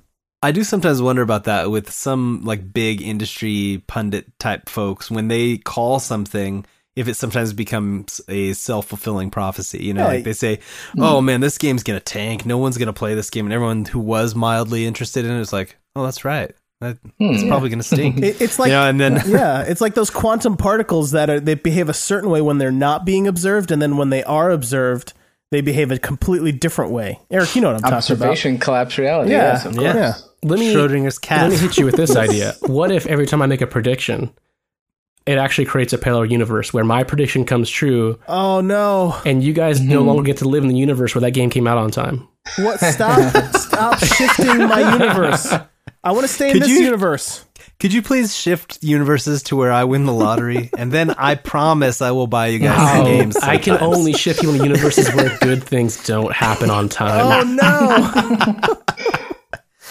I 0.43 0.51
do 0.51 0.63
sometimes 0.63 1.01
wonder 1.01 1.23
about 1.23 1.45
that 1.45 1.71
with 1.71 1.89
some 1.91 2.43
like 2.43 2.71
big 2.71 3.01
industry 3.01 3.83
pundit 3.87 4.37
type 4.39 4.69
folks 4.69 5.09
when 5.09 5.29
they 5.29 5.57
call 5.57 5.99
something 5.99 6.63
if 6.97 7.07
it 7.07 7.13
sometimes 7.13 7.53
becomes 7.53 8.19
a 8.27 8.53
self-fulfilling 8.53 9.29
prophecy 9.31 9.83
you 9.83 9.93
know 9.93 10.03
Yeah. 10.03 10.07
like 10.15 10.23
they 10.23 10.33
say 10.33 10.59
hmm. 10.93 11.03
oh 11.03 11.21
man 11.21 11.41
this 11.41 11.57
game's 11.57 11.83
gonna 11.83 11.99
tank 11.99 12.45
no 12.45 12.57
one's 12.57 12.77
gonna 12.77 12.93
play 12.93 13.15
this 13.15 13.29
game 13.29 13.45
and 13.45 13.53
everyone 13.53 13.85
who 13.85 13.99
was 13.99 14.35
mildly 14.35 14.85
interested 14.85 15.23
in 15.25 15.31
it 15.31 15.39
is 15.39 15.53
like 15.53 15.77
oh 15.95 16.03
that's 16.03 16.25
right 16.25 16.53
that, 16.79 16.97
it's 17.19 17.41
hmm. 17.41 17.47
probably 17.47 17.69
gonna 17.69 17.81
stink 17.83 18.17
It, 18.23 18.39
it's 18.41 18.59
like 18.59 18.67
you 18.67 18.73
know 18.73 18.87
and 18.87 18.99
then 19.01 19.13
yeah, 19.27 19.63
it's 19.63 19.81
like 19.81 19.95
those 19.95 20.09
quantum 20.11 20.57
particles 20.57 21.11
that 21.11 21.29
are 21.29 21.39
they 21.39 21.55
behave 21.55 21.89
a 21.89 21.93
certain 21.93 22.29
way 22.29 22.41
when 22.41 22.59
they're 22.59 22.71
not 22.71 23.03
being 23.05 23.27
observed, 23.27 23.71
and 23.71 23.81
then 23.81 23.97
when 23.97 24.11
they 24.11 24.23
are 24.23 24.51
observed, 24.51 25.13
they 25.49 25.61
behave 25.61 25.89
a 25.91 25.97
completely 25.97 26.51
different 26.51 26.91
way. 26.91 27.19
Eric, 27.31 27.55
you 27.55 27.61
know 27.61 27.69
what 27.69 27.77
I'm 27.77 27.81
talking 27.81 28.15
about. 28.15 28.27
Observation 28.29 28.57
collapse 28.59 28.97
reality. 28.99 29.31
Yeah. 29.31 29.53
Yes, 29.53 29.65
of 29.65 29.75
Yeah. 29.75 29.93
course. 29.93 29.95
Yeah. 30.43 30.49
let 30.49 30.59
me 30.59 30.73
Schrodinger's 30.73 31.19
let 31.31 31.49
me 31.49 31.57
hit 31.57 31.77
you 31.77 31.85
with 31.85 31.95
this 31.95 32.15
idea. 32.27 32.53
What 32.67 32.91
if 32.91 33.07
every 33.07 33.25
time 33.25 33.41
I 33.41 33.47
make 33.47 33.61
a 33.61 33.67
prediction, 33.67 34.29
it 35.27 35.37
actually 35.37 35.65
creates 35.65 35.93
a 35.93 35.97
parallel 35.97 36.25
universe 36.25 36.73
where 36.73 36.83
my 36.85 37.03
prediction 37.03 37.45
comes 37.45 37.69
true, 37.69 38.17
Oh 38.27 38.61
no! 38.61 39.15
and 39.25 39.43
you 39.43 39.53
guys 39.53 39.79
Mm-hmm. 39.79 39.89
no 39.89 40.01
longer 40.01 40.23
get 40.23 40.37
to 40.37 40.47
live 40.47 40.63
in 40.63 40.69
the 40.69 40.77
universe 40.77 41.13
where 41.13 41.21
that 41.21 41.31
game 41.31 41.49
came 41.49 41.67
out 41.67 41.77
on 41.77 41.91
time? 41.91 42.27
What? 42.57 42.79
Stop! 42.79 43.35
stop 43.55 43.99
shifting 43.99 44.57
my 44.67 44.93
universe. 44.93 45.53
I 46.03 46.11
want 46.11 46.21
to 46.23 46.27
stay 46.33 46.47
in 46.47 46.53
Could 46.53 46.61
this 46.63 46.69
you- 46.69 46.79
universe. 46.85 47.43
could 47.79 47.91
you 47.93 48.01
please 48.01 48.33
shift 48.35 48.79
universes 48.81 49.43
to 49.43 49.55
where 49.55 49.71
I 49.71 49.83
win 49.83 50.05
the 50.05 50.13
lottery 50.13 50.69
and 50.77 50.91
then 50.91 51.11
I 51.11 51.35
promise 51.35 52.01
I 52.01 52.11
will 52.11 52.27
buy 52.27 52.47
you 52.47 52.59
guys 52.59 52.95
some 52.95 53.05
games 53.05 53.35
I 53.37 53.57
can 53.57 53.77
only 53.81 54.13
shift 54.13 54.41
you 54.41 54.49
in 54.51 54.63
universes 54.63 55.13
where 55.13 55.37
good 55.41 55.61
things 55.63 56.01
don't 56.05 56.31
happen 56.33 56.69
on 56.69 56.87
time. 56.89 57.25
Oh 57.25 57.43
no! 57.53 58.77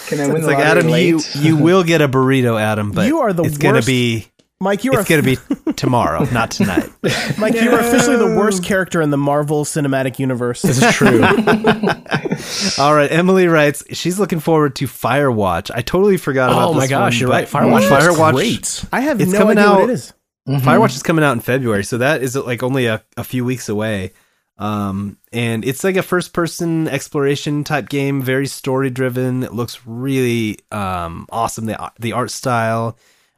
Can 0.07 0.19
I 0.21 0.27
win 0.27 0.37
it's 0.37 0.45
the 0.45 0.47
like 0.53 0.57
lottery 0.57 0.61
Adam 0.63 0.89
you 0.89 1.17
late? 1.17 1.35
you 1.35 1.57
will 1.63 1.83
get 1.83 2.01
a 2.01 2.07
burrito 2.07 2.59
Adam 2.59 2.91
but 2.91 3.07
You 3.07 3.19
are 3.19 3.33
the 3.33 3.43
it's 3.43 3.57
gonna 3.57 3.81
be 3.81 4.27
Mike, 4.59 4.83
you 4.83 4.93
are 4.93 5.01
it's 5.01 5.09
gonna 5.09 5.21
be 5.21 5.37
tomorrow 5.75 6.23
not 6.31 6.49
tonight 6.49 6.89
Mike. 7.37 7.53
You 7.53 7.71
are 7.73 7.79
officially 7.79 8.17
the 8.17 8.35
worst 8.35 8.63
character 8.63 9.01
in 9.01 9.11
the 9.11 9.17
Marvel 9.17 9.65
Cinematic 9.65 10.17
Universe. 10.17 10.63
This 10.63 10.81
is 10.81 10.93
true. 10.95 11.21
All 12.83 12.95
right, 12.95 13.11
Emily 13.11 13.47
writes 13.47 13.83
she's 13.95 14.19
looking 14.19 14.39
forward 14.39 14.75
to 14.77 14.85
Firewatch. 14.87 15.69
I 15.73 15.81
totally 15.81 16.17
forgot 16.17 16.51
about 16.51 16.61
it. 16.61 16.65
oh 16.65 16.73
this 16.73 16.83
my 16.83 16.87
gosh, 16.87 17.13
one, 17.13 17.19
you're 17.21 17.29
right. 17.29 17.47
Firewatch, 17.47 17.87
Firewatch, 17.87 18.15
Firewatch, 18.15 18.33
great. 18.33 18.85
I 18.91 19.01
have 19.01 19.21
It's 19.21 19.31
no 19.31 19.37
coming 19.39 19.57
idea 19.59 19.69
what 19.71 19.81
out- 19.83 19.89
it 19.89 19.93
is. 19.93 20.13
Firewatch 20.47 20.95
is 20.95 21.03
coming 21.03 21.23
out 21.25 21.33
in 21.33 21.39
February, 21.41 21.83
so 21.83 21.97
that 21.99 22.23
is 22.23 22.35
like 22.35 22.63
only 22.63 22.85
a, 22.87 23.03
a 23.17 23.23
few 23.23 23.43
weeks 23.45 23.67
away. 23.69 24.13
Um, 24.57 25.17
and 25.31 25.63
it's 25.65 25.83
like 25.83 25.97
a 25.97 26.01
first 26.01 26.33
person 26.33 26.87
exploration 26.87 27.63
type 27.63 27.89
game, 27.89 28.21
very 28.23 28.47
story 28.47 28.89
driven. 28.89 29.43
It 29.43 29.53
looks 29.53 29.81
really 29.85 30.57
um 30.71 31.27
awesome. 31.31 31.65
The 31.65 31.91
the 31.99 32.13
art 32.13 32.31
style, 32.31 32.97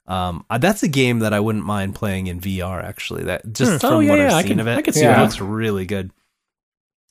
Um, 0.10 0.44
uh, 0.50 0.58
that's 0.58 0.82
a 0.84 0.88
game 0.88 1.20
that 1.20 1.34
I 1.34 1.40
wouldn't 1.40 1.66
mind 1.66 1.94
playing 1.96 2.28
in 2.28 2.42
VR. 2.42 2.84
Actually, 2.84 3.24
that 3.26 3.54
just 3.54 3.80
from 3.82 3.94
Oh, 3.94 4.00
yeah, 4.00 4.10
what 4.10 4.20
yeah, 4.20 4.26
I've 4.28 4.34
I 4.34 4.42
seen 4.42 4.48
can- 4.50 4.60
of 4.60 4.68
it, 4.68 4.78
I 4.78 4.82
can 4.82 4.94
see 4.94 5.06
it 5.06 5.18
looks 5.20 5.40
really 5.40 5.86
good. 5.86 6.12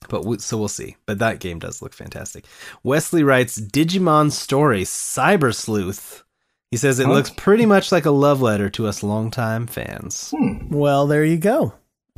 But 0.09 0.25
we, 0.25 0.39
so 0.39 0.57
we'll 0.59 0.69
see. 0.69 0.97
But 1.07 1.19
that 1.19 1.41
game 1.41 1.59
does 1.59 1.83
look 1.83 1.93
fantastic. 1.93 2.45
Wesley 2.83 3.23
writes 3.25 3.61
Digimon 3.61 4.31
Story 4.33 4.83
Cyber 4.83 5.55
Sleuth. 5.55 6.25
He 6.71 6.77
says 6.77 6.99
it 6.99 7.07
Huh? 7.07 7.13
looks 7.13 7.31
pretty 7.31 7.67
much 7.67 7.91
like 7.93 8.05
a 8.05 8.11
love 8.11 8.41
letter 8.43 8.69
to 8.71 8.87
us 8.87 9.03
longtime 9.03 9.67
fans. 9.67 10.33
Well, 10.71 11.07
there 11.07 11.25
you 11.25 11.37
go. 11.39 11.73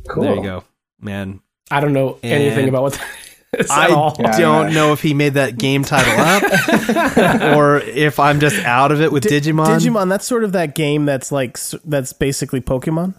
Cool. 0.09 0.23
There 0.23 0.35
you 0.35 0.43
go, 0.43 0.63
man. 0.99 1.41
I 1.71 1.79
don't 1.79 1.93
know 1.93 2.17
anything 2.21 2.59
And 2.65 2.69
about 2.69 2.81
what 2.83 2.93
that 2.93 3.07
is 3.23 3.30
I. 3.69 4.13
Yeah. 4.19 4.37
don't 4.37 4.73
know 4.73 4.93
if 4.93 5.01
he 5.01 5.13
made 5.13 5.33
that 5.33 5.57
game 5.57 5.83
title 5.83 6.13
up 6.19 7.53
or 7.57 7.79
if 7.79 8.19
I'm 8.19 8.39
just 8.39 8.63
out 8.65 8.91
of 8.91 9.01
it 9.01 9.11
with 9.11 9.23
Digimon. 9.25 9.65
Digimon, 9.65 10.09
that's 10.09 10.25
sort 10.25 10.43
of 10.43 10.53
that 10.53 10.73
game 10.75 11.05
that's 11.05 11.31
like 11.31 11.57
that's 11.85 12.13
basically 12.13 12.61
Pokemon. 12.61 13.15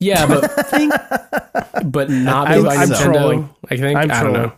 Yeah, 0.00 0.26
but 0.26 0.48
think, 0.68 0.92
but 1.84 2.10
not 2.10 2.48
I'm- 2.48 2.62
made 2.62 2.68
by 2.68 2.74
I'm 2.76 2.88
Nintendo. 2.88 3.04
trolling. 3.04 3.50
I 3.70 3.76
think 3.76 3.96
I'm 3.98 4.10
I 4.10 4.22
don't 4.22 4.32
know. 4.32 4.52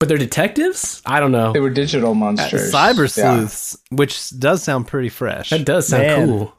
But 0.00 0.08
they're 0.08 0.16
detectives. 0.18 1.02
I 1.04 1.18
don't 1.18 1.32
know. 1.32 1.52
They 1.52 1.58
were 1.58 1.70
digital 1.70 2.12
Uh, 2.12 2.14
monsters. 2.14 2.72
Cyber 2.72 3.16
Yeah. 3.16 3.34
Sleuths, 3.38 3.76
which 3.90 4.30
does 4.38 4.62
sound 4.62 4.86
pretty 4.86 5.08
fresh. 5.08 5.50
That 5.50 5.64
does 5.64 5.88
sound 5.88 6.02
Man. 6.06 6.28
cool. 6.28 6.54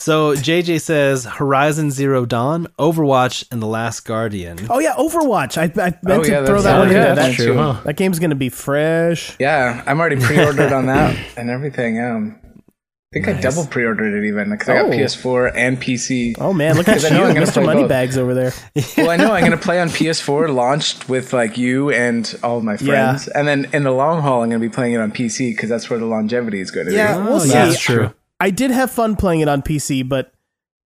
So 0.00 0.34
JJ 0.36 0.80
says 0.80 1.24
Horizon 1.24 1.90
Zero 1.90 2.24
Dawn, 2.24 2.68
Overwatch, 2.78 3.44
and 3.50 3.60
The 3.60 3.66
Last 3.66 4.04
Guardian. 4.04 4.58
Oh 4.70 4.78
yeah, 4.78 4.94
Overwatch. 4.94 5.58
I, 5.58 5.64
I 5.64 5.98
meant 6.02 6.20
Oh, 6.20 6.22
to 6.22 6.30
yeah, 6.30 6.46
throw 6.46 6.62
that 6.62 6.78
one 6.78 6.88
in 6.88 6.94
yeah, 6.94 7.02
there. 7.06 7.14
that's 7.16 7.36
That, 7.36 7.44
true. 7.44 7.54
Huh. 7.56 7.80
that 7.84 7.96
game's 7.96 8.20
gonna 8.20 8.36
be 8.36 8.48
fresh. 8.48 9.34
Yeah, 9.40 9.82
I'm 9.86 9.98
already 9.98 10.20
pre-ordered 10.20 10.72
on 10.72 10.86
that 10.86 11.18
and 11.36 11.50
everything. 11.50 12.00
Um, 12.00 12.38
I 12.44 13.14
think 13.24 13.26
I 13.28 13.40
double 13.40 13.66
pre-ordered 13.66 14.22
it 14.22 14.28
even 14.28 14.50
because 14.50 14.68
I 14.68 14.74
got 14.74 14.84
Oh. 14.84 14.90
PS4 14.90 15.52
and 15.56 15.80
PC. 15.80 16.34
Oh 16.38 16.52
man, 16.52 16.76
look 16.76 16.86
at 16.88 16.94
'Cause 17.00 17.04
I 17.06 17.08
you, 17.08 17.34
know 17.34 17.40
Mr. 17.40 17.54
play 17.54 17.64
both. 17.64 17.74
Moneybags 17.74 18.16
over 18.18 18.34
there. 18.34 18.52
Well, 18.98 19.10
I 19.10 19.16
know 19.16 19.32
I'm 19.32 19.40
going 19.40 19.50
to 19.52 19.56
play 19.56 19.80
on 19.80 19.88
PS4 19.88 20.54
launched 20.54 21.08
with 21.08 21.32
like 21.32 21.56
you 21.58 21.90
and 21.90 22.38
all 22.44 22.58
of 22.58 22.64
my 22.64 22.76
friends, 22.76 23.26
and 23.28 23.48
then 23.48 23.66
in 23.72 23.82
the 23.84 23.90
long 23.92 24.20
haul, 24.22 24.42
I'm 24.42 24.50
going 24.50 24.60
to 24.60 24.68
be 24.68 24.72
playing 24.72 24.92
it 24.92 25.00
on 25.00 25.10
PC 25.10 25.52
because 25.56 25.70
that's 25.70 25.88
where 25.90 25.98
the 25.98 26.04
longevity 26.04 26.60
is 26.60 26.70
going 26.70 26.86
to 26.86 26.92
Yeah, 26.94 27.16
be. 27.18 27.24
we'll 27.24 27.36
Oh, 27.36 27.38
see. 27.40 27.48
yeah, 27.50 27.64
That's 27.66 27.80
true. 27.80 28.12
I 28.40 28.50
did 28.50 28.70
have 28.70 28.90
fun 28.90 29.16
playing 29.16 29.40
it 29.40 29.48
on 29.48 29.62
PC, 29.62 30.08
but 30.08 30.32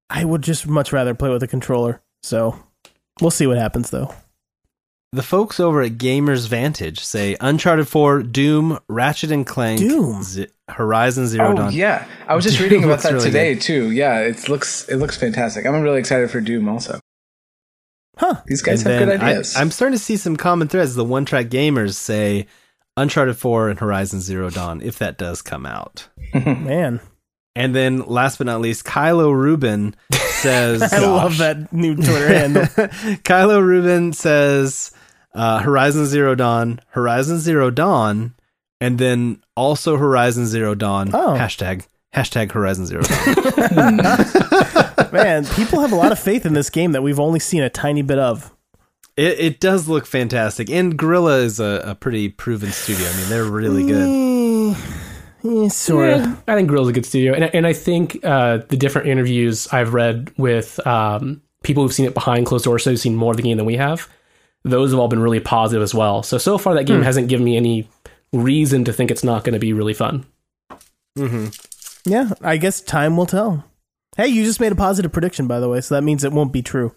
I 0.09 0.23
would 0.25 0.41
just 0.41 0.67
much 0.67 0.91
rather 0.93 1.13
play 1.13 1.29
with 1.29 1.43
a 1.43 1.47
controller. 1.47 2.01
So 2.23 2.57
we'll 3.19 3.31
see 3.31 3.47
what 3.47 3.57
happens 3.57 3.89
though. 3.89 4.13
The 5.13 5.23
folks 5.23 5.59
over 5.59 5.81
at 5.81 5.93
Gamers 5.97 6.47
Vantage 6.47 7.01
say 7.01 7.35
Uncharted 7.41 7.85
4, 7.89 8.23
Doom, 8.23 8.79
Ratchet 8.87 9.31
and 9.31 9.45
Clank, 9.45 9.81
Doom. 9.81 10.23
Z- 10.23 10.47
Horizon 10.69 11.27
Zero 11.27 11.51
Oh 11.51 11.55
Dawn. 11.55 11.73
yeah, 11.73 12.07
I 12.29 12.35
was 12.35 12.45
just 12.45 12.57
Doom 12.57 12.63
reading 12.69 12.83
about 12.85 13.01
that 13.01 13.11
really 13.11 13.25
today 13.25 13.55
too. 13.55 13.91
Yeah, 13.91 14.19
it 14.19 14.47
looks 14.47 14.87
it 14.87 14.95
looks 14.97 15.17
fantastic. 15.17 15.65
I'm 15.65 15.81
really 15.81 15.99
excited 15.99 16.31
for 16.31 16.39
Doom 16.39 16.69
also. 16.69 17.01
Huh. 18.17 18.35
These 18.45 18.61
guys 18.61 18.83
And 18.85 18.91
have 18.93 18.99
good 19.01 19.09
then 19.09 19.21
I, 19.21 19.31
ideas. 19.31 19.55
I'm 19.57 19.71
starting 19.71 19.97
to 19.97 20.03
see 20.03 20.15
some 20.15 20.37
common 20.37 20.69
threads. 20.69 20.95
The 20.95 21.03
one 21.03 21.25
track 21.25 21.47
gamers 21.47 21.95
say 21.95 22.45
Uncharted 22.95 23.35
4 23.37 23.69
and 23.69 23.79
Horizon 23.79 24.21
Zero 24.21 24.49
Dawn, 24.49 24.81
if 24.81 24.97
that 24.99 25.17
does 25.17 25.41
come 25.41 25.65
out. 25.65 26.07
Man. 26.33 27.01
And 27.55 27.75
then 27.75 27.99
last 27.99 28.37
but 28.37 28.47
not 28.47 28.61
least, 28.61 28.85
Kylo 28.85 29.33
Rubin 29.33 29.95
says 30.13 30.81
I 30.93 30.99
love 30.99 31.37
that 31.39 31.71
new 31.73 31.95
Twitter 31.95 32.27
handle. 32.27 32.63
Kylo 33.23 33.61
Rubin 33.61 34.13
says 34.13 34.91
uh, 35.33 35.59
Horizon 35.59 36.05
Zero 36.05 36.33
Dawn, 36.35 36.79
Horizon 36.91 37.39
Zero 37.39 37.69
Dawn, 37.69 38.33
and 38.79 38.97
then 38.97 39.43
also 39.55 39.97
Horizon 39.97 40.45
Zero 40.47 40.75
Dawn. 40.75 41.09
Oh. 41.13 41.35
Hashtag 41.37 41.85
hashtag 42.15 42.51
Horizon 42.51 42.85
Zero 42.85 43.01
Dawn. 43.03 43.97
Man, 45.11 45.45
people 45.45 45.81
have 45.81 45.91
a 45.91 45.95
lot 45.95 46.13
of 46.13 46.19
faith 46.19 46.45
in 46.45 46.53
this 46.53 46.69
game 46.69 46.93
that 46.93 47.03
we've 47.03 47.19
only 47.19 47.39
seen 47.39 47.63
a 47.63 47.69
tiny 47.69 48.01
bit 48.01 48.17
of. 48.17 48.55
it, 49.17 49.39
it 49.39 49.59
does 49.59 49.89
look 49.89 50.05
fantastic, 50.05 50.69
and 50.69 50.97
Guerrilla 50.97 51.39
is 51.39 51.59
a, 51.59 51.83
a 51.85 51.95
pretty 51.95 52.29
proven 52.29 52.71
studio. 52.71 53.05
I 53.09 53.17
mean, 53.17 53.29
they're 53.29 53.43
really 53.43 53.85
good. 53.85 54.77
Mm, 55.43 55.65
eh, 55.65 55.69
sort 55.69 56.09
of. 56.09 56.43
I 56.47 56.55
think 56.55 56.69
Grill's 56.69 56.89
a 56.89 56.93
good 56.93 57.05
studio, 57.05 57.33
and 57.33 57.43
and 57.53 57.67
I 57.67 57.73
think 57.73 58.19
uh, 58.23 58.59
the 58.69 58.77
different 58.77 59.07
interviews 59.07 59.67
I've 59.71 59.93
read 59.93 60.31
with 60.37 60.85
um, 60.85 61.41
people 61.63 61.83
who've 61.83 61.93
seen 61.93 62.05
it 62.05 62.13
behind 62.13 62.45
closed 62.45 62.65
doors, 62.65 62.83
so 62.83 62.91
who've 62.91 62.99
seen 62.99 63.15
more 63.15 63.31
of 63.31 63.37
the 63.37 63.43
game 63.43 63.57
than 63.57 63.65
we 63.65 63.77
have, 63.77 64.07
those 64.63 64.91
have 64.91 64.99
all 64.99 65.07
been 65.07 65.21
really 65.21 65.39
positive 65.39 65.81
as 65.81 65.93
well. 65.93 66.23
So 66.23 66.37
so 66.37 66.57
far, 66.57 66.73
that 66.75 66.85
game 66.85 67.01
hasn't 67.01 67.27
given 67.27 67.45
me 67.45 67.57
any 67.57 67.87
reason 68.33 68.85
to 68.85 68.93
think 68.93 69.11
it's 69.11 69.23
not 69.23 69.43
going 69.43 69.53
to 69.53 69.59
be 69.59 69.73
really 69.73 69.93
fun. 69.93 70.25
hmm 71.17 71.47
Yeah, 72.05 72.31
I 72.41 72.57
guess 72.57 72.81
time 72.81 73.17
will 73.17 73.25
tell. 73.25 73.65
Hey, 74.17 74.27
you 74.27 74.43
just 74.43 74.59
made 74.59 74.71
a 74.71 74.75
positive 74.75 75.11
prediction, 75.11 75.47
by 75.47 75.59
the 75.59 75.69
way, 75.69 75.81
so 75.81 75.95
that 75.95 76.01
means 76.01 76.23
it 76.23 76.33
won't 76.33 76.53
be 76.53 76.61
true. 76.61 76.93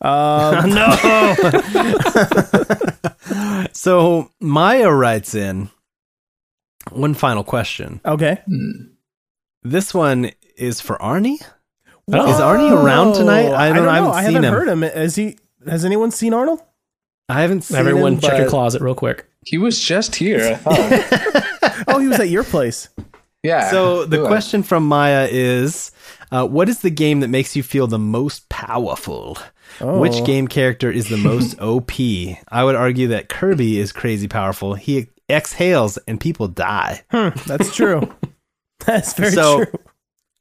Um, 0.00 0.70
no. 0.74 1.34
so 3.72 4.30
Maya 4.40 4.90
writes 4.90 5.34
in 5.34 5.70
one 6.94 7.14
final 7.14 7.44
question. 7.44 8.00
okay. 8.04 8.40
This 9.62 9.94
one 9.94 10.30
is 10.56 10.80
for 10.80 10.96
Arnie. 10.98 11.38
Oh. 12.12 12.30
Is 12.30 12.36
Arnie 12.40 12.70
around 12.72 13.14
tonight? 13.14 13.52
I 13.52 13.72
don't, 13.72 13.86
I 13.88 13.96
haven't 13.96 14.10
I 14.10 14.24
seen 14.24 14.32
haven't 14.34 14.44
him. 14.44 14.52
heard 14.54 14.68
him. 14.68 14.82
Has 14.82 15.14
he? 15.14 15.38
Has 15.66 15.84
anyone 15.84 16.10
seen 16.10 16.34
Arnold? 16.34 16.60
I 17.28 17.40
haven't 17.42 17.62
seen 17.62 17.76
him. 17.78 17.86
Everyone, 17.86 18.14
him, 18.14 18.20
check 18.20 18.38
your 18.38 18.48
closet 18.48 18.82
real 18.82 18.96
quick. 18.96 19.26
he 19.46 19.58
was 19.58 19.78
just 19.80 20.16
here. 20.16 20.40
I 20.40 20.54
thought. 20.56 21.38
Oh, 21.88 21.98
he 21.98 22.06
was 22.06 22.20
at 22.20 22.28
your 22.28 22.44
place. 22.44 22.88
yeah. 23.42 23.70
So 23.70 24.04
the 24.04 24.22
Ooh. 24.22 24.26
question 24.26 24.62
from 24.62 24.86
Maya 24.86 25.26
is, 25.30 25.90
uh, 26.30 26.46
what 26.46 26.68
is 26.68 26.80
the 26.80 26.90
game 26.90 27.20
that 27.20 27.28
makes 27.28 27.56
you 27.56 27.62
feel 27.62 27.86
the 27.86 27.98
most 27.98 28.48
powerful? 28.48 29.36
Oh. 29.80 29.98
Which 29.98 30.24
game 30.24 30.46
character 30.48 30.90
is 30.90 31.08
the 31.08 31.16
most 31.16 31.58
OP? 31.60 31.90
I 32.48 32.62
would 32.62 32.76
argue 32.76 33.08
that 33.08 33.28
Kirby 33.28 33.78
is 33.78 33.90
crazy 33.90 34.28
powerful. 34.28 34.74
He 34.74 35.08
exhales 35.32 35.96
and 36.06 36.20
people 36.20 36.46
die. 36.48 37.02
That's 37.10 37.74
true. 37.74 38.12
That's 38.86 39.14
very 39.14 39.30
So- 39.32 39.64
true. 39.64 39.74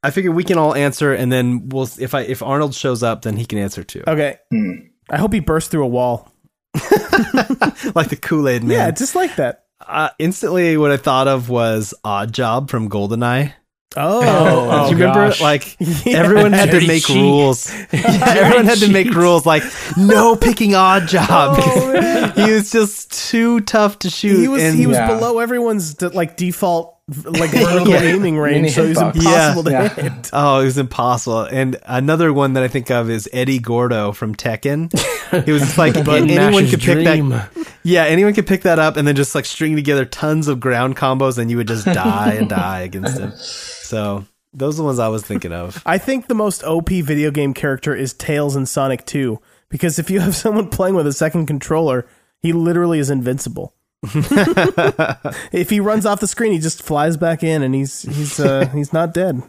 I 0.03 0.09
figure 0.09 0.31
we 0.31 0.43
can 0.43 0.57
all 0.57 0.73
answer, 0.73 1.13
and 1.13 1.31
then 1.31 1.69
we'll 1.69 1.87
if 1.99 2.15
I 2.15 2.21
if 2.21 2.41
Arnold 2.41 2.73
shows 2.73 3.03
up, 3.03 3.21
then 3.21 3.37
he 3.37 3.45
can 3.45 3.59
answer 3.59 3.83
too, 3.83 4.03
Okay. 4.07 4.37
Hmm. 4.49 4.71
I 5.11 5.17
hope 5.17 5.31
he 5.31 5.39
burst 5.41 5.69
through 5.69 5.83
a 5.83 5.87
wall. 5.87 6.27
like 6.73 8.09
the 8.09 8.17
Kool 8.19 8.47
Aid 8.49 8.63
Man. 8.63 8.71
Yeah, 8.71 8.89
just 8.91 9.13
like 9.13 9.35
that. 9.35 9.65
uh, 9.85 10.09
instantly, 10.17 10.75
what 10.77 10.91
I 10.91 10.97
thought 10.97 11.27
of 11.27 11.49
was 11.49 11.93
Odd 12.03 12.33
Job 12.33 12.71
from 12.71 12.89
Goldeneye. 12.89 13.53
Oh, 13.97 14.21
Oh, 14.21 14.23
Do 14.23 14.71
oh, 14.71 14.89
you 14.89 14.97
remember? 14.97 15.33
Like 15.41 15.75
Yeah. 15.79 15.95
everyone 16.19 16.53
had 16.53 16.71
to 16.71 16.85
make 16.87 17.03
cheat. 17.03 17.17
rules. 17.17 17.69
everyone 17.91 18.65
had 18.65 18.77
to 18.79 18.89
make 18.91 19.13
rules. 19.13 19.45
Like 19.45 19.63
no 19.97 20.35
picking 20.35 20.75
odd 20.75 21.07
job. 21.07 21.57
Oh, 21.59 22.31
he 22.35 22.51
was 22.51 22.71
just 22.71 23.11
too 23.29 23.59
tough 23.61 23.99
to 23.99 24.09
shoot. 24.09 24.39
he 24.39 24.47
was 24.47 24.63
and 24.63 24.77
he 24.77 24.87
was 24.87 24.95
Yeah. 24.97 25.07
below 25.07 25.39
everyone's 25.39 26.01
like 26.01 26.37
default 26.37 26.97
like 27.25 27.51
vertical 27.51 27.87
Yeah. 27.89 28.01
aiming 28.01 28.37
range, 28.37 28.73
so 28.73 28.85
he's 28.87 28.97
hitbox. 28.97 29.15
impossible 29.15 29.71
Yeah. 29.71 29.87
to 29.89 30.01
Yeah. 30.03 30.09
hit. 30.15 30.29
oh, 30.33 30.59
it 30.61 30.65
was 30.65 30.77
impossible. 30.77 31.41
And 31.43 31.77
another 31.85 32.31
one 32.33 32.53
that 32.53 32.63
I 32.63 32.67
think 32.67 32.89
of 32.91 33.09
is 33.09 33.29
Eddie 33.33 33.59
Gordo 33.59 34.11
from 34.11 34.35
Tekken. 34.35 34.91
It 35.31 35.47
was 35.47 35.61
just 35.61 35.77
like 35.77 35.95
anyone 35.95 36.67
could 36.67 36.81
pick 36.81 37.05
dream. 37.05 37.29
that. 37.29 37.51
Yeah, 37.83 38.03
anyone 38.03 38.33
could 38.33 38.45
pick 38.47 38.63
that 38.63 38.79
up 38.79 38.97
and 38.97 39.07
then 39.07 39.15
just 39.15 39.33
like 39.33 39.45
string 39.45 39.77
together 39.77 40.03
tons 40.03 40.49
of 40.49 40.59
ground 40.59 40.97
combos, 40.97 41.37
and 41.37 41.49
you 41.49 41.55
would 41.55 41.69
just 41.69 41.85
die 41.85 42.33
and 42.37 42.49
die 42.49 42.81
against 42.81 43.17
him. 43.17 43.31
So 43.37 44.25
those 44.53 44.75
are 44.75 44.77
the 44.79 44.83
ones 44.83 44.99
I 44.99 45.07
was 45.07 45.23
thinking 45.23 45.53
of. 45.53 45.81
I 45.85 45.97
think 45.99 46.27
the 46.27 46.35
most 46.35 46.65
OP 46.65 46.89
video 46.89 47.31
game 47.31 47.53
character 47.53 47.95
is 47.95 48.13
Tails 48.13 48.57
in 48.57 48.65
Sonic 48.65 49.05
2 49.05 49.39
because 49.69 49.99
if 49.99 50.09
you 50.09 50.19
have 50.19 50.35
someone 50.35 50.67
playing 50.67 50.95
with 50.95 51.07
a 51.07 51.13
second 51.13 51.45
controller, 51.45 52.05
he 52.41 52.51
literally 52.51 52.99
is 52.99 53.09
invincible. 53.09 53.73
if 55.51 55.69
he 55.69 55.79
runs 55.79 56.05
off 56.05 56.19
the 56.19 56.27
screen, 56.27 56.51
he 56.51 56.59
just 56.59 56.81
flies 56.81 57.17
back 57.17 57.43
in 57.43 57.61
and 57.61 57.73
he's 57.75 58.01
he's 58.03 58.39
uh, 58.39 58.65
he's 58.73 58.91
not 58.93 59.13
dead. 59.13 59.41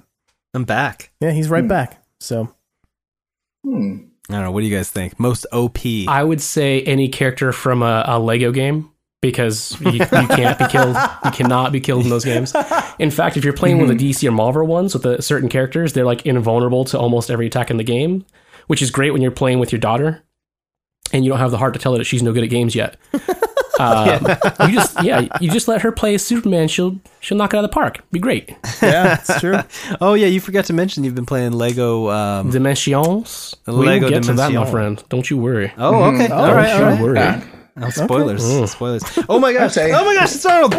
I'm 0.54 0.64
back. 0.64 1.10
Yeah, 1.20 1.30
he's 1.30 1.48
right 1.48 1.66
back. 1.66 2.02
So 2.20 2.54
Hmm. 3.64 3.98
I 4.28 4.34
don't 4.34 4.42
know. 4.44 4.50
What 4.50 4.60
do 4.60 4.66
you 4.66 4.76
guys 4.76 4.90
think? 4.90 5.18
Most 5.20 5.46
OP. 5.52 5.78
I 6.08 6.22
would 6.24 6.40
say 6.40 6.82
any 6.82 7.08
character 7.08 7.52
from 7.52 7.82
a, 7.82 8.04
a 8.06 8.18
Lego 8.18 8.50
game 8.52 8.90
because 9.20 9.78
you, 9.80 9.92
you 9.92 9.98
can't 10.06 10.58
be 10.58 10.66
killed. 10.68 10.96
You 11.24 11.30
cannot 11.30 11.70
be 11.72 11.80
killed 11.80 12.04
in 12.04 12.10
those 12.10 12.24
games. 12.24 12.52
In 12.98 13.10
fact, 13.10 13.36
if 13.36 13.44
you're 13.44 13.52
playing 13.52 13.78
with 13.78 13.88
the 13.88 14.10
DC 14.10 14.26
or 14.26 14.32
Marvel 14.32 14.66
ones 14.66 14.94
with 14.94 15.02
the 15.04 15.20
certain 15.22 15.48
characters, 15.48 15.92
they're 15.92 16.04
like 16.04 16.24
invulnerable 16.26 16.84
to 16.86 16.98
almost 16.98 17.30
every 17.30 17.46
attack 17.46 17.70
in 17.70 17.76
the 17.76 17.84
game, 17.84 18.24
which 18.66 18.82
is 18.82 18.90
great 18.90 19.12
when 19.12 19.22
you're 19.22 19.30
playing 19.30 19.58
with 19.60 19.70
your 19.70 19.78
daughter 19.80 20.22
and 21.12 21.24
you 21.24 21.30
don't 21.30 21.38
have 21.40 21.50
the 21.50 21.58
heart 21.58 21.74
to 21.74 21.78
tell 21.80 21.92
her 21.92 21.98
that 21.98 22.04
she's 22.04 22.22
no 22.22 22.32
good 22.32 22.44
at 22.44 22.50
games 22.50 22.74
yet. 22.74 22.96
Um, 23.80 24.26
You 24.68 24.74
just 24.74 25.02
yeah, 25.02 25.26
you 25.40 25.50
just 25.50 25.66
let 25.68 25.82
her 25.82 25.92
play 25.92 26.14
as 26.14 26.24
Superman. 26.24 26.68
She'll 26.68 27.00
she'll 27.20 27.38
knock 27.38 27.54
it 27.54 27.56
out 27.56 27.64
of 27.64 27.70
the 27.70 27.74
park. 27.74 28.04
Be 28.12 28.18
great. 28.18 28.50
yeah, 28.82 29.18
it's 29.20 29.40
true. 29.40 29.58
oh 30.00 30.14
yeah, 30.14 30.26
you 30.26 30.40
forgot 30.40 30.66
to 30.66 30.72
mention 30.72 31.04
you've 31.04 31.14
been 31.14 31.26
playing 31.26 31.52
Lego. 31.52 32.10
Um, 32.10 32.50
Dimensions. 32.50 33.54
We 33.66 33.72
Lego 33.72 34.06
will 34.06 34.10
get 34.10 34.22
to 34.24 34.34
that, 34.34 34.52
my 34.52 34.70
friend. 34.70 35.02
Don't 35.08 35.28
you 35.30 35.38
worry. 35.38 35.72
oh 35.78 36.04
okay. 36.14 36.28
all 36.28 36.54
right. 36.54 36.70
All 36.72 36.78
Don't 36.80 36.86
right. 36.88 36.98
you 36.98 37.04
worry. 37.04 37.18
Yeah. 37.18 37.44
Oh, 37.80 37.88
spoilers. 37.90 38.42
Mm. 38.44 38.68
Spoilers. 38.68 39.02
Oh 39.30 39.38
my 39.38 39.52
gosh. 39.54 39.76
Okay. 39.78 39.92
Oh 39.94 40.04
my 40.04 40.14
gosh. 40.14 40.34
It's 40.34 40.44
Arnold. 40.44 40.74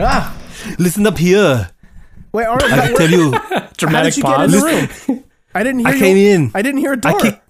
Ah, 0.00 0.36
Listen 0.78 1.06
up 1.06 1.16
here. 1.18 1.70
Wait, 2.32 2.44
Arnold, 2.46 2.72
I 2.72 2.86
can 2.88 2.96
tell 2.96 3.10
you, 3.10 3.30
Dramatic 3.76 4.14
did 4.14 4.24
get 4.24 4.40
in 4.40 4.50
pause. 4.50 4.52
the 5.06 5.12
room? 5.12 5.24
I 5.54 5.62
didn't 5.62 5.80
hear. 5.80 5.88
I 5.88 5.92
you- 5.92 5.98
came 6.00 6.16
in. 6.16 6.50
I 6.54 6.62
didn't 6.62 6.80
hear 6.80 6.94
a 6.94 6.96
door. 6.96 7.12
I 7.16 7.20
kicked, 7.20 7.42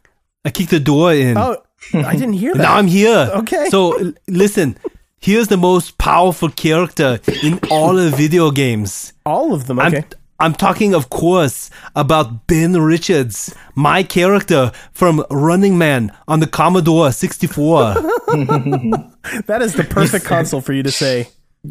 I 0.44 0.50
kicked 0.50 0.70
the 0.70 0.80
door 0.80 1.14
in. 1.14 1.38
oh, 1.38 1.56
I 1.94 2.12
didn't 2.12 2.34
hear 2.34 2.52
that. 2.54 2.62
Now 2.62 2.76
I'm 2.76 2.86
here. 2.86 3.30
Okay. 3.34 3.68
So 3.68 3.92
l- 3.98 4.12
listen, 4.28 4.76
here's 5.20 5.48
the 5.48 5.56
most 5.56 5.98
powerful 5.98 6.48
character 6.50 7.20
in 7.42 7.58
all 7.70 7.98
of 7.98 8.14
video 8.16 8.50
games. 8.50 9.12
All 9.26 9.52
of 9.52 9.66
them. 9.66 9.78
Okay. 9.78 9.98
I'm 9.98 10.04
I'm 10.42 10.54
talking, 10.54 10.92
of 10.92 11.08
course, 11.08 11.70
about 11.94 12.48
Ben 12.48 12.72
Richards, 12.72 13.54
my 13.76 14.02
character 14.02 14.72
from 14.92 15.24
Running 15.30 15.78
Man 15.78 16.10
on 16.26 16.40
the 16.40 16.48
Commodore 16.48 17.12
64. 17.12 17.94
that 17.94 19.58
is 19.60 19.74
the 19.74 19.84
perfect 19.84 20.24
console 20.24 20.60
for 20.60 20.72
you 20.72 20.82
to 20.82 20.90
say. 20.90 21.28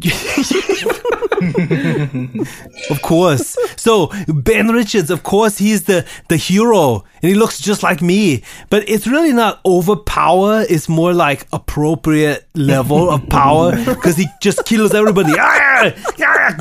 of 2.90 3.02
course. 3.02 3.56
So 3.76 4.10
Ben 4.28 4.68
Richards, 4.68 5.10
of 5.10 5.22
course, 5.22 5.58
he's 5.58 5.84
the 5.84 6.06
the 6.28 6.36
hero, 6.36 7.04
and 7.22 7.28
he 7.30 7.34
looks 7.34 7.60
just 7.60 7.82
like 7.82 8.02
me. 8.02 8.42
But 8.70 8.88
it's 8.88 9.06
really 9.06 9.32
not 9.32 9.60
overpower. 9.64 10.64
It's 10.68 10.88
more 10.88 11.12
like 11.12 11.46
appropriate 11.52 12.46
level 12.54 13.10
of 13.10 13.28
power 13.28 13.72
because 13.84 14.16
he 14.16 14.26
just 14.40 14.64
kills 14.64 14.94
everybody. 14.94 15.32
Ah! 15.36 15.92
Ah! 16.20 16.56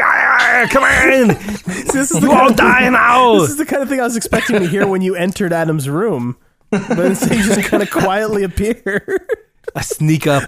Ah! 0.00 0.66
Come 0.70 0.84
on, 0.84 1.28
This 1.28 2.10
is 2.10 2.20
the 2.20 2.20
you 2.22 2.32
all 2.32 2.52
die 2.52 2.88
now. 2.88 3.40
This 3.40 3.50
is 3.50 3.56
the 3.56 3.66
kind 3.66 3.82
of 3.82 3.88
thing 3.88 4.00
I 4.00 4.04
was 4.04 4.16
expecting 4.16 4.60
to 4.60 4.66
hear 4.68 4.86
when 4.86 5.02
you 5.02 5.14
entered 5.14 5.52
Adam's 5.52 5.88
room, 5.88 6.36
but 6.70 6.98
instead 6.98 7.36
you 7.36 7.44
just 7.44 7.68
kind 7.68 7.82
of 7.82 7.90
quietly 7.90 8.42
appear. 8.44 9.26
I 9.74 9.80
sneak 9.82 10.26
up. 10.26 10.44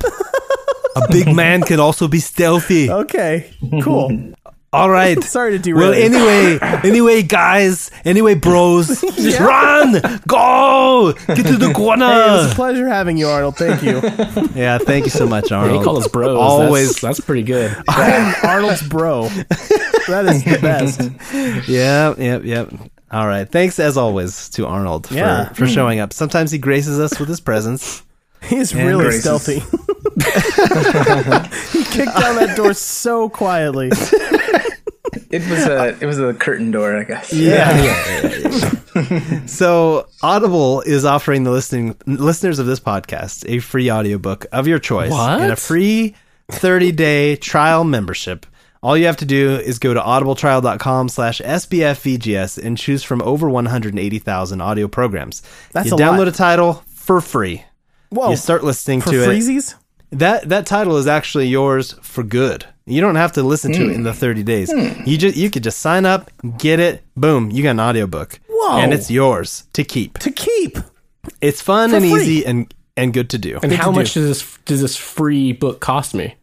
A 0.97 1.09
big 1.11 1.35
man 1.35 1.63
can 1.63 1.81
also 1.81 2.09
be 2.09 2.21
stealthy. 2.21 2.91
okay, 3.05 3.53
cool. 3.83 4.35
All 4.75 4.91
right. 4.91 5.23
Sorry 5.25 5.53
to 5.53 5.59
derail. 5.61 5.91
Well, 5.91 5.99
you. 5.99 6.05
anyway, 6.05 6.59
anyway, 6.83 7.23
guys, 7.23 7.93
anyway, 8.05 8.35
bros, 8.35 9.01
just 9.01 9.39
run, 9.39 10.01
go, 10.27 11.15
get 11.29 11.47
to 11.47 11.57
the 11.57 11.67
Hey, 11.67 11.71
it 11.71 12.43
was 12.43 12.51
a 12.51 12.55
pleasure 12.57 12.89
having 12.89 13.17
you, 13.17 13.29
Arnold. 13.29 13.57
Thank 13.57 13.85
you. 13.85 14.01
Yeah, 14.61 14.79
thank 14.79 15.05
you 15.05 15.13
so 15.13 15.29
much, 15.29 15.51
They 15.51 15.55
Arnold. 15.55 15.85
call 15.85 15.99
us 15.99 16.09
bros. 16.09 16.37
Always. 16.37 16.89
That's, 16.89 17.01
that's 17.01 17.21
pretty 17.21 17.45
good. 17.45 17.73
I 17.89 18.11
am 18.11 18.35
Arnold's 18.43 18.83
bro. 18.89 19.29
That 20.09 20.27
is 20.27 20.43
the 20.43 20.59
best. 20.61 21.69
Yeah, 21.69 22.15
yep, 22.19 22.45
yep. 22.45 22.73
All 23.13 23.29
right. 23.29 23.49
Thanks 23.49 23.79
as 23.79 23.97
always 23.97 24.49
to 24.51 24.67
Arnold 24.67 25.07
for, 25.07 25.15
Yeah. 25.15 25.53
for 25.53 25.67
hmm. 25.67 25.73
showing 25.73 26.01
up. 26.01 26.13
Sometimes 26.13 26.51
he 26.51 26.59
graces 26.59 26.99
us 26.99 27.21
with 27.21 27.29
his 27.29 27.41
presence. 27.41 28.03
He's 28.49 28.75
really 28.75 29.05
graces. 29.05 29.23
stealthy. 29.23 29.61
he 31.79 31.85
kicked 31.85 32.15
down 32.19 32.37
that 32.37 32.55
door 32.57 32.75
so 32.75 33.29
quietly. 33.29 33.91
It 35.31 35.49
was 35.51 35.67
a 35.67 35.97
it 36.01 36.07
was 36.07 36.19
a 36.19 36.33
curtain 36.35 36.71
door, 36.71 36.97
I 36.99 37.05
guess. 37.05 37.33
Yeah. 37.33 38.71
So 39.47 40.07
Audible 40.23 40.83
is 40.83 41.05
offering 41.05 41.43
the 41.43 41.51
listening 41.51 41.97
listeners 42.07 42.61
of 42.61 42.67
this 42.67 42.79
podcast 42.79 43.45
a 43.49 43.59
free 43.59 43.91
audiobook 43.91 44.47
of 44.53 44.69
your 44.69 44.79
choice 44.79 45.11
What? 45.11 45.41
and 45.41 45.51
a 45.53 45.57
free 45.57 46.15
30-day 46.53 47.35
trial 47.37 47.83
membership. 47.83 48.47
All 48.85 48.97
you 48.97 49.07
have 49.07 49.17
to 49.17 49.25
do 49.25 49.57
is 49.57 49.81
go 49.81 49.95
to 49.95 50.01
audibletrial.com 50.01 51.09
slash 51.09 51.41
SBFVGS 51.41 52.65
and 52.65 52.79
choose 52.79 53.03
from 53.03 53.21
over 53.23 53.51
180,000 53.51 54.61
audio 54.61 54.87
programs. 54.87 55.43
That's 55.73 55.89
you 55.89 55.97
a 55.97 55.99
download 55.99 56.19
lot. 56.19 56.29
a 56.29 56.33
title 56.33 56.85
for 56.87 57.21
free. 57.21 57.65
Whoa. 58.15 58.31
You 58.31 58.37
start 58.37 58.63
listening 58.63 59.01
for 59.01 59.11
to 59.11 59.23
it. 59.23 59.29
freezies? 59.29 59.75
That 60.13 60.49
that 60.49 60.67
title 60.67 60.97
is 60.97 61.07
actually 61.07 61.49
yours 61.49 61.95
for 62.03 62.23
good. 62.23 62.67
You 62.87 63.01
don't 63.01 63.17
have 63.17 63.33
to 63.33 63.43
listen 63.43 63.73
to 63.73 63.91
it 63.91 63.95
in 63.95 64.03
the 64.03 64.13
hmm. 64.13 64.19
30 64.19 64.43
days. 64.43 64.71
Hmm. 64.73 65.03
You 65.05 65.19
just 65.19 65.37
you 65.37 65.51
could 65.51 65.65
just 65.65 65.81
sign 65.81 66.05
up, 66.05 66.31
get 66.59 66.79
it, 66.79 67.03
boom, 67.17 67.51
you 67.51 67.63
got 67.63 67.71
an 67.71 67.81
audiobook. 67.81 68.39
Whoa. 68.49 68.79
And 68.79 68.93
it's 68.93 69.11
yours 69.11 69.65
to 69.73 69.83
keep. 69.83 70.19
To 70.21 70.31
keep. 70.31 70.79
It's 71.41 71.61
fun 71.61 71.91
For 71.91 71.97
and 71.97 72.05
free. 72.05 72.23
easy 72.23 72.47
and 72.47 72.73
and 72.97 73.13
good 73.13 73.31
to 73.31 73.39
do. 73.39 73.59
And 73.63 73.71
Good 73.71 73.81
how 73.81 73.91
much 73.91 74.15
do. 74.15 74.21
does 74.21 74.29
this 74.29 74.59
does 74.65 74.81
this 74.81 74.97
free 74.97 75.53
book 75.53 75.81
cost 75.81 76.15
me? 76.15 76.37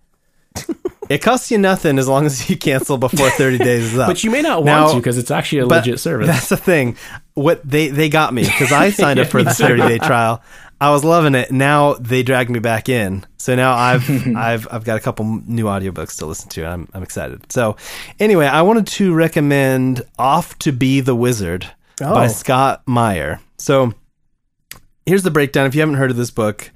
It 1.11 1.22
costs 1.22 1.51
you 1.51 1.57
nothing 1.57 1.99
as 1.99 2.07
long 2.07 2.26
as 2.26 2.49
you 2.49 2.55
cancel 2.55 2.97
before 2.97 3.30
30 3.32 3.57
days 3.65 3.91
is 3.91 3.99
up. 3.99 4.07
But 4.07 4.24
you 4.24 4.32
may 4.32 4.41
not 4.41 4.63
want 4.63 4.65
Now- 4.65 4.88
to 4.91 4.95
because 4.95 5.17
it's 5.17 5.30
actually 5.30 5.59
a 5.59 5.67
but 5.67 5.86
legit 5.86 5.99
service. 5.99 6.28
That's 6.28 6.47
the 6.47 6.55
thing. 6.55 6.95
What 7.34 7.69
they 7.69 7.89
they 7.89 8.07
got 8.07 8.34
me 8.34 8.43
because 8.43 8.72
I 8.72 8.89
signed 8.91 9.19
up 9.19 9.28
for 9.28 9.43
the 9.43 9.53
30 9.53 9.82
day 9.89 9.97
trial. 9.97 10.41
I 10.82 10.89
was 10.89 11.03
loving 11.03 11.36
it. 11.36 11.51
Now 11.51 11.93
they 11.93 12.23
dragged 12.23 12.49
me 12.49 12.59
back 12.59 12.89
in. 12.89 13.23
So 13.38 13.55
now 13.55 13.73
I've 13.75 14.09
I've 14.36 14.67
I've 14.71 14.84
got 14.84 14.97
a 14.97 14.99
couple 14.99 15.25
new 15.45 15.65
audiobooks 15.65 16.17
to 16.17 16.25
listen 16.25 16.49
to. 16.49 16.65
I'm 16.65 16.89
I'm 16.93 17.03
excited. 17.03 17.51
So 17.51 17.77
anyway, 18.19 18.47
I 18.47 18.63
wanted 18.63 18.88
to 18.88 19.13
recommend 19.13 20.01
Off 20.17 20.57
to 20.59 20.71
Be 20.73 20.99
the 20.99 21.15
Wizard 21.15 21.67
by 21.99 22.25
Oh. 22.25 22.27
Scott 22.27 22.82
Meyer. 22.88 23.39
So 23.59 23.93
here's 25.05 25.23
the 25.23 25.32
breakdown. 25.32 25.67
If 25.67 25.75
you 25.75 25.82
haven't 25.82 25.95
heard 25.95 26.11
of 26.11 26.17
this 26.17 26.32
book, 26.32 26.71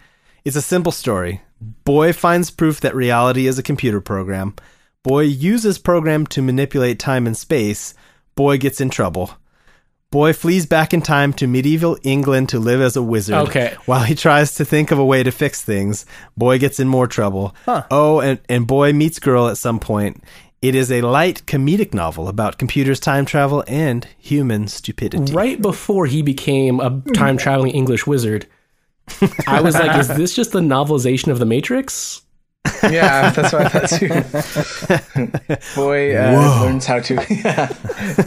it's 0.45 0.55
a 0.55 0.61
simple 0.61 0.91
story. 0.91 1.41
Boy 1.83 2.13
finds 2.13 2.51
proof 2.51 2.79
that 2.81 2.93
reality 2.95 3.47
is 3.47 3.57
a 3.57 3.63
computer 3.63 4.01
program. 4.01 4.53
Boy 5.01 5.21
uses 5.21 5.77
program 5.79 6.27
to 6.27 6.41
manipulate 6.43 6.99
time 6.99 7.25
and 7.25 7.35
space. 7.35 7.95
Boy 8.35 8.57
gets 8.59 8.79
in 8.79 8.89
trouble. 8.89 9.31
Boy 10.11 10.31
flees 10.33 10.65
back 10.65 10.93
in 10.93 11.01
time 11.01 11.33
to 11.33 11.47
medieval 11.47 11.97
England 12.03 12.49
to 12.49 12.59
live 12.59 12.79
as 12.79 12.95
a 12.95 13.01
wizard. 13.01 13.35
Okay. 13.47 13.75
While 13.85 14.03
he 14.03 14.15
tries 14.15 14.55
to 14.55 14.65
think 14.65 14.91
of 14.91 14.99
a 14.99 15.05
way 15.05 15.23
to 15.23 15.31
fix 15.31 15.61
things, 15.61 16.05
boy 16.37 16.57
gets 16.57 16.79
in 16.79 16.87
more 16.87 17.07
trouble. 17.07 17.53
Huh. 17.65 17.83
Oh, 17.91 18.21
and, 18.21 18.39
and 18.47 18.65
boy 18.65 18.93
meets 18.93 19.19
girl 19.19 19.47
at 19.47 19.57
some 19.57 19.79
point. 19.79 20.23
It 20.61 20.73
is 20.73 20.91
a 20.91 21.01
light 21.01 21.45
comedic 21.45 21.93
novel 21.93 22.27
about 22.27 22.57
computers, 22.57 22.99
time 22.99 23.25
travel, 23.25 23.63
and 23.67 24.07
human 24.17 24.67
stupidity. 24.67 25.33
right 25.33 25.61
before 25.61 26.05
he 26.05 26.21
became 26.21 26.79
a 26.79 27.01
time 27.13 27.37
traveling 27.37 27.71
English 27.71 28.07
wizard, 28.07 28.47
I 29.45 29.61
was 29.61 29.75
like, 29.75 29.95
is 29.99 30.07
this 30.07 30.33
just 30.35 30.53
the 30.53 30.61
novelization 30.61 31.27
of 31.27 31.39
The 31.39 31.45
Matrix? 31.45 32.21
Yeah, 32.83 33.29
that's 33.31 33.53
what 33.53 33.65
I 33.65 33.69
thought 33.69 33.89
too. 33.89 34.07
Boy 35.75 36.15
uh, 36.17 36.31
learns 36.61 36.85
how 36.85 36.99
to. 36.99 37.15
Yeah. 37.29 37.69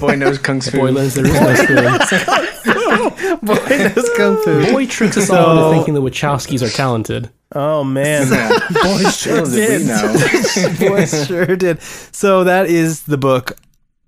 Boy 0.01 0.15
knows 0.17 0.39
kung 0.39 0.61
fu. 0.61 0.79
Boy 0.79 0.91
learns 0.91 1.15
there 1.15 1.27
is 1.27 1.41
no 1.41 1.55
spoon. 1.55 3.39
Boy 3.43 3.55
knows 3.79 4.11
kung 4.17 4.37
fu. 4.43 4.63
Boy 4.73 4.87
tricks 4.87 5.17
us 5.17 5.31
all 5.31 5.57
into 5.57 5.71
thinking 5.77 5.95
the 5.95 6.03
Wachowskis 6.03 6.63
are 6.63 6.71
talented. 6.71 7.31
Oh 7.55 7.85
man. 7.85 8.29
Boy 8.29 9.11
sure 9.11 9.43
Little 9.47 9.51
did 9.51 9.81
we 9.81 9.87
did. 9.87 10.81
know. 10.81 10.89
Boy 10.89 11.05
sure 11.07 11.57
did. 11.57 11.81
So 11.83 12.45
that 12.45 12.67
is 12.67 13.05
the 13.05 13.17
book 13.19 13.53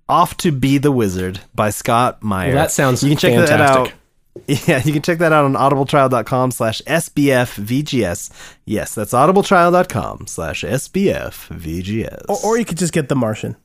Off 0.07 0.37
to 0.37 0.51
Be 0.51 0.77
the 0.77 0.91
Wizard 0.91 1.39
by 1.55 1.69
Scott 1.71 2.21
Meyer. 2.23 2.49
Well, 2.49 2.57
that 2.57 2.71
sounds 2.71 3.03
you 3.03 3.09
can 3.11 3.17
check 3.17 3.47
that 3.47 3.61
out. 3.61 3.91
Yeah, 4.47 4.81
you 4.83 4.93
can 4.93 5.01
check 5.01 5.17
that 5.19 5.31
out 5.33 5.43
on 5.45 5.53
audibletrial.com 5.53 6.51
slash 6.51 6.81
SBFVGS. 6.87 8.31
Yes, 8.65 8.95
that's 8.95 9.11
audibletrial.com 9.13 10.27
slash 10.27 10.63
SBFVGS. 10.63 12.25
Or, 12.29 12.37
or 12.43 12.57
you 12.57 12.65
could 12.65 12.77
just 12.77 12.93
get 12.93 13.09
The 13.09 13.15
Martian. 13.15 13.55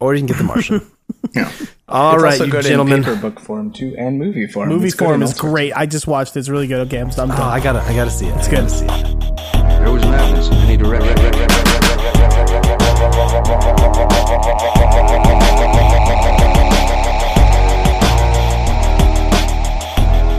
Or 0.00 0.12
you 0.14 0.20
can 0.20 0.26
get 0.26 0.38
The 0.38 0.44
Martian. 0.44 0.80
Yeah. 1.34 1.50
All 1.88 2.14
It's 2.14 2.22
right, 2.22 2.32
also 2.32 2.44
you 2.46 2.50
good 2.50 2.64
gentlemen. 2.64 2.98
in 3.00 3.04
paper 3.04 3.16
book 3.20 3.38
form 3.38 3.72
too, 3.72 3.94
and 3.98 4.18
movie 4.18 4.46
form. 4.46 4.70
Movie 4.70 4.86
It's 4.86 4.94
form 4.96 5.22
is 5.22 5.34
great. 5.34 5.72
I 5.76 5.84
just 5.84 6.06
watched 6.06 6.34
it. 6.34 6.38
It's 6.40 6.48
really 6.48 6.66
good. 6.66 6.86
Okay, 6.86 6.98
I'm, 6.98 7.08
I'm 7.08 7.12
Oh, 7.12 7.16
done. 7.26 7.30
Ah, 7.32 7.52
I 7.52 7.60
gotta, 7.60 7.80
I 7.82 7.94
gotta 7.94 8.10
see 8.10 8.26
it. 8.26 8.34
It's 8.38 8.48
good. 8.48 8.70
See 8.70 8.86
it. 8.86 8.88
There 9.52 9.90
was 9.92 10.02
madness 10.02 10.46
in 10.48 10.54
any 10.54 10.76
direction. 10.78 11.63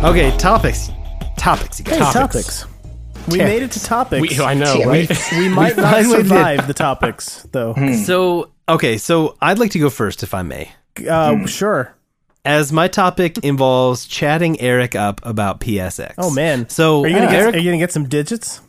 Okay, 0.05 0.35
topics. 0.37 0.91
Topics, 1.37 1.79
you 1.79 1.85
guys. 1.85 1.97
Hey, 1.97 2.11
topics. 2.13 2.65
We 3.27 3.39
Yeah. 3.39 3.45
made 3.45 3.63
it 3.63 3.71
to 3.71 3.83
topics. 3.83 4.21
We, 4.37 4.43
I 4.43 4.53
know, 4.53 4.75
Yeah, 4.75 4.85
right? 4.85 5.09
We 5.31 5.49
might 5.49 5.75
not 5.75 5.91
finally 5.91 6.17
did. 6.17 6.27
survive 6.27 6.67
the 6.67 6.73
topics, 6.75 7.47
though. 7.51 7.73
So, 8.05 8.51
okay, 8.69 8.97
so 8.99 9.35
I'd 9.41 9.57
like 9.57 9.71
to 9.71 9.79
go 9.79 9.89
first, 9.89 10.21
if 10.21 10.33
I 10.35 10.43
may. 10.43 10.69
Uh, 11.09 11.45
Sure. 11.47 11.93
as 12.45 12.71
my 12.71 12.87
topic 12.87 13.37
involves 13.43 14.05
chatting 14.05 14.61
Eric 14.61 14.93
up 14.95 15.21
about 15.23 15.59
PSX. 15.59 16.13
Oh 16.19 16.29
man. 16.29 16.69
So 16.69 17.03
are 17.03 17.07
you 17.07 17.15
gonna 17.15 17.25
get? 17.27 17.35
Eric? 17.41 17.55
Are 17.55 17.57
you 17.57 17.71
gonna 17.71 17.79
get 17.79 17.91
some 17.91 18.07
digits? 18.07 18.61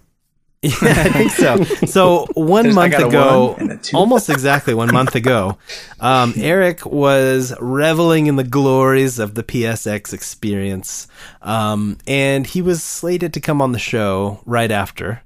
Yeah, 0.62 0.72
I 0.82 1.08
think 1.10 1.30
so. 1.30 1.62
So 1.86 2.26
one 2.34 2.64
There's- 2.64 2.74
month 2.74 2.94
ago, 2.94 3.52
one 3.52 3.60
and 3.60 3.72
a 3.72 3.76
two. 3.76 3.96
almost 3.96 4.28
exactly 4.30 4.74
one 4.74 4.92
month 4.92 5.14
ago, 5.14 5.58
um, 6.00 6.32
Eric 6.36 6.84
was 6.86 7.54
reveling 7.60 8.26
in 8.26 8.36
the 8.36 8.44
glories 8.44 9.18
of 9.18 9.34
the 9.34 9.42
PSX 9.44 10.12
experience, 10.12 11.06
um, 11.42 11.98
and 12.06 12.46
he 12.46 12.62
was 12.62 12.82
slated 12.82 13.32
to 13.34 13.40
come 13.40 13.60
on 13.62 13.72
the 13.72 13.78
show 13.78 14.40
right 14.46 14.70
after, 14.70 15.22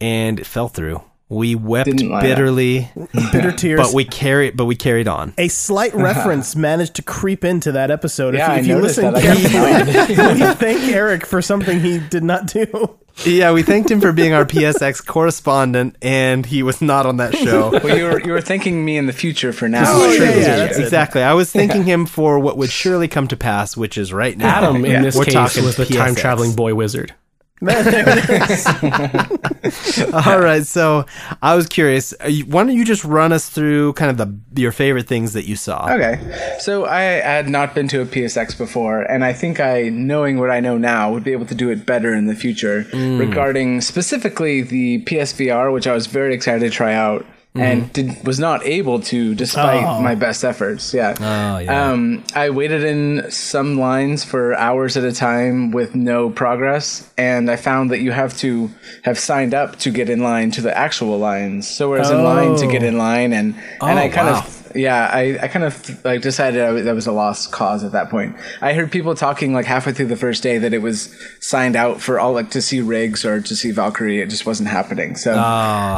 and 0.00 0.40
it 0.40 0.46
fell 0.46 0.68
through. 0.68 1.02
We 1.34 1.54
wept 1.54 1.86
Didn't 1.90 2.08
line 2.10 2.18
up. 2.18 2.22
bitterly, 2.22 2.88
Bitter 3.32 3.52
tears. 3.52 3.80
but 3.80 3.92
we 3.92 4.04
carried, 4.04 4.56
but 4.56 4.66
we 4.66 4.76
carried 4.76 5.08
on. 5.08 5.34
a 5.36 5.48
slight 5.48 5.94
reference 5.94 6.54
managed 6.54 6.94
to 6.94 7.02
creep 7.02 7.44
into 7.44 7.72
that 7.72 7.90
episode. 7.90 8.34
Yeah, 8.34 8.44
if, 8.44 8.50
I 8.50 8.58
if 8.60 8.66
you 8.66 8.74
noticed 8.76 8.98
listen 8.98 9.12
that. 9.14 9.22
I 9.22 9.34
got 9.34 10.06
carefully, 10.06 10.48
we 10.48 10.54
thank 10.54 10.82
Eric 10.92 11.26
for 11.26 11.42
something 11.42 11.80
he 11.80 11.98
did 11.98 12.22
not 12.22 12.46
do. 12.46 12.96
Yeah, 13.24 13.52
we 13.52 13.62
thanked 13.62 13.90
him 13.90 14.00
for 14.00 14.12
being 14.12 14.32
our 14.32 14.44
PSX 14.44 15.04
correspondent, 15.06 15.94
and 16.02 16.44
he 16.44 16.64
was 16.64 16.82
not 16.82 17.06
on 17.06 17.18
that 17.18 17.34
show. 17.36 17.70
Well, 17.82 17.96
you 17.96 18.04
were 18.04 18.20
you 18.20 18.32
were 18.32 18.40
thanking 18.40 18.84
me 18.84 18.96
in 18.96 19.06
the 19.06 19.12
future 19.12 19.52
for 19.52 19.68
now. 19.68 19.84
Oh, 19.86 20.10
yeah, 20.10 20.16
Sure. 20.16 20.26
yeah, 20.40 20.64
exactly. 20.64 21.22
I 21.22 21.32
was 21.34 21.52
thanking 21.52 21.84
him 21.84 22.06
for 22.06 22.40
what 22.40 22.56
would 22.56 22.70
surely 22.70 23.06
come 23.06 23.28
to 23.28 23.36
pass, 23.36 23.76
which 23.76 23.96
is 23.98 24.12
right 24.12 24.36
now. 24.36 24.48
Adam, 24.58 24.84
in 24.84 24.90
Yeah. 24.90 25.02
this 25.02 25.16
We're 25.16 25.26
case, 25.26 25.56
was 25.60 25.76
the 25.76 25.84
time 25.86 26.14
traveling 26.16 26.54
boy 26.56 26.74
wizard. 26.74 27.14
All 30.12 30.40
right, 30.40 30.64
so 30.66 31.06
I 31.42 31.54
was 31.54 31.66
curious. 31.66 32.12
uh, 32.20 32.30
Why 32.46 32.64
don't 32.64 32.74
you 32.76 32.84
just 32.84 33.04
run 33.04 33.32
us 33.32 33.48
through 33.48 33.94
kind 33.94 34.10
of 34.10 34.16
the 34.18 34.60
your 34.60 34.72
favorite 34.72 35.06
things 35.06 35.32
that 35.32 35.46
you 35.46 35.56
saw? 35.56 35.88
Okay, 35.92 36.56
so 36.58 36.86
I 36.86 37.00
had 37.02 37.48
not 37.48 37.74
been 37.74 37.88
to 37.88 38.00
a 38.02 38.06
PSX 38.06 38.56
before, 38.56 39.02
and 39.02 39.24
I 39.24 39.32
think 39.32 39.60
I, 39.60 39.88
knowing 39.88 40.38
what 40.38 40.50
I 40.50 40.60
know 40.60 40.78
now, 40.78 41.12
would 41.12 41.24
be 41.24 41.32
able 41.32 41.46
to 41.46 41.54
do 41.54 41.70
it 41.70 41.86
better 41.86 42.14
in 42.14 42.26
the 42.26 42.34
future 42.34 42.86
regarding 42.92 43.80
specifically 43.80 44.62
the 44.62 45.02
PSVR, 45.04 45.72
which 45.72 45.86
I 45.86 45.94
was 45.94 46.06
very 46.06 46.34
excited 46.34 46.60
to 46.60 46.70
try 46.70 46.94
out. 46.94 47.24
And 47.56 47.92
did, 47.92 48.26
was 48.26 48.40
not 48.40 48.66
able 48.66 48.98
to, 49.02 49.32
despite 49.36 50.02
my 50.02 50.16
best 50.16 50.44
efforts. 50.44 50.92
Yeah. 50.92 51.14
Oh, 51.20 51.58
yeah. 51.58 51.90
Um, 51.90 52.24
I 52.34 52.50
waited 52.50 52.82
in 52.82 53.30
some 53.30 53.78
lines 53.78 54.24
for 54.24 54.54
hours 54.54 54.96
at 54.96 55.04
a 55.04 55.12
time 55.12 55.70
with 55.70 55.94
no 55.94 56.30
progress, 56.30 57.08
and 57.16 57.48
I 57.48 57.54
found 57.54 57.92
that 57.92 58.00
you 58.00 58.10
have 58.10 58.36
to 58.38 58.70
have 59.04 59.20
signed 59.20 59.54
up 59.54 59.76
to 59.76 59.92
get 59.92 60.10
in 60.10 60.20
line 60.20 60.50
to 60.52 60.62
the 60.62 60.76
actual 60.76 61.16
lines. 61.18 61.68
So 61.68 61.90
whereas 61.90 62.10
in 62.10 62.24
line 62.24 62.56
to 62.56 62.66
get 62.66 62.82
in 62.82 62.98
line, 62.98 63.32
and 63.32 63.54
and 63.80 64.00
I 64.00 64.08
kind 64.08 64.26
wow. 64.26 64.40
of 64.40 64.63
yeah, 64.74 65.10
I, 65.12 65.38
I 65.42 65.48
kind 65.48 65.64
of 65.64 66.04
like 66.04 66.22
decided 66.22 66.62
I 66.62 66.72
that 66.82 66.94
was 66.94 67.06
a 67.06 67.12
lost 67.12 67.52
cause 67.52 67.84
at 67.84 67.92
that 67.92 68.10
point. 68.10 68.36
I 68.60 68.72
heard 68.72 68.90
people 68.90 69.14
talking 69.14 69.52
like 69.52 69.66
halfway 69.66 69.92
through 69.92 70.06
the 70.06 70.16
first 70.16 70.42
day 70.42 70.58
that 70.58 70.74
it 70.74 70.82
was 70.82 71.14
signed 71.40 71.76
out 71.76 72.00
for 72.00 72.18
all 72.18 72.32
like 72.32 72.50
to 72.50 72.62
see 72.62 72.80
rigs 72.80 73.24
or 73.24 73.40
to 73.40 73.56
see 73.56 73.70
Valkyrie. 73.70 74.20
It 74.20 74.30
just 74.30 74.46
wasn't 74.46 74.68
happening. 74.68 75.16
So 75.16 75.34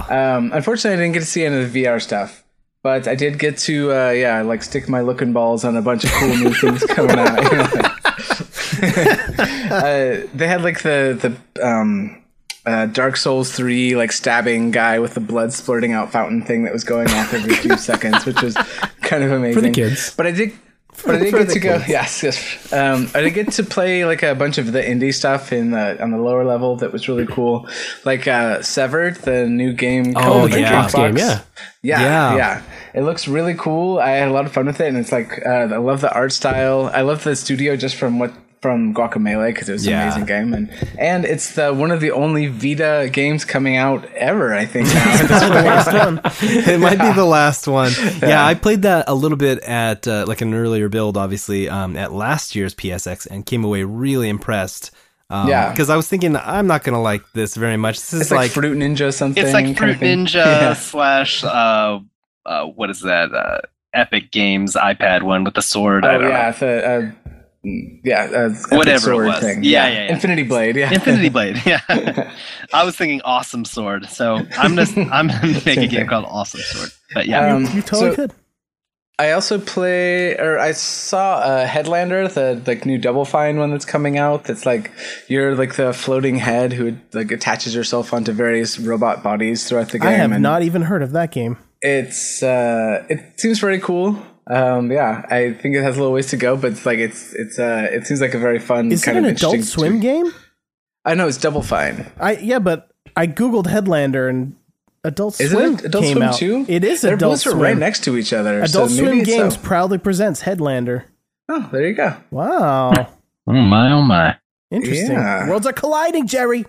um, 0.08 0.52
unfortunately, 0.52 0.98
I 0.98 1.02
didn't 1.02 1.14
get 1.14 1.20
to 1.20 1.26
see 1.26 1.44
any 1.44 1.62
of 1.62 1.72
the 1.72 1.84
VR 1.84 2.00
stuff. 2.00 2.44
But 2.82 3.08
I 3.08 3.16
did 3.16 3.40
get 3.40 3.58
to, 3.58 3.92
uh, 3.92 4.10
yeah, 4.10 4.42
like 4.42 4.62
stick 4.62 4.88
my 4.88 5.00
looking 5.00 5.32
balls 5.32 5.64
on 5.64 5.76
a 5.76 5.82
bunch 5.82 6.04
of 6.04 6.12
cool 6.12 6.28
new 6.28 6.52
things 6.52 6.84
coming 6.88 7.18
out. 7.18 7.38
uh, 9.72 10.26
they 10.34 10.46
had 10.46 10.62
like 10.62 10.82
the 10.82 11.36
the 11.58 11.66
um, 11.68 12.22
uh, 12.66 12.86
Dark 12.86 13.16
Souls 13.16 13.52
three 13.52 13.96
like 13.96 14.12
stabbing 14.12 14.70
guy 14.72 14.98
with 14.98 15.14
the 15.14 15.20
blood 15.20 15.50
splurting 15.50 15.92
out 15.92 16.12
fountain 16.12 16.42
thing 16.42 16.64
that 16.64 16.72
was 16.72 16.84
going 16.84 17.08
off 17.10 17.32
every 17.32 17.54
few 17.64 17.76
seconds, 17.76 18.26
which 18.26 18.42
was 18.42 18.56
kind 19.02 19.22
of 19.22 19.32
amazing 19.32 19.72
kids. 19.72 20.14
But 20.16 20.26
I 20.26 20.32
did. 20.32 20.52
But 21.04 21.16
I 21.16 21.18
did 21.18 21.34
get 21.34 21.48
the 21.48 21.52
to 21.52 21.60
go. 21.60 21.76
kids. 21.78 21.88
Yes, 21.90 22.22
yes. 22.22 22.72
Um, 22.72 23.10
I 23.14 23.20
did 23.20 23.32
get 23.34 23.52
to 23.52 23.62
play 23.64 24.06
like 24.06 24.22
a 24.22 24.34
bunch 24.34 24.56
of 24.56 24.72
the 24.72 24.80
indie 24.82 25.12
stuff 25.12 25.52
in 25.52 25.70
the 25.72 26.02
on 26.02 26.10
the 26.10 26.16
lower 26.16 26.42
level 26.42 26.76
that 26.76 26.90
was 26.90 27.06
really 27.06 27.26
cool, 27.26 27.68
like 28.06 28.26
uh, 28.26 28.62
Severed, 28.62 29.16
the 29.16 29.46
new 29.46 29.74
game. 29.74 30.14
Oh, 30.16 30.22
called 30.22 30.52
the 30.52 30.60
yeah. 30.62 30.86
Gearbox. 30.88 30.94
Game, 30.94 31.18
yeah. 31.18 31.42
Yeah, 31.82 32.00
Yeah. 32.00 32.36
yeah, 32.36 32.62
It 32.94 33.02
looks 33.02 33.28
really 33.28 33.54
cool. 33.54 33.98
I 33.98 34.12
had 34.12 34.28
a 34.28 34.32
lot 34.32 34.46
of 34.46 34.52
fun 34.52 34.64
with 34.66 34.80
it, 34.80 34.88
and 34.88 34.96
it's 34.96 35.12
like 35.12 35.44
uh, 35.44 35.50
I 35.50 35.76
love 35.76 36.00
the 36.00 36.12
art 36.14 36.32
style. 36.32 36.90
I 36.94 37.02
love 37.02 37.24
the 37.24 37.36
studio 37.36 37.76
just 37.76 37.96
from 37.96 38.18
what 38.18 38.32
from 38.66 38.92
Guacamelee 38.92 39.50
because 39.54 39.68
it 39.68 39.72
was 39.74 39.86
an 39.86 39.92
amazing 39.92 40.24
game, 40.24 40.52
and 40.52 40.68
and 40.98 41.24
it's 41.24 41.54
the 41.54 41.72
one 41.72 41.92
of 41.92 42.00
the 42.00 42.10
only 42.10 42.48
Vita 42.48 43.08
games 43.12 43.44
coming 43.44 43.76
out 43.76 44.04
ever. 44.14 44.52
I 44.52 44.66
think 44.66 44.88
now. 44.88 45.04
Last 45.50 45.92
one. 45.92 46.20
it 46.42 46.80
might 46.80 46.98
be 46.98 47.12
the 47.12 47.24
last 47.24 47.68
one. 47.68 47.92
Yeah, 48.20 48.44
I 48.44 48.54
played 48.54 48.82
that 48.82 49.04
a 49.08 49.14
little 49.14 49.38
bit 49.38 49.60
at 49.62 50.08
uh, 50.08 50.24
like 50.26 50.40
an 50.40 50.52
earlier 50.52 50.88
build, 50.88 51.16
obviously, 51.16 51.68
um, 51.68 51.96
at 51.96 52.12
last 52.12 52.56
year's 52.56 52.74
PSX, 52.74 53.26
and 53.30 53.46
came 53.46 53.62
away 53.62 53.84
really 53.84 54.28
impressed. 54.28 54.90
Um, 55.30 55.48
Yeah. 55.48 55.70
because 55.70 55.88
I 55.90 55.96
was 55.96 56.08
thinking 56.08 56.34
I'm 56.36 56.66
not 56.66 56.82
gonna 56.82 57.00
like 57.02 57.22
this 57.34 57.54
very 57.54 57.76
much. 57.76 57.96
This 58.00 58.14
is 58.14 58.20
it's 58.22 58.30
like, 58.32 58.38
like, 58.38 58.50
Fruit 58.50 58.76
Ninja 58.76 59.14
something. 59.14 59.42
It's 59.44 59.52
like 59.54 59.76
Fruit. 59.76 59.98
Ninja 60.00 60.34
Yeah. 60.44 60.72
slash 60.74 61.44
uh, 61.44 62.00
uh, 62.44 62.64
what 62.66 62.90
is 62.90 63.00
that? 63.02 63.32
Uh, 63.32 63.60
Epic 63.94 64.30
Games 64.32 64.74
iPad 64.74 65.22
one 65.22 65.44
with 65.44 65.54
the 65.54 65.62
sword. 65.62 66.04
I 66.04 66.16
Oh 66.16 66.18
don't 66.18 66.30
yeah, 66.30 66.50
know. 66.50 66.66
the, 66.66 66.88
uh, 66.88 67.32
yeah, 68.04 68.28
uh, 68.32 68.50
Epic 68.50 68.70
Whatever 68.70 69.24
it 69.24 69.26
was. 69.26 69.40
Thing. 69.40 69.64
Yeah, 69.64 69.88
yeah, 69.88 70.04
yeah. 70.06 70.12
Infinity 70.14 70.44
Blade. 70.44 70.76
Yeah, 70.76 70.92
Infinity 70.92 71.28
Blade. 71.30 71.60
Yeah, 71.66 71.80
I 72.72 72.84
was 72.84 72.96
thinking 72.96 73.20
Awesome 73.24 73.64
Sword. 73.64 74.06
So 74.06 74.40
I'm 74.58 74.76
just 74.76 74.96
I'm 74.96 75.28
gonna 75.28 75.60
make 75.64 75.66
a 75.66 75.74
game 75.86 75.90
thing. 75.90 76.06
called 76.06 76.26
Awesome 76.28 76.60
Sword. 76.60 76.90
But 77.14 77.26
yeah, 77.26 77.54
Um, 77.54 77.64
You 77.74 77.82
totally 77.82 78.10
so- 78.10 78.14
could. 78.16 78.32
I 79.18 79.30
also 79.30 79.58
play, 79.58 80.36
or 80.36 80.58
I 80.58 80.72
saw 80.72 81.36
uh, 81.36 81.66
Headlander, 81.66 82.30
the 82.34 82.62
like 82.70 82.84
new 82.84 82.98
Double 82.98 83.24
Fine 83.24 83.58
one 83.58 83.70
that's 83.70 83.86
coming 83.86 84.18
out. 84.18 84.44
That's 84.44 84.66
like 84.66 84.92
you're 85.26 85.54
like 85.56 85.76
the 85.76 85.94
floating 85.94 86.36
head 86.36 86.74
who 86.74 86.98
like 87.14 87.32
attaches 87.32 87.74
yourself 87.74 88.12
onto 88.12 88.32
various 88.32 88.78
robot 88.78 89.22
bodies 89.22 89.66
throughout 89.66 89.88
the 89.88 89.98
game. 90.00 90.08
I 90.08 90.12
have 90.12 90.32
and 90.32 90.42
not 90.42 90.62
even 90.62 90.82
heard 90.82 91.02
of 91.02 91.12
that 91.12 91.32
game. 91.32 91.56
It's 91.80 92.42
uh, 92.42 93.06
it 93.08 93.40
seems 93.40 93.58
very 93.58 93.80
cool. 93.80 94.20
Um, 94.48 94.92
yeah, 94.92 95.26
I 95.28 95.52
think 95.52 95.74
it 95.74 95.82
has 95.82 95.96
a 95.96 95.98
little 96.00 96.12
ways 96.14 96.28
to 96.28 96.36
go, 96.36 96.56
but 96.56 96.72
it's 96.72 96.86
like 96.86 96.98
it's 96.98 97.32
it's 97.34 97.58
uh, 97.58 97.88
it 97.90 98.06
seems 98.06 98.20
like 98.20 98.34
a 98.34 98.38
very 98.38 98.58
fun 98.58 98.92
Is 98.92 99.06
it 99.06 99.16
an 99.16 99.24
of 99.24 99.32
Adult 99.36 99.54
interesting 99.54 99.62
Swim 99.80 100.00
game? 100.00 100.32
I 101.04 101.14
know 101.14 101.26
it's 101.28 101.36
Double 101.38 101.62
Fine. 101.62 102.10
I 102.20 102.36
yeah, 102.36 102.58
but 102.60 102.90
I 103.16 103.26
googled 103.26 103.66
Headlander 103.66 104.28
and 104.30 104.54
Adult 105.04 105.40
Is 105.40 105.50
Swim 105.50 105.74
it 105.74 105.84
Adult 105.86 106.04
came 106.04 106.16
Swim 106.16 106.28
out. 106.28 106.36
too? 106.36 106.64
It 106.68 106.84
is 106.84 107.00
They're 107.00 107.14
Adult 107.14 107.32
both 107.32 107.40
Swim. 107.40 107.58
right 107.58 107.76
next 107.76 108.04
to 108.04 108.16
each 108.16 108.32
other. 108.32 108.60
Adult 108.62 108.90
so 108.90 108.96
maybe 109.02 109.06
Swim 109.08 109.18
it's 109.20 109.28
Games 109.30 109.54
so. 109.54 109.60
proudly 109.62 109.98
presents 109.98 110.42
Headlander. 110.42 111.04
Oh, 111.48 111.68
there 111.72 111.86
you 111.86 111.94
go. 111.94 112.16
Wow, 112.30 112.90
oh 113.46 113.52
my, 113.52 113.92
oh 113.92 114.02
my. 114.02 114.36
interesting. 114.70 115.12
Yeah. 115.12 115.48
Worlds 115.48 115.66
are 115.66 115.72
colliding, 115.72 116.26
Jerry. 116.28 116.66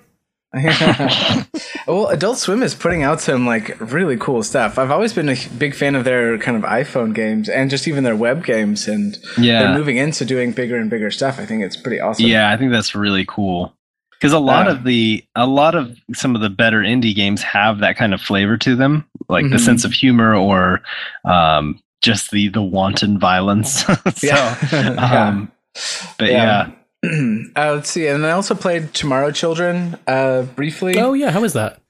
well, 1.88 2.08
Adult 2.08 2.38
Swim 2.38 2.62
is 2.64 2.76
putting 2.76 3.04
out 3.04 3.22
some 3.22 3.46
like 3.46 3.78
really 3.80 4.18
cool 4.18 4.44
stuff. 4.44 4.78
I've 4.78 4.92
always 4.92 5.14
been 5.14 5.30
a 5.30 5.36
big 5.58 5.74
fan 5.76 5.96
of 5.96 6.04
their 6.04 6.38
kind 6.38 6.58
of 6.58 6.64
iPhone 6.64 7.14
games 7.14 7.50
and 7.50 7.70
just 7.70 7.88
even 7.88 8.04
their 8.04 8.16
web 8.16 8.44
games, 8.46 8.88
and 8.88 9.18
Yeah. 9.38 9.64
they're 9.64 9.74
moving 9.78 9.98
into 9.98 10.26
doing 10.26 10.52
bigger 10.52 10.78
and 10.78 10.90
bigger 10.90 11.12
stuff. 11.12 11.40
I 11.40 11.46
think 11.46 11.64
it's 11.64 11.78
pretty 11.78 12.00
awesome. 12.00 12.26
Yeah, 12.26 12.52
I 12.52 12.58
think 12.58 12.72
that's 12.72 12.96
really 12.96 13.26
cool. 13.28 13.74
Because 14.12 14.34
a 14.34 14.40
lot 14.40 14.68
Uh, 14.68 14.72
of 14.72 14.84
the 14.84 15.24
a 15.36 15.46
lot 15.46 15.76
of 15.76 15.96
some 16.16 16.36
of 16.36 16.42
the 16.42 16.50
better 16.50 16.80
indie 16.82 17.14
games 17.16 17.44
have 17.44 17.80
that 17.80 17.98
kind 17.98 18.14
of 18.16 18.22
flavor 18.22 18.58
to 18.58 18.76
them, 18.76 19.06
like 19.30 19.50
the 19.50 19.58
Mhm. 19.58 19.60
sense 19.60 19.86
of 19.86 19.94
humor 19.94 20.34
or 20.36 20.82
um, 21.24 21.80
just 22.02 22.32
the 22.32 22.48
the 22.48 22.62
wanton 22.64 23.20
violence. 23.20 23.84
so, 23.86 23.96
Yeah. 24.24 24.56
um, 25.30 25.52
but 26.18 26.30
yeah. 26.32 26.70
Uh, 27.56 27.74
let's 27.74 27.90
see, 27.90 28.08
and 28.08 28.26
I 28.26 28.32
also 28.32 28.56
played 28.56 28.94
Tomorrow 28.94 29.32
Children 29.32 29.98
uh, 30.08 30.44
briefly. 30.44 30.98
Oh 30.98 31.14
yeah, 31.14 31.32
how 31.32 31.42
was 31.42 31.54
that? 31.54 31.82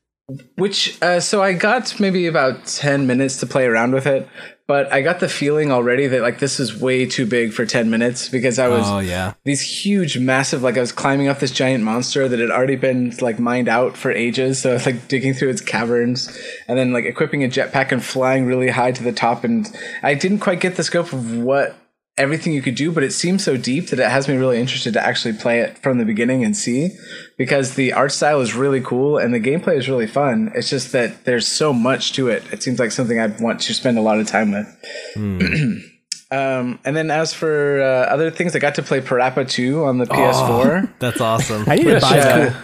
Which, 0.57 1.01
uh, 1.01 1.21
so 1.21 1.41
I 1.41 1.53
got 1.53 2.01
maybe 2.01 2.27
about 2.27 2.65
10 2.65 3.07
minutes 3.07 3.37
to 3.37 3.45
play 3.45 3.65
around 3.65 3.93
with 3.93 4.05
it, 4.05 4.27
but 4.67 4.91
I 4.91 5.01
got 5.01 5.21
the 5.21 5.29
feeling 5.29 5.71
already 5.71 6.07
that 6.07 6.21
like 6.21 6.39
this 6.39 6.59
is 6.59 6.77
way 6.77 7.05
too 7.05 7.25
big 7.25 7.53
for 7.53 7.65
10 7.65 7.89
minutes 7.89 8.27
because 8.27 8.59
I 8.59 8.67
was 8.67 8.85
oh 8.85 8.99
yeah, 8.99 9.35
these 9.45 9.61
huge, 9.61 10.17
massive, 10.17 10.61
like 10.61 10.75
I 10.75 10.81
was 10.81 10.91
climbing 10.91 11.29
up 11.29 11.39
this 11.39 11.51
giant 11.51 11.85
monster 11.85 12.27
that 12.27 12.39
had 12.39 12.51
already 12.51 12.75
been 12.75 13.15
like 13.21 13.39
mined 13.39 13.69
out 13.69 13.95
for 13.95 14.11
ages. 14.11 14.61
So 14.61 14.71
I 14.71 14.73
was 14.73 14.85
like 14.85 15.07
digging 15.07 15.33
through 15.33 15.49
its 15.49 15.61
caverns 15.61 16.37
and 16.67 16.77
then 16.77 16.91
like 16.91 17.05
equipping 17.05 17.45
a 17.45 17.47
jetpack 17.47 17.93
and 17.93 18.03
flying 18.03 18.45
really 18.45 18.67
high 18.67 18.91
to 18.91 19.03
the 19.03 19.13
top. 19.13 19.45
And 19.45 19.73
I 20.03 20.13
didn't 20.13 20.39
quite 20.39 20.59
get 20.59 20.75
the 20.75 20.83
scope 20.83 21.13
of 21.13 21.37
what 21.37 21.77
everything 22.17 22.53
you 22.53 22.61
could 22.61 22.75
do, 22.75 22.91
but 22.91 23.03
it 23.03 23.11
seems 23.11 23.43
so 23.43 23.57
deep 23.57 23.87
that 23.87 23.99
it 23.99 24.09
has 24.09 24.27
me 24.27 24.35
really 24.35 24.59
interested 24.59 24.93
to 24.93 25.05
actually 25.05 25.33
play 25.33 25.59
it 25.59 25.77
from 25.77 25.97
the 25.97 26.05
beginning 26.05 26.43
and 26.43 26.57
see 26.57 26.89
because 27.37 27.75
the 27.75 27.93
art 27.93 28.11
style 28.11 28.41
is 28.41 28.55
really 28.55 28.81
cool 28.81 29.17
and 29.17 29.33
the 29.33 29.39
gameplay 29.39 29.77
is 29.77 29.87
really 29.87 30.07
fun. 30.07 30.51
It's 30.55 30.69
just 30.69 30.91
that 30.93 31.25
there's 31.25 31.47
so 31.47 31.73
much 31.73 32.13
to 32.13 32.29
it. 32.29 32.43
It 32.51 32.63
seems 32.63 32.79
like 32.79 32.91
something 32.91 33.19
I'd 33.19 33.39
want 33.39 33.61
to 33.61 33.73
spend 33.73 33.97
a 33.97 34.01
lot 34.01 34.19
of 34.19 34.27
time 34.27 34.51
with. 34.51 35.83
Um, 36.29 36.79
and 36.83 36.93
then 36.93 37.09
as 37.09 37.33
for 37.33 37.81
uh, 37.81 38.11
other 38.11 38.29
things, 38.31 38.53
I 38.53 38.59
got 38.59 38.75
to 38.75 38.83
play 38.83 38.99
Parappa 38.99 39.49
2 39.49 39.85
on 39.85 39.97
the 39.97 40.05
PS4. 40.05 40.93
that's 40.99 41.21
awesome. 41.21 41.63
I 41.67 41.75
need 41.75 41.85
to 41.85 42.01
buy 42.01 42.17
that. 42.17 42.55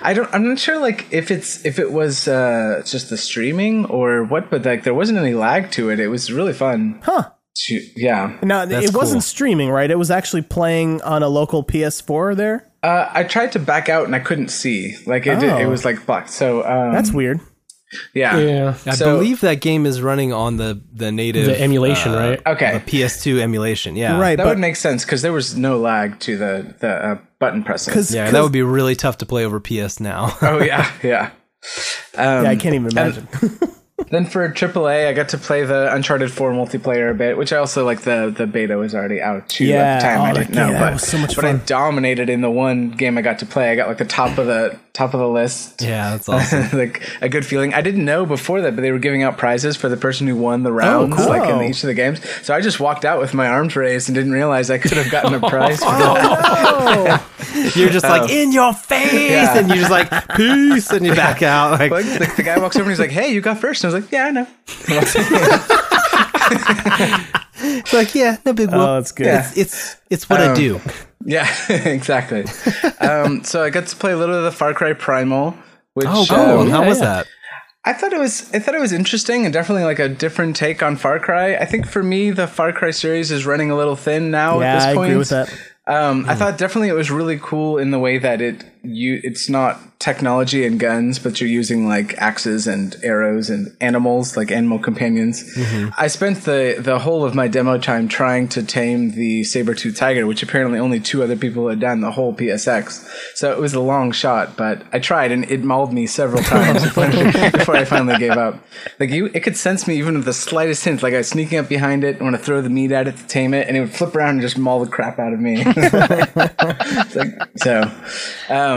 I 0.00 0.12
don't. 0.12 0.32
I'm 0.32 0.48
not 0.48 0.58
sure, 0.58 0.78
like 0.78 1.06
if 1.12 1.30
it's 1.30 1.64
if 1.64 1.78
it 1.78 1.92
was 1.92 2.26
uh, 2.26 2.82
just 2.84 3.10
the 3.10 3.16
streaming 3.16 3.84
or 3.86 4.24
what, 4.24 4.50
but 4.50 4.64
like 4.64 4.82
there 4.82 4.94
wasn't 4.94 5.18
any 5.18 5.34
lag 5.34 5.70
to 5.72 5.90
it. 5.90 6.00
It 6.00 6.08
was 6.08 6.32
really 6.32 6.52
fun. 6.52 7.00
Huh. 7.02 7.30
To, 7.66 7.80
yeah, 7.96 8.38
Now 8.42 8.64
That's 8.66 8.86
it 8.90 8.94
wasn't 8.94 9.16
cool. 9.22 9.28
streaming, 9.28 9.70
right? 9.70 9.90
It 9.90 9.98
was 9.98 10.10
actually 10.10 10.42
playing 10.42 11.02
on 11.02 11.22
a 11.22 11.28
local 11.28 11.64
PS4 11.64 12.36
there. 12.36 12.70
uh, 12.84 13.08
I 13.12 13.24
tried 13.24 13.52
to 13.52 13.58
back 13.58 13.88
out 13.88 14.06
and 14.06 14.14
I 14.14 14.20
couldn't 14.20 14.48
see. 14.48 14.94
Like 15.06 15.26
it, 15.26 15.40
did, 15.40 15.48
it 15.50 15.64
Oh. 15.66 15.68
was 15.70 15.84
like 15.84 16.06
blocked. 16.06 16.30
So 16.30 16.64
um, 16.64 16.92
That's 16.92 17.10
weird. 17.10 17.40
yeah. 18.14 18.36
Yeah, 18.38 18.74
I 18.86 18.90
So- 18.94 19.16
believe 19.16 19.40
that 19.40 19.60
game 19.60 19.86
is 19.86 20.00
running 20.02 20.32
on 20.32 20.56
the 20.58 20.80
the 20.92 21.10
native 21.10 21.46
the 21.46 21.60
emulation, 21.60 22.12
uh, 22.12 22.16
right? 22.18 22.46
Okay, 22.46 22.74
the 22.74 22.80
PS2 22.90 23.40
emulation. 23.40 23.96
Yeah, 23.96 24.20
Right, 24.20 24.36
that 24.36 24.44
but 24.44 24.50
would 24.50 24.58
make 24.58 24.76
sense 24.76 25.04
because 25.04 25.22
there 25.22 25.32
was 25.32 25.56
no 25.56 25.78
lag 25.78 26.20
to 26.20 26.36
the 26.36 26.74
the 26.78 26.88
uh, 26.90 27.18
button 27.40 27.64
pressing. 27.64 27.92
because 27.92 28.14
Yeah, 28.14 28.30
that 28.30 28.42
would 28.42 28.52
be 28.52 28.62
really 28.62 28.94
tough 28.94 29.18
to 29.18 29.26
play 29.26 29.44
over 29.44 29.58
PS 29.58 29.98
now. 30.00 30.36
oh 30.42 30.62
yeah, 30.62 30.88
yeah. 31.02 31.30
Um, 32.16 32.44
yeah, 32.44 32.50
I 32.50 32.56
can't 32.56 32.74
even 32.76 32.90
imagine. 32.92 33.26
Then 34.10 34.24
for 34.26 34.48
AAA, 34.48 35.08
I 35.08 35.12
got 35.12 35.28
to 35.30 35.38
play 35.38 35.64
the 35.64 35.92
Uncharted 35.92 36.30
4 36.32 36.52
multiplayer 36.52 37.10
a 37.10 37.14
bit, 37.14 37.36
which 37.36 37.52
I 37.52 37.56
also 37.58 37.84
like 37.84 38.02
the 38.02 38.32
the 38.34 38.46
beta 38.46 38.78
was 38.78 38.94
already 38.94 39.20
out 39.20 39.48
too 39.48 39.64
Yeah, 39.66 39.76
at 39.82 40.00
the 40.00 40.06
time. 40.06 40.20
oh, 40.20 40.24
I 40.24 40.32
that 40.32 40.38
didn't 40.46 40.54
know, 40.54 40.78
but 40.78 40.92
was 40.94 41.02
so 41.06 41.18
much 41.18 41.34
but 41.36 41.44
I 41.44 41.52
dominated 41.54 42.30
in 42.30 42.40
the 42.40 42.50
one 42.50 42.90
game 42.90 43.18
I 43.18 43.22
got 43.22 43.38
to 43.40 43.46
play. 43.46 43.70
I 43.70 43.74
got 43.76 43.88
like 43.88 43.98
the 43.98 44.04
top 44.04 44.38
of 44.38 44.46
the 44.46 44.78
top 44.98 45.14
of 45.14 45.20
the 45.20 45.28
list. 45.28 45.80
Yeah, 45.80 46.10
that's 46.10 46.28
awesome. 46.30 46.76
like 46.76 47.08
a 47.20 47.28
good 47.28 47.46
feeling. 47.46 47.72
I 47.72 47.80
didn't 47.82 48.04
know 48.04 48.26
before 48.26 48.60
that, 48.62 48.74
but 48.74 48.82
they 48.82 48.90
were 48.90 48.98
giving 48.98 49.22
out 49.22 49.38
prizes 49.38 49.76
for 49.76 49.88
the 49.88 49.96
person 49.96 50.26
who 50.26 50.34
won 50.34 50.64
the 50.64 50.70
oh, 50.70 50.74
rounds, 50.74 51.16
cool. 51.16 51.28
like 51.28 51.48
in 51.48 51.62
each 51.62 51.84
of 51.84 51.86
the 51.86 51.94
games. 51.94 52.20
So 52.42 52.52
I 52.52 52.60
just 52.60 52.80
walked 52.80 53.04
out 53.04 53.20
with 53.20 53.32
my 53.32 53.46
arms 53.46 53.76
raised 53.76 54.08
and 54.08 54.16
didn't 54.16 54.32
realize 54.32 54.70
I 54.70 54.78
could 54.78 54.92
have 54.92 55.08
gotten 55.10 55.34
a 55.34 55.40
prize. 55.48 55.78
that. 55.80 57.22
You're 57.76 57.90
just 57.90 58.04
like 58.04 58.22
um, 58.22 58.30
in 58.30 58.50
your 58.52 58.74
face, 58.74 59.12
Yeah. 59.12 59.56
and 59.58 59.68
you're 59.68 59.76
just 59.78 59.90
like 59.90 60.10
peace, 60.36 60.90
and 60.90 61.06
you 61.06 61.14
back 61.14 61.42
out. 61.42 61.78
Like, 61.78 61.90
Like 61.92 62.04
the, 62.04 62.32
the 62.36 62.42
guy 62.42 62.58
walks 62.58 62.74
over 62.76 62.82
and 62.84 62.90
he's 62.90 62.98
like, 62.98 63.10
"Hey, 63.10 63.32
you 63.32 63.40
got 63.40 63.58
first. 63.58 63.84
And 63.84 63.92
I 63.92 63.94
was 63.94 64.02
like, 64.04 64.12
"Yeah, 64.12 64.24
I 64.26 64.30
know." 64.32 64.46
it's 67.68 67.92
like 67.92 68.14
yeah, 68.14 68.36
no 68.44 68.52
big 68.52 68.68
whoop. 68.70 68.76
Oh, 68.80 68.94
that's 68.96 69.12
good. 69.12 69.26
Yeah. 69.26 69.40
It's 69.50 69.56
it's 69.56 69.96
it's 70.10 70.30
what 70.30 70.40
I 70.40 70.46
Um, 70.48 70.54
do. 70.56 70.80
Yeah, 71.24 71.48
exactly. 71.68 72.44
um, 73.00 73.42
so 73.44 73.62
I 73.62 73.70
got 73.70 73.86
to 73.88 73.96
play 73.96 74.12
a 74.12 74.16
little 74.16 74.36
of 74.36 74.44
the 74.44 74.52
Far 74.52 74.72
Cry 74.72 74.92
Primal, 74.94 75.54
which 75.94 76.06
Oh, 76.08 76.24
cool. 76.28 76.38
um, 76.60 76.70
How 76.70 76.82
yeah, 76.82 76.88
was 76.88 77.00
yeah. 77.00 77.04
that? 77.06 77.26
I 77.84 77.92
thought 77.92 78.12
it 78.12 78.18
was 78.20 78.48
I 78.54 78.60
thought 78.60 78.74
it 78.74 78.80
was 78.80 78.92
interesting 78.92 79.44
and 79.44 79.52
definitely 79.52 79.84
like 79.84 79.98
a 79.98 80.08
different 80.08 80.56
take 80.56 80.82
on 80.82 80.96
Far 80.96 81.18
Cry. 81.18 81.56
I 81.56 81.64
think 81.64 81.86
for 81.86 82.02
me 82.02 82.30
the 82.30 82.46
Far 82.46 82.72
Cry 82.72 82.92
series 82.92 83.30
is 83.30 83.44
running 83.46 83.70
a 83.70 83.76
little 83.76 83.96
thin 83.96 84.30
now 84.30 84.60
Yeah, 84.60 84.66
at 84.66 84.74
this 84.76 84.84
I 84.84 84.94
point. 84.94 85.06
agree 85.10 85.18
with 85.18 85.28
that. 85.30 85.52
Um, 85.86 86.24
I 86.28 86.34
thought 86.34 86.56
definitely 86.58 86.88
it 86.88 86.94
was 86.94 87.10
really 87.10 87.38
cool 87.42 87.78
in 87.78 87.90
the 87.90 87.98
way 87.98 88.18
that 88.18 88.40
it 88.40 88.64
you 88.82 89.20
it's 89.24 89.48
not 89.48 89.80
technology 89.98 90.64
and 90.64 90.78
guns, 90.78 91.18
but 91.18 91.40
you're 91.40 91.50
using 91.50 91.88
like 91.88 92.16
axes 92.18 92.66
and 92.68 92.94
arrows 93.02 93.50
and 93.50 93.76
animals 93.80 94.36
like 94.36 94.52
animal 94.52 94.78
companions. 94.78 95.44
I 95.98 96.06
spent 96.06 96.42
the 96.44 96.76
the 96.78 96.98
whole 97.00 97.24
of 97.24 97.34
my 97.34 97.48
demo 97.48 97.78
time 97.78 98.06
trying 98.08 98.48
to 98.50 98.62
tame 98.62 99.10
the 99.12 99.42
saber 99.44 99.74
tooth 99.74 99.96
tiger, 99.96 100.26
which 100.26 100.42
apparently 100.42 100.78
only 100.78 101.00
two 101.00 101.22
other 101.22 101.36
people 101.36 101.68
had 101.68 101.80
done 101.80 102.00
the 102.00 102.12
whole 102.12 102.32
PSX. 102.34 103.08
So 103.34 103.50
it 103.52 103.58
was 103.58 103.74
a 103.74 103.80
long 103.80 104.12
shot, 104.12 104.56
but 104.56 104.82
I 104.92 104.98
tried 105.00 105.32
and 105.32 105.50
it 105.50 105.64
mauled 105.64 105.92
me 105.92 106.06
several 106.06 106.42
times 106.42 106.82
before, 106.84 107.08
before 107.50 107.76
I 107.76 107.84
finally 107.84 108.18
gave 108.18 108.32
up. 108.32 108.62
Like 109.00 109.10
you, 109.10 109.26
it 109.34 109.40
could 109.42 109.56
sense 109.56 109.88
me 109.88 109.96
even 109.98 110.14
with 110.14 110.24
the 110.24 110.32
slightest 110.32 110.84
hint. 110.84 111.02
Like 111.02 111.14
I 111.14 111.18
was 111.18 111.28
sneaking 111.28 111.58
up 111.58 111.68
behind 111.68 112.04
it, 112.04 112.20
I 112.20 112.22
want 112.24 112.36
to 112.36 112.42
throw 112.42 112.60
the 112.60 112.70
meat 112.70 112.92
at 112.92 113.08
it 113.08 113.16
to 113.16 113.26
tame 113.26 113.52
it, 113.54 113.66
and 113.66 113.76
it 113.76 113.80
would 113.80 113.92
flip 113.94 114.14
around 114.14 114.30
and 114.36 114.40
just 114.42 114.58
maul 114.58 114.84
the 114.84 114.90
crap 114.90 115.18
out 115.18 115.32
of 115.32 115.40
me. 115.40 115.64
Like- 117.14 117.42
so, 117.56 117.82
um, 118.48 118.67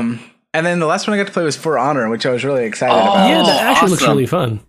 and 0.54 0.66
then 0.66 0.80
the 0.80 0.86
last 0.86 1.08
one 1.08 1.14
I 1.14 1.18
got 1.18 1.28
to 1.28 1.34
play 1.34 1.44
was 1.44 1.56
For 1.56 1.78
Honor, 1.78 2.10
which 2.10 2.26
I 2.26 2.32
was 2.32 2.44
really 2.44 2.66
excited 2.66 2.96
about. 3.10 3.28
yeah, 3.30 3.44
that 3.44 3.64
actually 3.64 3.90
looks 3.92 4.04
really 4.04 4.26
fun. 4.26 4.60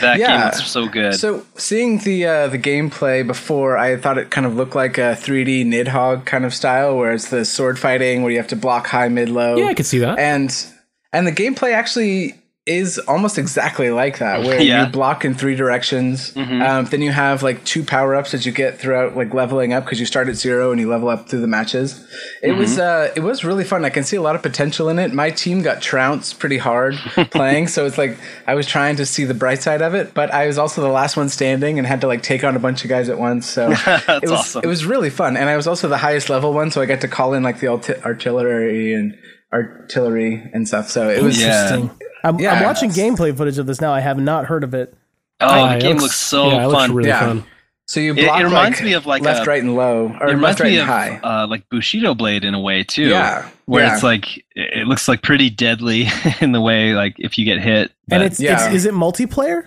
That 0.00 0.18
Yeah. 0.18 0.28
game 0.36 0.44
looks 0.46 0.66
so 0.70 0.86
good. 0.88 1.14
So 1.16 1.44
seeing 1.56 1.98
the 1.98 2.24
uh, 2.26 2.46
the 2.48 2.58
gameplay 2.58 3.26
before, 3.26 3.76
I 3.78 3.96
thought 3.96 4.16
it 4.16 4.30
kind 4.30 4.46
of 4.46 4.54
looked 4.54 4.76
like 4.76 4.96
a 4.96 5.16
3D 5.18 5.64
Nidhogg 5.66 6.24
kind 6.24 6.44
of 6.44 6.54
style, 6.54 6.96
where 6.96 7.12
it's 7.12 7.30
the 7.30 7.44
sword 7.44 7.78
fighting, 7.80 8.22
where 8.22 8.30
you 8.30 8.38
have 8.38 8.46
to 8.48 8.56
block 8.56 8.86
high, 8.86 9.08
mid, 9.08 9.28
low. 9.28 9.56
Yeah, 9.56 9.66
I 9.66 9.74
could 9.74 9.86
see 9.86 9.98
that. 9.98 10.18
and 10.20 10.54
and 11.12 11.26
the 11.26 11.32
gameplay 11.32 11.72
actually 11.72 12.34
is 12.64 12.96
almost 13.08 13.38
exactly 13.38 13.90
like 13.90 14.18
that 14.18 14.44
where 14.44 14.60
Yeah. 14.60 14.86
you 14.86 14.92
block 14.92 15.24
in 15.24 15.34
three 15.34 15.56
directions 15.56 16.32
um, 16.36 16.84
then 16.84 17.02
you 17.02 17.10
have 17.10 17.42
like 17.42 17.64
two 17.64 17.82
power-ups 17.82 18.30
that 18.30 18.46
you 18.46 18.52
get 18.52 18.78
throughout 18.78 19.16
like 19.16 19.34
leveling 19.34 19.72
up 19.72 19.82
because 19.84 19.98
you 19.98 20.06
start 20.06 20.28
at 20.28 20.36
zero 20.36 20.70
and 20.70 20.80
you 20.80 20.88
level 20.88 21.08
up 21.08 21.28
through 21.28 21.40
the 21.40 21.48
matches. 21.48 22.06
It 22.40 22.52
was 22.52 22.78
uh 22.78 23.10
it 23.16 23.20
was 23.20 23.42
really 23.42 23.64
fun. 23.64 23.84
I 23.84 23.90
can 23.90 24.04
see 24.04 24.14
a 24.16 24.22
lot 24.22 24.36
of 24.36 24.42
potential 24.42 24.88
in 24.88 25.00
it. 25.00 25.12
My 25.12 25.30
team 25.30 25.62
got 25.62 25.82
trounced 25.82 26.38
pretty 26.38 26.58
hard 26.58 26.94
playing 27.32 27.66
so 27.66 27.84
it's 27.84 27.98
like 27.98 28.16
i 28.46 28.54
was 28.54 28.66
trying 28.68 28.94
to 28.96 29.06
see 29.06 29.24
the 29.24 29.34
bright 29.34 29.60
side 29.60 29.82
of 29.82 29.94
it 29.94 30.14
but 30.14 30.32
i 30.32 30.46
was 30.46 30.56
also 30.56 30.80
the 30.82 30.88
last 30.88 31.16
one 31.16 31.28
standing 31.28 31.78
and 31.78 31.86
had 31.86 32.00
to 32.02 32.06
like 32.06 32.22
take 32.22 32.44
on 32.44 32.54
a 32.54 32.60
bunch 32.60 32.84
of 32.84 32.88
guys 32.90 33.08
at 33.08 33.18
once 33.18 33.44
so 33.48 33.70
it 33.86 34.22
was 34.22 34.30
awesome. 34.30 34.62
it 34.62 34.68
was 34.68 34.86
really 34.86 35.10
fun. 35.10 35.36
And 35.36 35.48
i 35.48 35.56
was 35.56 35.66
also 35.66 35.88
the 35.88 35.98
highest 35.98 36.30
level 36.30 36.52
one 36.52 36.70
so 36.70 36.80
i 36.80 36.86
got 36.86 37.00
to 37.00 37.08
call 37.08 37.34
in 37.34 37.42
like 37.42 37.58
the 37.58 37.66
arti- 37.66 38.00
artillery 38.04 38.94
and 38.94 39.16
artillery 39.52 40.48
and 40.52 40.68
stuff 40.68 40.88
so 40.88 41.08
it 41.10 41.22
was 41.22 41.40
Yeah. 41.40 41.88
Interesting. 42.24 42.28
I'm, 42.28 42.40
Yeah. 42.40 42.52
I'm 42.60 42.64
watching 42.64 42.90
gameplay 42.90 43.36
footage 43.36 43.58
of 43.58 43.66
this 43.66 43.80
now. 43.80 43.92
I 43.92 44.00
have 44.00 44.18
not 44.18 44.46
heard 44.46 44.64
of 44.64 44.74
it. 44.74 44.94
oh, 45.40 45.54
Yeah, 45.54 45.74
the 45.74 45.80
game 45.80 45.96
looks, 45.98 46.16
so 46.16 46.48
yeah, 46.50 46.64
it 46.64 46.66
looks 46.68 46.80
fun. 46.80 46.94
really 46.94 47.08
Yeah. 47.08 47.20
fun. 47.20 47.44
So 47.86 47.98
you 48.00 48.12
It- 48.14 48.24
block 48.26 48.40
it 48.40 48.44
reminds 48.44 48.78
like, 48.78 48.84
me 48.86 48.92
of, 48.94 49.06
like, 49.06 49.22
left, 49.22 49.46
a- 49.46 49.50
right, 49.50 49.62
and 49.62 49.74
low, 49.74 50.16
or 50.20 50.28
it 50.28 50.34
reminds 50.34 50.42
left, 50.42 50.60
right, 50.60 50.68
me 50.70 50.78
and 50.78 50.88
of 50.88 50.94
high. 50.94 51.20
uh, 51.22 51.46
like 51.48 51.68
Bushido 51.68 52.14
Blade 52.14 52.44
in 52.44 52.54
a 52.54 52.60
way 52.60 52.84
too. 52.84 53.08
Yeah, 53.08 53.44
where 53.66 53.84
yeah. 53.84 53.94
it's 53.94 54.02
like 54.04 54.38
it 54.54 54.78
it 54.82 54.86
looks 54.86 55.08
like 55.08 55.20
pretty 55.22 55.50
deadly 55.50 56.08
in 56.40 56.52
the 56.52 56.60
way 56.60 56.94
like 56.94 57.16
if 57.18 57.36
you 57.38 57.44
get 57.44 57.60
hit. 57.60 57.90
And 58.10 58.22
it's, 58.22 58.38
yeah. 58.40 58.66
it's 58.66 58.74
is 58.74 58.86
it 58.86 58.94
multiplayer? 58.94 59.64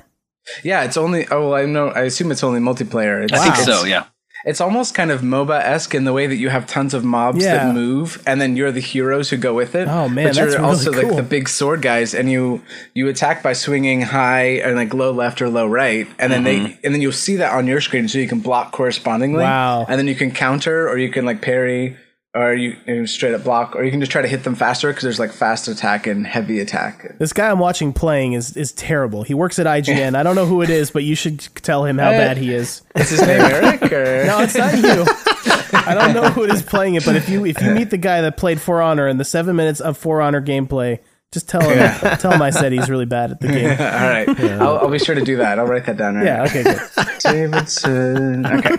yeah, 0.64 0.84
it's 0.84 0.96
only. 0.98 1.28
Oh, 1.30 1.50
well, 1.50 1.56
I 1.56 1.66
know. 1.66 1.90
I 1.90 2.02
assume 2.04 2.32
it's 2.32 2.44
only 2.44 2.60
multiplayer. 2.62 3.24
It's, 3.26 3.34
I 3.34 3.38
think 3.44 3.56
it's, 3.56 3.66
so. 3.66 3.84
Yeah. 3.84 4.06
It's 4.46 4.62
almost 4.62 4.94
kind 4.94 5.10
of 5.10 5.22
MOBA 5.22 5.60
esque 5.60 5.96
in 5.96 6.04
the 6.04 6.14
way 6.14 6.28
that 6.28 6.36
you 6.36 6.50
have 6.50 6.68
tons 6.68 6.94
of 6.94 7.04
mobs 7.04 7.44
Yeah. 7.44 7.56
that 7.66 7.74
move, 7.74 8.22
and 8.28 8.40
then 8.40 8.56
you're 8.56 8.72
the 8.72 8.80
heroes 8.80 9.30
who 9.32 9.38
go 9.38 9.56
with 9.56 9.74
it. 9.74 9.88
Oh, 9.88 10.08
man, 10.08 10.28
but 10.28 10.36
you're 10.36 10.46
that's 10.46 10.56
really 10.58 10.68
also 10.70 10.92
like 10.92 11.16
the 11.16 11.24
big 11.24 11.50
sword 11.50 11.82
guys, 11.82 12.14
and 12.14 12.30
you 12.30 12.62
you 12.94 13.08
attack 13.08 13.42
by 13.42 13.54
swinging 13.54 14.02
high 14.02 14.60
and 14.64 14.76
like 14.76 14.94
low 14.94 15.12
left 15.12 15.42
or 15.42 15.50
low 15.50 15.66
right, 15.68 16.08
and 16.20 16.32
then 16.32 16.44
Mm-hmm. 16.46 16.64
they 16.66 16.78
and 16.84 16.94
then 16.94 17.02
you'll 17.02 17.12
see 17.12 17.38
that 17.38 17.54
on 17.54 17.66
your 17.66 17.82
screen, 17.82 18.08
so 18.08 18.20
you 18.20 18.28
can 18.28 18.40
block 18.40 18.72
correspondingly. 18.72 19.40
Wow. 19.44 19.86
And 19.90 19.98
then 19.98 20.08
you 20.08 20.16
can 20.16 20.30
counter, 20.32 20.88
or 20.88 20.98
you 21.00 21.10
can 21.10 21.26
like 21.26 21.42
parry, 21.42 21.98
or 22.36 22.54
you, 22.54 22.76
you 22.86 23.08
straight 23.08 23.34
up 23.34 23.44
block, 23.44 23.76
or 23.76 23.84
you 23.84 23.90
can 23.92 24.00
just 24.02 24.12
try 24.12 24.22
to 24.22 24.28
hit 24.28 24.44
them 24.44 24.54
faster 24.56 24.90
because 24.90 25.04
there's 25.04 25.20
like 25.20 25.32
fast 25.32 25.68
attack 25.68 26.06
and 26.06 26.28
heavy 26.28 26.60
attack. 26.60 27.18
This 27.18 27.34
guy 27.34 27.50
I'm 27.50 27.60
watching 27.60 27.94
playing 27.94 28.34
is 28.34 28.56
is 28.58 28.72
terrible. 28.74 29.24
He 29.24 29.34
works 29.34 29.58
at 29.58 29.66
IGN. 29.66 30.16
I 30.16 30.22
don't 30.24 30.36
know 30.36 30.46
who 30.46 30.62
it 30.62 30.70
is, 30.70 30.92
but 30.92 31.04
you 31.04 31.16
should 31.16 31.40
tell 31.40 31.86
him 31.86 31.98
how 31.98 32.10
Uh, 32.10 32.18
bad 32.18 32.38
he 32.38 32.54
is. 32.54 32.82
Is 32.96 33.10
his 33.10 33.22
name 33.22 33.42
Eric? 33.42 33.84
Or? 33.92 34.26
No, 34.28 34.40
it's 34.42 34.56
not 34.56 34.76
you. 34.78 35.06
I 35.74 35.94
don't 35.94 36.14
know 36.14 36.30
who 36.30 36.44
it 36.44 36.52
is 36.52 36.62
playing 36.62 36.96
it, 36.96 37.06
but 37.06 37.16
if 37.16 37.30
you 37.30 37.46
if 37.46 37.62
you 37.62 37.72
meet 37.72 37.90
the 37.90 37.98
guy 37.98 38.22
that 38.22 38.38
played 38.38 38.60
For 38.62 38.82
Honor 38.82 39.08
in 39.08 39.18
the 39.18 39.26
seven 39.26 39.56
minutes 39.56 39.80
of 39.80 39.98
For 39.98 40.22
Honor 40.22 40.42
gameplay, 40.42 41.00
just 41.36 41.50
tell 41.50 41.62
him 41.62 42.18
tell 42.18 42.32
him 42.32 42.42
I 42.42 42.50
said 42.50 42.72
he's 42.72 42.90
really 42.90 43.06
bad 43.06 43.32
at 43.32 43.42
the 43.42 43.48
game. 43.50 43.70
All 43.72 43.76
right, 43.76 44.30
I'll, 44.62 44.78
I'll 44.80 44.90
be 44.90 45.00
sure 45.00 45.16
to 45.16 45.24
do 45.24 45.36
that. 45.36 45.60
I'll 45.60 45.68
write 45.68 45.86
that 45.86 45.98
down. 45.98 46.16
Right 46.16 46.26
Yeah, 46.26 46.44
okay, 46.44 46.64
good. 46.64 46.80
Davidson. 47.20 48.46
Okay. 48.46 48.76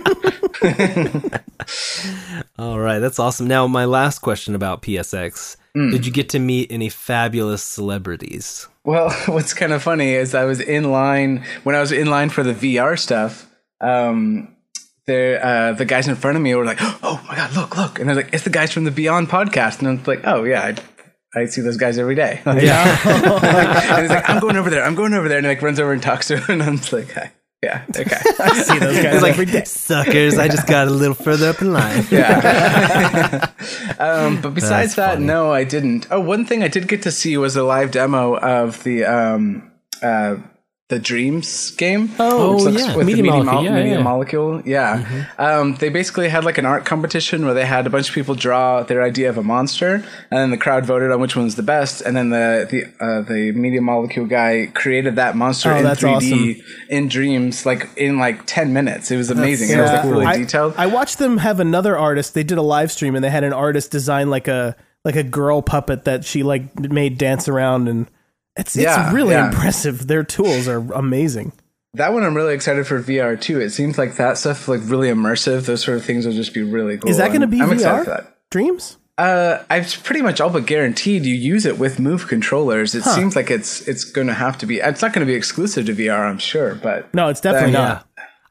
All 2.59 2.81
right, 2.81 2.99
that's 2.99 3.19
awesome. 3.19 3.47
Now, 3.47 3.67
my 3.67 3.85
last 3.85 4.21
question 4.21 4.55
about 4.55 4.81
PSX: 4.81 5.57
Hmm. 5.77 5.91
Did 5.91 6.07
you 6.07 6.13
get 6.13 6.31
to 6.31 6.39
meet 6.39 6.73
any 6.73 6.89
fabulous 6.89 7.63
celebrities? 7.63 8.67
Well, 8.85 9.11
what's 9.27 9.53
kind 9.53 9.75
of 9.75 9.83
funny 9.83 10.15
is 10.15 10.35
I 10.35 10.45
was 10.45 10.59
in 10.59 10.91
line 10.91 11.45
when 11.65 11.77
I 11.77 11.81
was 11.81 11.93
in 11.93 12.07
line 12.07 12.31
for 12.31 12.43
the 12.43 12.55
VR 12.55 12.99
stuff. 12.99 13.47
Um, 13.83 14.57
there, 15.05 15.45
uh, 15.45 15.73
the 15.75 15.85
guys 15.85 16.09
in 16.09 16.15
front 16.17 16.39
of 16.39 16.43
me 16.43 16.55
were 16.55 16.65
like, 16.65 16.79
"Oh 16.81 17.23
my 17.29 17.37
god, 17.37 17.55
look, 17.55 17.77
look!" 17.77 17.99
And 17.99 18.09
they're 18.09 18.17
like, 18.17 18.31
"It's 18.33 18.45
the 18.45 18.51
guys 18.51 18.73
from 18.73 18.85
the 18.85 18.91
Beyond 18.91 19.29
podcast." 19.29 19.81
And 19.81 19.89
I'm 19.89 20.03
like, 20.05 20.23
"Oh 20.25 20.45
yeah, 20.45 20.63
I, 20.63 20.77
I 21.37 21.45
see 21.47 21.61
those 21.61 21.77
guys 21.77 21.99
every 21.99 22.15
day." 22.15 22.41
Yeah. 22.47 22.99
and 23.93 24.01
he's 24.03 24.11
like, 24.11 24.29
"I'm 24.29 24.41
going 24.41 24.57
over 24.57 24.71
there. 24.71 24.83
I'm 24.85 24.95
going 24.95 25.15
over 25.15 25.29
there." 25.29 25.39
And 25.39 25.47
he 25.47 25.51
like 25.53 25.63
runs 25.63 25.79
over 25.79 25.93
and 25.93 26.03
talks 26.03 26.29
to 26.29 26.39
him, 26.39 26.45
and 26.49 26.63
I'm 26.63 26.79
just 26.79 26.93
like, 26.93 27.13
"Hi." 27.13 27.33
"Yeah, 27.63 27.85
okay." 27.97 28.17
I 28.39 28.63
see 28.63 28.79
those 28.79 28.97
guys 28.97 29.15
It's 29.15 29.23
like 29.23 29.33
every 29.33 29.47
day. 29.47 29.65
suckers. 29.65 30.39
I 30.39 30.49
just 30.49 30.67
got 30.67 30.89
a 30.89 30.91
little 30.91 31.15
further 31.15 31.49
up 31.51 31.61
in 31.63 31.73
line. 31.73 32.07
Yeah. 32.11 33.51
um, 33.99 34.41
but 34.41 34.55
besides 34.55 34.95
That's 34.95 34.95
that, 34.97 35.15
funny. 35.15 35.27
no, 35.27 35.53
I 35.53 35.65
didn't. 35.65 36.07
Oh, 36.11 36.21
one 36.21 36.45
thing 36.45 36.63
I 36.63 36.69
did 36.69 36.87
get 36.89 37.03
to 37.03 37.11
see 37.11 37.37
was 37.37 37.57
a 37.57 37.63
live 37.63 37.91
demo 37.91 38.37
of 38.37 38.83
the 38.85 39.05
um, 39.05 39.71
uh, 40.03 40.37
the 40.89 41.01
Dreams 41.01 41.73
game. 41.73 42.11
Oh, 42.21 42.65
which 42.65 42.79
yeah. 42.79 42.95
with 42.97 43.07
Media 43.07 43.17
the 43.17 43.29
media, 43.29 43.43
Molecule, 43.43 43.55
mol- 43.55 43.65
yeah, 43.65 43.75
media 43.75 43.93
yeah. 43.97 44.03
molecule. 44.03 44.63
Yeah. 44.65 45.27
Um, 45.37 45.75
they 45.77 45.89
basically 45.89 46.29
had 46.29 46.45
like 46.45 46.59
an 46.59 46.65
art 46.67 46.85
competition 46.85 47.45
where 47.45 47.55
they 47.55 47.65
had 47.67 47.89
a 47.89 47.91
bunch 47.91 48.09
of 48.09 48.15
people 48.15 48.37
draw 48.37 48.85
their 48.85 49.03
idea 49.03 49.29
of 49.29 49.37
a 49.37 49.43
monster, 49.43 49.95
and 49.95 50.05
then 50.31 50.51
the 50.51 50.57
crowd 50.57 50.87
voted 50.87 51.11
on 51.11 51.21
which 51.21 51.35
one 51.35 51.45
was 51.45 51.57
the 51.57 51.65
best, 51.65 52.03
and 52.03 52.17
then 52.17 52.31
the 52.31 52.69
the 52.71 53.05
uh, 53.05 53.23
the 53.23 53.51
media 53.53 53.81
molecule 53.81 54.27
guy 54.27 54.71
created 54.75 55.17
that 55.17 55.35
monster 55.35 55.73
Oh, 55.73 55.77
in 55.79 55.83
that's 55.83 56.01
3D 56.01 56.63
in 56.89 57.09
Dreams, 57.09 57.67
like 57.67 57.89
in 57.97 58.19
like 58.19 58.47
ten 58.47 58.73
minutes. 58.73 59.11
It 59.11 59.17
was 59.17 59.31
amazing. 59.31 59.77
it 59.77 59.81
was 59.81 59.91
like 59.91 60.05
really 60.05 60.27
I, 60.27 60.37
detailed. 60.39 60.75
I 60.77 60.87
watched 60.87 61.19
them 61.19 61.39
have 61.39 61.59
another 61.59 61.99
artist. 61.99 62.35
They 62.35 62.45
did 62.45 62.59
a 62.59 62.63
live 62.63 62.93
stream 62.93 63.17
and 63.17 63.25
they 63.25 63.31
had 63.31 63.43
an 63.43 63.53
artist 63.53 63.91
design 63.91 64.31
like 64.31 64.47
a 64.47 64.77
like 65.05 65.17
a 65.17 65.25
girl 65.25 65.63
puppet 65.63 66.05
that 66.05 66.25
she 66.25 66.45
like 66.45 66.79
made 66.79 67.19
dance 67.19 67.49
around 67.49 67.89
and 67.89 68.09
it's 68.57 68.77
it's 68.77 68.85
Yeah, 68.85 69.13
really 69.13 69.35
yeah. 69.35 69.47
impressive. 69.49 70.07
Their 70.07 70.25
tools 70.25 70.69
are 70.69 70.79
amazing. 70.93 71.53
That 71.95 72.13
one 72.13 72.25
I'm 72.25 72.35
really 72.37 72.55
excited 72.55 72.87
for 72.87 73.01
VR 73.03 73.41
too. 73.41 73.61
It 73.61 73.71
seems 73.71 73.97
like 73.97 74.17
that 74.17 74.37
stuff 74.37 74.69
like 74.69 74.81
really 74.85 75.09
immersive. 75.09 75.65
Those 75.67 75.83
sort 75.83 75.97
of 75.97 76.05
things 76.05 76.27
will 76.27 76.35
just 76.35 76.53
be 76.53 76.63
really 76.63 76.99
cool. 76.99 77.11
Is 77.11 77.17
that 77.17 77.29
going 77.29 77.41
to 77.41 77.47
be 77.47 77.61
I'm 77.61 77.71
VR? 77.71 77.75
excited 77.75 78.05
for 78.05 78.11
that. 78.11 78.37
Dreams? 78.51 78.99
Uh, 79.19 79.63
I've 79.71 80.03
pretty 80.05 80.21
much 80.21 80.43
all 80.43 80.51
but 80.51 80.67
guaranteed 80.67 81.25
you 81.25 81.35
use 81.35 81.65
it 81.65 81.79
with 81.79 81.99
Move 81.99 82.29
controllers. 82.29 82.95
It 82.95 83.03
seems 83.03 83.35
like 83.35 83.51
it's 83.51 83.89
it's 83.89 84.05
going 84.05 84.27
to 84.27 84.35
have 84.35 84.59
to 84.59 84.67
be. 84.67 84.77
It's 84.81 85.01
not 85.01 85.15
going 85.15 85.27
to 85.27 85.31
be 85.31 85.35
exclusive 85.37 85.87
to 85.87 85.95
VR, 85.95 86.29
I'm 86.31 86.39
sure, 86.39 86.75
but 86.75 87.13
No, 87.15 87.29
it's 87.29 87.41
definitely 87.41 87.73
Then, 87.73 87.81
not. 87.83 88.06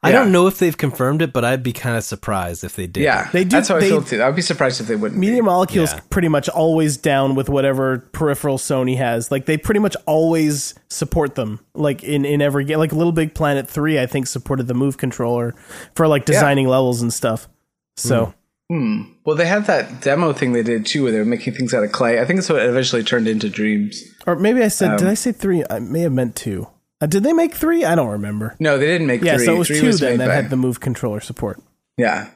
I 0.06 0.12
don't 0.12 0.32
know 0.32 0.46
if 0.46 0.58
they've 0.58 0.76
confirmed 0.76 1.22
it, 1.22 1.32
but 1.32 1.44
I'd 1.44 1.62
be 1.62 1.72
kind 1.72 1.96
of 1.96 2.04
surprised 2.04 2.64
if 2.64 2.76
they 2.76 2.86
did. 2.86 3.02
Yeah, 3.02 3.28
They 3.32 3.44
do- 3.44 3.50
That's 3.56 3.68
how 3.68 3.78
they- 3.78 3.86
I 3.86 3.88
feel 3.90 4.02
too. 4.02 4.22
I'd 4.22 4.34
be 4.36 4.42
surprised 4.42 4.80
if 4.80 4.86
they 4.86 4.96
wouldn't. 4.96 5.20
be. 5.20 5.26
Media 5.26 5.42
Molecule's 5.42 5.92
Yeah. 5.92 6.00
pretty 6.10 6.28
much 6.28 6.48
always 6.48 6.96
down 6.96 7.34
with 7.34 7.48
whatever 7.48 7.98
peripheral 8.12 8.58
Sony 8.58 8.96
has. 8.96 9.30
Like 9.30 9.46
they 9.46 9.56
pretty 9.56 9.80
much 9.80 9.96
always 10.06 10.74
support 10.88 11.34
them. 11.34 11.60
Like 11.74 12.02
in 12.04 12.24
in 12.24 12.40
every 12.42 12.64
game. 12.64 12.78
Like 12.78 12.92
Little 12.92 13.12
Big 13.12 13.34
Planet 13.34 13.68
three, 13.68 13.98
I 13.98 14.06
think 14.06 14.26
supported 14.26 14.66
the 14.68 14.74
Move 14.74 14.96
controller 14.98 15.54
for 15.94 16.06
like 16.08 16.24
designing 16.24 16.68
levels 16.68 17.02
and 17.02 17.12
stuff. 17.12 17.48
So 17.96 18.34
Well, 18.68 19.36
they 19.36 19.46
had 19.46 19.66
that 19.66 20.00
demo 20.00 20.32
thing 20.32 20.52
they 20.52 20.62
did 20.62 20.86
too, 20.86 21.04
where 21.04 21.12
they 21.12 21.18
were 21.18 21.24
making 21.24 21.54
things 21.54 21.72
out 21.72 21.84
of 21.84 21.92
clay. 21.92 22.20
I 22.20 22.24
think 22.24 22.38
that's 22.38 22.48
what 22.50 22.60
it 22.62 22.68
eventually 22.68 23.04
turned 23.04 23.28
into 23.28 23.48
Dreams. 23.48 24.02
or 24.26 24.34
maybe 24.36 24.62
I 24.62 24.68
said 24.68 24.90
Um, 24.92 24.96
did 24.98 25.06
I 25.08 25.14
say 25.14 25.30
three? 25.32 25.62
I 25.70 25.78
may 25.78 26.00
have 26.00 26.12
meant 26.12 26.34
two. 26.34 26.66
Uh, 27.00 27.06
did 27.06 27.22
they 27.24 27.32
make 27.32 27.54
three? 27.54 27.84
I 27.84 27.94
don't 27.94 28.08
remember. 28.08 28.56
No, 28.58 28.78
they 28.78 28.86
didn't 28.86 29.06
make 29.06 29.22
Yeah, 29.22 29.36
three. 29.36 29.46
so 29.46 29.54
it 29.54 29.58
was 29.58 29.68
three 29.68 29.80
two 29.80 29.86
was 29.88 30.00
then 30.00 30.18
that 30.18 30.28
by- 30.28 30.34
had 30.34 30.50
the 30.50 30.56
Move 30.56 30.80
controller 30.80 31.20
support. 31.20 31.60
Yeah. 31.98 32.28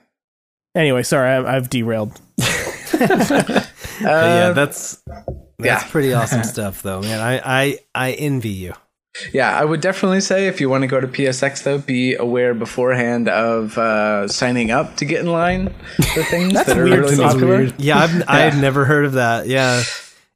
Anyway, 0.75 1.03
sorry, 1.03 1.31
I, 1.31 1.57
I've 1.57 1.69
derailed. 1.71 2.21
But 4.03 4.07
yeah, 4.07 4.53
that's 4.53 5.03
that's 5.07 5.29
Uh, 5.29 5.33
yeah. 5.63 5.83
pretty 5.91 6.13
awesome 6.15 6.43
stuff, 6.45 6.83
though, 6.83 7.03
man. 7.03 7.21
I 7.21 7.41
I 7.45 7.79
I 7.95 8.13
envy 8.13 8.49
you. 8.49 8.73
Yeah, 9.35 9.55
I 9.55 9.65
would 9.65 9.81
definitely 9.83 10.21
say 10.21 10.47
if 10.47 10.61
you 10.61 10.71
want 10.71 10.83
to 10.83 10.87
go 10.89 11.01
to 11.01 11.07
PSX 11.07 11.65
though, 11.65 11.79
be 11.79 12.15
aware 12.15 12.55
beforehand 12.55 13.29
of 13.29 13.77
uh, 13.77 14.27
signing 14.29 14.71
up 14.71 14.97
to 14.97 15.05
get 15.05 15.21
in 15.21 15.27
line 15.27 15.75
for 16.15 16.23
things 16.23 16.55
that 16.55 16.79
are 16.79 16.85
weird 16.85 17.01
really 17.01 17.17
to 17.17 17.23
me. 17.23 17.29
popular. 17.29 17.63
Yeah, 17.77 17.99
I've 17.99 18.23
I've 18.29 18.61
never 18.61 18.85
heard 18.87 19.05
of 19.05 19.13
that. 19.15 19.49
Yeah. 19.49 19.83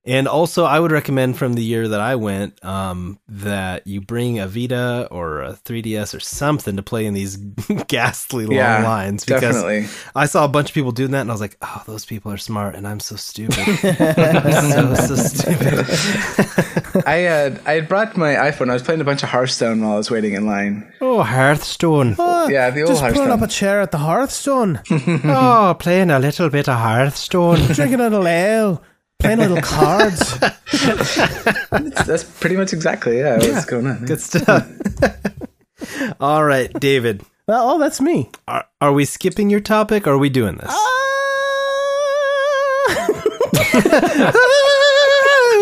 And 0.07 0.29
also, 0.29 0.65
I 0.67 0.79
would 0.81 0.93
recommend 0.93 1.39
from 1.39 1.55
the 1.55 1.63
year 1.65 1.89
that 1.89 2.01
I 2.01 2.17
went 2.17 2.63
um, 2.63 3.19
that 3.27 3.87
you 3.87 4.03
bring 4.03 4.39
a 4.39 4.47
Vita 4.47 5.09
or 5.11 5.41
a 5.41 5.55
3DS 5.55 6.15
or 6.15 6.21
something 6.21 6.77
to 6.77 6.83
play 6.83 7.07
in 7.07 7.15
these 7.15 7.37
ghastly 7.89 8.45
long 8.45 8.55
Yeah, 8.57 8.85
lines. 8.85 9.25
Because 9.25 9.41
definitely. 9.41 9.87
I 10.15 10.27
saw 10.27 10.45
a 10.45 10.49
bunch 10.49 10.69
of 10.69 10.75
people 10.75 10.93
doing 10.93 11.13
that, 11.13 11.23
and 11.23 11.31
I 11.31 11.33
was 11.33 11.41
like, 11.41 11.57
"Oh, 11.63 11.83
those 11.87 12.05
people 12.05 12.31
are 12.31 12.37
smart, 12.37 12.75
and 12.75 12.87
I'm 12.87 13.01
so 13.01 13.17
stupid, 13.17 13.59
I'm 13.83 14.63
so 14.71 14.95
so 14.95 15.17
stupid." 15.17 15.87
I 17.07 17.25
uh, 17.27 17.59
I 17.65 17.73
had 17.73 17.89
brought 17.89 18.15
my 18.17 18.35
iPhone. 18.35 18.69
I 18.71 18.75
was 18.75 18.83
playing 18.83 19.01
a 19.01 19.05
bunch 19.05 19.23
of 19.23 19.31
Hearthstone 19.31 19.81
while 19.83 19.95
I 19.95 19.97
was 19.97 20.11
waiting 20.11 20.35
in 20.35 20.47
line. 20.47 20.93
Oh, 21.01 21.23
Hearthstone. 21.23 22.15
Oh, 22.19 22.49
Yeah, 22.49 22.69
the 22.71 22.83
old 22.83 22.91
just 22.91 23.15
pulling 23.15 23.31
up 23.31 23.41
a 23.43 23.47
chair 23.49 23.81
at 23.81 23.91
the 23.91 23.99
Hearthstone, 23.99 24.81
Oh, 25.25 25.75
playing 25.79 26.11
a 26.11 26.19
little 26.19 26.51
bit 26.51 26.69
of 26.69 26.79
Hearthstone. 26.79 27.59
drinking 27.73 28.01
a 28.01 28.05
little 28.11 28.29
ale, 28.29 28.83
playing 29.19 29.39
little 29.39 29.57
cards. 29.63 30.39
That's 32.07 32.25
pretty 32.25 32.57
much 32.57 32.73
exactly 32.73 33.19
yeah, 33.19 33.39
what's 33.39 33.65
going 33.65 33.87
on. 33.87 34.05
Good 34.05 34.21
stuff. 34.21 34.69
All 36.21 36.45
right, 36.45 36.73
David. 36.81 37.23
Well, 37.47 37.73
oh, 37.73 37.79
that's 37.79 38.01
me. 38.01 38.31
Are, 38.49 38.65
are 38.81 38.93
we 38.93 39.05
skipping 39.05 39.51
your 39.51 39.61
topic 39.61 40.07
or 40.07 40.13
are 40.13 40.19
we 40.19 40.31
doing 40.31 40.57
this? 40.57 40.75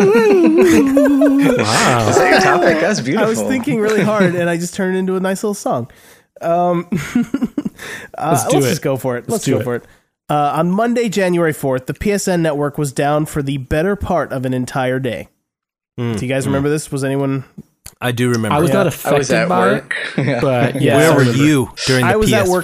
Wow. 0.03 2.09
Is 2.09 2.17
that 2.17 2.29
your 2.31 2.41
topic? 2.41 2.79
That's 2.81 2.99
beautiful. 2.99 3.25
I 3.25 3.29
was 3.29 3.41
thinking 3.41 3.79
really 3.79 4.03
hard, 4.03 4.35
and 4.35 4.49
I 4.49 4.57
just 4.57 4.73
turned 4.73 4.95
it 4.95 4.99
into 4.99 5.15
a 5.15 5.19
nice 5.19 5.43
little 5.43 5.53
song. 5.53 5.89
Um, 6.41 6.87
uh, 8.17 8.31
Let's 8.31 8.47
do 8.47 8.57
it. 8.57 8.61
just 8.61 8.81
go 8.81 8.97
for 8.97 9.17
it. 9.17 9.29
Let's, 9.29 9.45
do 9.45 9.53
go 9.53 9.59
it. 9.59 9.63
for 9.63 9.75
it. 9.75 9.83
Uh, 10.29 10.53
on 10.55 10.71
Monday, 10.71 11.09
January 11.09 11.53
4th, 11.53 11.85
the 11.85 11.93
PSN 11.93 12.39
network 12.41 12.77
was 12.77 12.91
down 12.91 13.25
for 13.25 13.43
the 13.43 13.57
better 13.57 13.95
part 13.95 14.31
of 14.31 14.45
an 14.45 14.53
entire 14.53 14.99
day. 14.99 15.27
Hmm. 15.97 16.13
Do 16.15 16.25
you 16.25 16.29
guys 16.33 16.45
remember 16.47 16.69
this? 16.69 16.91
Was 16.91 17.03
anyone? 17.03 17.43
I 18.01 18.11
do 18.11 18.29
remember. 18.29 18.55
I 18.55 18.59
was 18.59 18.69
Yeah. 18.69 18.75
not 18.75 18.85
I 18.85 18.89
affected 18.89 19.17
was 19.17 19.31
at 19.31 19.49
by 19.49 19.59
work. 19.73 19.95
it, 20.17 20.41
but 20.41 20.81
yeah, 20.81 20.95
Where 20.97 21.15
were 21.15 21.23
you 21.23 21.69
during 21.85 22.05
the 22.05 22.11
I 22.13 22.15
was 22.15 22.29
PS4 22.31 22.41
at 22.41 22.49
work 22.49 22.63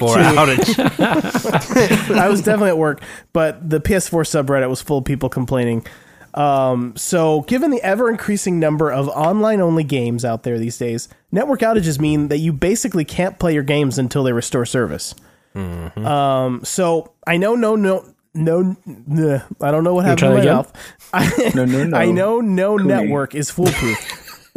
too. 0.66 0.74
outage? 0.74 2.16
I 2.18 2.30
was 2.30 2.40
definitely 2.42 2.70
at 2.70 2.78
work, 2.78 3.02
but 3.34 3.70
the 3.70 3.80
PS4 3.80 4.24
subreddit 4.24 4.70
was 4.70 4.82
full 4.82 5.00
of 5.00 5.06
people 5.06 5.30
complaining. 5.30 5.86
Um, 6.34 6.96
so, 6.96 7.42
given 7.42 7.72
the 7.72 7.82
ever 7.82 8.10
increasing 8.10 8.60
number 8.60 8.92
of 8.92 9.08
online 9.10 9.62
only 9.62 9.84
games 9.84 10.24
out 10.24 10.44
there 10.44 10.58
these 10.60 10.78
days, 10.78 11.10
network 11.32 11.60
outages 11.62 12.00
mean 12.00 12.28
that 12.30 12.38
you 12.38 12.54
basically 12.54 13.04
can't 13.04 13.40
play 13.40 13.54
your 13.54 13.64
games 13.64 13.98
until 13.98 14.24
they 14.24 14.32
restore 14.32 14.66
service. 14.66 15.16
Mm-hmm. 15.56 16.06
Um, 16.06 16.64
so 16.64 17.14
I 17.26 17.38
know, 17.38 17.56
no, 17.56 17.76
no, 17.76 18.14
no, 18.34 18.78
nah, 18.86 19.40
I 19.62 19.72
don't 19.72 19.84
know 19.84 19.96
what 19.96 20.06
happened 20.06 20.20
to 20.20 20.30
my 20.30 20.40
that 20.42 20.54
mouth. 20.54 20.74
I, 21.14 21.52
No, 21.56 21.66
no, 21.66 21.84
no. 21.84 21.98
I 21.98 22.12
know 22.12 22.42
no 22.42 22.78
network 22.78 23.36
is 23.36 23.50
foolproof. 23.50 24.54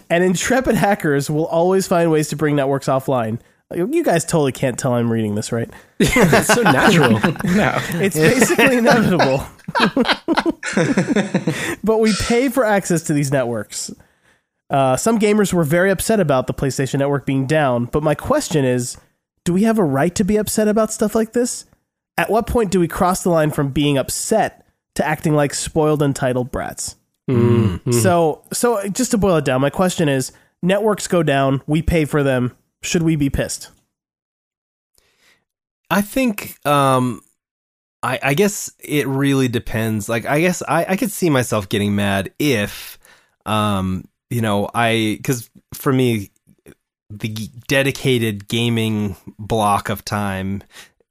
and 0.10 0.24
intrepid 0.24 0.74
hackers 0.74 1.30
will 1.30 1.46
always 1.46 1.86
find 1.86 2.10
ways 2.10 2.28
to 2.28 2.36
bring 2.36 2.56
networks 2.56 2.86
offline. 2.86 3.38
You 3.74 4.04
guys 4.04 4.24
totally 4.24 4.52
can't 4.52 4.78
tell 4.78 4.92
I'm 4.92 5.10
reading 5.10 5.34
this, 5.34 5.50
right? 5.50 5.68
It's 5.98 6.54
so 6.54 6.62
natural. 6.62 7.10
no. 7.10 7.78
It's 7.94 8.14
basically 8.16 8.76
inevitable. 8.76 9.44
but 11.82 11.98
we 11.98 12.12
pay 12.20 12.48
for 12.48 12.64
access 12.64 13.02
to 13.04 13.12
these 13.12 13.32
networks. 13.32 13.90
Uh, 14.70 14.96
some 14.96 15.18
gamers 15.18 15.52
were 15.52 15.64
very 15.64 15.90
upset 15.90 16.20
about 16.20 16.46
the 16.46 16.54
PlayStation 16.54 16.98
Network 16.98 17.24
being 17.26 17.46
down, 17.46 17.86
but 17.86 18.02
my 18.02 18.14
question 18.14 18.64
is 18.64 18.96
do 19.46 19.52
we 19.54 19.62
have 19.62 19.78
a 19.78 19.84
right 19.84 20.14
to 20.16 20.24
be 20.24 20.36
upset 20.36 20.68
about 20.68 20.92
stuff 20.92 21.14
like 21.14 21.32
this? 21.32 21.64
At 22.18 22.28
what 22.28 22.46
point 22.46 22.70
do 22.72 22.80
we 22.80 22.88
cross 22.88 23.22
the 23.22 23.30
line 23.30 23.52
from 23.52 23.70
being 23.70 23.96
upset 23.96 24.66
to 24.96 25.06
acting 25.06 25.34
like 25.34 25.54
spoiled 25.54 26.02
entitled 26.02 26.50
brats? 26.50 26.96
So, 27.92 28.42
so 28.52 28.86
just 28.88 29.12
to 29.12 29.18
boil 29.18 29.36
it 29.36 29.44
down, 29.44 29.60
my 29.60 29.70
question 29.70 30.08
is: 30.08 30.32
networks 30.62 31.06
go 31.06 31.22
down, 31.22 31.62
we 31.66 31.80
pay 31.80 32.04
for 32.04 32.22
them. 32.22 32.56
Should 32.82 33.02
we 33.02 33.16
be 33.16 33.30
pissed? 33.30 33.70
I 35.90 36.02
think 36.02 36.58
um 36.66 37.20
I 38.02 38.18
I 38.22 38.34
guess 38.34 38.72
it 38.80 39.06
really 39.06 39.48
depends. 39.48 40.08
Like 40.08 40.26
I 40.26 40.40
guess 40.40 40.62
I 40.66 40.84
I 40.88 40.96
could 40.96 41.12
see 41.12 41.30
myself 41.30 41.68
getting 41.68 41.94
mad 41.94 42.32
if 42.38 42.98
um 43.44 44.08
you 44.30 44.40
know, 44.40 44.68
I 44.74 45.20
cuz 45.22 45.48
for 45.74 45.92
me 45.92 46.30
the 47.10 47.50
dedicated 47.68 48.48
gaming 48.48 49.16
block 49.38 49.88
of 49.88 50.04
time 50.04 50.62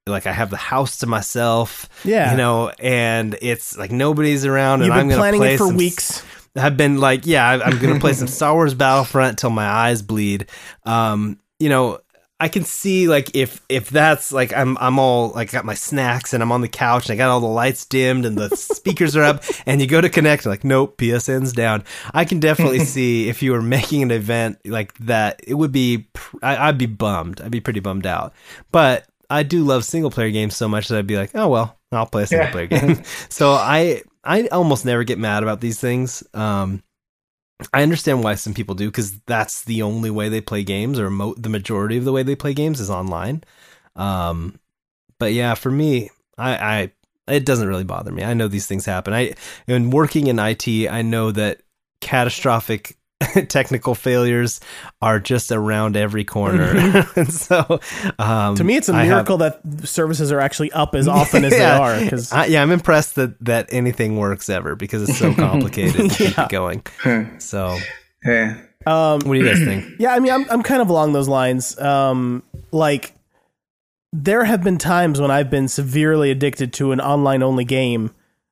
like 0.07 0.27
I 0.27 0.33
have 0.33 0.51
the 0.51 0.57
house 0.57 0.97
to 0.99 1.07
myself, 1.07 1.89
Yeah. 2.03 2.29
you 2.31 2.37
know, 2.37 2.69
and 2.79 3.35
it's 3.41 3.75
like 3.75 3.91
nobody's 3.91 4.45
around, 4.45 4.81
You've 4.81 4.91
and 4.91 4.99
I'm 4.99 5.07
gonna 5.07 5.19
planning 5.19 5.39
play 5.41 5.55
it 5.55 5.57
for 5.57 5.65
some 5.67 5.77
weeks. 5.77 6.23
I've 6.55 6.77
been 6.77 6.99
like, 6.99 7.25
yeah, 7.25 7.49
I'm 7.49 7.79
gonna 7.79 7.99
play 7.99 8.13
some 8.21 8.27
Star 8.27 8.53
Wars 8.53 8.75
Battlefront 8.75 9.39
till 9.39 9.49
my 9.49 9.65
eyes 9.65 10.03
bleed. 10.03 10.47
Um, 10.83 11.39
you 11.59 11.69
know, 11.69 11.99
I 12.37 12.49
can 12.49 12.65
see 12.65 13.07
like 13.07 13.33
if 13.33 13.61
if 13.69 13.89
that's 13.89 14.33
like 14.33 14.51
I'm 14.53 14.77
I'm 14.79 14.99
all 14.99 15.29
like 15.29 15.51
got 15.51 15.63
my 15.63 15.73
snacks 15.73 16.33
and 16.33 16.43
I'm 16.43 16.51
on 16.51 16.59
the 16.59 16.67
couch 16.67 17.05
and 17.07 17.13
I 17.13 17.15
got 17.15 17.29
all 17.29 17.39
the 17.39 17.45
lights 17.47 17.85
dimmed 17.85 18.25
and 18.25 18.37
the 18.37 18.49
speakers 18.57 19.15
are 19.15 19.23
up 19.23 19.43
and 19.65 19.79
you 19.79 19.87
go 19.87 20.01
to 20.01 20.09
connect 20.09 20.45
like 20.45 20.65
nope 20.65 20.97
PSN's 20.97 21.53
down. 21.53 21.83
I 22.13 22.25
can 22.25 22.41
definitely 22.41 22.79
see 22.85 23.29
if 23.29 23.41
you 23.41 23.53
were 23.53 23.61
making 23.61 24.01
an 24.03 24.11
event 24.11 24.57
like 24.65 24.93
that, 24.97 25.39
it 25.47 25.53
would 25.53 25.71
be 25.71 26.07
pr- 26.11 26.37
I, 26.43 26.67
I'd 26.67 26.77
be 26.77 26.87
bummed. 26.87 27.39
I'd 27.39 27.51
be 27.51 27.61
pretty 27.61 27.79
bummed 27.79 28.05
out. 28.05 28.33
But 28.71 29.05
I 29.29 29.43
do 29.43 29.63
love 29.63 29.85
single 29.85 30.11
player 30.11 30.29
games 30.29 30.57
so 30.57 30.67
much 30.67 30.89
that 30.89 30.97
I'd 30.99 31.07
be 31.07 31.15
like, 31.17 31.31
oh 31.35 31.47
well, 31.47 31.77
I'll 31.93 32.05
play 32.05 32.23
a 32.23 32.27
single 32.27 32.47
Yeah. 32.47 32.51
player 32.51 32.67
game. 32.67 33.03
so 33.29 33.51
I 33.53 34.01
I 34.25 34.47
almost 34.47 34.83
never 34.85 35.05
get 35.05 35.19
mad 35.19 35.41
about 35.41 35.61
these 35.61 35.79
things. 35.79 36.21
Um, 36.33 36.83
I 37.73 37.83
understand 37.83 38.23
why 38.23 38.35
some 38.35 38.53
people 38.53 38.75
do 38.75 38.87
because 38.87 39.19
that's 39.21 39.63
the 39.63 39.81
only 39.81 40.09
way 40.09 40.29
they 40.29 40.41
play 40.41 40.63
games, 40.63 40.99
or 40.99 41.09
mo- 41.09 41.35
the 41.37 41.49
majority 41.49 41.97
of 41.97 42.05
the 42.05 42.11
way 42.11 42.23
they 42.23 42.35
play 42.35 42.53
games 42.53 42.79
is 42.79 42.89
online. 42.89 43.43
Um, 43.95 44.59
but 45.19 45.33
yeah, 45.33 45.53
for 45.53 45.71
me, 45.71 46.09
I, 46.37 46.91
I 47.27 47.33
it 47.33 47.45
doesn't 47.45 47.67
really 47.67 47.83
bother 47.83 48.11
me. 48.11 48.23
I 48.23 48.33
know 48.33 48.47
these 48.47 48.67
things 48.67 48.85
happen. 48.85 49.13
I 49.13 49.35
in 49.67 49.89
working 49.89 50.27
in 50.27 50.39
IT, 50.39 50.67
I 50.89 51.01
know 51.01 51.31
that 51.31 51.61
catastrophic 52.01 52.97
technical 53.47 53.95
failures 53.95 54.59
are 55.01 55.19
just 55.19 55.51
around 55.51 55.95
every 55.95 56.23
corner. 56.25 57.05
and 57.15 57.31
so, 57.31 57.79
um, 58.19 58.55
To 58.55 58.63
me, 58.63 58.75
it's 58.75 58.89
a 58.89 58.93
I 58.93 59.03
have- 59.05 59.09
miracle 59.09 59.37
that 59.37 59.61
services 59.87 60.31
are 60.31 60.39
actually 60.41 60.71
up 60.73 60.95
as 60.95 61.07
often 61.07 61.45
as 61.45 61.51
they 61.57 61.63
are. 61.63 61.99
Because 61.99 62.31
I, 62.31 62.45
yeah, 62.47 62.61
I'm 62.61 62.71
impressed 62.71 63.15
that 63.15 63.43
that 63.45 63.67
anything 63.71 64.17
works 64.17 64.49
ever 64.49 64.75
because 64.75 65.07
it's 65.09 65.17
so 65.17 65.33
complicated 65.33 66.11
to 66.11 66.17
keep 66.17 66.37
it 66.37 66.49
going. 66.49 66.83
So, 67.39 67.77
Yeah. 68.25 68.57
um, 68.85 69.21
what 69.21 69.33
do 69.33 69.35
you 69.35 69.45
guys 69.45 69.59
think? 69.63 69.85
yeah, 69.99 70.13
I 70.13 70.19
mean, 70.19 70.33
I'm 70.33 70.49
I'm 70.49 70.63
kind 70.63 70.81
of 70.81 70.89
along 70.89 71.13
those 71.13 71.29
lines. 71.29 71.79
Um, 71.79 72.43
like, 72.71 73.13
there 74.11 74.43
have 74.43 74.61
been 74.63 74.77
times 74.77 75.21
when 75.21 75.31
I've 75.31 75.49
been 75.49 75.67
severely 75.69 76.31
addicted 76.31 76.73
to 76.73 76.91
an 76.91 76.99
online 76.99 77.43
only 77.43 77.63
game. 77.65 78.11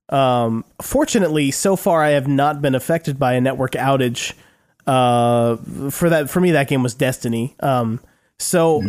Um, 0.10 0.64
fortunately, 0.82 1.52
so 1.52 1.76
far 1.76 2.02
I 2.04 2.10
have 2.12 2.28
not 2.28 2.62
been 2.62 2.76
affected 2.76 3.20
by 3.20 3.34
a 3.34 3.42
network 3.42 3.72
outage. 3.74 4.34
Uh, 4.86 5.58
for 5.90 6.10
that, 6.10 6.30
for 6.30 6.40
me, 6.42 6.52
that 6.52 6.68
game 6.68 6.84
was 6.84 6.94
Destiny. 6.96 7.56
Um, 7.60 8.00
so. 8.40 8.82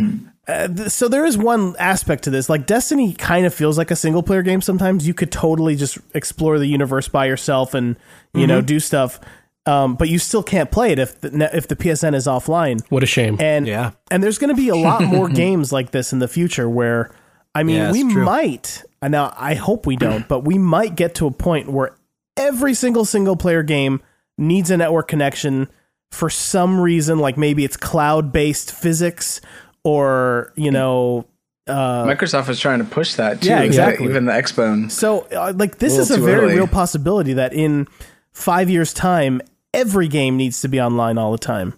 Uh, 0.47 0.69
th- 0.69 0.91
so 0.91 1.09
there 1.09 1.25
is 1.25 1.39
one 1.39 1.75
aspect 1.79 2.25
to 2.25 2.29
this 2.29 2.51
like 2.51 2.66
destiny 2.66 3.15
kind 3.15 3.47
of 3.47 3.55
feels 3.55 3.79
like 3.79 3.91
a 3.91 3.97
single 3.97 4.23
player 4.23 4.43
game 4.43 4.61
sometimes 4.61 5.07
you 5.07 5.15
could 5.15 5.33
totally 5.33 5.75
just 5.75 5.97
explore 6.12 6.59
the 6.59 6.66
universe 6.66 7.09
by 7.09 7.25
yourself 7.25 7.73
and 7.73 7.97
you 8.35 8.47
know 8.47 8.61
do 8.61 8.79
stuff 8.79 9.19
um, 9.65 9.95
but 9.95 10.11
you 10.11 10.19
still 10.19 10.43
can't 10.43 10.71
play 10.71 10.93
it 10.93 10.99
if 10.99 11.19
the, 11.23 11.49
if 11.57 11.66
the 11.69 11.77
PSN 11.77 12.15
is 12.15 12.27
offline. 12.27 12.83
What 12.91 13.03
a 13.03 13.07
shame. 13.07 13.39
And 13.41 13.66
Yeah. 13.66 13.93
and 14.11 14.23
there's 14.23 14.37
going 14.37 14.51
to 14.55 14.55
be 14.55 14.69
a 14.69 14.77
lot 14.77 15.03
more 15.05 15.31
games 15.31 15.73
like 15.73 15.93
this 15.93 16.12
in 16.12 16.19
the 16.19 16.29
future 16.29 16.69
where 16.69 17.11
I 17.55 17.62
mean 17.62 17.77
Yeah, 17.77 17.93
we 17.93 18.03
true. 18.12 18.23
might 18.27 18.83
now 19.01 19.33
I 19.39 19.55
hope 19.55 19.87
we 19.87 19.97
don't, 19.97 20.29
but 20.29 20.41
we 20.41 20.59
might 20.59 20.95
get 20.95 21.15
to 21.15 21.27
a 21.27 21.31
point 21.31 21.73
where 21.73 21.97
every 22.37 22.75
single 22.75 23.07
single 23.07 23.37
player 23.37 23.62
game 23.62 24.03
needs 24.37 24.71
a 24.71 24.77
network 24.77 25.09
connection 25.09 25.69
for 26.15 26.31
some 26.31 26.81
reason 26.81 27.19
like 27.19 27.36
maybe 27.36 27.65
it's 27.65 27.77
cloud 27.77 28.32
based 28.32 28.73
physics 28.73 29.41
or 29.82 30.53
you 30.57 30.70
know 30.70 31.27
uh, 31.66 32.05
Microsoft 32.05 32.49
was 32.49 32.61
trying 32.61 32.78
to 32.78 32.85
push 32.85 33.15
that 33.15 33.41
too. 33.41 33.49
Yeah, 33.49 33.62
exactly. 33.62 34.07
Even 34.07 34.27
the 34.27 34.32
Xbone. 34.32 34.91
so, 34.91 35.20
uh, 35.35 35.53
like, 35.57 35.78
this 35.78 35.97
A 35.97 36.01
is 36.03 36.11
a 36.11 36.19
very 36.19 36.45
early. 36.45 36.55
real 36.57 36.66
possibility 36.66 37.32
that 37.32 37.55
in 37.55 37.89
five 38.32 38.69
years' 38.69 38.93
time, 38.93 39.41
every 39.73 40.07
game 40.09 40.36
needs 40.36 40.61
to 40.61 40.69
be 40.69 40.78
online 40.78 41.16
all 41.16 41.32
the 41.32 41.39
time. 41.39 41.73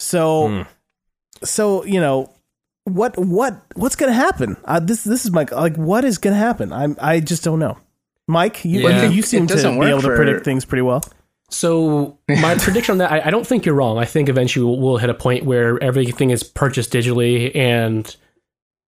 So, 0.00 0.48
Hmm. 0.48 0.62
so 1.44 1.84
you 1.84 2.00
know, 2.00 2.30
what 2.82 3.16
what 3.16 3.62
what's 3.76 3.94
going 3.94 4.10
to 4.10 4.16
happen? 4.16 4.56
Uh, 4.64 4.80
this 4.80 5.04
this 5.04 5.24
is 5.24 5.30
my 5.30 5.46
like, 5.52 5.76
what 5.76 6.04
is 6.04 6.18
going 6.18 6.34
to 6.34 6.40
happen? 6.40 6.72
I'm 6.72 6.96
I 7.00 7.20
just 7.20 7.44
don't 7.44 7.60
know. 7.60 7.78
Mike, 8.26 8.64
you 8.64 8.80
Yeah. 8.88 9.08
you 9.08 9.20
It 9.20 9.24
seem 9.24 9.46
to 9.46 9.54
be 9.56 9.78
work 9.78 9.88
able 9.88 10.02
to 10.02 10.16
predict 10.16 10.44
things 10.44 10.64
pretty 10.64 10.82
well. 10.82 11.02
So 11.50 12.18
my 12.28 12.54
prediction 12.58 12.92
on 12.92 12.98
that, 12.98 13.12
I, 13.12 13.26
I 13.26 13.30
don't 13.30 13.46
think 13.46 13.64
you're 13.64 13.74
wrong. 13.74 13.98
I 13.98 14.04
think 14.04 14.28
eventually 14.28 14.64
we'll, 14.64 14.78
we'll 14.78 14.96
hit 14.98 15.10
a 15.10 15.14
point 15.14 15.44
where 15.44 15.82
everything 15.82 16.30
is 16.30 16.42
purchased 16.42 16.92
digitally, 16.92 17.54
and 17.56 18.14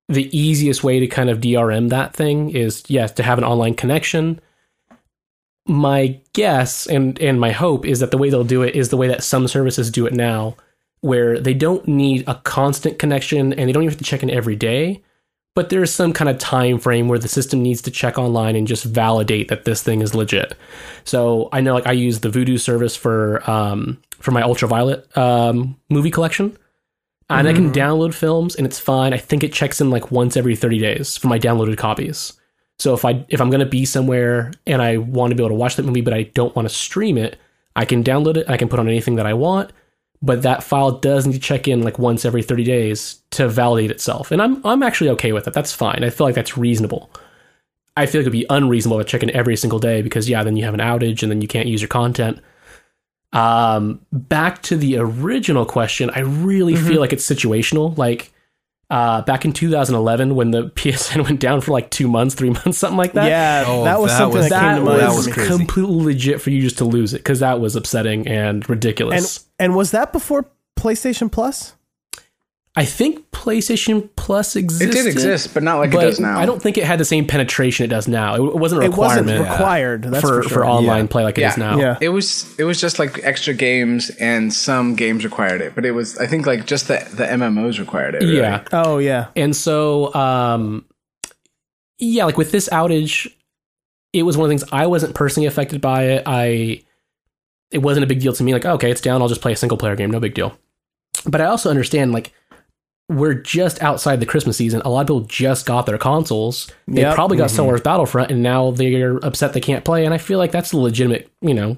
the 0.08 0.36
easiest 0.36 0.82
way 0.82 1.00
to 1.00 1.06
kind 1.06 1.30
of 1.30 1.40
DRM 1.40 1.88
that 1.90 2.14
thing 2.14 2.50
is 2.50 2.82
yes 2.88 3.12
to 3.12 3.22
have 3.22 3.38
an 3.38 3.44
online 3.44 3.74
connection. 3.74 4.40
My 5.66 6.20
guess 6.32 6.86
and 6.86 7.18
and 7.20 7.38
my 7.38 7.52
hope 7.52 7.86
is 7.86 8.00
that 8.00 8.10
the 8.10 8.18
way 8.18 8.28
they'll 8.28 8.44
do 8.44 8.62
it 8.62 8.74
is 8.74 8.88
the 8.88 8.96
way 8.96 9.08
that 9.08 9.22
some 9.22 9.46
services 9.46 9.90
do 9.90 10.06
it 10.06 10.12
now, 10.12 10.56
where 11.00 11.38
they 11.38 11.54
don't 11.54 11.86
need 11.86 12.24
a 12.26 12.34
constant 12.34 12.98
connection 12.98 13.52
and 13.52 13.68
they 13.68 13.72
don't 13.72 13.84
even 13.84 13.92
have 13.92 13.98
to 13.98 14.04
check 14.04 14.22
in 14.22 14.30
every 14.30 14.56
day. 14.56 15.02
But 15.56 15.68
there's 15.68 15.92
some 15.92 16.12
kind 16.12 16.30
of 16.30 16.38
time 16.38 16.78
frame 16.78 17.08
where 17.08 17.18
the 17.18 17.28
system 17.28 17.60
needs 17.60 17.82
to 17.82 17.90
check 17.90 18.18
online 18.18 18.54
and 18.54 18.68
just 18.68 18.84
validate 18.84 19.48
that 19.48 19.64
this 19.64 19.82
thing 19.82 20.00
is 20.00 20.14
legit. 20.14 20.54
So 21.04 21.48
I 21.52 21.60
know, 21.60 21.74
like 21.74 21.88
I 21.88 21.92
use 21.92 22.20
the 22.20 22.28
Vudu 22.28 22.58
service 22.58 22.94
for 22.94 23.48
um, 23.50 24.00
for 24.20 24.30
my 24.30 24.42
Ultraviolet 24.42 25.16
um, 25.18 25.76
movie 25.88 26.10
collection, 26.10 26.56
and 27.28 27.48
I 27.48 27.52
can 27.52 27.72
download 27.72 28.14
films, 28.14 28.54
and 28.54 28.66
it's 28.66 28.78
fine. 28.78 29.12
I 29.12 29.18
think 29.18 29.42
it 29.42 29.52
checks 29.52 29.80
in 29.80 29.90
like 29.90 30.12
once 30.12 30.36
every 30.36 30.54
thirty 30.54 30.78
days 30.78 31.16
for 31.16 31.26
my 31.26 31.38
downloaded 31.38 31.76
copies. 31.78 32.32
So 32.78 32.94
if 32.94 33.04
I 33.04 33.24
if 33.28 33.40
I'm 33.40 33.50
gonna 33.50 33.66
be 33.66 33.84
somewhere 33.84 34.52
and 34.66 34.80
I 34.80 34.98
want 34.98 35.32
to 35.32 35.34
be 35.34 35.42
able 35.42 35.50
to 35.50 35.54
watch 35.56 35.76
that 35.76 35.84
movie, 35.84 36.00
but 36.00 36.14
I 36.14 36.22
don't 36.22 36.54
want 36.54 36.68
to 36.68 36.74
stream 36.74 37.18
it, 37.18 37.38
I 37.74 37.84
can 37.84 38.04
download 38.04 38.36
it. 38.36 38.48
I 38.48 38.56
can 38.56 38.68
put 38.68 38.78
on 38.78 38.88
anything 38.88 39.16
that 39.16 39.26
I 39.26 39.34
want. 39.34 39.72
But 40.22 40.42
that 40.42 40.62
file 40.62 40.92
does 40.92 41.26
need 41.26 41.32
to 41.32 41.38
check 41.38 41.66
in 41.66 41.82
like 41.82 41.98
once 41.98 42.24
every 42.24 42.42
30 42.42 42.64
days 42.64 43.22
to 43.30 43.48
validate 43.48 43.90
itself. 43.90 44.30
And 44.30 44.42
I'm 44.42 44.64
I'm 44.66 44.82
actually 44.82 45.10
okay 45.10 45.32
with 45.32 45.46
it. 45.48 45.54
That's 45.54 45.72
fine. 45.72 46.04
I 46.04 46.10
feel 46.10 46.26
like 46.26 46.34
that's 46.34 46.58
reasonable. 46.58 47.10
I 47.96 48.06
feel 48.06 48.20
like 48.20 48.24
it'd 48.26 48.32
be 48.32 48.46
unreasonable 48.50 48.98
to 48.98 49.04
check 49.04 49.22
in 49.22 49.30
every 49.30 49.56
single 49.56 49.78
day 49.78 50.02
because 50.02 50.28
yeah, 50.28 50.42
then 50.44 50.56
you 50.56 50.64
have 50.64 50.74
an 50.74 50.80
outage 50.80 51.22
and 51.22 51.30
then 51.30 51.40
you 51.40 51.48
can't 51.48 51.68
use 51.68 51.80
your 51.80 51.88
content. 51.88 52.40
Um, 53.32 54.04
back 54.12 54.62
to 54.62 54.76
the 54.76 54.98
original 54.98 55.64
question, 55.64 56.10
I 56.10 56.20
really 56.20 56.76
feel 56.76 57.00
like 57.00 57.12
it's 57.12 57.28
situational. 57.28 57.96
Like 57.96 58.32
uh, 58.90 59.22
back 59.22 59.44
in 59.44 59.52
2011 59.52 60.34
when 60.34 60.50
the 60.50 60.64
PSN 60.74 61.24
went 61.24 61.38
down 61.40 61.60
for 61.60 61.70
like 61.72 61.90
two 61.90 62.08
months, 62.08 62.34
three 62.34 62.50
months, 62.64 62.78
something 62.78 62.96
like 62.98 63.12
that. 63.12 63.28
yeah, 63.28 63.64
Oh, 63.66 63.84
that 63.84 64.00
was 64.00 64.10
that 64.10 64.18
something 64.18 64.38
was- 64.38 64.48
that, 64.50 64.60
came 64.60 64.68
that 64.70 64.78
to 64.78 64.84
was, 64.84 65.26
mind. 65.26 65.36
that 65.38 65.48
was 65.48 65.56
completely 65.58 66.04
legit 66.04 66.40
for 66.40 66.50
you 66.50 66.60
just 66.62 66.78
to 66.78 66.84
lose 66.84 67.14
it 67.14 67.18
because 67.18 67.40
that 67.40 67.60
was 67.60 67.76
upsetting 67.76 68.26
and 68.26 68.68
ridiculous. 68.68 69.46
and 69.58 69.66
and 69.70 69.76
was 69.76 69.92
that 69.92 70.12
before 70.12 70.46
PlayStation 70.76 71.30
Plus? 71.30 71.74
I 72.80 72.86
think 72.86 73.30
PlayStation 73.30 74.08
Plus 74.16 74.56
exists. 74.56 74.82
It 74.82 74.92
did 74.92 75.06
exist, 75.06 75.52
but 75.52 75.62
not 75.62 75.76
like 75.80 75.90
but 75.90 76.02
it 76.02 76.06
does 76.06 76.20
now. 76.20 76.38
I 76.38 76.46
don't 76.46 76.62
think 76.62 76.78
it 76.78 76.84
had 76.84 76.98
the 76.98 77.04
same 77.04 77.26
penetration 77.26 77.84
it 77.84 77.88
does 77.88 78.08
now. 78.08 78.36
It, 78.36 78.40
it 78.40 78.56
wasn't 78.56 78.80
a 78.80 78.84
It 78.86 78.96
wasn't 78.96 79.26
requirement 79.26 79.50
required. 79.50 80.02
That's 80.04 80.20
for, 80.22 80.42
for, 80.44 80.48
for, 80.48 80.64
online 80.64 81.04
Yeah. 81.04 81.10
play 81.10 81.24
like 81.24 81.36
it 81.36 81.42
is 81.42 81.58
now. 81.58 81.78
Yeah. 81.78 81.98
It 82.00 82.08
was 82.08 82.58
it 82.58 82.64
was 82.64 82.80
just 82.80 82.98
like 82.98 83.20
extra 83.22 83.52
games, 83.52 84.08
and 84.18 84.50
some 84.50 84.94
games 84.94 85.24
required 85.24 85.60
it, 85.60 85.74
but 85.74 85.84
it 85.84 85.90
was 85.90 86.16
I 86.16 86.26
think 86.26 86.46
like 86.46 86.64
just 86.64 86.88
the 86.88 87.06
the 87.12 87.24
MMOs 87.24 87.78
required 87.78 88.14
it. 88.14 88.22
really. 88.22 88.38
Yeah. 88.38 88.64
Oh 88.72 88.96
yeah, 88.96 89.26
And 89.36 89.54
so, 89.54 90.14
um, 90.14 90.86
yeah, 91.98 92.24
like 92.24 92.38
with 92.38 92.50
this 92.50 92.66
outage, 92.70 93.30
it 94.14 94.22
was 94.22 94.38
one 94.38 94.46
of 94.46 94.48
the 94.48 94.56
things 94.56 94.72
I 94.72 94.86
wasn't 94.86 95.14
personally 95.14 95.46
affected 95.46 95.82
by 95.82 96.04
it. 96.04 96.22
I, 96.24 96.82
it 97.70 97.78
wasn't 97.82 98.04
a 98.04 98.06
big 98.06 98.20
deal 98.20 98.32
to 98.32 98.42
me. 98.42 98.54
Like, 98.54 98.64
okay, 98.64 98.90
it's 98.90 99.02
down. 99.02 99.20
I'll 99.20 99.28
just 99.28 99.42
play 99.42 99.52
a 99.52 99.56
single 99.56 99.76
player 99.76 99.96
game. 99.96 100.10
No 100.10 100.18
big 100.18 100.32
deal. 100.32 100.56
But 101.26 101.42
I 101.42 101.44
also 101.44 101.68
understand, 101.68 102.12
like, 102.12 102.32
we're 103.10 103.34
just 103.34 103.82
outside 103.82 104.20
the 104.20 104.26
Christmas 104.26 104.56
season. 104.56 104.80
A 104.84 104.88
lot 104.88 105.00
of 105.00 105.06
people 105.08 105.20
just 105.22 105.66
got 105.66 105.84
their 105.84 105.98
consoles. 105.98 106.70
They 106.86 107.00
Yep. 107.00 107.14
probably 107.16 107.36
got 107.36 107.50
Star 107.50 107.64
mm-hmm. 107.64 107.70
Wars 107.70 107.80
Battlefront, 107.80 108.30
and 108.30 108.40
now 108.42 108.70
they're 108.70 109.16
upset 109.24 109.52
they 109.52 109.60
can't 109.60 109.84
play. 109.84 110.04
And 110.04 110.14
I 110.14 110.18
feel 110.18 110.38
like 110.38 110.52
that's 110.52 110.72
a 110.72 110.78
legitimate, 110.78 111.28
you 111.40 111.52
know, 111.52 111.76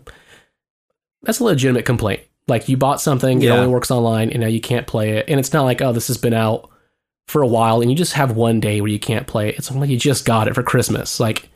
that's 1.23 1.41
a 1.41 1.45
legitimate 1.45 1.87
complaint. 1.87 2.21
Like 2.49 2.69
you 2.69 2.77
bought 2.77 3.01
something, 3.01 3.41
it 3.41 3.49
only 3.49 3.69
works 3.69 3.91
online, 3.91 4.31
and 4.31 4.41
now 4.41 4.47
you 4.47 4.61
can't 4.61 4.87
play 4.87 5.13
it. 5.17 5.25
And 5.29 5.41
it's 5.41 5.53
not 5.53 5.63
like, 5.63 5.81
oh, 5.81 5.93
this 5.93 6.09
has 6.09 6.19
been 6.19 6.35
out 6.35 6.69
for 7.29 7.41
a 7.41 7.47
while, 7.47 7.81
and 7.81 7.91
you 7.91 7.97
just 7.97 8.13
have 8.13 8.37
one 8.37 8.61
day 8.61 8.81
where 8.83 8.91
you 8.91 8.99
can't 8.99 9.27
play 9.27 9.49
it. 9.49 9.57
It's 9.57 9.71
like 9.71 9.89
you 9.89 9.97
just 9.97 10.27
got 10.27 10.49
it 10.49 10.55
for 10.55 10.63
Christmas. 10.63 11.19
Like 11.19 11.49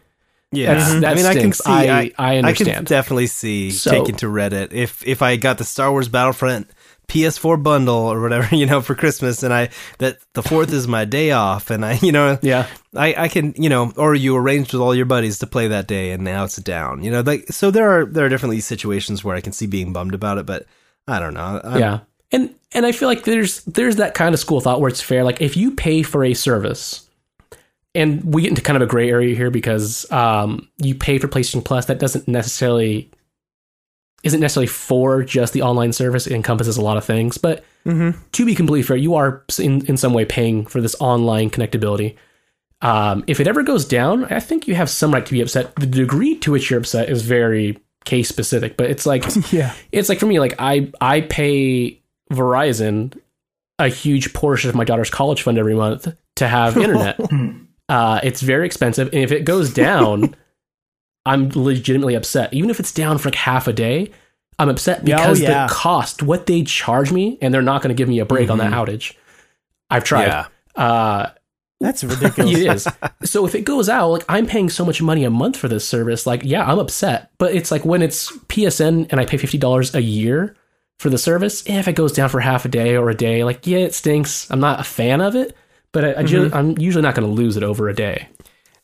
Yeah, 0.52 0.76
mm-hmm. 0.76 1.00
that 1.00 1.12
I 1.12 1.14
mean, 1.16 1.26
I 1.26 1.34
can 1.34 1.52
see. 1.52 1.70
I- 1.70 2.12
I, 2.18 2.38
I 2.38 2.52
can 2.54 2.84
definitely 2.84 3.26
see 3.26 3.72
So- 3.72 3.90
taking 3.90 4.14
to 4.16 4.26
Reddit 4.26 4.72
if 4.72 5.06
if 5.06 5.20
I 5.20 5.36
got 5.36 5.58
the 5.58 5.64
Star 5.64 5.90
Wars 5.90 6.08
Battlefront 6.08 6.70
PS4 7.08 7.62
bundle 7.62 7.96
or 7.96 8.20
whatever, 8.20 8.54
you 8.54 8.66
know, 8.66 8.80
for 8.80 8.94
Christmas, 8.94 9.42
and 9.42 9.52
I 9.52 9.70
that 9.98 10.18
the 10.34 10.42
fourth 10.42 10.72
is 10.72 10.88
my 10.88 11.04
day 11.04 11.30
off, 11.30 11.70
and 11.70 11.84
I, 11.84 11.94
you 12.02 12.12
know, 12.12 12.38
yeah, 12.42 12.66
I 12.94 13.14
I 13.24 13.28
can, 13.28 13.54
you 13.56 13.68
know, 13.68 13.92
or 13.96 14.14
you 14.14 14.36
arranged 14.36 14.72
with 14.72 14.82
all 14.82 14.94
your 14.94 15.06
buddies 15.06 15.38
to 15.40 15.46
play 15.46 15.68
that 15.68 15.86
day, 15.86 16.10
and 16.12 16.24
now 16.24 16.44
it's 16.44 16.56
down, 16.56 17.02
you 17.02 17.10
know, 17.10 17.20
like 17.20 17.48
so 17.48 17.70
there 17.70 17.90
are 17.90 18.06
there 18.06 18.26
are 18.26 18.28
definitely 18.28 18.60
situations 18.60 19.22
where 19.24 19.36
I 19.36 19.40
can 19.40 19.52
see 19.52 19.66
being 19.66 19.92
bummed 19.92 20.14
about 20.14 20.38
it, 20.38 20.46
but 20.46 20.66
I 21.06 21.18
don't 21.20 21.34
know. 21.34 21.60
I'm- 21.62 21.80
yeah. 21.80 22.00
And 22.32 22.54
and 22.72 22.84
I 22.84 22.90
feel 22.90 23.08
like 23.08 23.22
there's 23.22 23.62
there's 23.64 23.96
that 23.96 24.14
kind 24.14 24.34
of 24.34 24.40
school 24.40 24.60
thought 24.60 24.80
where 24.80 24.88
it's 24.88 25.00
fair. 25.00 25.22
Like 25.22 25.40
if 25.40 25.56
you 25.56 25.70
pay 25.76 26.02
for 26.02 26.24
a 26.24 26.34
service, 26.34 27.08
and 27.94 28.34
we 28.34 28.42
get 28.42 28.48
into 28.48 28.62
kind 28.62 28.76
of 28.76 28.82
a 28.82 28.90
gray 28.90 29.08
area 29.08 29.34
here 29.36 29.50
because 29.50 30.10
um, 30.10 30.68
you 30.78 30.96
pay 30.96 31.18
for 31.18 31.28
PlayStation 31.28 31.64
Plus, 31.64 31.86
that 31.86 32.00
doesn't 32.00 32.26
necessarily 32.26 33.10
isn't 34.26 34.40
necessarily 34.40 34.66
for 34.66 35.22
just 35.22 35.52
the 35.54 35.62
online 35.62 35.92
service. 35.92 36.26
It 36.26 36.32
encompasses 36.34 36.76
a 36.76 36.82
lot 36.82 36.96
of 36.96 37.04
things, 37.04 37.38
but 37.38 37.64
Mm-hmm. 37.86 38.18
to 38.32 38.44
be 38.44 38.56
completely 38.56 38.82
fair, 38.82 38.96
you 38.96 39.14
are 39.14 39.44
in, 39.60 39.86
in 39.86 39.96
some 39.96 40.12
way 40.12 40.24
paying 40.24 40.66
for 40.66 40.80
this 40.80 40.96
online 40.98 41.50
connectability. 41.50 42.16
Um, 42.82 43.22
if 43.28 43.38
it 43.38 43.46
ever 43.46 43.62
goes 43.62 43.84
down, 43.84 44.24
I 44.24 44.40
think 44.40 44.66
you 44.66 44.74
have 44.74 44.90
some 44.90 45.14
right 45.14 45.24
to 45.24 45.32
be 45.32 45.40
upset. 45.40 45.72
The 45.76 45.86
degree 45.86 46.34
to 46.40 46.50
which 46.50 46.68
you're 46.68 46.80
upset 46.80 47.08
is 47.08 47.22
very 47.22 47.78
case 48.04 48.28
specific, 48.28 48.76
but 48.76 48.90
it's 48.90 49.06
like 49.06 49.24
Yeah. 49.52 49.72
it's 49.92 50.08
like 50.08 50.18
for 50.18 50.26
me, 50.26 50.40
like 50.40 50.54
I 50.58 50.90
I 51.00 51.20
pay 51.20 52.02
Verizon 52.32 53.16
a 53.78 53.86
huge 53.88 54.32
portion 54.32 54.68
of 54.68 54.74
my 54.74 54.84
daughter's 54.84 55.10
college 55.10 55.42
fund 55.42 55.56
every 55.56 55.74
month 55.76 56.12
to 56.36 56.48
have 56.48 56.76
internet. 56.86 57.20
uh, 57.88 58.18
it's 58.24 58.40
very 58.40 58.66
expensive, 58.66 59.08
and 59.12 59.22
if 59.22 59.30
it 59.30 59.44
goes 59.44 59.72
down, 59.72 60.34
I'm 61.26 61.50
legitimately 61.50 62.14
upset. 62.14 62.54
Even 62.54 62.70
if 62.70 62.80
it's 62.80 62.92
down 62.92 63.18
for 63.18 63.28
like 63.28 63.34
half 63.34 63.68
a 63.68 63.72
day, 63.72 64.12
I'm 64.58 64.68
upset 64.68 65.00
oh, 65.00 65.04
because 65.04 65.40
yeah. 65.40 65.66
the 65.66 65.74
cost, 65.74 66.22
what 66.22 66.46
they 66.46 66.62
charge 66.62 67.12
me, 67.12 67.38
and 67.42 67.52
they're 67.52 67.62
not 67.62 67.82
going 67.82 67.94
to 67.94 68.00
give 68.00 68.08
me 68.08 68.20
a 68.20 68.24
break 68.24 68.48
on 68.48 68.58
that 68.58 68.72
outage. 68.72 69.14
I've 69.90 70.04
tried. 70.04 70.26
Yeah. 70.26 70.46
Uh, 70.74 71.30
That's 71.80 72.02
ridiculous. 72.04 72.86
it 72.86 72.94
is. 73.22 73.30
So 73.30 73.44
if 73.44 73.54
it 73.54 73.62
goes 73.62 73.88
out, 73.88 74.08
like 74.08 74.24
I'm 74.28 74.46
paying 74.46 74.70
so 74.70 74.84
much 74.84 75.02
money 75.02 75.24
a 75.24 75.30
month 75.30 75.56
for 75.56 75.68
this 75.68 75.86
service, 75.86 76.26
like 76.26 76.42
yeah, 76.44 76.64
I'm 76.64 76.78
upset. 76.78 77.30
But 77.38 77.54
it's 77.54 77.70
like 77.70 77.84
when 77.84 78.02
it's 78.02 78.32
PSN 78.32 79.08
and 79.10 79.20
I 79.20 79.26
pay 79.26 79.36
fifty 79.36 79.58
dollars 79.58 79.94
a 79.94 80.02
year 80.02 80.56
for 80.98 81.10
the 81.10 81.18
service, 81.18 81.68
eh, 81.68 81.78
if 81.78 81.88
it 81.88 81.92
goes 81.92 82.12
down 82.12 82.30
for 82.30 82.40
half 82.40 82.64
a 82.64 82.68
day 82.68 82.96
or 82.96 83.10
a 83.10 83.14
day, 83.14 83.44
like 83.44 83.66
yeah, 83.66 83.78
it 83.78 83.94
stinks. 83.94 84.50
I'm 84.50 84.60
not 84.60 84.80
a 84.80 84.84
fan 84.84 85.20
of 85.20 85.34
it, 85.34 85.54
but 85.92 86.18
I, 86.18 86.22
ju- 86.22 86.50
I'm 86.52 86.78
usually 86.78 87.02
not 87.02 87.14
going 87.14 87.28
to 87.28 87.34
lose 87.34 87.56
it 87.56 87.62
over 87.62 87.88
a 87.88 87.94
day. 87.94 88.28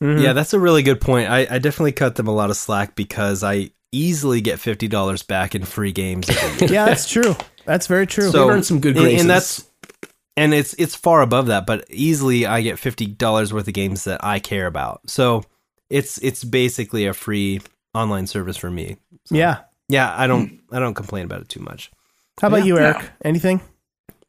Yeah, 0.02 0.32
that's 0.32 0.52
a 0.52 0.58
really 0.58 0.82
good 0.82 1.00
point. 1.00 1.30
I, 1.30 1.46
I 1.50 1.58
definitely 1.58 1.92
cut 1.92 2.16
them 2.16 2.26
a 2.28 2.34
lot 2.34 2.50
of 2.50 2.56
slack 2.56 2.94
because 2.96 3.42
I 3.44 3.70
easily 3.92 4.40
get 4.40 4.58
fifty 4.58 4.88
dollars 4.88 5.22
back 5.22 5.54
in 5.54 5.64
free 5.64 5.92
games. 5.92 6.28
yeah, 6.60 6.86
that's 6.86 7.08
true. 7.08 7.36
That's 7.64 7.86
very 7.86 8.06
true. 8.06 8.30
So- 8.30 8.44
They've 8.46 8.54
earned 8.54 8.66
some 8.66 8.80
good 8.80 8.96
and- 8.96 9.04
graces. 9.04 9.20
and 9.20 9.30
that's 9.30 9.68
and 10.36 10.54
it's 10.54 10.74
it's 10.74 10.94
far 10.94 11.20
above 11.22 11.46
that, 11.46 11.66
but 11.66 11.84
easily 11.90 12.46
I 12.46 12.62
get 12.62 12.78
fifty 12.78 13.06
dollars 13.06 13.52
worth 13.52 13.68
of 13.68 13.74
games 13.74 14.04
that 14.04 14.24
I 14.24 14.38
care 14.40 14.66
about. 14.66 15.02
So 15.08 15.44
it's 15.90 16.18
it's 16.18 16.42
basically 16.42 17.06
a 17.06 17.12
free 17.14 17.60
online 17.94 18.26
service 18.26 18.56
for 18.56 18.70
me. 18.70 18.96
yeah. 19.30 19.60
Yeah, 19.88 20.14
I 20.16 20.26
don't 20.26 20.60
I 20.72 20.78
don't 20.78 20.94
complain 20.94 21.26
about 21.26 21.42
it 21.42 21.48
too 21.50 21.60
much. 21.60 21.90
How 22.40 22.48
about 22.48 22.58
Yeah. 22.60 22.64
you, 22.64 22.78
Eric? 22.78 22.96
Yeah. 23.02 23.08
Anything? 23.26 23.60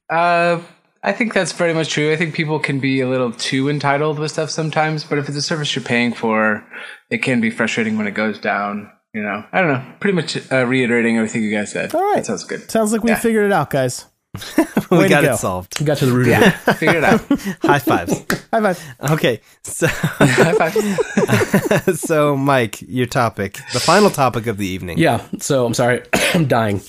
Uh, 0.10 0.60
I 1.06 1.12
think 1.12 1.34
that's 1.34 1.52
very 1.52 1.74
much 1.74 1.90
true. 1.90 2.12
I 2.14 2.16
think 2.16 2.34
people 2.34 2.60
can 2.60 2.80
be 2.80 3.02
a 3.02 3.10
little 3.10 3.32
too 3.34 3.70
entitled 3.70 4.20
with 4.20 4.32
stuff 4.32 4.50
sometimes, 4.50 5.04
but 5.04 5.18
if 5.18 5.28
it's 5.28 5.38
a 5.38 5.42
service 5.42 5.76
you're 5.76 5.84
paying 5.84 6.14
for, 6.14 6.66
it 7.10 7.18
can 7.20 7.42
be 7.42 7.50
frustrating 7.50 7.98
when 7.98 8.08
it 8.08 8.12
goes 8.14 8.40
down. 8.40 8.90
you 9.14 9.22
know, 9.22 9.44
I 9.52 9.62
don't 9.62 9.74
know. 9.74 9.84
Pretty 10.00 10.16
much 10.16 10.38
uh, 10.52 10.66
reiterating 10.66 11.18
everything 11.18 11.44
you 11.44 11.52
guys 11.52 11.72
said. 11.72 11.94
All 11.94 12.02
right. 12.02 12.16
that 12.18 12.26
sounds 12.26 12.46
good. 12.46 12.72
Sounds 12.72 12.92
like 12.94 13.04
we 13.04 13.10
Yeah. 13.12 13.20
figured 13.20 13.46
it 13.46 13.52
out, 13.52 13.70
guys. 13.70 14.06
we 14.90 15.08
got 15.10 15.24
go. 15.24 15.34
it 15.34 15.38
solved. 15.38 15.80
We 15.80 15.86
got 15.86 15.98
to 15.98 16.08
the 16.08 16.12
root 16.12 16.30
of 16.30 16.42
it. 16.42 16.52
Figure 16.78 16.98
it 16.98 17.04
out. 17.04 17.22
High 17.62 17.78
fives. 17.78 18.18
High 18.52 18.62
fives. 18.62 18.84
Okay, 19.12 19.42
so 19.64 19.86
High 19.88 20.70
fives. 20.72 22.02
so 22.02 22.36
Mike, 22.36 22.82
your 22.82 23.06
topic, 23.06 23.60
the 23.74 23.80
final 23.80 24.10
topic 24.10 24.48
of 24.48 24.58
the 24.58 24.66
evening. 24.66 24.98
Yeah. 24.98 25.22
So 25.40 25.68
I'm 25.68 25.76
sorry, 25.76 26.02
I'm 26.34 26.48
dying. 26.48 26.82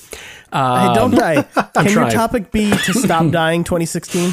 Uh, 0.55 0.89
Hey, 0.89 0.95
don't 0.95 1.11
die. 1.11 1.43
Can 1.75 1.89
your 1.91 2.09
topic 2.11 2.51
be 2.51 2.71
to 2.71 2.95
stop 2.95 3.31
dying 3.31 3.65
2016? 3.65 4.31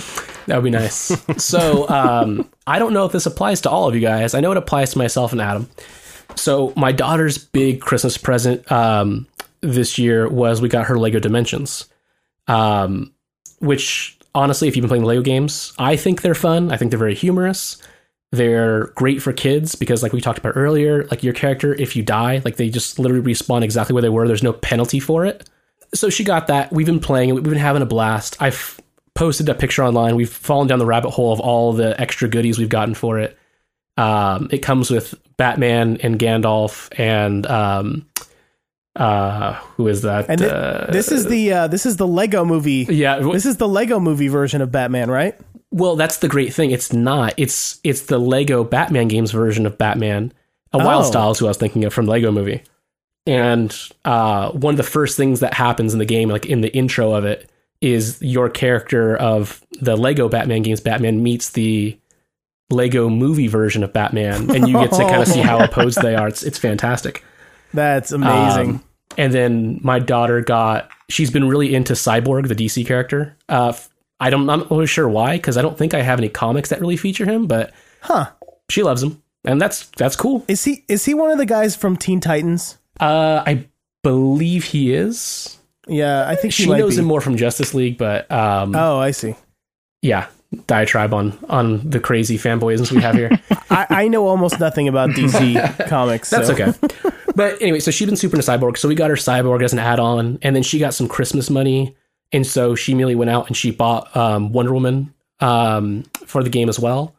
That 0.48 0.56
would 0.56 0.64
be 0.64 0.70
nice. 0.70 1.12
so 1.44 1.88
um, 1.90 2.50
I 2.68 2.80
don't 2.80 2.94
know 2.94 3.06
if 3.06 3.12
this 3.12 3.26
applies 3.26 3.62
to 3.62 3.70
all 3.70 3.88
of 3.88 3.96
you 3.96 4.02
guys. 4.02 4.34
I 4.34 4.40
know 4.40 4.52
it 4.52 4.58
applies 4.58 4.92
to 4.92 4.98
myself 4.98 5.32
and 5.32 5.42
Adam. 5.42 5.70
So 6.36 6.72
my 6.76 6.92
daughter's 6.92 7.38
big 7.38 7.82
Christmas 7.82 8.18
present 8.18 8.72
um, 8.72 9.28
this 9.62 9.98
year 9.98 10.30
was 10.30 10.62
we 10.62 10.70
got 10.70 10.86
her 10.88 10.98
Lego 10.98 11.20
Dimensions, 11.20 11.88
um, 12.48 13.14
which 13.60 14.18
honestly, 14.34 14.68
if 14.68 14.76
you've 14.76 14.82
been 14.84 14.90
playing 14.90 15.04
Lego 15.04 15.22
games, 15.22 15.74
I 15.78 15.96
think 15.96 16.22
they're 16.22 16.36
fun. 16.36 16.72
I 16.72 16.78
think 16.78 16.92
they're 16.92 17.00
very 17.00 17.16
humorous. 17.16 17.82
They're 18.32 18.88
great 18.96 19.22
for 19.22 19.34
kids 19.34 19.76
because, 19.76 20.02
like 20.02 20.14
we 20.14 20.22
talked 20.22 20.40
about 20.40 20.54
earlier, 20.56 21.04
like 21.08 21.22
your 21.22 21.34
character, 21.34 21.74
if 21.76 21.96
you 21.98 22.04
die, 22.04 22.42
like 22.46 22.56
they 22.56 22.70
just 22.70 22.98
literally 22.98 23.34
respawn 23.34 23.62
exactly 23.62 23.94
where 23.94 24.02
they 24.02 24.10
were. 24.10 24.26
There's 24.28 24.42
no 24.44 24.54
penalty 24.54 25.00
for 25.02 25.26
it. 25.26 25.50
So 25.94 26.10
she 26.10 26.24
got 26.24 26.48
that. 26.48 26.72
We've 26.72 26.86
been 26.86 27.00
playing 27.00 27.30
it. 27.30 27.34
We've 27.34 27.44
been 27.44 27.56
having 27.56 27.82
a 27.82 27.86
blast. 27.86 28.38
I've 28.42 28.80
posted 29.14 29.50
a 29.50 29.54
picture 29.56 29.84
online. 29.84 30.16
We've 30.16 30.30
fallen 30.32 30.68
down 30.68 30.80
the 30.80 30.86
rabbit 30.86 31.10
hole 31.12 31.34
of 31.34 31.40
all 31.40 31.74
the 31.74 32.00
extra 32.00 32.28
goodies 32.30 32.58
we've 32.58 32.70
gotten 32.70 32.94
for 32.94 33.20
it. 33.20 33.38
Um, 33.98 34.48
it 34.52 34.60
comes 34.60 34.90
with 34.90 35.14
Batman 35.38 35.98
and 36.02 36.18
Gandalf 36.18 36.88
and 36.98 37.46
um, 37.46 38.08
uh, 38.96 39.54
who 39.76 39.88
is 39.88 40.02
that? 40.04 40.30
And 40.30 40.40
thi- 40.40 40.48
uh, 40.50 40.88
this 40.92 41.12
is 41.12 41.26
the 41.28 41.52
uh, 41.54 41.68
this 41.68 41.86
is 41.86 41.98
the 41.98 42.08
Lego 42.08 42.46
movie. 42.46 42.86
yeah. 42.90 43.16
w- 43.16 43.34
This 43.34 43.46
is 43.46 43.58
the 43.58 43.68
Lego 43.68 44.00
movie 44.00 44.28
version 44.28 44.62
of 44.62 44.72
Batman, 44.72 45.10
right? 45.12 45.38
Well, 45.72 45.96
that's 45.96 46.18
the 46.18 46.28
great 46.28 46.54
thing. 46.54 46.72
It's 46.72 46.92
not. 46.92 47.34
It's 47.38 47.80
it's 47.84 48.04
the 48.04 48.18
Lego 48.18 48.64
Batman 48.64 49.08
games 49.08 49.32
version 49.32 49.66
of 49.66 49.78
Batman. 49.78 50.34
A 50.74 50.78
Wild 50.78 51.04
Oh. 51.06 51.08
Style 51.10 51.32
is 51.32 51.40
who 51.40 51.46
I 51.46 51.50
was 51.50 51.58
thinking 51.58 51.84
of 51.86 51.94
from 51.94 52.06
Lego 52.06 52.32
movie. 52.32 52.64
And 53.28 53.76
uh, 54.04 54.52
one 54.52 54.74
of 54.74 54.78
the 54.78 54.84
first 54.84 55.16
things 55.16 55.42
that 55.42 55.54
happens 55.54 55.94
in 55.94 56.00
the 56.00 56.06
game, 56.06 56.30
like 56.30 56.46
in 56.46 56.62
the 56.62 56.74
intro 56.76 57.14
of 57.14 57.26
it, 57.26 57.50
is 57.82 58.22
your 58.22 58.50
character 58.50 59.16
of 59.16 59.64
the 59.80 59.96
Lego 59.96 60.30
Batman 60.30 60.62
games. 60.62 60.80
Batman 60.80 61.22
meets 61.24 61.52
the 61.52 61.98
Lego 62.72 63.10
movie 63.10 63.48
version 63.48 63.84
of 63.84 63.94
Batman, 63.94 64.50
and 64.50 64.68
you 64.68 64.74
get 64.74 64.92
to 64.92 64.98
kind 65.08 65.22
of 65.22 65.28
see 65.28 65.42
how 65.42 65.60
opposed 65.64 66.02
they 66.02 66.16
are. 66.16 66.28
It's 66.28 66.44
it's 66.44 66.58
fantastic. 66.58 67.24
That's 67.74 68.12
amazing. 68.12 68.70
Um, 68.70 68.84
and 69.18 69.34
then 69.34 69.80
my 69.84 70.00
daughter 70.00 70.42
got. 70.42 70.90
She's 71.10 71.32
been 71.32 71.48
really 71.48 71.76
into 71.76 71.94
Cyborg, 71.94 72.48
the 72.48 72.56
DC 72.56 72.86
character. 72.86 73.36
Uh, 73.50 73.74
I 74.20 74.30
don't. 74.30 74.50
I'm 74.50 74.60
not 74.60 74.72
really 74.72 74.88
sure 74.88 75.10
why, 75.10 75.38
because 75.38 75.58
I 75.58 75.62
don't 75.62 75.78
think 75.78 75.94
I 75.94 76.02
have 76.02 76.20
any 76.20 76.30
comics 76.30 76.70
that 76.70 76.80
really 76.80 76.98
feature 76.98 77.26
him. 77.26 77.48
But 77.48 77.74
huh? 78.02 78.30
she 78.70 78.84
loves 78.84 79.04
him, 79.04 79.22
and 79.44 79.60
that's 79.60 79.90
that's 79.92 80.16
cool. 80.16 80.46
Is 80.48 80.64
he 80.64 80.86
is 80.88 81.06
he 81.06 81.14
one 81.14 81.32
of 81.32 81.38
the 81.38 81.46
guys 81.46 81.76
from 81.76 81.98
Teen 81.98 82.20
Titans? 82.20 82.78
Uh, 83.00 83.44
I 83.46 83.68
believe 84.04 84.64
he 84.66 84.94
is. 84.94 85.58
Yeah, 85.88 86.28
I 86.28 86.36
think 86.36 86.54
he 86.54 86.64
She 86.64 86.70
knows 86.70 86.96
be. 86.96 87.02
him 87.02 87.06
more 87.06 87.22
from 87.22 87.38
Justice 87.38 87.74
League, 87.74 87.98
but 87.98 88.30
um, 88.32 88.76
Oh, 88.76 89.00
I 89.00 89.12
see. 89.12 89.36
yeah, 90.02 90.28
diatribe 90.68 91.14
on 91.14 91.38
on 91.50 91.90
the 91.90 92.00
crazy 92.00 92.38
fanboyisms 92.38 92.92
we 92.92 93.02
have 93.02 93.16
here. 93.16 93.32
I, 93.70 93.88
I 93.90 94.08
know 94.08 94.28
almost 94.28 94.60
nothing 94.60 94.88
about 94.88 95.10
DC 95.12 95.88
comics. 95.88 96.30
That's 96.30 96.48
so- 96.48 96.54
okay. 96.54 96.74
But 97.34 97.62
anyway, 97.62 97.80
so 97.80 97.92
she's 97.92 98.08
been 98.08 98.18
super 98.18 98.36
into 98.36 98.50
Cyborg. 98.52 98.78
So 98.78 98.88
we 98.90 98.96
got 98.96 99.10
her 99.10 99.16
Cyborg 99.16 99.64
as 99.64 99.72
an 99.72 99.80
add 99.80 100.00
on. 100.02 100.38
And 100.42 100.54
then 100.54 100.64
she 100.64 100.80
got 100.80 100.94
some 100.94 101.08
Christmas 101.08 101.50
money. 101.50 101.96
And 102.34 102.46
so 102.46 102.76
she 102.76 102.92
immediately 102.92 103.16
went 103.16 103.30
out 103.32 103.48
and 103.48 103.56
she 103.56 103.72
bought 103.72 104.14
um, 104.18 104.52
Wonder 104.52 104.74
Woman 104.74 105.14
um, 105.40 106.04
for 106.26 106.44
the 106.44 106.50
game 106.50 106.68
as 106.68 106.78
well. 106.78 107.16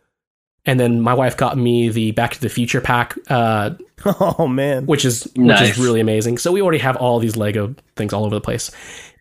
And 0.64 0.78
then 0.78 1.00
my 1.00 1.12
wife 1.14 1.36
got 1.36 1.58
me 1.58 1.88
the 1.88 2.12
Back 2.12 2.34
to 2.34 2.40
the 2.40 2.48
Future 2.48 2.80
pack, 2.80 3.16
uh, 3.28 3.70
Oh 4.04 4.46
man. 4.46 4.86
which 4.86 5.04
is 5.04 5.24
which 5.36 5.60
is 5.60 5.78
really 5.78 6.00
amazing. 6.00 6.38
So 6.38 6.52
we 6.52 6.62
already 6.62 6.78
have 6.78 6.96
all 6.96 7.18
these 7.18 7.36
Lego 7.36 7.74
things 7.96 8.12
all 8.12 8.24
over 8.24 8.34
the 8.34 8.40
place. 8.40 8.70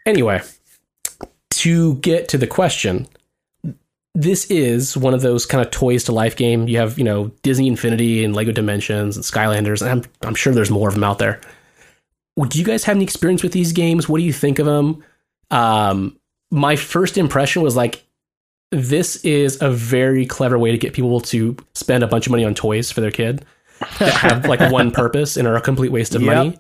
Anyway, 0.06 0.42
to 1.52 1.96
get 1.96 2.28
to 2.30 2.38
the 2.38 2.48
question, 2.48 3.08
this 4.14 4.46
is 4.52 4.96
one 4.98 5.14
of 5.14 5.22
those 5.22 5.46
kind 5.46 5.64
of 5.66 5.72
toys 5.72 6.04
to 6.06 6.12
life 6.12 6.36
game. 6.36 6.68
You 6.68 6.78
have, 6.78 6.98
you 6.98 7.04
know, 7.04 7.32
Disney 7.44 7.68
Infinity 7.68 8.24
and 8.24 8.36
Lego 8.36 8.52
Dimensions 8.52 9.16
and 9.16 9.24
Skylanders, 9.26 9.82
and 9.82 9.90
I'm 9.90 10.28
I'm 10.28 10.36
sure 10.36 10.54
there's 10.54 10.72
more 10.72 10.90
of 10.90 10.94
them 10.96 11.04
out 11.04 11.18
there. 11.20 11.42
Do 12.48 12.58
you 12.60 12.66
guys 12.66 12.84
have 12.86 12.96
any 12.96 13.04
experience 13.04 13.44
with 13.44 13.52
these 13.52 13.72
games? 13.74 14.08
What 14.10 14.18
do 14.20 14.24
you 14.24 14.34
think 14.34 14.60
of 14.60 14.66
them? 14.66 15.04
Um, 15.52 16.18
my 16.50 16.76
first 16.76 17.18
impression 17.18 17.62
was 17.62 17.76
like, 17.76 18.04
this 18.72 19.18
is 19.26 19.62
a 19.62 19.70
very 19.70 20.26
clever 20.26 20.58
way 20.58 20.72
to 20.72 20.78
get 20.78 20.94
people 20.94 21.20
to 21.22 21.56
spend 21.74 22.04
a 22.04 22.08
bunch 22.08 22.26
of 22.26 22.32
money 22.32 22.46
on 22.46 22.56
toys 22.56 22.92
for 22.92 23.02
their 23.02 23.12
kid 23.12 23.46
that 24.00 24.14
have 24.14 24.46
like 24.50 24.60
one 24.72 24.92
purpose 24.92 25.38
and 25.38 25.48
are 25.48 25.56
a 25.56 25.62
complete 25.62 25.92
waste 25.92 26.16
of 26.16 26.22
Yep. 26.22 26.36
money. 26.36 26.60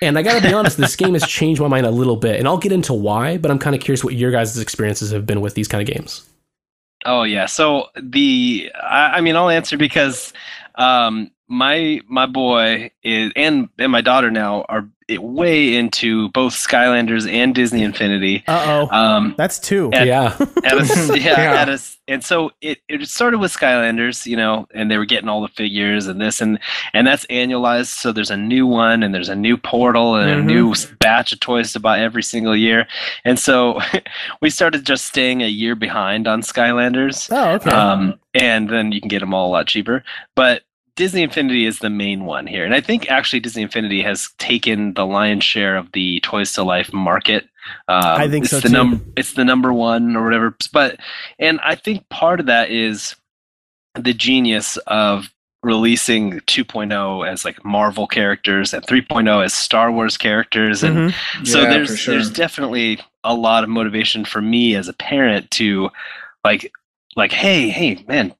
And 0.00 0.16
I 0.16 0.22
gotta 0.22 0.40
be 0.40 0.54
honest, 0.54 0.76
this 0.76 0.94
game 0.94 1.14
has 1.14 1.26
changed 1.26 1.60
my 1.60 1.66
mind 1.66 1.84
a 1.84 1.90
little 1.90 2.14
bit, 2.16 2.38
and 2.38 2.46
I'll 2.46 2.58
get 2.58 2.70
into 2.70 2.94
why. 2.94 3.36
But 3.36 3.50
I'm 3.50 3.58
kind 3.58 3.74
of 3.74 3.82
curious 3.82 4.04
what 4.04 4.14
your 4.14 4.30
guys' 4.30 4.56
experiences 4.56 5.10
have 5.10 5.26
been 5.26 5.40
with 5.40 5.54
these 5.54 5.66
kind 5.66 5.86
of 5.86 5.92
games. 5.92 6.28
Oh 7.04 7.24
yeah. 7.24 7.46
So 7.46 7.86
the 8.00 8.70
I, 8.80 9.14
I 9.16 9.20
mean 9.20 9.34
I'll 9.34 9.48
answer 9.48 9.76
because 9.76 10.32
um 10.76 11.30
my 11.48 12.00
my 12.08 12.26
boy 12.26 12.90
is 13.02 13.32
and 13.36 13.68
and 13.78 13.90
my 13.92 14.00
daughter 14.00 14.30
now 14.30 14.64
are 14.68 14.88
way 15.10 15.74
into 15.74 16.28
both 16.32 16.52
Skylanders 16.52 17.26
and 17.32 17.54
Disney 17.54 17.82
Infinity. 17.82 18.44
Uh 18.46 18.86
oh. 18.90 18.94
Um 18.94 19.34
That's 19.38 19.58
two. 19.58 19.90
At- 19.94 20.06
yeah, 20.06 20.36
at 20.64 20.74
a, 20.74 20.84
yeah, 21.18 21.40
Yeah. 21.40 21.54
At 21.62 21.68
a, 21.70 21.80
and 22.08 22.22
so 22.22 22.50
it, 22.60 22.78
it 22.88 23.06
started 23.08 23.38
with 23.38 23.50
Skylanders, 23.54 24.26
you 24.26 24.36
know, 24.36 24.66
and 24.74 24.90
they 24.90 24.98
were 24.98 25.06
getting 25.06 25.28
all 25.30 25.40
the 25.40 25.48
figures 25.48 26.06
and 26.08 26.20
this 26.20 26.42
and 26.42 26.58
and 26.92 27.06
that's 27.06 27.24
annualized. 27.26 27.86
So 27.98 28.12
there's 28.12 28.30
a 28.30 28.36
new 28.36 28.66
one 28.66 29.02
and 29.02 29.14
there's 29.14 29.30
a 29.30 29.34
new 29.36 29.56
portal 29.56 30.16
and 30.16 30.30
Mhm. 30.30 30.38
a 30.40 30.44
new 30.44 30.74
batch 31.00 31.32
of 31.32 31.40
toys 31.40 31.72
to 31.72 31.80
buy 31.80 32.00
every 32.00 32.22
single 32.22 32.54
year. 32.54 32.86
And 33.24 33.38
so 33.38 33.80
we 34.42 34.50
started 34.50 34.84
just 34.84 35.06
staying 35.06 35.42
a 35.42 35.48
year 35.48 35.74
behind 35.74 36.28
on 36.28 36.42
Skylanders. 36.42 37.28
Oh, 37.32 37.54
okay. 37.54 37.70
Um, 37.70 38.20
and 38.34 38.68
then 38.68 38.92
you 38.92 39.00
can 39.00 39.08
get 39.08 39.20
them 39.20 39.32
all 39.32 39.48
a 39.48 39.52
lot 39.52 39.66
cheaper. 39.68 40.04
But 40.34 40.62
Disney 40.98 41.22
Infinity 41.22 41.64
is 41.64 41.78
the 41.78 41.88
main 41.90 42.24
one 42.24 42.46
here. 42.46 42.64
And 42.64 42.74
I 42.74 42.80
think 42.80 43.08
actually 43.10 43.38
Disney 43.40 43.62
Infinity 43.62 44.02
has 44.02 44.30
taken 44.38 44.94
the 44.94 45.06
lion's 45.06 45.44
share 45.44 45.76
of 45.76 45.90
the 45.92 46.18
Toys 46.20 46.52
to 46.54 46.64
Life 46.64 46.92
market. 46.92 47.44
Um, 47.86 48.02
I 48.02 48.28
think 48.28 48.44
it's 48.46 48.50
so, 48.50 48.58
the 48.60 48.68
too. 48.68 48.72
Num- 48.74 49.12
it's 49.16 49.34
the 49.34 49.44
number 49.44 49.72
one 49.72 50.16
or 50.16 50.24
whatever. 50.24 50.56
But, 50.72 50.98
and 51.38 51.60
I 51.62 51.76
think 51.76 52.08
part 52.08 52.40
of 52.40 52.46
that 52.46 52.70
is 52.70 53.14
the 53.94 54.12
genius 54.12 54.76
of 54.88 55.32
releasing 55.62 56.40
2.0 56.40 57.28
as 57.28 57.44
like 57.44 57.64
Marvel 57.64 58.06
characters 58.08 58.74
and 58.74 58.84
3.0 58.84 59.44
as 59.44 59.54
Star 59.54 59.90
Wars 59.92 60.16
characters 60.16 60.82
and 60.84 61.12
Mhm. 61.12 61.46
so 61.46 61.62
Yeah, 61.62 61.70
there's 61.70 61.98
sure. 61.98 62.14
there's 62.14 62.30
definitely 62.30 63.00
a 63.24 63.34
lot 63.34 63.64
of 63.64 63.70
motivation 63.70 64.24
for 64.24 64.40
me 64.40 64.76
as 64.76 64.86
a 64.88 64.92
parent 64.92 65.50
to 65.52 65.90
like 66.44 66.72
like 67.16 67.32
hey 67.32 67.70
hey 67.70 68.04
man 68.06 68.32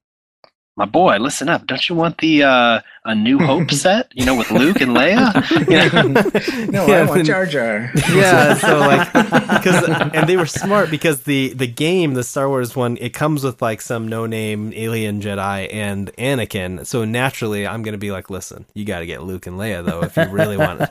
my 0.79 0.85
boy 0.85 1.17
listen 1.17 1.49
up 1.49 1.67
don't 1.67 1.89
you 1.89 1.93
want 1.93 2.17
the 2.19 2.41
uh 2.41 2.79
a 3.05 3.13
new 3.13 3.37
hope 3.37 3.69
set 3.83 4.07
you 4.15 4.25
know 4.25 4.33
with 4.35 4.49
luke 4.49 4.79
and 4.79 4.91
leia 4.91 5.29
You 5.69 6.71
know? 6.71 6.71
No, 6.71 6.87
Yeah, 6.87 7.01
I 7.01 7.03
want 7.03 7.15
then- 7.17 7.25
Jar 7.25 7.45
Jar. 7.45 7.91
yeah 8.13 8.53
so 8.55 8.79
like 8.79 9.11
because 9.13 9.83
and 10.13 10.27
they 10.29 10.37
were 10.37 10.45
smart 10.45 10.89
because 10.89 11.23
the 11.23 11.53
the 11.53 11.67
game 11.67 12.13
the 12.13 12.23
star 12.23 12.47
wars 12.47 12.75
one 12.77 12.95
it 13.01 13.13
comes 13.13 13.43
with 13.43 13.61
like 13.61 13.81
some 13.81 14.07
no 14.07 14.25
name 14.25 14.71
alien 14.73 15.21
jedi 15.21 15.67
and 15.73 16.11
anakin 16.17 16.85
so 16.85 17.03
naturally 17.03 17.67
i'm 17.67 17.83
gonna 17.83 17.97
be 17.97 18.11
like 18.11 18.29
listen 18.29 18.65
you 18.73 18.85
gotta 18.85 19.05
get 19.05 19.21
luke 19.23 19.45
and 19.47 19.57
leia 19.59 19.85
though 19.85 20.01
if 20.01 20.15
you 20.15 20.25
really 20.33 20.55
want 20.57 20.81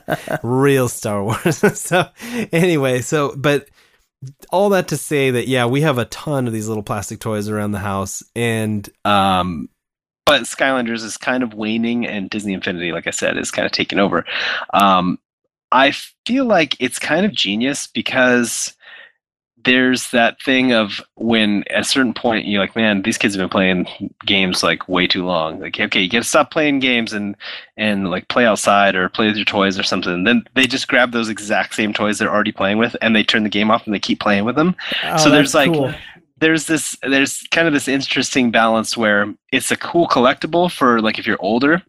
real 0.42 0.88
star 0.88 1.24
wars 1.24 1.56
so 1.80 2.06
anyway 2.52 3.00
so 3.00 3.34
but 3.36 3.68
all 4.50 4.70
that 4.70 4.88
to 4.88 4.96
say 4.96 5.30
that 5.30 5.46
yeah 5.46 5.64
we 5.66 5.80
have 5.82 5.96
a 5.98 6.04
ton 6.06 6.46
of 6.46 6.52
these 6.52 6.66
little 6.66 6.82
plastic 6.82 7.20
toys 7.20 7.48
around 7.48 7.70
the 7.72 7.78
house 7.78 8.22
and 8.34 8.88
um 9.04 9.68
but 10.28 10.42
skylanders 10.42 11.02
is 11.02 11.16
kind 11.16 11.42
of 11.42 11.54
waning 11.54 12.06
and 12.06 12.30
disney 12.30 12.52
infinity 12.52 12.92
like 12.92 13.06
i 13.06 13.10
said 13.10 13.36
is 13.36 13.50
kind 13.50 13.66
of 13.66 13.72
taking 13.72 13.98
over. 13.98 14.24
Um 14.72 15.18
i 15.72 15.92
feel 16.26 16.44
like 16.44 16.76
it's 16.80 16.98
kind 16.98 17.26
of 17.26 17.32
genius 17.32 17.86
because 17.86 18.74
there's 19.64 20.10
that 20.12 20.40
thing 20.40 20.72
of 20.72 21.02
when 21.16 21.64
at 21.68 21.80
a 21.80 21.84
certain 21.84 22.14
point 22.14 22.46
you're 22.46 22.60
like 22.60 22.76
man 22.76 23.02
these 23.02 23.18
kids 23.18 23.34
have 23.34 23.40
been 23.40 23.50
playing 23.50 23.86
games 24.24 24.62
like 24.62 24.88
way 24.88 25.06
too 25.06 25.26
long. 25.26 25.60
Like 25.60 25.78
okay 25.78 26.00
you 26.00 26.08
gotta 26.08 26.24
stop 26.24 26.50
playing 26.50 26.78
games 26.78 27.12
and 27.12 27.36
and 27.76 28.08
like 28.08 28.28
play 28.28 28.46
outside 28.46 28.94
or 28.94 29.08
play 29.08 29.26
with 29.26 29.36
your 29.36 29.44
toys 29.44 29.78
or 29.78 29.82
something. 29.82 30.24
Then 30.24 30.44
they 30.54 30.66
just 30.66 30.88
grab 30.88 31.12
those 31.12 31.28
exact 31.28 31.74
same 31.74 31.92
toys 31.92 32.18
they're 32.18 32.32
already 32.32 32.52
playing 32.52 32.78
with 32.78 32.96
and 33.02 33.14
they 33.14 33.24
turn 33.24 33.42
the 33.42 33.48
game 33.48 33.70
off 33.70 33.84
and 33.84 33.94
they 33.94 33.98
keep 33.98 34.20
playing 34.20 34.44
with 34.44 34.56
them. 34.56 34.76
Oh, 35.04 35.16
so 35.18 35.30
there's 35.30 35.54
like 35.54 35.72
cool. 35.72 35.92
There's 36.40 36.66
this 36.66 36.96
there's 37.02 37.42
kind 37.50 37.66
of 37.66 37.74
this 37.74 37.88
interesting 37.88 38.50
balance 38.50 38.96
where 38.96 39.32
it's 39.52 39.70
a 39.70 39.76
cool 39.76 40.06
collectible 40.08 40.70
for 40.70 41.00
like 41.00 41.18
if 41.18 41.26
you're 41.26 41.40
older 41.40 41.82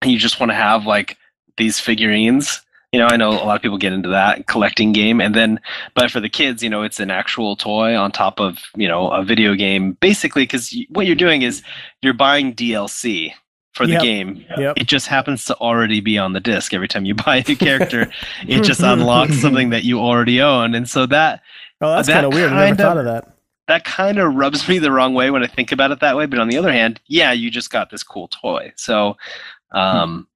and 0.00 0.10
you 0.10 0.18
just 0.18 0.40
want 0.40 0.50
to 0.50 0.56
have 0.56 0.86
like 0.86 1.16
these 1.56 1.80
figurines. 1.80 2.62
You 2.92 3.00
know, 3.00 3.06
I 3.06 3.16
know 3.16 3.30
a 3.30 3.44
lot 3.46 3.56
of 3.56 3.62
people 3.62 3.78
get 3.78 3.94
into 3.94 4.10
that 4.10 4.46
collecting 4.48 4.92
game, 4.92 5.18
and 5.22 5.34
then, 5.34 5.58
but 5.94 6.10
for 6.10 6.20
the 6.20 6.28
kids, 6.28 6.62
you 6.62 6.68
know, 6.68 6.82
it's 6.82 7.00
an 7.00 7.10
actual 7.10 7.56
toy 7.56 7.96
on 7.96 8.12
top 8.12 8.38
of 8.38 8.58
you 8.76 8.86
know 8.86 9.08
a 9.10 9.24
video 9.24 9.54
game, 9.54 9.92
basically, 10.02 10.42
because 10.42 10.76
what 10.90 11.06
you're 11.06 11.16
doing 11.16 11.40
is 11.40 11.62
you're 12.02 12.12
buying 12.12 12.52
DLC 12.54 13.32
for 13.72 13.86
the 13.86 13.94
Yep. 13.94 14.02
game. 14.02 14.44
Yep. 14.58 14.74
It 14.76 14.88
just 14.88 15.06
happens 15.06 15.46
to 15.46 15.56
already 15.56 16.02
be 16.02 16.18
on 16.18 16.34
the 16.34 16.40
disc. 16.40 16.74
Every 16.74 16.86
time 16.86 17.06
you 17.06 17.14
buy 17.26 17.36
a 17.38 17.44
new 17.48 17.56
character, 17.56 18.12
it 18.46 18.62
just 18.62 18.80
unlocks 18.82 19.40
something 19.40 19.70
that 19.70 19.84
you 19.84 19.98
already 19.98 20.42
own, 20.42 20.74
and 20.74 20.86
so 20.86 21.06
that 21.06 21.40
Oh, 21.80 21.96
that's 21.96 22.08
That 22.08 22.14
kind 22.14 22.26
of 22.26 22.34
weird. 22.34 22.52
I 22.52 22.66
never 22.66 22.76
thought 22.76 22.98
of 22.98 23.06
that. 23.06 23.31
That 23.68 23.84
kind 23.84 24.18
of 24.18 24.34
rubs 24.34 24.68
me 24.68 24.78
the 24.78 24.90
wrong 24.92 25.14
way 25.14 25.30
when 25.30 25.42
I 25.42 25.46
think 25.46 25.72
about 25.72 25.90
it 25.92 26.00
that 26.00 26.16
way. 26.16 26.26
But 26.26 26.38
on 26.40 26.48
the 26.48 26.58
other 26.58 26.72
hand, 26.72 27.00
yeah, 27.06 27.32
you 27.32 27.50
just 27.50 27.70
got 27.70 27.90
this 27.90 28.02
cool 28.02 28.28
toy. 28.28 28.72
So, 28.76 29.16
um, 29.72 30.26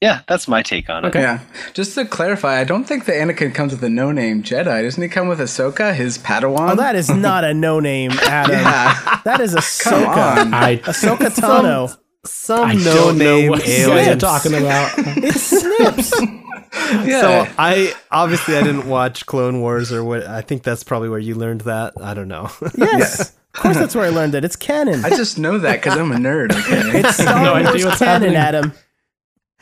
yeah, 0.00 0.20
that's 0.28 0.48
my 0.48 0.62
take 0.62 0.88
on 0.88 1.04
it. 1.04 1.08
Okay. 1.08 1.20
Yeah. 1.20 1.40
Just 1.74 1.94
to 1.96 2.06
clarify, 2.06 2.58
I 2.58 2.64
don't 2.64 2.84
think 2.84 3.04
the 3.04 3.12
Anakin 3.12 3.54
comes 3.54 3.72
with 3.72 3.82
a 3.84 3.90
no-name 3.90 4.42
Jedi. 4.42 4.82
Doesn't 4.82 5.02
he 5.02 5.08
come 5.10 5.28
with 5.28 5.40
Ahsoka, 5.40 5.94
his 5.94 6.16
Padawan? 6.16 6.70
Oh, 6.72 6.76
that 6.76 6.96
is 6.96 7.10
not 7.14 7.44
a 7.44 7.52
no 7.52 7.80
name, 7.80 8.12
Adam. 8.22 8.52
yeah. 8.56 9.20
That 9.24 9.40
is 9.40 9.52
Come 9.82 10.04
Ahsoka. 10.04 10.36
on. 10.46 10.54
I 10.54 10.76
Ahsoka 10.78 11.28
Tano. 11.38 11.94
Some 12.24 12.68
I 12.68 12.74
no 12.74 12.84
don't 12.94 13.18
know 13.18 13.36
name 13.40 13.50
what 13.50 13.60
you 13.66 13.66
guys 13.66 13.88
alien. 13.88 14.16
are 14.16 14.20
talking 14.20 14.54
about. 14.54 14.92
It's 14.96 15.42
Snips. 15.42 16.12
yeah. 17.04 17.20
So 17.20 17.46
I 17.58 17.92
obviously 18.10 18.56
I 18.56 18.62
didn't 18.62 18.88
watch 18.88 19.26
Clone 19.26 19.60
Wars 19.60 19.92
or 19.92 20.04
what. 20.04 20.26
I 20.26 20.40
think 20.40 20.62
that's 20.62 20.84
probably 20.84 21.08
where 21.08 21.18
you 21.18 21.34
learned 21.34 21.62
that. 21.62 21.94
I 22.00 22.14
don't 22.14 22.28
know. 22.28 22.50
Yes. 22.76 23.36
Of 23.52 23.62
course, 23.62 23.76
that's 23.78 23.96
where 23.96 24.04
I 24.04 24.10
learned 24.10 24.36
it. 24.36 24.44
It's 24.44 24.54
canon. 24.54 25.04
I 25.04 25.10
just 25.10 25.36
know 25.36 25.58
that 25.58 25.82
because 25.82 25.98
I'm 25.98 26.12
a 26.12 26.14
nerd. 26.14 26.52
Okay. 26.52 27.00
It's 27.00 27.16
Star 27.16 27.42
No 27.42 27.54
Wars 27.54 27.98
canon, 27.98 28.34
happening. 28.34 28.36
Adam. 28.36 28.72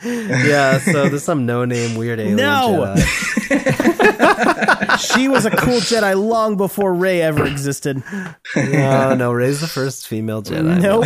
yeah. 0.03 0.77
So 0.77 1.09
there's 1.09 1.23
some 1.23 1.47
no 1.47 1.65
name 1.65 1.97
weird 1.97 2.19
alien. 2.19 2.35
No. 2.35 2.93
Jedi. 2.95 4.99
She 4.99 5.27
was 5.27 5.45
a 5.45 5.49
cool 5.51 5.79
Jedi 5.79 6.15
long 6.15 6.55
before 6.57 6.93
Rey 6.93 7.21
ever 7.21 7.45
existed. 7.47 8.03
No, 8.55 9.15
no. 9.15 9.31
Rey's 9.31 9.61
the 9.61 9.67
first 9.67 10.07
female 10.07 10.43
Jedi. 10.43 10.79
Nope. 10.81 11.05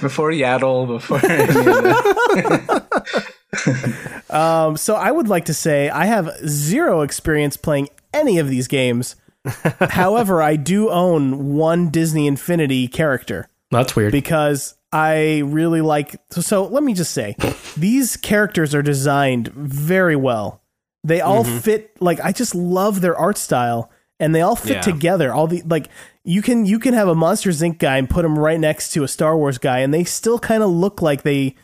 before 0.00 0.30
Yaddle, 0.30 0.86
before 0.86 1.18
any 1.26 1.42
of 1.44 1.54
that. 1.54 3.34
Um, 4.30 4.76
so 4.76 4.94
I 4.94 5.10
would 5.10 5.26
like 5.26 5.46
to 5.46 5.54
say 5.54 5.88
I 5.90 6.06
have 6.06 6.30
zero 6.46 7.00
experience 7.00 7.56
playing 7.56 7.88
any 8.14 8.38
of 8.38 8.48
these 8.48 8.68
games. 8.68 9.16
However, 9.80 10.40
I 10.40 10.54
do 10.56 10.88
own 10.90 11.54
one 11.56 11.88
Disney 11.90 12.26
Infinity 12.28 12.86
character. 12.86 13.48
That's 13.72 13.96
weird. 13.96 14.12
because 14.12 14.74
I 14.92 15.40
really 15.44 15.80
like. 15.80 16.14
So, 16.30 16.40
so 16.40 16.64
let 16.66 16.82
me 16.84 16.94
just 16.94 17.12
say, 17.12 17.34
these 17.76 18.16
characters 18.16 18.74
are 18.74 18.82
designed 18.82 19.48
very 19.48 20.16
well. 20.16 20.62
They 21.02 21.20
all 21.20 21.44
Mm-hmm. 21.44 21.58
fit. 21.58 21.96
Like 22.00 22.20
I 22.20 22.30
just 22.32 22.54
love 22.54 23.00
their 23.00 23.16
art 23.16 23.38
style, 23.38 23.90
and 24.20 24.32
they 24.34 24.42
all 24.42 24.56
fit 24.56 24.76
Yeah. 24.76 24.80
together. 24.82 25.32
All 25.32 25.46
the 25.48 25.62
like 25.66 25.88
you 26.24 26.42
can 26.42 26.66
you 26.66 26.78
can 26.78 26.94
have 26.94 27.08
a 27.08 27.14
Monsters 27.16 27.62
Inc. 27.62 27.78
guy 27.78 27.96
and 27.96 28.08
put 28.08 28.24
him 28.24 28.38
right 28.38 28.60
next 28.60 28.90
to 28.92 29.02
a 29.02 29.08
Star 29.08 29.36
Wars 29.36 29.58
guy, 29.58 29.78
and 29.80 29.92
they 29.94 30.04
still 30.04 30.38
kind 30.38 30.62
of 30.62 30.70
look 30.70 31.00
like 31.02 31.22
they 31.22 31.54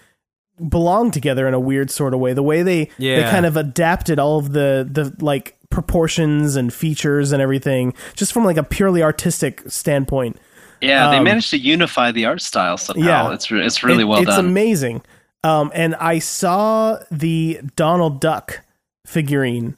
belong 0.69 1.11
together 1.11 1.47
in 1.49 1.55
a 1.55 1.61
weird 1.61 1.91
sort 1.91 2.15
of 2.15 2.21
way. 2.21 2.33
The 2.33 2.43
way 2.43 2.63
they 2.63 2.91
they 2.99 3.23
kind 3.23 3.47
of 3.47 3.57
adapted 3.57 4.19
all 4.19 4.39
of 4.39 4.53
the 4.53 4.89
the 4.91 5.15
like 5.25 5.57
proportions 5.71 6.57
and 6.57 6.73
features 6.73 7.33
and 7.33 7.43
everything, 7.43 7.93
just 8.15 8.33
from 8.33 8.45
like 8.45 8.57
a 8.57 8.63
purely 8.63 9.03
artistic 9.03 9.63
standpoint. 9.67 10.39
Yeah, 10.81 11.11
they 11.11 11.17
Um, 11.19 11.25
managed 11.25 11.51
to 11.51 11.59
unify 11.59 12.13
the 12.13 12.27
art 12.27 12.43
style 12.43 12.77
somehow. 12.77 13.07
Yeah. 13.29 13.33
it's 13.35 13.51
re- 13.51 13.65
it's 13.65 13.83
really 13.83 14.03
It- 14.03 14.07
well 14.07 14.19
it's 14.21 14.29
done. 14.37 14.47
amazing. 14.47 15.03
Um, 15.45 15.71
and 15.75 15.95
I 15.97 16.19
saw 16.19 16.99
the 17.11 17.61
Donald 17.77 18.21
Duck 18.21 18.61
figurine, 19.07 19.77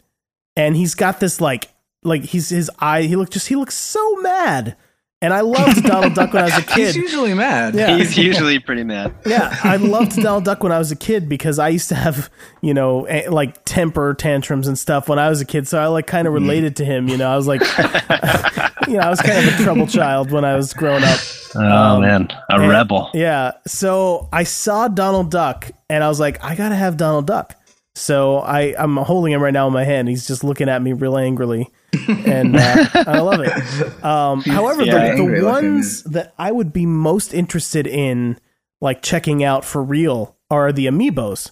and 0.57 0.77
he's 0.77 0.95
got 0.95 1.21
this 1.21 1.41
like 1.41 1.69
like 2.03 2.25
he's 2.25 2.49
his 2.49 2.71
eye. 2.79 3.03
He 3.03 3.17
looked 3.17 3.33
just 3.33 3.49
he 3.49 3.57
looks 3.57 3.75
so 3.75 4.17
mad, 4.17 4.77
and 5.21 5.35
I 5.35 5.41
loved 5.41 5.83
Donald 5.85 6.15
Duck 6.15 6.33
when 6.33 6.43
I 6.43 6.47
was 6.47 6.59
a 6.59 6.63
kid. 6.75 6.95
He's 6.95 6.97
usually 6.97 7.35
mad. 7.35 7.75
Yeah. 7.75 7.97
He's 7.97 8.17
usually 8.17 8.59
pretty 8.59 8.85
mad. 8.85 9.15
Yeah, 9.27 9.55
I 9.65 9.77
loved 9.77 10.15
Donald 10.17 10.45
Duck 10.45 10.63
when 10.63 10.73
I 10.73 10.79
was 10.79 10.91
a 10.93 10.97
kid 10.97 11.29
because 11.29 11.59
I 11.59 11.69
used 11.69 11.89
to 11.91 11.95
have, 11.95 12.31
you 12.63 12.73
know, 12.73 13.07
like 13.29 13.65
temper 13.65 14.15
tantrums 14.15 14.69
and 14.69 14.79
stuff 14.79 15.09
when 15.09 15.19
I 15.19 15.29
was 15.29 15.41
a 15.41 15.45
kid. 15.45 15.67
So 15.69 15.79
I 15.79 15.87
like 15.89 16.07
kind 16.07 16.27
of 16.27 16.33
Mm-hmm. 16.35 16.43
related 16.45 16.77
to 16.77 16.85
him. 16.85 17.09
You 17.09 17.17
know, 17.17 17.29
I 17.31 17.37
was 17.37 17.47
like, 17.47 17.61
you 18.89 18.95
know, 18.95 19.01
I 19.01 19.11
was 19.11 19.21
kind 19.21 19.47
of 19.47 19.59
a 19.59 19.63
trouble 19.63 19.87
child 19.87 20.31
when 20.31 20.45
I 20.45 20.55
was 20.57 20.73
growing 20.73 21.03
up. 21.05 21.19
Oh 21.55 22.01
man, 22.01 22.29
a 22.51 22.55
And- 22.61 22.69
rebel. 22.69 23.11
Yeah. 23.15 23.53
So 23.67 24.29
I 24.33 24.45
saw 24.45 24.89
Donald 24.89 25.31
Duck 25.31 25.71
and 25.91 26.05
I 26.05 26.09
was 26.09 26.21
like, 26.21 26.43
I 26.45 26.55
gotta 26.55 26.75
have 26.77 26.97
Donald 26.97 27.27
Duck. 27.27 27.55
So 27.99 28.39
I, 28.39 28.75
I'm 28.79 28.97
holding 28.97 29.33
him 29.33 29.43
right 29.43 29.53
now 29.53 29.67
in 29.67 29.73
my 29.73 29.85
hand. 29.85 30.09
He's 30.09 30.27
just 30.27 30.45
looking 30.45 30.69
at 30.69 30.81
me 30.83 30.93
real 30.93 31.17
angrily. 31.19 31.71
And 32.09 32.57
uh, 32.57 32.87
I 32.95 33.21
love 33.21 33.41
it. 33.41 34.05
Um, 34.05 34.43
however, 34.47 34.85
yeah, 34.85 35.17
the, 35.17 35.17
the 35.17 35.23
looking, 35.25 35.45
ones 35.45 36.03
that 36.05 36.35
I 36.39 36.53
would 36.53 36.73
be 36.73 36.87
most 36.87 37.35
interested 37.35 37.87
in, 37.87 38.39
like 38.81 39.03
checking 39.03 39.43
out 39.43 39.65
for 39.65 39.83
real, 39.83 40.37
are 40.51 40.73
the 40.73 40.87
amiibos. 40.87 41.51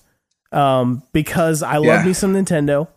Um, 0.53 1.03
because 1.13 1.63
I 1.63 1.77
love 1.79 2.01
Yeah. 2.01 2.05
me 2.07 2.13
some 2.13 2.33
Nintendo. 2.35 2.89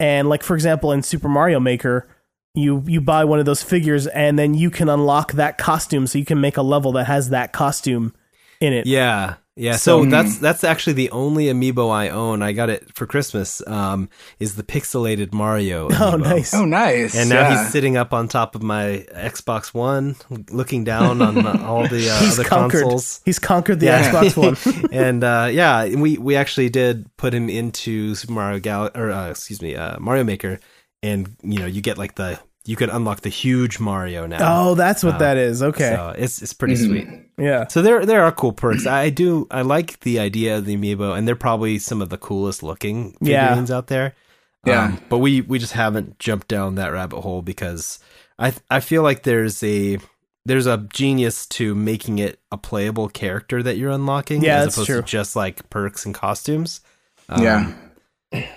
And 0.00 0.28
like 0.28 0.42
for 0.42 0.54
example, 0.54 0.92
in 0.92 1.02
Super 1.02 1.28
Mario 1.28 1.60
Maker, 1.60 2.08
you 2.54 2.82
you 2.86 3.00
buy 3.00 3.24
one 3.24 3.38
of 3.38 3.44
those 3.46 3.62
figures 3.62 4.06
and 4.06 4.38
then 4.38 4.54
you 4.54 4.70
can 4.70 4.88
unlock 4.88 5.32
that 5.32 5.58
costume 5.58 6.06
so 6.06 6.18
you 6.18 6.24
can 6.24 6.40
make 6.40 6.56
a 6.56 6.62
level 6.62 6.92
that 6.92 7.04
has 7.06 7.30
that 7.30 7.52
costume 7.52 8.14
in 8.60 8.72
it. 8.72 8.86
Yeah. 8.86 9.34
Yeah, 9.58 9.76
so 9.76 10.04
that's 10.04 10.38
that's 10.38 10.62
actually 10.62 10.92
the 10.92 11.10
only 11.10 11.46
amiibo 11.46 11.90
I 11.90 12.10
own. 12.10 12.42
I 12.42 12.52
got 12.52 12.70
it 12.70 12.94
for 12.94 13.06
Christmas. 13.06 13.60
Um, 13.66 14.08
is 14.38 14.54
the 14.54 14.62
pixelated 14.62 15.32
Mario? 15.32 15.88
Oh, 16.00 16.16
nice. 16.16 16.54
Oh, 16.54 16.64
nice. 16.64 17.16
And 17.16 17.28
now 17.28 17.40
yeah. 17.40 17.62
he's 17.64 17.72
sitting 17.72 17.96
up 17.96 18.12
on 18.14 18.28
top 18.28 18.54
of 18.54 18.62
my 18.62 19.04
Xbox 19.14 19.74
One, 19.74 20.14
looking 20.50 20.84
down 20.84 21.20
on 21.20 21.44
uh, 21.44 21.64
all 21.66 21.88
the 21.88 22.08
uh, 22.08 22.18
He's 22.20 22.38
other 22.38 22.48
conquered. 22.48 22.82
consoles. 22.82 23.20
He's 23.24 23.38
conquered 23.40 23.80
the 23.80 23.86
Yeah. 23.86 24.12
Xbox 24.12 24.66
One. 24.82 24.92
and 24.92 25.24
uh, 25.24 25.48
yeah, 25.50 25.86
we 25.96 26.18
we 26.18 26.36
actually 26.36 26.68
did 26.70 27.14
put 27.16 27.34
him 27.34 27.50
into 27.50 28.14
Super 28.14 28.32
Mario 28.34 28.60
Gal 28.60 28.90
or 28.94 29.10
uh, 29.10 29.30
excuse 29.30 29.60
me, 29.60 29.74
uh, 29.74 29.98
Mario 29.98 30.22
Maker, 30.24 30.60
and 31.02 31.34
you 31.42 31.58
know 31.58 31.66
you 31.66 31.80
get 31.82 31.98
like 31.98 32.14
the 32.14 32.38
you 32.68 32.76
can 32.76 32.90
unlock 32.90 33.22
the 33.22 33.30
huge 33.30 33.80
Mario 33.80 34.26
now. 34.26 34.38
Oh, 34.68 34.74
that's 34.74 35.02
what 35.02 35.18
that 35.20 35.36
is. 35.38 35.62
Okay. 35.62 35.94
So 35.96 36.14
it's 36.18 36.42
it's 36.42 36.52
pretty 36.52 36.76
sweet. 36.76 37.08
yeah. 37.38 37.66
So 37.68 37.80
there 37.82 38.04
there 38.04 38.22
are 38.24 38.30
cool 38.32 38.52
perks. 38.52 38.86
I 38.86 39.08
do 39.10 39.46
I 39.50 39.62
like 39.62 40.00
the 40.00 40.18
idea 40.18 40.58
of 40.58 40.66
the 40.66 40.76
amiibo, 40.76 41.16
and 41.16 41.26
they're 41.26 41.34
probably 41.34 41.78
some 41.78 42.02
of 42.02 42.10
the 42.10 42.18
coolest 42.18 42.62
looking 42.62 43.16
Yeah. 43.20 43.48
figurines 43.48 43.70
out 43.70 43.86
there. 43.86 44.14
Yeah. 44.66 44.84
Um, 44.84 45.00
but 45.08 45.18
we 45.18 45.40
we 45.40 45.58
just 45.58 45.72
haven't 45.72 46.18
jumped 46.18 46.48
down 46.48 46.74
that 46.74 46.92
rabbit 46.92 47.20
hole 47.22 47.40
because 47.40 48.00
I 48.38 48.52
I 48.70 48.80
feel 48.80 49.02
like 49.02 49.22
there's 49.22 49.62
a 49.62 49.98
there's 50.44 50.66
a 50.66 50.86
genius 50.92 51.46
to 51.46 51.74
making 51.74 52.18
it 52.18 52.38
a 52.52 52.58
playable 52.58 53.08
character 53.08 53.62
that 53.62 53.76
you're 53.78 53.90
unlocking, 53.90 54.42
Yeah, 54.42 54.58
as 54.58 54.64
that's 54.64 54.76
opposed 54.76 54.86
true. 54.88 55.00
to 55.02 55.06
just 55.06 55.36
like 55.36 55.68
perks 55.70 56.04
and 56.06 56.14
costumes. 56.14 56.80
Um, 57.30 57.42
yeah. 57.42 57.72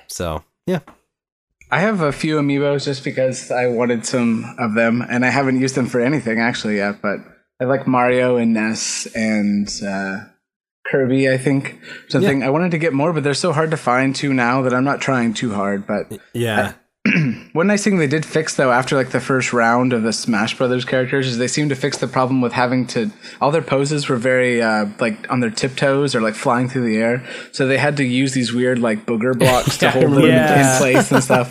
So 0.08 0.44
yeah, 0.66 0.80
I 1.72 1.80
have 1.80 2.02
a 2.02 2.12
few 2.12 2.38
amiibos 2.38 2.84
just 2.84 3.04
because 3.04 3.50
I 3.50 3.68
wanted 3.68 4.06
some 4.06 4.56
of 4.60 4.74
them, 4.74 5.02
and 5.08 5.26
I 5.26 5.30
haven't 5.30 5.62
used 5.62 5.76
them 5.76 5.88
for 5.88 6.02
anything 6.02 6.40
actually 6.40 6.78
yet. 6.78 7.02
But 7.02 7.20
I 7.62 7.64
like 7.64 7.88
Mario 7.88 8.36
and 8.36 8.54
Ness 8.54 9.08
and 9.16 9.70
uh, 9.82 10.26
Kirby. 10.86 11.30
I 11.30 11.38
think 11.38 11.80
something 12.10 12.44
I 12.44 12.50
wanted 12.50 12.72
to 12.72 12.78
get 12.78 12.92
more, 12.92 13.14
but 13.14 13.24
they're 13.24 13.34
so 13.34 13.54
hard 13.54 13.72
to 13.72 13.78
find 13.78 14.14
too 14.14 14.34
now 14.34 14.62
that 14.64 14.74
I'm 14.74 14.84
not 14.84 15.00
trying 15.00 15.34
too 15.34 15.54
hard. 15.54 15.88
But 15.88 16.12
yeah. 16.34 16.74
one 17.54 17.66
nice 17.66 17.84
thing 17.84 17.98
they 17.98 18.06
did 18.06 18.24
fix 18.24 18.56
though 18.58 18.72
after 18.72 18.96
like 18.96 19.10
the 19.10 19.20
first 19.20 19.54
round 19.54 19.92
of 19.92 20.04
the 20.04 20.14
Smash 20.14 20.56
Brothers 20.56 20.86
characters 20.86 21.26
is 21.26 21.40
they 21.40 21.48
seemed 21.48 21.70
to 21.72 21.76
fix 21.76 21.98
the 21.98 22.08
problem 22.08 22.42
with 22.42 22.54
having 22.54 22.86
to 22.88 23.10
all 23.42 23.50
their 23.50 23.64
poses 23.64 24.08
were 24.08 24.18
very 24.18 24.62
uh, 24.62 24.86
like 25.00 25.30
on 25.32 25.40
their 25.40 25.50
tiptoes 25.50 26.14
or 26.14 26.22
like 26.22 26.36
flying 26.36 26.70
through 26.70 26.86
the 26.88 26.98
air, 26.98 27.26
so 27.52 27.66
they 27.66 27.80
had 27.80 27.98
to 27.98 28.04
use 28.04 28.34
these 28.34 28.54
weird 28.54 28.78
like 28.78 29.08
booger 29.08 29.38
blocks 29.38 29.78
to 29.80 29.90
hold 29.92 30.14
them 30.14 30.26
Yeah. 30.26 30.76
in 30.76 30.80
place 30.80 31.12
and 31.12 31.24
stuff, 31.24 31.50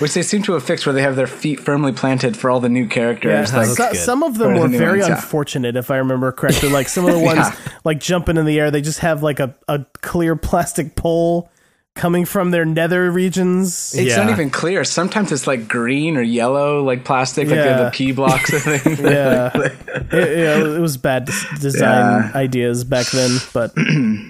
which 0.00 0.14
they 0.14 0.22
seem 0.22 0.42
to 0.44 0.52
have 0.52 0.62
fixed 0.62 0.86
where 0.86 0.92
they 0.92 1.02
have 1.02 1.16
their 1.16 1.26
feet 1.26 1.58
firmly 1.58 1.90
planted 1.92 2.36
for 2.36 2.48
all 2.48 2.60
the 2.60 2.68
new 2.68 2.84
Yeah, 2.84 2.88
characters. 2.88 3.52
like, 3.52 3.66
so- 3.66 3.92
some 3.94 4.22
of 4.22 4.38
them 4.38 4.52
For 4.52 4.54
the 4.54 4.60
were 4.60 4.68
very 4.78 4.98
ones, 5.00 5.08
yeah. 5.08 5.16
unfortunate, 5.16 5.74
if 5.74 5.90
I 5.90 5.96
remember 5.96 6.30
correctly. 6.30 6.68
Like 6.68 6.88
some 6.88 7.06
of 7.06 7.12
the 7.12 7.18
ones, 7.24 7.38
Yeah. 7.38 7.56
like 7.84 7.98
jumping 7.98 8.36
in 8.36 8.46
the 8.46 8.60
air, 8.60 8.70
they 8.70 8.80
just 8.80 9.00
have 9.00 9.20
like 9.20 9.40
a, 9.40 9.52
a 9.66 9.84
clear 10.00 10.36
plastic 10.36 10.94
pole 10.94 11.50
coming 11.94 12.24
from 12.24 12.50
their 12.50 12.64
nether 12.64 13.10
regions. 13.10 13.94
it's 13.94 14.10
Yeah. 14.16 14.24
not 14.24 14.30
even 14.30 14.50
clear. 14.50 14.82
Sometimes 14.84 15.30
it's 15.30 15.46
like 15.46 15.68
green 15.68 16.16
or 16.16 16.22
yellow, 16.22 16.82
like 16.82 17.04
plastic, 17.04 17.48
like 17.48 17.56
Yeah. 17.56 17.84
the 17.84 17.90
P 17.92 18.12
blocks. 18.12 18.52
I 18.54 18.58
think. 18.78 18.98
Yeah, 19.00 19.50
it, 19.54 20.38
yeah, 20.38 20.74
it 20.76 20.80
was 20.80 20.96
bad 20.96 21.26
design 21.60 21.82
Yeah. 22.24 22.30
ideas 22.34 22.84
back 22.84 23.06
then, 23.10 23.38
but 23.52 23.72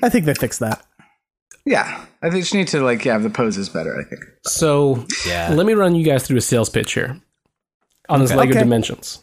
I 0.03 0.09
think 0.09 0.25
they 0.27 0.35
fixed 0.35 0.61
that. 0.61 0.83
yeah. 1.65 2.05
I 2.25 2.31
think 2.31 2.53
you 2.53 2.59
need 2.61 2.69
to 2.69 2.81
like 2.81 3.05
yeah, 3.05 3.15
have 3.15 3.23
the 3.25 3.31
poses 3.31 3.69
better. 3.69 3.99
I 4.01 4.05
think. 4.09 4.23
So 4.47 5.07
Yeah. 5.27 5.53
let 5.55 5.67
me 5.67 5.75
run 5.75 5.95
you 5.95 6.05
guys 6.05 6.25
through 6.27 6.37
a 6.39 6.41
sales 6.43 6.69
pitch 6.69 6.95
here 6.95 7.21
on 8.09 8.21
this 8.21 8.33
Lego 8.33 8.51
Okay. 8.51 8.61
Dimensions. 8.61 9.21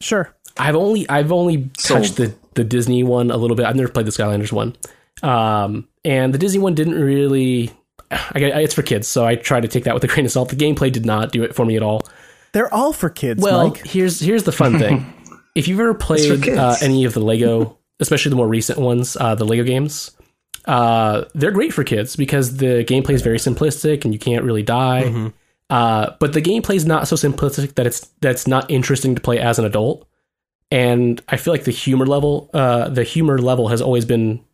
Sure. 0.00 0.34
I've 0.58 0.74
only 0.76 1.08
I've 1.08 1.30
only 1.32 1.70
Sold. 1.78 2.02
touched 2.02 2.16
the 2.16 2.34
the 2.54 2.64
Disney 2.64 3.02
one 3.04 3.30
a 3.30 3.36
little 3.36 3.56
bit. 3.56 3.66
I've 3.66 3.76
never 3.76 3.88
played 3.90 4.06
the 4.06 4.10
Skylanders 4.12 4.50
one. 4.52 4.74
Um, 5.22 5.86
and 6.06 6.32
the 6.32 6.38
Disney 6.38 6.60
one 6.60 6.74
didn't 6.74 6.94
really. 6.94 7.70
I, 8.10 8.38
get- 8.38 8.56
it's 8.62 8.72
for 8.74 8.82
kids, 8.82 9.08
so 9.08 9.26
I 9.26 9.34
try 9.34 9.60
to 9.60 9.66
take 9.68 9.84
that 9.84 9.94
with 9.94 10.04
a 10.04 10.06
grain 10.12 10.24
of 10.26 10.32
salt. 10.32 10.48
The 10.48 10.56
gameplay 10.56 10.90
did 10.92 11.04
not 11.04 11.32
do 11.32 11.42
it 11.42 11.54
for 11.54 11.66
me 11.66 11.76
at 11.76 11.82
all. 11.82 12.06
They're 12.52 12.72
all 12.72 12.92
for 12.92 13.10
kids, 13.10 13.42
Well, 13.42 13.68
Mike. 13.68 13.84
here's 13.86 14.20
here's 14.20 14.44
the 14.44 14.52
fun 14.52 14.78
thing. 14.78 15.12
if 15.54 15.68
you've 15.68 15.80
ever 15.80 15.92
played 15.94 16.48
uh, 16.48 16.76
any 16.80 17.04
of 17.04 17.12
the 17.14 17.20
Lego, 17.20 17.76
especially 18.00 18.30
the 18.30 18.36
more 18.36 18.48
recent 18.48 18.78
ones, 18.78 19.16
uh, 19.20 19.34
the 19.34 19.44
Lego 19.44 19.64
games, 19.64 20.12
uh, 20.66 21.24
they're 21.34 21.50
great 21.50 21.72
for 21.74 21.84
kids 21.84 22.16
because 22.16 22.56
the 22.58 22.84
gameplay 22.84 23.10
is 23.14 23.22
very 23.22 23.38
simplistic 23.38 24.04
and 24.04 24.14
you 24.14 24.18
can't 24.20 24.44
really 24.44 24.62
die. 24.62 25.32
Uh, 25.68 26.12
but 26.20 26.32
the 26.32 26.40
gameplay 26.40 26.76
is 26.76 26.86
not 26.86 27.08
so 27.08 27.16
simplistic 27.16 27.74
that 27.74 27.86
it's 27.86 28.06
that's 28.20 28.46
not 28.46 28.70
interesting 28.70 29.16
to 29.16 29.20
play 29.20 29.38
as 29.40 29.58
an 29.58 29.64
adult. 29.64 30.06
And 30.70 31.20
I 31.28 31.36
feel 31.36 31.52
like 31.52 31.64
the 31.64 31.72
humor 31.72 32.06
level, 32.06 32.50
uh, 32.54 32.88
the 32.88 33.02
humor 33.04 33.38
level 33.38 33.68
has 33.68 33.82
always 33.82 34.04
been 34.04 34.44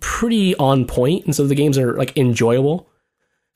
pretty 0.00 0.54
on 0.56 0.86
point, 0.86 1.24
and 1.24 1.34
so 1.34 1.46
the 1.46 1.54
games 1.54 1.78
are 1.78 1.94
like 1.94 2.16
enjoyable, 2.16 2.88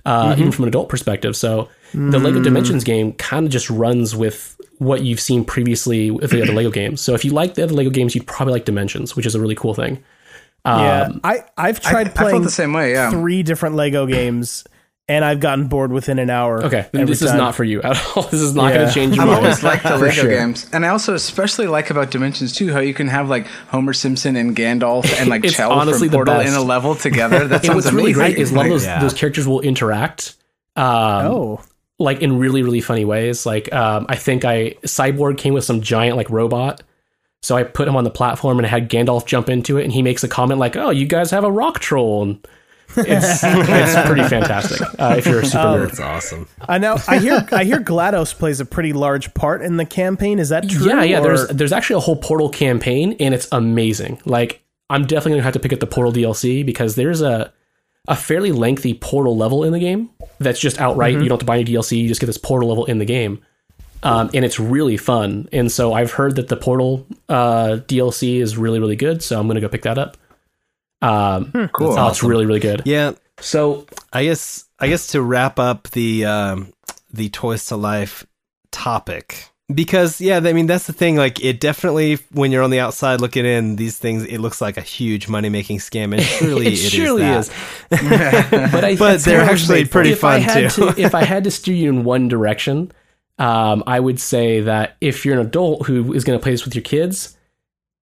uh, 0.04 0.34
even 0.38 0.52
from 0.52 0.64
an 0.64 0.68
adult 0.68 0.88
perspective. 0.88 1.36
So 1.36 1.68
the 1.92 2.18
Lego 2.18 2.42
Dimensions 2.42 2.84
game 2.84 3.12
kind 3.14 3.46
of 3.46 3.52
just 3.52 3.68
runs 3.70 4.14
with 4.14 4.56
what 4.78 5.02
you've 5.02 5.20
seen 5.20 5.44
previously 5.44 6.10
with 6.10 6.30
the 6.30 6.42
other 6.42 6.52
Lego 6.52 6.70
games. 6.70 7.00
So 7.00 7.14
if 7.14 7.24
you 7.24 7.32
like 7.32 7.54
the 7.54 7.64
other 7.64 7.74
Lego 7.74 7.90
games, 7.90 8.14
you'd 8.14 8.26
probably 8.26 8.52
like 8.52 8.64
Dimensions, 8.64 9.16
which 9.16 9.26
is 9.26 9.34
a 9.34 9.40
really 9.40 9.54
cool 9.54 9.74
thing. 9.74 10.02
yeah, 10.66 11.02
Um, 11.04 11.20
I 11.24 11.44
I've 11.56 11.80
tried 11.80 12.08
I 12.08 12.10
playing 12.10 12.30
felt 12.36 12.42
the 12.44 12.50
same 12.50 12.72
way. 12.72 12.92
Yeah. 12.92 13.10
three 13.10 13.42
different 13.42 13.74
Lego 13.76 14.06
games, 14.06 14.64
and 15.08 15.24
I've 15.24 15.40
gotten 15.40 15.66
bored 15.68 15.90
within 15.90 16.18
an 16.18 16.28
hour. 16.30 16.62
okay, 16.64 16.86
then 16.92 17.02
every 17.02 17.12
this 17.12 17.22
is 17.22 17.32
not 17.32 17.54
for 17.54 17.64
you 17.64 17.80
at 17.82 17.96
all. 18.16 18.22
This 18.30 18.40
is 18.42 18.54
not 18.54 18.74
going 18.74 18.86
to 18.86 18.92
change 18.92 19.16
your 19.16 19.24
I've 19.24 19.38
always 19.38 19.62
liked 19.62 19.82
the 19.84 19.90
Lego 19.96 20.10
sure. 20.10 20.28
games, 20.30 20.68
and 20.72 20.84
I 20.84 20.88
also 20.90 21.14
especially 21.14 21.66
like 21.66 21.90
about 21.90 22.10
Dimensions 22.10 22.52
too 22.52 22.72
how 22.72 22.80
you 22.80 22.92
can 22.94 23.08
have 23.08 23.28
like 23.28 23.46
Homer 23.68 23.92
Simpson 23.92 24.36
and 24.36 24.54
Gandalf 24.54 25.10
and 25.20 25.28
like 25.30 25.44
It's 25.44 25.54
Chell 25.54 25.72
honestly 25.72 26.08
from 26.08 26.12
the 26.12 26.16
Portal 26.18 26.34
best. 26.36 26.48
in 26.48 26.54
a 26.54 26.62
level 26.62 26.94
together. 26.94 27.48
That 27.48 27.56
And 27.60 27.64
sounds 27.66 27.84
what's 27.84 27.92
really 27.94 28.12
great 28.12 28.36
is 28.38 28.52
a 28.52 28.54
lot 28.54 28.66
of 28.66 28.72
those, 28.72 28.84
Yeah. 28.84 29.00
those 29.00 29.14
characters 29.14 29.46
will 29.48 29.60
interact. 29.60 30.34
Um, 30.76 30.84
Oh, 31.26 31.60
like 31.98 32.20
in 32.22 32.38
really 32.38 32.62
really 32.62 32.80
funny 32.80 33.04
ways 33.04 33.44
like 33.44 33.72
um, 33.74 34.06
i 34.08 34.14
think 34.14 34.44
i 34.44 34.70
cyborg 34.84 35.36
came 35.36 35.52
with 35.52 35.64
some 35.64 35.80
giant 35.80 36.16
like 36.16 36.30
robot 36.30 36.80
so 37.42 37.56
i 37.56 37.64
put 37.64 37.88
him 37.88 37.96
on 37.96 38.04
the 38.04 38.10
platform 38.10 38.56
and 38.60 38.64
i 38.64 38.68
had 38.70 38.88
gandalf 38.88 39.26
jump 39.26 39.48
into 39.48 39.78
it 39.78 39.82
and 39.82 39.92
he 39.92 40.00
makes 40.00 40.22
a 40.22 40.28
comment 40.28 40.60
like 40.60 40.76
oh 40.76 40.90
you 40.90 41.06
guys 41.06 41.32
have 41.32 41.42
a 41.42 41.50
rock 41.50 41.80
troll 41.80 42.22
and 42.22 42.46
it's, 42.96 43.40
it's 43.44 44.06
pretty 44.06 44.24
fantastic 44.28 44.80
uh, 44.98 45.14
if 45.18 45.26
you're 45.26 45.40
a 45.40 45.46
super 45.46 45.58
nerd 45.64 45.88
It's 45.90 46.00
awesome. 46.00 46.48
I 46.68 46.78
know. 46.78 46.96
I 47.06 47.18
hear. 47.18 47.46
I 47.52 47.64
hear 47.64 47.78
Glados 47.80 48.34
plays 48.36 48.60
a 48.60 48.64
pretty 48.64 48.92
large 48.92 49.32
part 49.34 49.62
in 49.62 49.76
the 49.76 49.84
campaign. 49.84 50.38
Is 50.38 50.48
that 50.48 50.68
true? 50.68 50.86
yeah 50.86 51.02
yeah 51.02 51.18
or- 51.18 51.22
there's 51.22 51.48
there's 51.48 51.72
actually 51.72 51.96
a 51.96 52.00
whole 52.00 52.16
portal 52.16 52.48
campaign 52.48 53.16
and 53.20 53.34
it's 53.34 53.46
amazing 53.52 54.20
like 54.24 54.62
i'm 54.90 55.02
definitely 55.02 55.32
gonna 55.32 55.42
have 55.42 55.52
to 55.52 55.58
pick 55.60 55.72
up 55.72 55.80
the 55.80 55.86
portal 55.86 56.12
dlc 56.12 56.64
because 56.66 56.94
there's 56.94 57.20
a 57.20 57.52
a 58.08 58.16
fairly 58.16 58.52
lengthy 58.52 58.94
portal 58.94 59.36
level 59.36 59.64
in 59.64 59.72
the 59.72 59.78
game 59.78 60.08
that's 60.38 60.58
just 60.58 60.80
outright 60.80 61.12
you 61.12 61.20
don't 61.20 61.32
have 61.32 61.38
to 61.40 61.44
buy 61.44 61.56
any 61.58 61.64
dlc 61.64 61.96
you 61.96 62.08
just 62.08 62.20
get 62.20 62.26
this 62.26 62.38
portal 62.38 62.68
level 62.68 62.84
in 62.86 62.98
the 62.98 63.04
game 63.04 63.42
um, 64.02 64.30
and 64.32 64.44
it's 64.44 64.58
really 64.58 64.96
fun 64.96 65.46
and 65.52 65.70
so 65.70 65.92
i've 65.92 66.12
heard 66.12 66.36
that 66.36 66.48
the 66.48 66.56
portal 66.56 67.06
uh, 67.28 67.78
dlc 67.86 68.40
is 68.40 68.56
really 68.56 68.78
really 68.80 68.96
good 68.96 69.22
so 69.22 69.38
i'm 69.38 69.46
gonna 69.46 69.60
go 69.60 69.68
pick 69.68 69.82
that 69.82 69.98
up 69.98 70.16
um, 71.02 71.70
cool. 71.72 71.98
oh, 71.98 72.08
it's 72.08 72.22
really 72.22 72.46
really 72.46 72.60
good 72.60 72.82
Yeah, 72.84 73.12
so 73.40 73.86
I 74.12 74.24
guess 74.24 74.64
I 74.78 74.88
guess 74.88 75.08
to 75.08 75.22
wrap 75.22 75.58
up 75.58 75.90
the 75.90 76.24
um, 76.24 76.72
the 77.12 77.28
Toys 77.28 77.66
to 77.66 77.76
Life 77.76 78.26
topic 78.70 79.50
because 79.72 80.20
yeah, 80.20 80.38
I 80.38 80.52
mean 80.52 80.66
that's 80.66 80.86
the 80.86 80.92
thing. 80.92 81.16
Like 81.16 81.44
it 81.44 81.60
definitely 81.60 82.18
when 82.32 82.52
you're 82.52 82.62
on 82.62 82.70
the 82.70 82.80
outside 82.80 83.20
looking 83.20 83.44
in, 83.44 83.76
these 83.76 83.98
things 83.98 84.24
it 84.24 84.38
looks 84.38 84.60
like 84.60 84.76
a 84.76 84.82
huge 84.82 85.28
money 85.28 85.48
making 85.48 85.78
scam, 85.78 86.14
and 86.14 86.22
surely 86.22 86.66
it 86.66 86.72
it 86.72 86.72
is 86.74 86.90
surely 86.90 87.22
that. 87.22 87.40
is. 87.40 87.50
but 88.72 88.84
I, 88.84 88.96
But 88.96 89.20
they're 89.20 89.42
actually 89.42 89.84
pretty 89.84 90.12
if 90.12 90.24
I 90.24 90.40
fun 90.40 90.42
had 90.42 90.70
too. 90.70 90.92
To, 90.92 91.00
if 91.00 91.14
I 91.14 91.24
had 91.24 91.44
to 91.44 91.50
steer 91.50 91.74
you 91.74 91.90
in 91.90 92.04
one 92.04 92.28
direction, 92.28 92.92
um, 93.38 93.84
I 93.86 94.00
would 94.00 94.20
say 94.20 94.60
that 94.60 94.96
if 95.00 95.26
you're 95.26 95.38
an 95.38 95.46
adult 95.46 95.86
who 95.86 96.14
is 96.14 96.24
going 96.24 96.38
to 96.38 96.42
play 96.42 96.52
this 96.52 96.64
with 96.64 96.74
your 96.74 96.82
kids, 96.82 97.36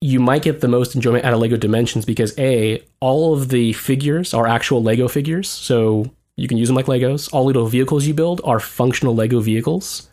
you 0.01 0.19
might 0.19 0.43
get 0.43 0.61
the 0.61 0.67
most 0.67 0.95
enjoyment 0.95 1.25
out 1.25 1.33
of 1.33 1.39
Lego 1.39 1.57
Dimensions 1.57 2.05
because 2.05 2.37
a 2.37 2.83
all 2.99 3.33
of 3.33 3.49
the 3.49 3.73
figures 3.73 4.33
are 4.33 4.47
actual 4.47 4.83
Lego 4.83 5.07
figures, 5.07 5.49
so 5.49 6.11
you 6.35 6.47
can 6.47 6.57
use 6.57 6.67
them 6.69 6.75
like 6.75 6.85
Legos. 6.85 7.33
All 7.33 7.45
little 7.45 7.67
vehicles 7.67 8.05
you 8.05 8.13
build 8.13 8.41
are 8.43 8.59
functional 8.59 9.15
Lego 9.15 9.39
vehicles. 9.39 10.09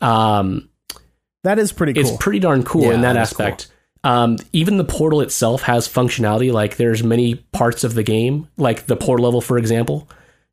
Um, 0.00 0.68
that 1.44 1.58
is 1.58 1.72
pretty 1.72 1.98
it's 1.98 2.16
pretty 2.16 2.40
darn 2.40 2.64
cool 2.64 2.82
Yeah, 2.82 2.94
in 2.94 3.00
that 3.02 3.12
that 3.14 3.22
is 3.22 3.32
aspect. 3.32 3.70
Um, 4.02 4.36
even 4.52 4.76
the 4.76 4.84
portal 4.84 5.20
itself 5.22 5.62
has 5.62 5.88
functionality. 5.88 6.52
Like 6.52 6.76
there's 6.76 7.02
many 7.02 7.36
parts 7.52 7.84
of 7.84 7.94
the 7.94 8.02
game, 8.02 8.48
like 8.56 8.86
the 8.86 8.96
portal 8.96 9.24
level, 9.24 9.40
for 9.40 9.56
example. 9.58 10.08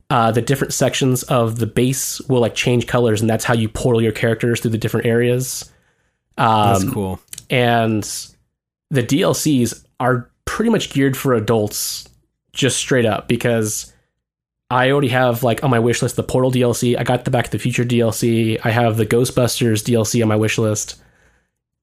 Uh, 0.09 0.29
the 0.29 0.41
different 0.41 0.73
sections 0.73 1.23
of 1.23 1.57
the 1.57 1.65
base 1.65 2.19
will 2.21 2.41
like 2.41 2.53
change 2.53 2.85
colors, 2.85 3.21
and 3.21 3.29
that's 3.29 3.45
how 3.45 3.53
you 3.53 3.69
portal 3.69 4.01
your 4.01 4.11
characters 4.11 4.59
through 4.59 4.71
the 4.71 4.77
different 4.77 5.05
areas. 5.05 5.71
Um, 6.37 6.73
That's 6.73 6.89
cool. 6.91 7.19
and 7.49 8.30
the 8.91 9.01
DLCs 9.01 9.85
are 9.99 10.29
pretty 10.45 10.69
much 10.69 10.91
geared 10.91 11.17
for 11.17 11.33
adults, 11.33 12.07
just 12.53 12.77
straight 12.77 13.05
up 13.05 13.27
because 13.27 13.91
I 14.69 14.91
already 14.91 15.07
have 15.07 15.43
like 15.43 15.63
on 15.63 15.69
my 15.69 15.79
wish 15.79 16.01
list 16.01 16.17
the 16.17 16.23
Portal 16.23 16.51
DLC. 16.51 16.99
I 16.99 17.03
got 17.03 17.25
the 17.25 17.31
Back 17.31 17.45
to 17.45 17.51
the 17.51 17.59
Future 17.59 17.85
DLC. 17.85 18.59
I 18.63 18.69
have 18.69 18.97
the 18.97 19.05
Ghostbusters 19.05 19.83
DLC 19.83 20.21
on 20.21 20.27
my 20.27 20.35
wish 20.35 20.57
list. 20.57 21.01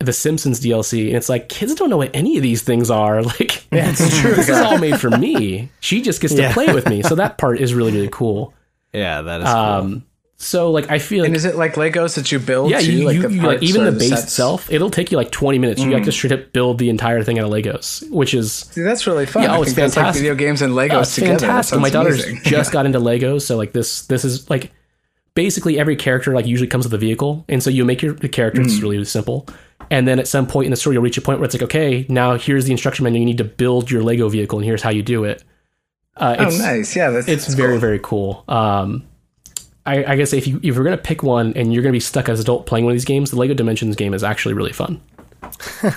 The 0.00 0.12
Simpsons 0.12 0.60
DLC, 0.60 1.08
and 1.08 1.16
it's 1.16 1.28
like 1.28 1.48
kids 1.48 1.74
don't 1.74 1.90
know 1.90 1.96
what 1.96 2.14
any 2.14 2.36
of 2.36 2.42
these 2.44 2.62
things 2.62 2.88
are. 2.88 3.20
Like, 3.24 3.66
it's 3.72 4.20
true. 4.20 4.34
this 4.34 4.48
is 4.48 4.56
all 4.56 4.78
made 4.78 5.00
for 5.00 5.10
me. 5.10 5.70
She 5.80 6.02
just 6.02 6.20
gets 6.20 6.34
to 6.34 6.50
play 6.52 6.72
with 6.72 6.88
me, 6.88 7.02
so 7.02 7.16
that 7.16 7.36
part 7.38 7.58
is 7.58 7.74
really 7.74 7.90
really 7.90 8.08
cool. 8.12 8.54
Yeah, 8.92 9.22
that 9.22 9.40
is 9.40 9.48
um, 9.48 9.92
cool. 9.92 10.02
So 10.40 10.70
like 10.70 10.88
I 10.88 11.00
feel 11.00 11.22
like 11.24 11.28
And 11.28 11.36
is 11.36 11.44
it 11.44 11.56
like 11.56 11.74
Legos 11.74 12.14
that 12.14 12.30
you 12.30 12.38
build? 12.38 12.70
yeah, 12.70 12.78
too? 12.78 12.92
you, 12.92 13.04
like 13.04 13.16
you, 13.16 13.28
like 13.42 13.60
even 13.60 13.84
the 13.84 13.90
base 13.90 14.10
sets? 14.10 14.22
itself, 14.22 14.70
it'll 14.70 14.88
take 14.88 15.10
you 15.10 15.16
like 15.16 15.32
20 15.32 15.58
minutes. 15.58 15.82
You 15.82 15.90
like 15.90 16.04
to 16.04 16.12
straight 16.12 16.32
up 16.32 16.52
build 16.52 16.78
the 16.78 16.90
entire 16.90 17.24
thing 17.24 17.40
out 17.40 17.44
of 17.46 17.50
Legos, 17.50 18.08
which 18.10 18.34
is 18.34 18.52
See, 18.52 18.82
that's 18.82 19.04
really 19.08 19.26
fun. 19.26 19.42
Yeah, 19.42 19.54
I 19.54 19.58
oh, 19.58 19.62
it's 19.62 19.72
that's 19.72 19.96
like 19.96 20.04
fantastic. 20.04 20.22
video 20.22 20.36
games 20.36 20.62
and 20.62 20.74
Legos 20.74 20.92
oh, 20.92 21.00
it's 21.00 21.14
together. 21.16 21.38
Fantastic. 21.40 21.80
My 21.80 21.90
daughter's 21.90 22.22
amazing. 22.22 22.44
just 22.44 22.72
got 22.72 22.86
into 22.86 23.00
Legos, 23.00 23.42
so 23.42 23.56
like 23.56 23.72
this 23.72 24.06
this 24.06 24.24
is 24.24 24.48
like 24.48 24.70
basically 25.34 25.76
every 25.76 25.96
character 25.96 26.32
like 26.32 26.46
usually 26.46 26.68
comes 26.68 26.84
with 26.84 26.94
a 26.94 26.98
vehicle, 26.98 27.44
and 27.48 27.60
so 27.60 27.68
you 27.68 27.84
make 27.84 28.00
your 28.00 28.12
the 28.12 28.28
character. 28.28 28.60
Mm. 28.60 28.66
It's 28.66 28.80
really, 28.80 28.94
really 28.96 29.06
simple. 29.06 29.44
And 29.90 30.06
then 30.06 30.20
at 30.20 30.28
some 30.28 30.46
point 30.46 30.66
in 30.66 30.70
the 30.70 30.76
story, 30.76 30.94
you'll 30.94 31.02
reach 31.02 31.18
a 31.18 31.20
point 31.20 31.40
where 31.40 31.46
it's 31.46 31.54
like, 31.54 31.62
okay, 31.62 32.06
now 32.08 32.36
here's 32.36 32.64
the 32.66 32.72
instruction 32.72 33.02
manual. 33.02 33.20
You 33.20 33.26
need 33.26 33.38
to 33.38 33.44
build 33.44 33.90
your 33.90 34.04
Lego 34.04 34.28
vehicle, 34.28 34.60
and 34.60 34.66
here's 34.66 34.82
how 34.82 34.90
you 34.90 35.02
do 35.02 35.24
it. 35.24 35.42
Uh, 36.16 36.36
Oh, 36.38 36.46
it's, 36.46 36.58
nice. 36.60 36.94
Yeah, 36.94 37.10
that's 37.10 37.26
it's 37.26 37.44
that's 37.46 37.54
very 37.56 37.72
cool. 37.72 37.80
very 37.80 38.00
cool. 38.00 38.44
Um, 38.46 39.07
I, 39.88 40.12
I 40.12 40.16
guess 40.16 40.32
if 40.32 40.46
you 40.46 40.58
if 40.58 40.74
you're 40.74 40.84
gonna 40.84 40.96
pick 40.96 41.22
one 41.22 41.52
and 41.54 41.72
you're 41.72 41.82
gonna 41.82 41.92
be 41.92 42.00
stuck 42.00 42.28
as 42.28 42.40
an 42.40 42.44
adult 42.44 42.66
playing 42.66 42.84
one 42.84 42.92
of 42.92 42.96
these 42.96 43.04
games, 43.04 43.30
the 43.30 43.36
Lego 43.36 43.54
Dimensions 43.54 43.96
game 43.96 44.14
is 44.14 44.22
actually 44.22 44.54
really 44.54 44.72
fun. 44.72 45.00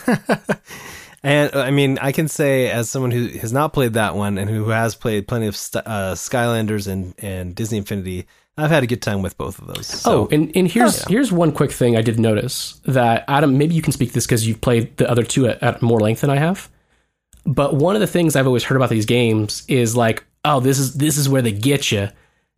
And 1.24 1.54
uh, 1.56 1.60
I 1.60 1.72
mean, 1.72 2.00
I 2.00 2.12
can 2.12 2.28
say 2.28 2.70
as 2.72 2.90
someone 2.90 3.12
who 3.12 3.28
has 3.40 3.54
not 3.54 3.74
played 3.74 3.94
that 3.94 4.16
one 4.16 4.38
and 4.38 4.50
who 4.50 4.70
has 4.70 4.96
played 4.96 5.28
plenty 5.28 5.48
of 5.48 5.54
uh, 5.54 6.16
Skylanders 6.16 6.88
and, 6.88 7.14
and 7.20 7.54
Disney 7.54 7.78
Infinity, 7.78 8.26
I've 8.58 8.72
had 8.72 8.84
a 8.84 8.88
good 8.88 9.02
time 9.02 9.22
with 9.22 9.38
both 9.38 9.60
of 9.60 9.68
those. 9.68 9.88
So, 9.88 10.12
oh, 10.12 10.28
and, 10.32 10.52
and 10.56 10.68
here's 10.70 11.06
here's 11.06 11.32
one 11.32 11.52
quick 11.52 11.72
thing 11.72 11.96
I 11.96 12.02
did 12.02 12.20
notice 12.20 12.82
that 12.86 13.24
Adam, 13.28 13.58
maybe 13.58 13.76
you 13.76 13.82
can 13.82 13.94
speak 13.94 14.14
this 14.14 14.26
because 14.26 14.48
you've 14.48 14.62
played 14.62 14.98
the 14.98 15.10
other 15.10 15.24
two 15.24 15.48
at, 15.48 15.62
at 15.62 15.82
more 15.82 16.00
length 16.00 16.22
than 16.22 16.30
I 16.30 16.38
have. 16.38 16.70
But 17.46 17.76
one 17.76 17.96
of 17.96 18.02
the 18.02 18.08
things 18.08 18.36
I've 18.36 18.48
always 18.48 18.64
heard 18.64 18.76
about 18.76 18.90
these 18.90 19.06
games 19.06 19.64
is 19.68 19.96
like, 19.96 20.24
oh, 20.44 20.60
this 20.60 20.80
is 20.80 20.96
this 20.96 21.18
is 21.18 21.30
where 21.30 21.42
they 21.42 21.52
get 21.52 21.92
you. 21.92 22.10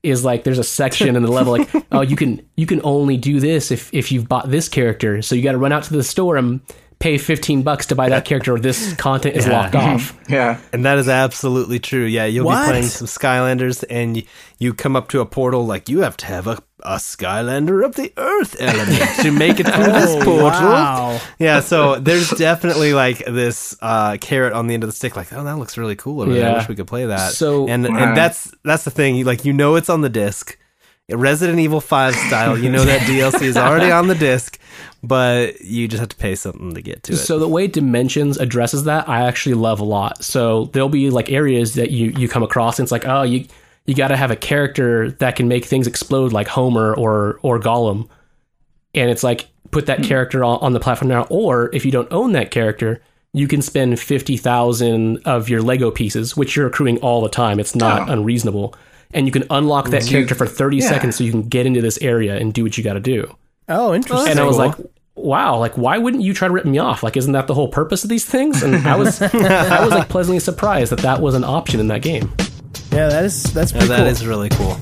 Is 0.04 0.26
like 0.26 0.44
there's 0.44 0.60
a 0.60 0.66
section 0.66 1.16
in 1.16 1.24
the 1.24 1.32
level 1.32 1.54
like, 1.54 1.70
oh, 1.92 2.02
you 2.02 2.18
can 2.18 2.46
you 2.58 2.66
can 2.66 2.82
only 2.84 3.16
do 3.16 3.40
this 3.40 3.72
if 3.72 3.94
if 3.94 4.12
you've 4.12 4.28
bought 4.28 4.52
this 4.52 4.68
character, 4.68 5.22
so 5.22 5.34
you 5.34 5.42
got 5.42 5.54
to 5.54 5.58
run 5.58 5.72
out 5.72 5.84
to 5.84 5.94
the 5.94 6.04
store 6.04 6.36
and 6.36 6.60
pay 7.04 7.18
15 7.18 7.64
bucks 7.64 7.88
to 7.88 7.96
buy 7.96 8.08
that 8.08 8.24
character 8.24 8.54
or 8.54 8.60
this 8.60 8.94
content 8.96 9.36
is 9.36 9.46
Yeah. 9.46 9.52
locked 9.60 9.76
off. 9.76 10.18
Yeah. 10.30 10.58
and 10.72 10.86
that 10.86 10.98
is 10.98 11.10
absolutely 11.10 11.78
true. 11.80 12.06
Yeah, 12.06 12.24
you'll 12.26 12.46
What? 12.46 12.62
be 12.66 12.70
playing 12.72 12.86
some 12.86 13.08
Skylanders 13.08 13.84
and 13.90 14.16
you, 14.16 14.24
you 14.58 14.74
come 14.74 14.96
up 14.96 15.10
to 15.10 15.20
a 15.20 15.26
portal 15.26 15.66
like 15.66 15.90
you 15.90 16.00
have 16.00 16.16
to 16.18 16.26
have 16.28 16.48
a, 16.48 16.60
a 16.82 16.96
Skylander 16.96 17.84
of 17.86 17.96
the 17.96 18.14
Earth 18.16 18.56
element 18.58 19.02
to 19.22 19.32
make 19.32 19.60
it 19.60 19.66
through 19.68 19.84
this 19.84 20.12
Oh, 20.16 20.24
portal. 20.24 20.70
wow. 20.70 21.20
Yeah, 21.40 21.60
so 21.60 22.00
there's 22.00 22.30
definitely 22.30 22.94
like 22.94 23.18
this 23.26 23.76
uh, 23.82 24.16
carrot 24.22 24.54
on 24.54 24.68
the 24.68 24.74
end 24.74 24.84
of 24.84 24.90
the 24.90 24.96
stick, 24.96 25.18
like, 25.18 25.34
oh, 25.34 25.44
that 25.44 25.58
looks 25.58 25.78
really 25.78 25.98
cool. 25.98 26.22
over 26.22 26.34
there. 26.34 26.52
I 26.52 26.58
wish 26.60 26.70
we 26.70 26.76
could 26.76 26.88
play 26.88 27.06
that. 27.08 27.34
So- 27.34 27.68
and 27.68 27.84
Wow. 27.86 27.98
and 27.98 28.16
that's 28.18 28.50
that's 28.64 28.86
the 28.86 28.92
thing. 28.92 29.26
Like 29.26 29.44
you 29.44 29.52
know 29.52 29.76
it's 29.76 29.90
on 29.90 30.00
the 30.02 30.10
disc, 30.10 30.58
Resident 31.12 31.60
Evil 31.60 31.82
Five 31.82 32.16
style. 32.16 32.58
You 32.58 32.70
know 32.70 32.86
that 32.86 33.02
DLC 33.10 33.42
is 33.44 33.58
already 33.58 33.92
on 33.92 34.08
the 34.08 34.16
disc, 34.16 34.58
but 35.04 35.60
you 35.62 35.90
just 35.90 36.00
have 36.00 36.10
to 36.10 36.16
pay 36.16 36.34
something 36.34 36.74
to 36.74 36.82
get 36.82 37.04
to 37.04 37.14
it. 37.14 37.18
So 37.18 37.38
the 37.38 37.48
way 37.48 37.68
Dimensions 37.68 38.38
addresses 38.38 38.86
that, 38.86 39.08
I 39.10 39.28
actually 39.28 39.56
love 39.56 39.82
a 39.82 39.84
lot. 39.84 40.24
So 40.24 40.66
there'll 40.66 40.88
be 40.88 41.10
like 41.10 41.30
areas 41.30 41.76
that 41.76 41.92
you 41.92 42.12
you 42.18 42.30
come 42.30 42.42
across, 42.42 42.80
and 42.80 42.86
it's 42.86 42.92
like, 42.92 43.06
oh, 43.06 43.24
you 43.24 43.46
you 43.86 43.94
got 43.94 44.08
to 44.08 44.18
have 44.18 44.32
a 44.32 44.36
character 44.38 45.12
that 45.12 45.36
can 45.36 45.50
make 45.50 45.66
things 45.66 45.88
explode, 45.88 46.32
like 46.32 46.48
Homer 46.48 46.96
or 46.96 47.40
or 47.42 47.60
Gollum, 47.60 48.08
and 48.96 49.12
it's 49.12 49.24
like 49.24 49.50
put 49.72 49.88
that 49.88 50.00
hmm. 50.00 50.06
character 50.06 50.44
on, 50.44 50.60
on 50.60 50.74
the 50.74 50.80
platform 50.80 51.10
now. 51.10 51.24
Or 51.24 51.70
if 51.74 51.84
you 51.84 51.92
don't 51.92 52.12
own 52.12 52.32
that 52.32 52.52
character, 52.52 53.02
you 53.34 53.48
can 53.48 53.62
spend 53.62 54.00
50,000 54.00 55.18
of 55.26 55.50
your 55.50 55.62
Lego 55.62 55.92
pieces, 55.92 56.38
which 56.38 56.56
you're 56.56 56.68
accruing 56.68 57.00
all 57.00 57.22
the 57.22 57.30
time. 57.30 57.60
It's 57.60 57.76
not 57.76 58.08
Oh. 58.08 58.14
unreasonable. 58.14 58.76
And 59.12 59.26
you 59.26 59.32
can 59.32 59.46
unlock 59.50 59.90
that 59.90 60.04
you- 60.04 60.12
character 60.12 60.36
for 60.36 60.46
30 60.46 60.78
yeah. 60.78 60.88
seconds 60.88 61.16
so 61.16 61.24
you 61.24 61.32
can 61.32 61.44
get 61.44 61.66
into 61.66 61.82
this 61.82 61.98
area 62.02 62.36
and 62.38 62.54
do 62.54 62.64
what 62.64 62.78
you 62.78 62.84
got 62.84 62.94
to 62.94 63.00
do. 63.00 63.36
Oh, 63.70 63.94
interesting. 63.94 64.32
and 64.32 64.40
I 64.40 64.44
was 64.46 64.58
like, 64.58 64.76
wow, 65.16 65.58
like 65.58 65.78
why 65.78 65.98
wouldn't 65.98 66.24
you 66.24 66.34
try 66.34 66.48
to 66.48 66.54
rip 66.54 66.66
me 66.66 66.78
off? 66.80 67.04
Like, 67.04 67.16
isn't 67.18 67.32
that 67.34 67.48
the 67.48 67.54
whole 67.54 67.68
purpose 67.70 68.04
of 68.04 68.10
these 68.10 68.26
things? 68.26 68.62
And 68.64 68.76
I 68.88 68.96
was, 68.96 69.22
I 69.22 69.84
was 69.84 69.92
like 69.92 70.10
pleasantly 70.10 70.40
surprised 70.40 70.92
that 70.92 71.00
that 71.00 71.22
was 71.22 71.36
an 71.36 71.44
option 71.44 71.80
in 71.80 71.88
that 71.88 72.02
game. 72.02 72.32
yeah, 72.92 73.08
that 73.10 73.24
is 73.26 73.44
that's 73.54 73.72
Yeah, 73.72 73.80
pretty 73.80 73.90
that 73.94 73.98
cool. 74.00 74.08
is 74.08 74.28
really 74.28 74.50
cool. 74.50 74.78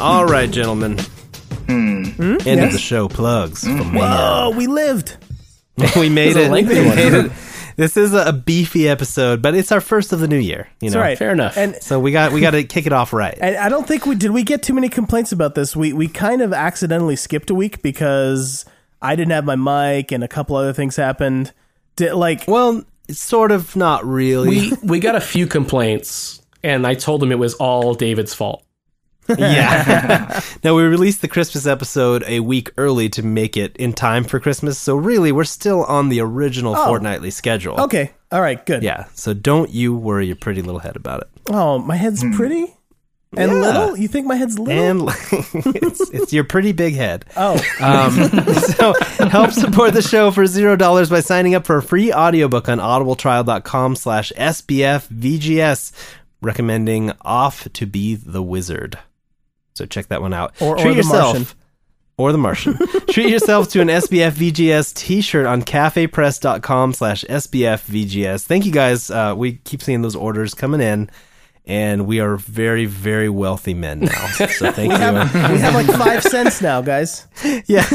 All 0.00 0.24
right, 0.24 0.48
gentlemen. 0.50 0.98
Hmm? 2.18 2.36
End 2.46 2.60
of 2.62 2.72
the 2.72 2.78
show. 2.78 3.08
Plugs. 3.08 3.64
Hmm? 3.66 3.78
from 3.78 3.92
me. 3.94 4.00
Oh, 4.02 4.52
we 4.56 4.66
lived. 4.66 5.16
we 5.96 6.08
made 6.08 6.36
a 6.36 6.44
it. 6.44 6.50
lengthy 6.50 6.80
We 6.80 6.86
one. 6.86 6.96
made 6.96 7.12
it. 7.14 7.32
This 7.76 7.96
is 7.96 8.12
a 8.12 8.32
beefy 8.32 8.88
episode, 8.88 9.40
but 9.40 9.54
it's 9.54 9.70
our 9.70 9.80
first 9.80 10.12
of 10.12 10.18
the 10.18 10.26
new 10.26 10.36
year. 10.38 10.66
You 10.80 10.90
know, 10.90 10.98
right. 10.98 11.16
Fair 11.16 11.30
enough. 11.30 11.56
And 11.56 11.76
So 11.80 12.00
we 12.00 12.10
got 12.10 12.32
we 12.32 12.40
got 12.40 12.50
to 12.50 12.64
kick 12.64 12.86
it 12.86 12.92
off 12.92 13.12
right. 13.12 13.38
And 13.40 13.56
I 13.56 13.68
don't 13.68 13.86
think 13.86 14.04
we 14.04 14.16
did. 14.16 14.32
We 14.32 14.42
get 14.42 14.64
too 14.64 14.74
many 14.74 14.88
complaints 14.88 15.30
about 15.30 15.54
this. 15.54 15.76
We 15.76 15.92
we 15.92 16.08
kind 16.08 16.42
of 16.42 16.52
accidentally 16.52 17.14
skipped 17.14 17.50
a 17.50 17.54
week 17.54 17.80
because 17.80 18.64
I 19.00 19.14
didn't 19.14 19.30
have 19.30 19.44
my 19.44 19.54
mic 19.54 20.10
and 20.10 20.24
a 20.24 20.28
couple 20.28 20.56
other 20.56 20.72
things 20.72 20.96
happened. 20.96 21.52
Did, 21.94 22.14
like 22.14 22.44
Well, 22.48 22.82
it's 23.08 23.20
sort 23.20 23.52
of 23.52 23.76
not 23.76 24.04
really. 24.04 24.48
we 24.48 24.72
we 24.82 24.98
got 24.98 25.14
a 25.14 25.20
few 25.20 25.46
complaints, 25.46 26.42
and 26.64 26.84
I 26.84 26.94
told 26.94 27.22
him 27.22 27.30
it 27.30 27.38
was 27.38 27.54
all 27.54 27.94
David's 27.94 28.34
fault. 28.34 28.64
Yeah. 29.36 30.40
now 30.64 30.74
we 30.74 30.82
released 30.84 31.20
the 31.20 31.28
Christmas 31.28 31.66
episode 31.66 32.24
a 32.26 32.40
week 32.40 32.70
early 32.78 33.08
to 33.10 33.22
make 33.22 33.56
it 33.56 33.76
in 33.76 33.92
time 33.92 34.24
for 34.24 34.40
Christmas. 34.40 34.78
So 34.78 34.94
really, 34.96 35.32
we're 35.32 35.44
still 35.44 35.84
on 35.84 36.08
the 36.08 36.20
original 36.20 36.74
fortnightly 36.74 37.30
schedule. 37.30 37.80
okay, 37.80 38.12
all 38.30 38.40
right, 38.40 38.64
good. 38.64 38.82
Yeah. 38.82 39.06
So 39.14 39.34
don't 39.34 39.70
you 39.70 39.94
worry 39.96 40.26
your 40.26 40.36
pretty 40.36 40.62
little 40.62 40.80
head 40.80 40.96
about 40.96 41.22
it. 41.22 41.28
Oh, 41.50 41.78
my 41.78 41.96
head's 41.96 42.24
pretty 42.36 42.74
and 43.36 43.52
Yeah. 43.52 43.58
little. 43.58 43.96
You 43.98 44.08
think 44.08 44.26
my 44.26 44.36
head's 44.36 44.58
little? 44.58 44.82
And 44.82 45.08
it's 45.76 46.08
it's 46.10 46.32
your 46.32 46.44
pretty 46.44 46.72
big 46.72 46.94
head. 46.94 47.26
oh, 47.36 47.54
Um, 47.80 48.12
so 48.54 48.94
help 49.28 49.50
support 49.52 49.92
the 49.92 50.00
show 50.02 50.30
for 50.30 50.46
zero 50.46 50.76
dollars 50.76 51.10
by 51.10 51.20
signing 51.20 51.54
up 51.54 51.66
for 51.66 51.76
a 51.76 51.82
free 51.82 52.10
audiobook 52.12 52.68
on 52.70 52.78
audibletrial.com 52.78 53.96
slash 53.96 54.32
sbfvgs 54.36 55.92
recommending 56.40 57.12
off 57.22 57.68
to 57.72 57.84
be 57.86 58.14
the 58.14 58.42
wizard 58.42 58.98
so 59.78 59.86
check 59.86 60.08
that 60.08 60.20
one 60.20 60.34
out 60.34 60.54
Or- 60.60 60.74
or 60.74 60.76
treat 60.76 60.90
The 60.90 60.96
yourself 60.96 61.34
Martian. 61.36 61.46
or 62.18 62.32
the 62.32 62.38
Martian. 62.38 62.76
Treat 63.10 63.30
yourself 63.30 63.68
to 63.70 63.80
an 63.80 63.88
SBF 63.88 64.32
VGS 64.32 64.92
t-shirt 64.94 65.46
on 65.46 65.62
cafepress.com 65.62 66.92
slash 66.92 67.24
SBF 67.24 67.86
VGS. 67.86 68.44
Thank 68.44 68.66
you 68.66 68.72
guys. 68.72 69.10
Uh, 69.10 69.34
we 69.36 69.54
keep 69.64 69.80
seeing 69.82 70.02
those 70.02 70.16
orders 70.16 70.52
coming 70.52 70.80
in 70.80 71.08
and 71.64 72.06
we 72.06 72.18
are 72.20 72.36
very, 72.36 72.86
very 72.86 73.28
wealthy 73.28 73.72
men 73.74 74.00
now. 74.00 74.26
So 74.48 74.72
thank 74.72 74.92
you. 74.92 74.98
we 74.98 75.58
have 75.60 75.74
like 75.74 75.86
five 75.86 76.22
cents 76.24 76.60
now, 76.60 76.80
guys. 76.82 77.26
Yeah. 77.66 77.86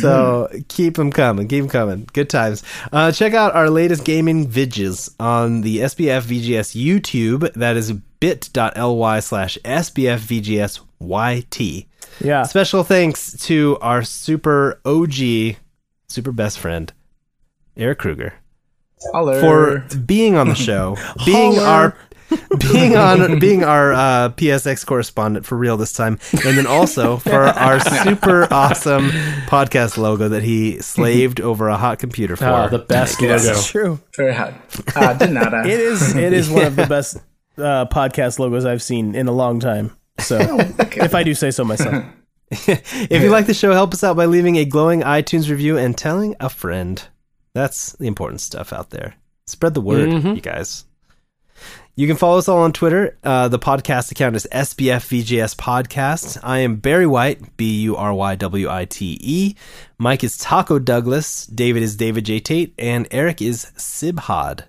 so 0.00 0.48
keep 0.68 0.94
them 0.94 1.10
coming, 1.10 1.48
keep 1.48 1.60
them 1.62 1.68
coming. 1.68 2.08
Good 2.12 2.30
times. 2.30 2.62
Uh, 2.92 3.10
check 3.12 3.34
out 3.34 3.54
our 3.54 3.68
latest 3.70 4.04
gaming 4.04 4.46
vidges 4.48 5.12
on 5.18 5.62
the 5.62 5.78
SBF 5.78 6.22
VGS 6.22 6.74
YouTube. 6.76 7.52
That 7.54 7.76
is 7.76 7.92
bit.ly 8.20 9.20
slash 9.20 9.58
SBF 9.64 10.18
VGS 10.18 10.80
YT. 11.00 11.86
Yeah, 12.20 12.44
Special 12.44 12.82
thanks 12.82 13.36
to 13.46 13.76
our 13.82 14.02
super 14.02 14.80
OG, 14.86 15.56
super 16.08 16.32
best 16.32 16.58
friend, 16.58 16.90
Eric 17.76 17.98
Kruger, 17.98 18.34
Holler. 19.12 19.40
for 19.40 19.96
being 19.98 20.36
on 20.36 20.48
the 20.48 20.54
show, 20.54 20.96
being 21.26 21.56
Holler. 21.56 21.66
our 21.66 21.96
being 22.72 22.96
on 22.96 23.38
being 23.38 23.62
our 23.62 23.92
uh, 23.92 24.28
PSX 24.30 24.84
correspondent 24.86 25.44
for 25.44 25.56
real 25.56 25.76
this 25.76 25.92
time, 25.92 26.18
and 26.32 26.56
then 26.56 26.66
also 26.66 27.18
for 27.18 27.42
our 27.44 27.78
super 28.04 28.48
awesome 28.52 29.10
podcast 29.46 29.96
logo 29.98 30.28
that 30.30 30.42
he 30.42 30.78
slaved 30.80 31.40
over 31.40 31.68
a 31.68 31.76
hot 31.76 31.98
computer 31.98 32.34
for. 32.34 32.46
Ah, 32.46 32.68
the 32.68 32.78
best 32.78 33.20
logo. 33.20 33.34
it's 33.34 33.66
true. 33.68 34.00
Very 34.16 34.32
hot. 34.34 34.54
Uh, 34.96 35.12
de 35.12 35.26
nada. 35.28 35.62
It 35.66 35.78
is. 35.80 36.16
It 36.16 36.32
is 36.32 36.48
one 36.48 36.64
of 36.64 36.76
the 36.76 36.86
best 36.86 37.18
uh, 37.58 37.86
podcast 37.86 38.38
logos 38.38 38.64
I've 38.64 38.82
seen 38.82 39.14
in 39.14 39.28
a 39.28 39.32
long 39.32 39.60
time. 39.60 39.96
So, 40.18 40.38
if 40.40 41.14
I 41.14 41.22
do 41.22 41.34
say 41.34 41.50
so 41.50 41.64
myself. 41.64 42.04
if 42.50 43.22
you 43.22 43.30
like 43.30 43.46
the 43.46 43.54
show, 43.54 43.72
help 43.72 43.92
us 43.92 44.04
out 44.04 44.16
by 44.16 44.26
leaving 44.26 44.56
a 44.56 44.64
glowing 44.64 45.02
iTunes 45.02 45.50
review 45.50 45.76
and 45.76 45.96
telling 45.96 46.36
a 46.38 46.48
friend. 46.48 47.02
That's 47.54 47.92
the 47.92 48.06
important 48.06 48.40
stuff 48.40 48.72
out 48.72 48.90
there. 48.90 49.14
Spread 49.46 49.74
the 49.74 49.80
word, 49.80 50.10
you 50.24 50.40
guys. 50.40 50.84
You 51.98 52.06
can 52.06 52.16
follow 52.16 52.36
us 52.36 52.46
all 52.46 52.58
on 52.58 52.74
Twitter. 52.74 53.16
Uh, 53.24 53.48
the 53.48 53.58
podcast 53.58 54.10
account 54.12 54.36
is 54.36 54.46
SBFVGS 54.52 55.56
Podcast. 55.56 56.38
I 56.42 56.58
am 56.58 56.76
Barry 56.76 57.06
White, 57.06 57.56
B 57.56 57.80
U 57.84 57.96
R 57.96 58.12
Y 58.12 58.34
W 58.34 58.68
I 58.68 58.84
T 58.84 59.16
E. 59.18 59.54
Mike 59.96 60.22
is 60.22 60.36
Taco 60.36 60.78
Douglas. 60.78 61.46
David 61.46 61.82
is 61.82 61.96
David 61.96 62.26
J. 62.26 62.38
Tate. 62.38 62.74
And 62.78 63.08
Eric 63.10 63.40
is 63.40 63.72
Sibhad. 63.78 64.64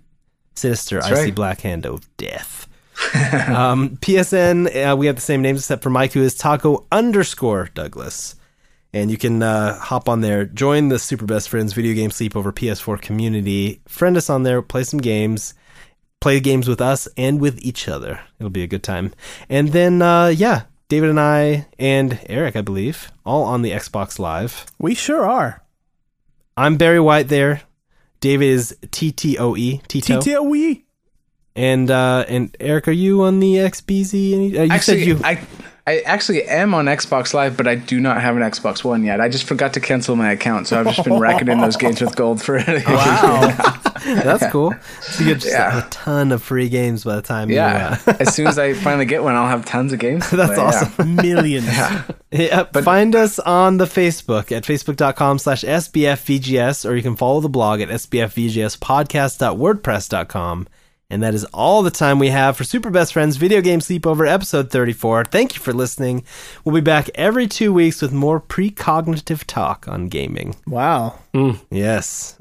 Sinister, 0.56 1.04
icy 1.04 1.14
right. 1.14 1.36
black 1.36 1.62
hand 1.62 1.86
of 1.86 2.08
death. 2.16 2.67
um, 3.48 3.98
PSN, 3.98 4.92
uh, 4.92 4.96
we 4.96 5.06
have 5.08 5.16
the 5.16 5.22
same 5.22 5.42
names 5.42 5.60
except 5.60 5.84
for 5.84 5.90
Mike, 5.90 6.14
who 6.14 6.24
is 6.24 6.36
Taco 6.36 6.86
underscore 6.92 7.70
Douglas. 7.74 8.36
And 8.94 9.12
you 9.12 9.18
can 9.18 9.44
uh, 9.44 9.78
hop 9.78 10.10
on 10.10 10.22
there, 10.22 10.46
join 10.46 10.88
the 10.88 10.98
Super 10.98 11.26
Best 11.26 11.50
Friends 11.50 11.74
Video 11.74 11.94
Game 11.94 12.10
Sleepover 12.10 12.52
PS4 12.52 13.00
community, 13.02 13.82
friend 13.88 14.18
us 14.18 14.30
on 14.30 14.44
there, 14.44 14.62
play 14.62 14.84
some 14.84 15.00
games, 15.00 15.54
play 16.22 16.40
games 16.40 16.68
with 16.68 16.82
us 16.82 17.08
and 17.18 17.40
with 17.40 17.60
each 17.62 17.88
other. 17.88 18.22
It'll 18.40 18.50
be 18.50 18.64
a 18.64 18.68
good 18.68 18.84
time. 18.84 19.14
And 19.50 19.70
then, 19.70 20.02
uh, 20.02 20.28
yeah, 20.28 20.64
David 20.90 21.10
and 21.10 21.20
I 21.20 21.68
and 21.78 22.20
Eric, 22.28 22.56
I 22.56 22.62
believe, 22.62 23.12
all 23.26 23.44
on 23.44 23.62
the 23.62 23.72
Xbox 23.72 24.20
Live. 24.20 24.66
We 24.80 24.96
sure 24.96 25.26
are. 25.26 25.64
I'm 26.56 26.78
Barry 26.78 27.00
White 27.00 27.28
there. 27.28 27.62
David 28.20 28.48
is 28.48 28.76
TTOE, 28.88 29.86
Tito. 29.88 30.20
TTOE. 30.20 30.84
And 31.58 31.90
uh, 31.92 32.24
and 32.30 32.56
Eric, 32.60 32.88
are 32.88 32.92
you 32.92 33.24
on 33.24 33.40
the 33.40 33.56
XBZ? 33.56 34.34
Any- 34.34 34.58
Uh, 34.58 34.64
you 34.64 34.72
actually, 34.72 35.00
said 35.00 35.08
you. 35.08 35.20
I 35.24 35.40
I 35.88 36.00
actually 36.02 36.44
am 36.44 36.74
on 36.76 36.86
Xbox 36.86 37.34
Live, 37.34 37.56
but 37.58 37.66
I 37.68 37.74
do 37.76 38.00
not 38.00 38.22
have 38.22 38.36
an 38.36 38.44
Xbox 38.44 38.84
One 38.84 39.04
yet. 39.04 39.20
I 39.22 39.30
just 39.30 39.46
forgot 39.46 39.74
to 39.74 39.80
cancel 39.80 40.16
my 40.18 40.32
account, 40.32 40.68
so 40.68 40.80
I've 40.80 40.86
just 40.94 41.04
been 41.04 41.18
racking 41.28 41.48
in 41.48 41.60
those 41.62 41.78
games 41.78 42.00
with 42.02 42.16
gold 42.16 42.42
for 42.44 42.58
it. 42.58 42.86
Wow. 42.86 43.56
that's 44.06 44.46
cool. 44.52 44.74
So 45.02 45.24
you 45.24 45.30
get 45.34 45.42
just 45.42 45.54
Yeah. 45.54 45.84
a 45.86 45.90
ton 45.90 46.32
of 46.32 46.44
free 46.44 46.70
games 46.70 47.04
by 47.04 47.16
the 47.16 47.22
time. 47.24 47.50
Yeah. 47.50 47.98
You, 48.06 48.14
uh, 48.14 48.18
as 48.20 48.36
soon 48.36 48.46
as 48.48 48.60
I 48.60 48.74
finally 48.74 49.06
get 49.06 49.24
one, 49.24 49.34
I'll 49.36 49.48
have 49.48 49.66
tons 49.66 49.92
of 49.94 50.00
games. 50.00 50.30
That's 50.30 50.50
But, 50.52 50.58
yeah. 50.58 50.64
awesome. 50.64 51.16
Millions. 51.16 51.66
Yeah, 52.32 52.64
but 52.72 52.84
find 52.84 53.16
us 53.16 53.40
on 53.40 53.78
the 53.78 53.86
Facebook 53.86 54.52
at 54.56 54.64
facebook.com 54.64 55.40
slash 55.40 55.64
sbfvgs, 55.64 56.88
or 56.90 56.96
you 56.96 57.02
can 57.02 57.16
follow 57.16 57.40
the 57.40 57.50
blog 57.50 57.82
at 57.82 57.90
sbfvgspodcast.wordpress.com. 57.90 60.68
And 61.10 61.24
that 61.24 61.34
is 61.34 61.46
all 61.54 61.84
the 61.84 61.92
time 61.92 62.20
we 62.20 62.30
have 62.30 62.58
for 62.58 62.66
Super 62.66 62.90
Best 62.90 63.14
Friends 63.14 63.38
Video 63.38 63.62
Game 63.62 63.80
Sleepover 63.80 64.28
episode 64.28 64.70
34. 64.70 65.26
Thank 65.26 65.56
you 65.56 65.62
for 65.62 65.72
listening. 65.72 66.26
We'll 66.66 66.76
be 66.76 66.82
back 66.82 67.10
every 67.16 67.48
two 67.48 67.72
weeks 67.72 68.02
with 68.02 68.12
more 68.12 68.42
precognitive 68.42 69.46
talk 69.46 69.88
on 69.88 70.10
gaming. 70.10 70.56
Wow. 70.68 71.18
Mm. 71.34 71.62
Yes. 71.72 72.36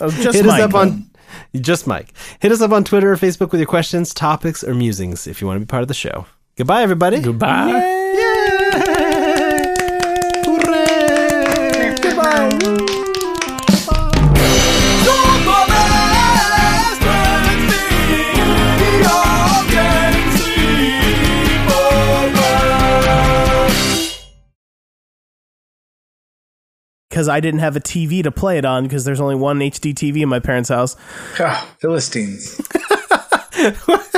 Oh, 0.00 0.10
just 0.10 0.36
Hit 0.36 0.46
Mike, 0.46 0.60
us 0.60 0.68
up 0.68 0.74
on 0.74 1.08
just 1.60 1.86
Mike. 1.86 2.12
Hit 2.40 2.50
us 2.50 2.60
up 2.60 2.72
on 2.72 2.82
Twitter 2.82 3.12
or 3.12 3.16
Facebook 3.16 3.52
with 3.52 3.60
your 3.60 3.68
questions, 3.68 4.12
topics, 4.12 4.64
or 4.64 4.74
musings 4.74 5.28
if 5.28 5.40
you 5.40 5.46
want 5.46 5.58
to 5.60 5.60
be 5.60 5.66
part 5.70 5.82
of 5.82 5.88
the 5.88 5.94
show. 5.94 6.26
Goodbye, 6.56 6.82
everybody. 6.82 7.20
Goodbye. 7.20 8.24
Because 27.18 27.28
I 27.28 27.40
didn't 27.40 27.58
have 27.58 27.74
a 27.74 27.80
TV 27.80 28.22
to 28.22 28.30
play 28.30 28.58
it 28.58 28.64
on 28.64 28.84
because 28.84 29.04
there's 29.04 29.20
only 29.20 29.34
one 29.34 29.58
HD 29.58 29.92
TV 29.92 30.22
in 30.22 30.28
my 30.28 30.38
parents' 30.38 30.68
house. 30.68 30.94
Ah, 31.40 31.68
Philistines. 31.80 32.60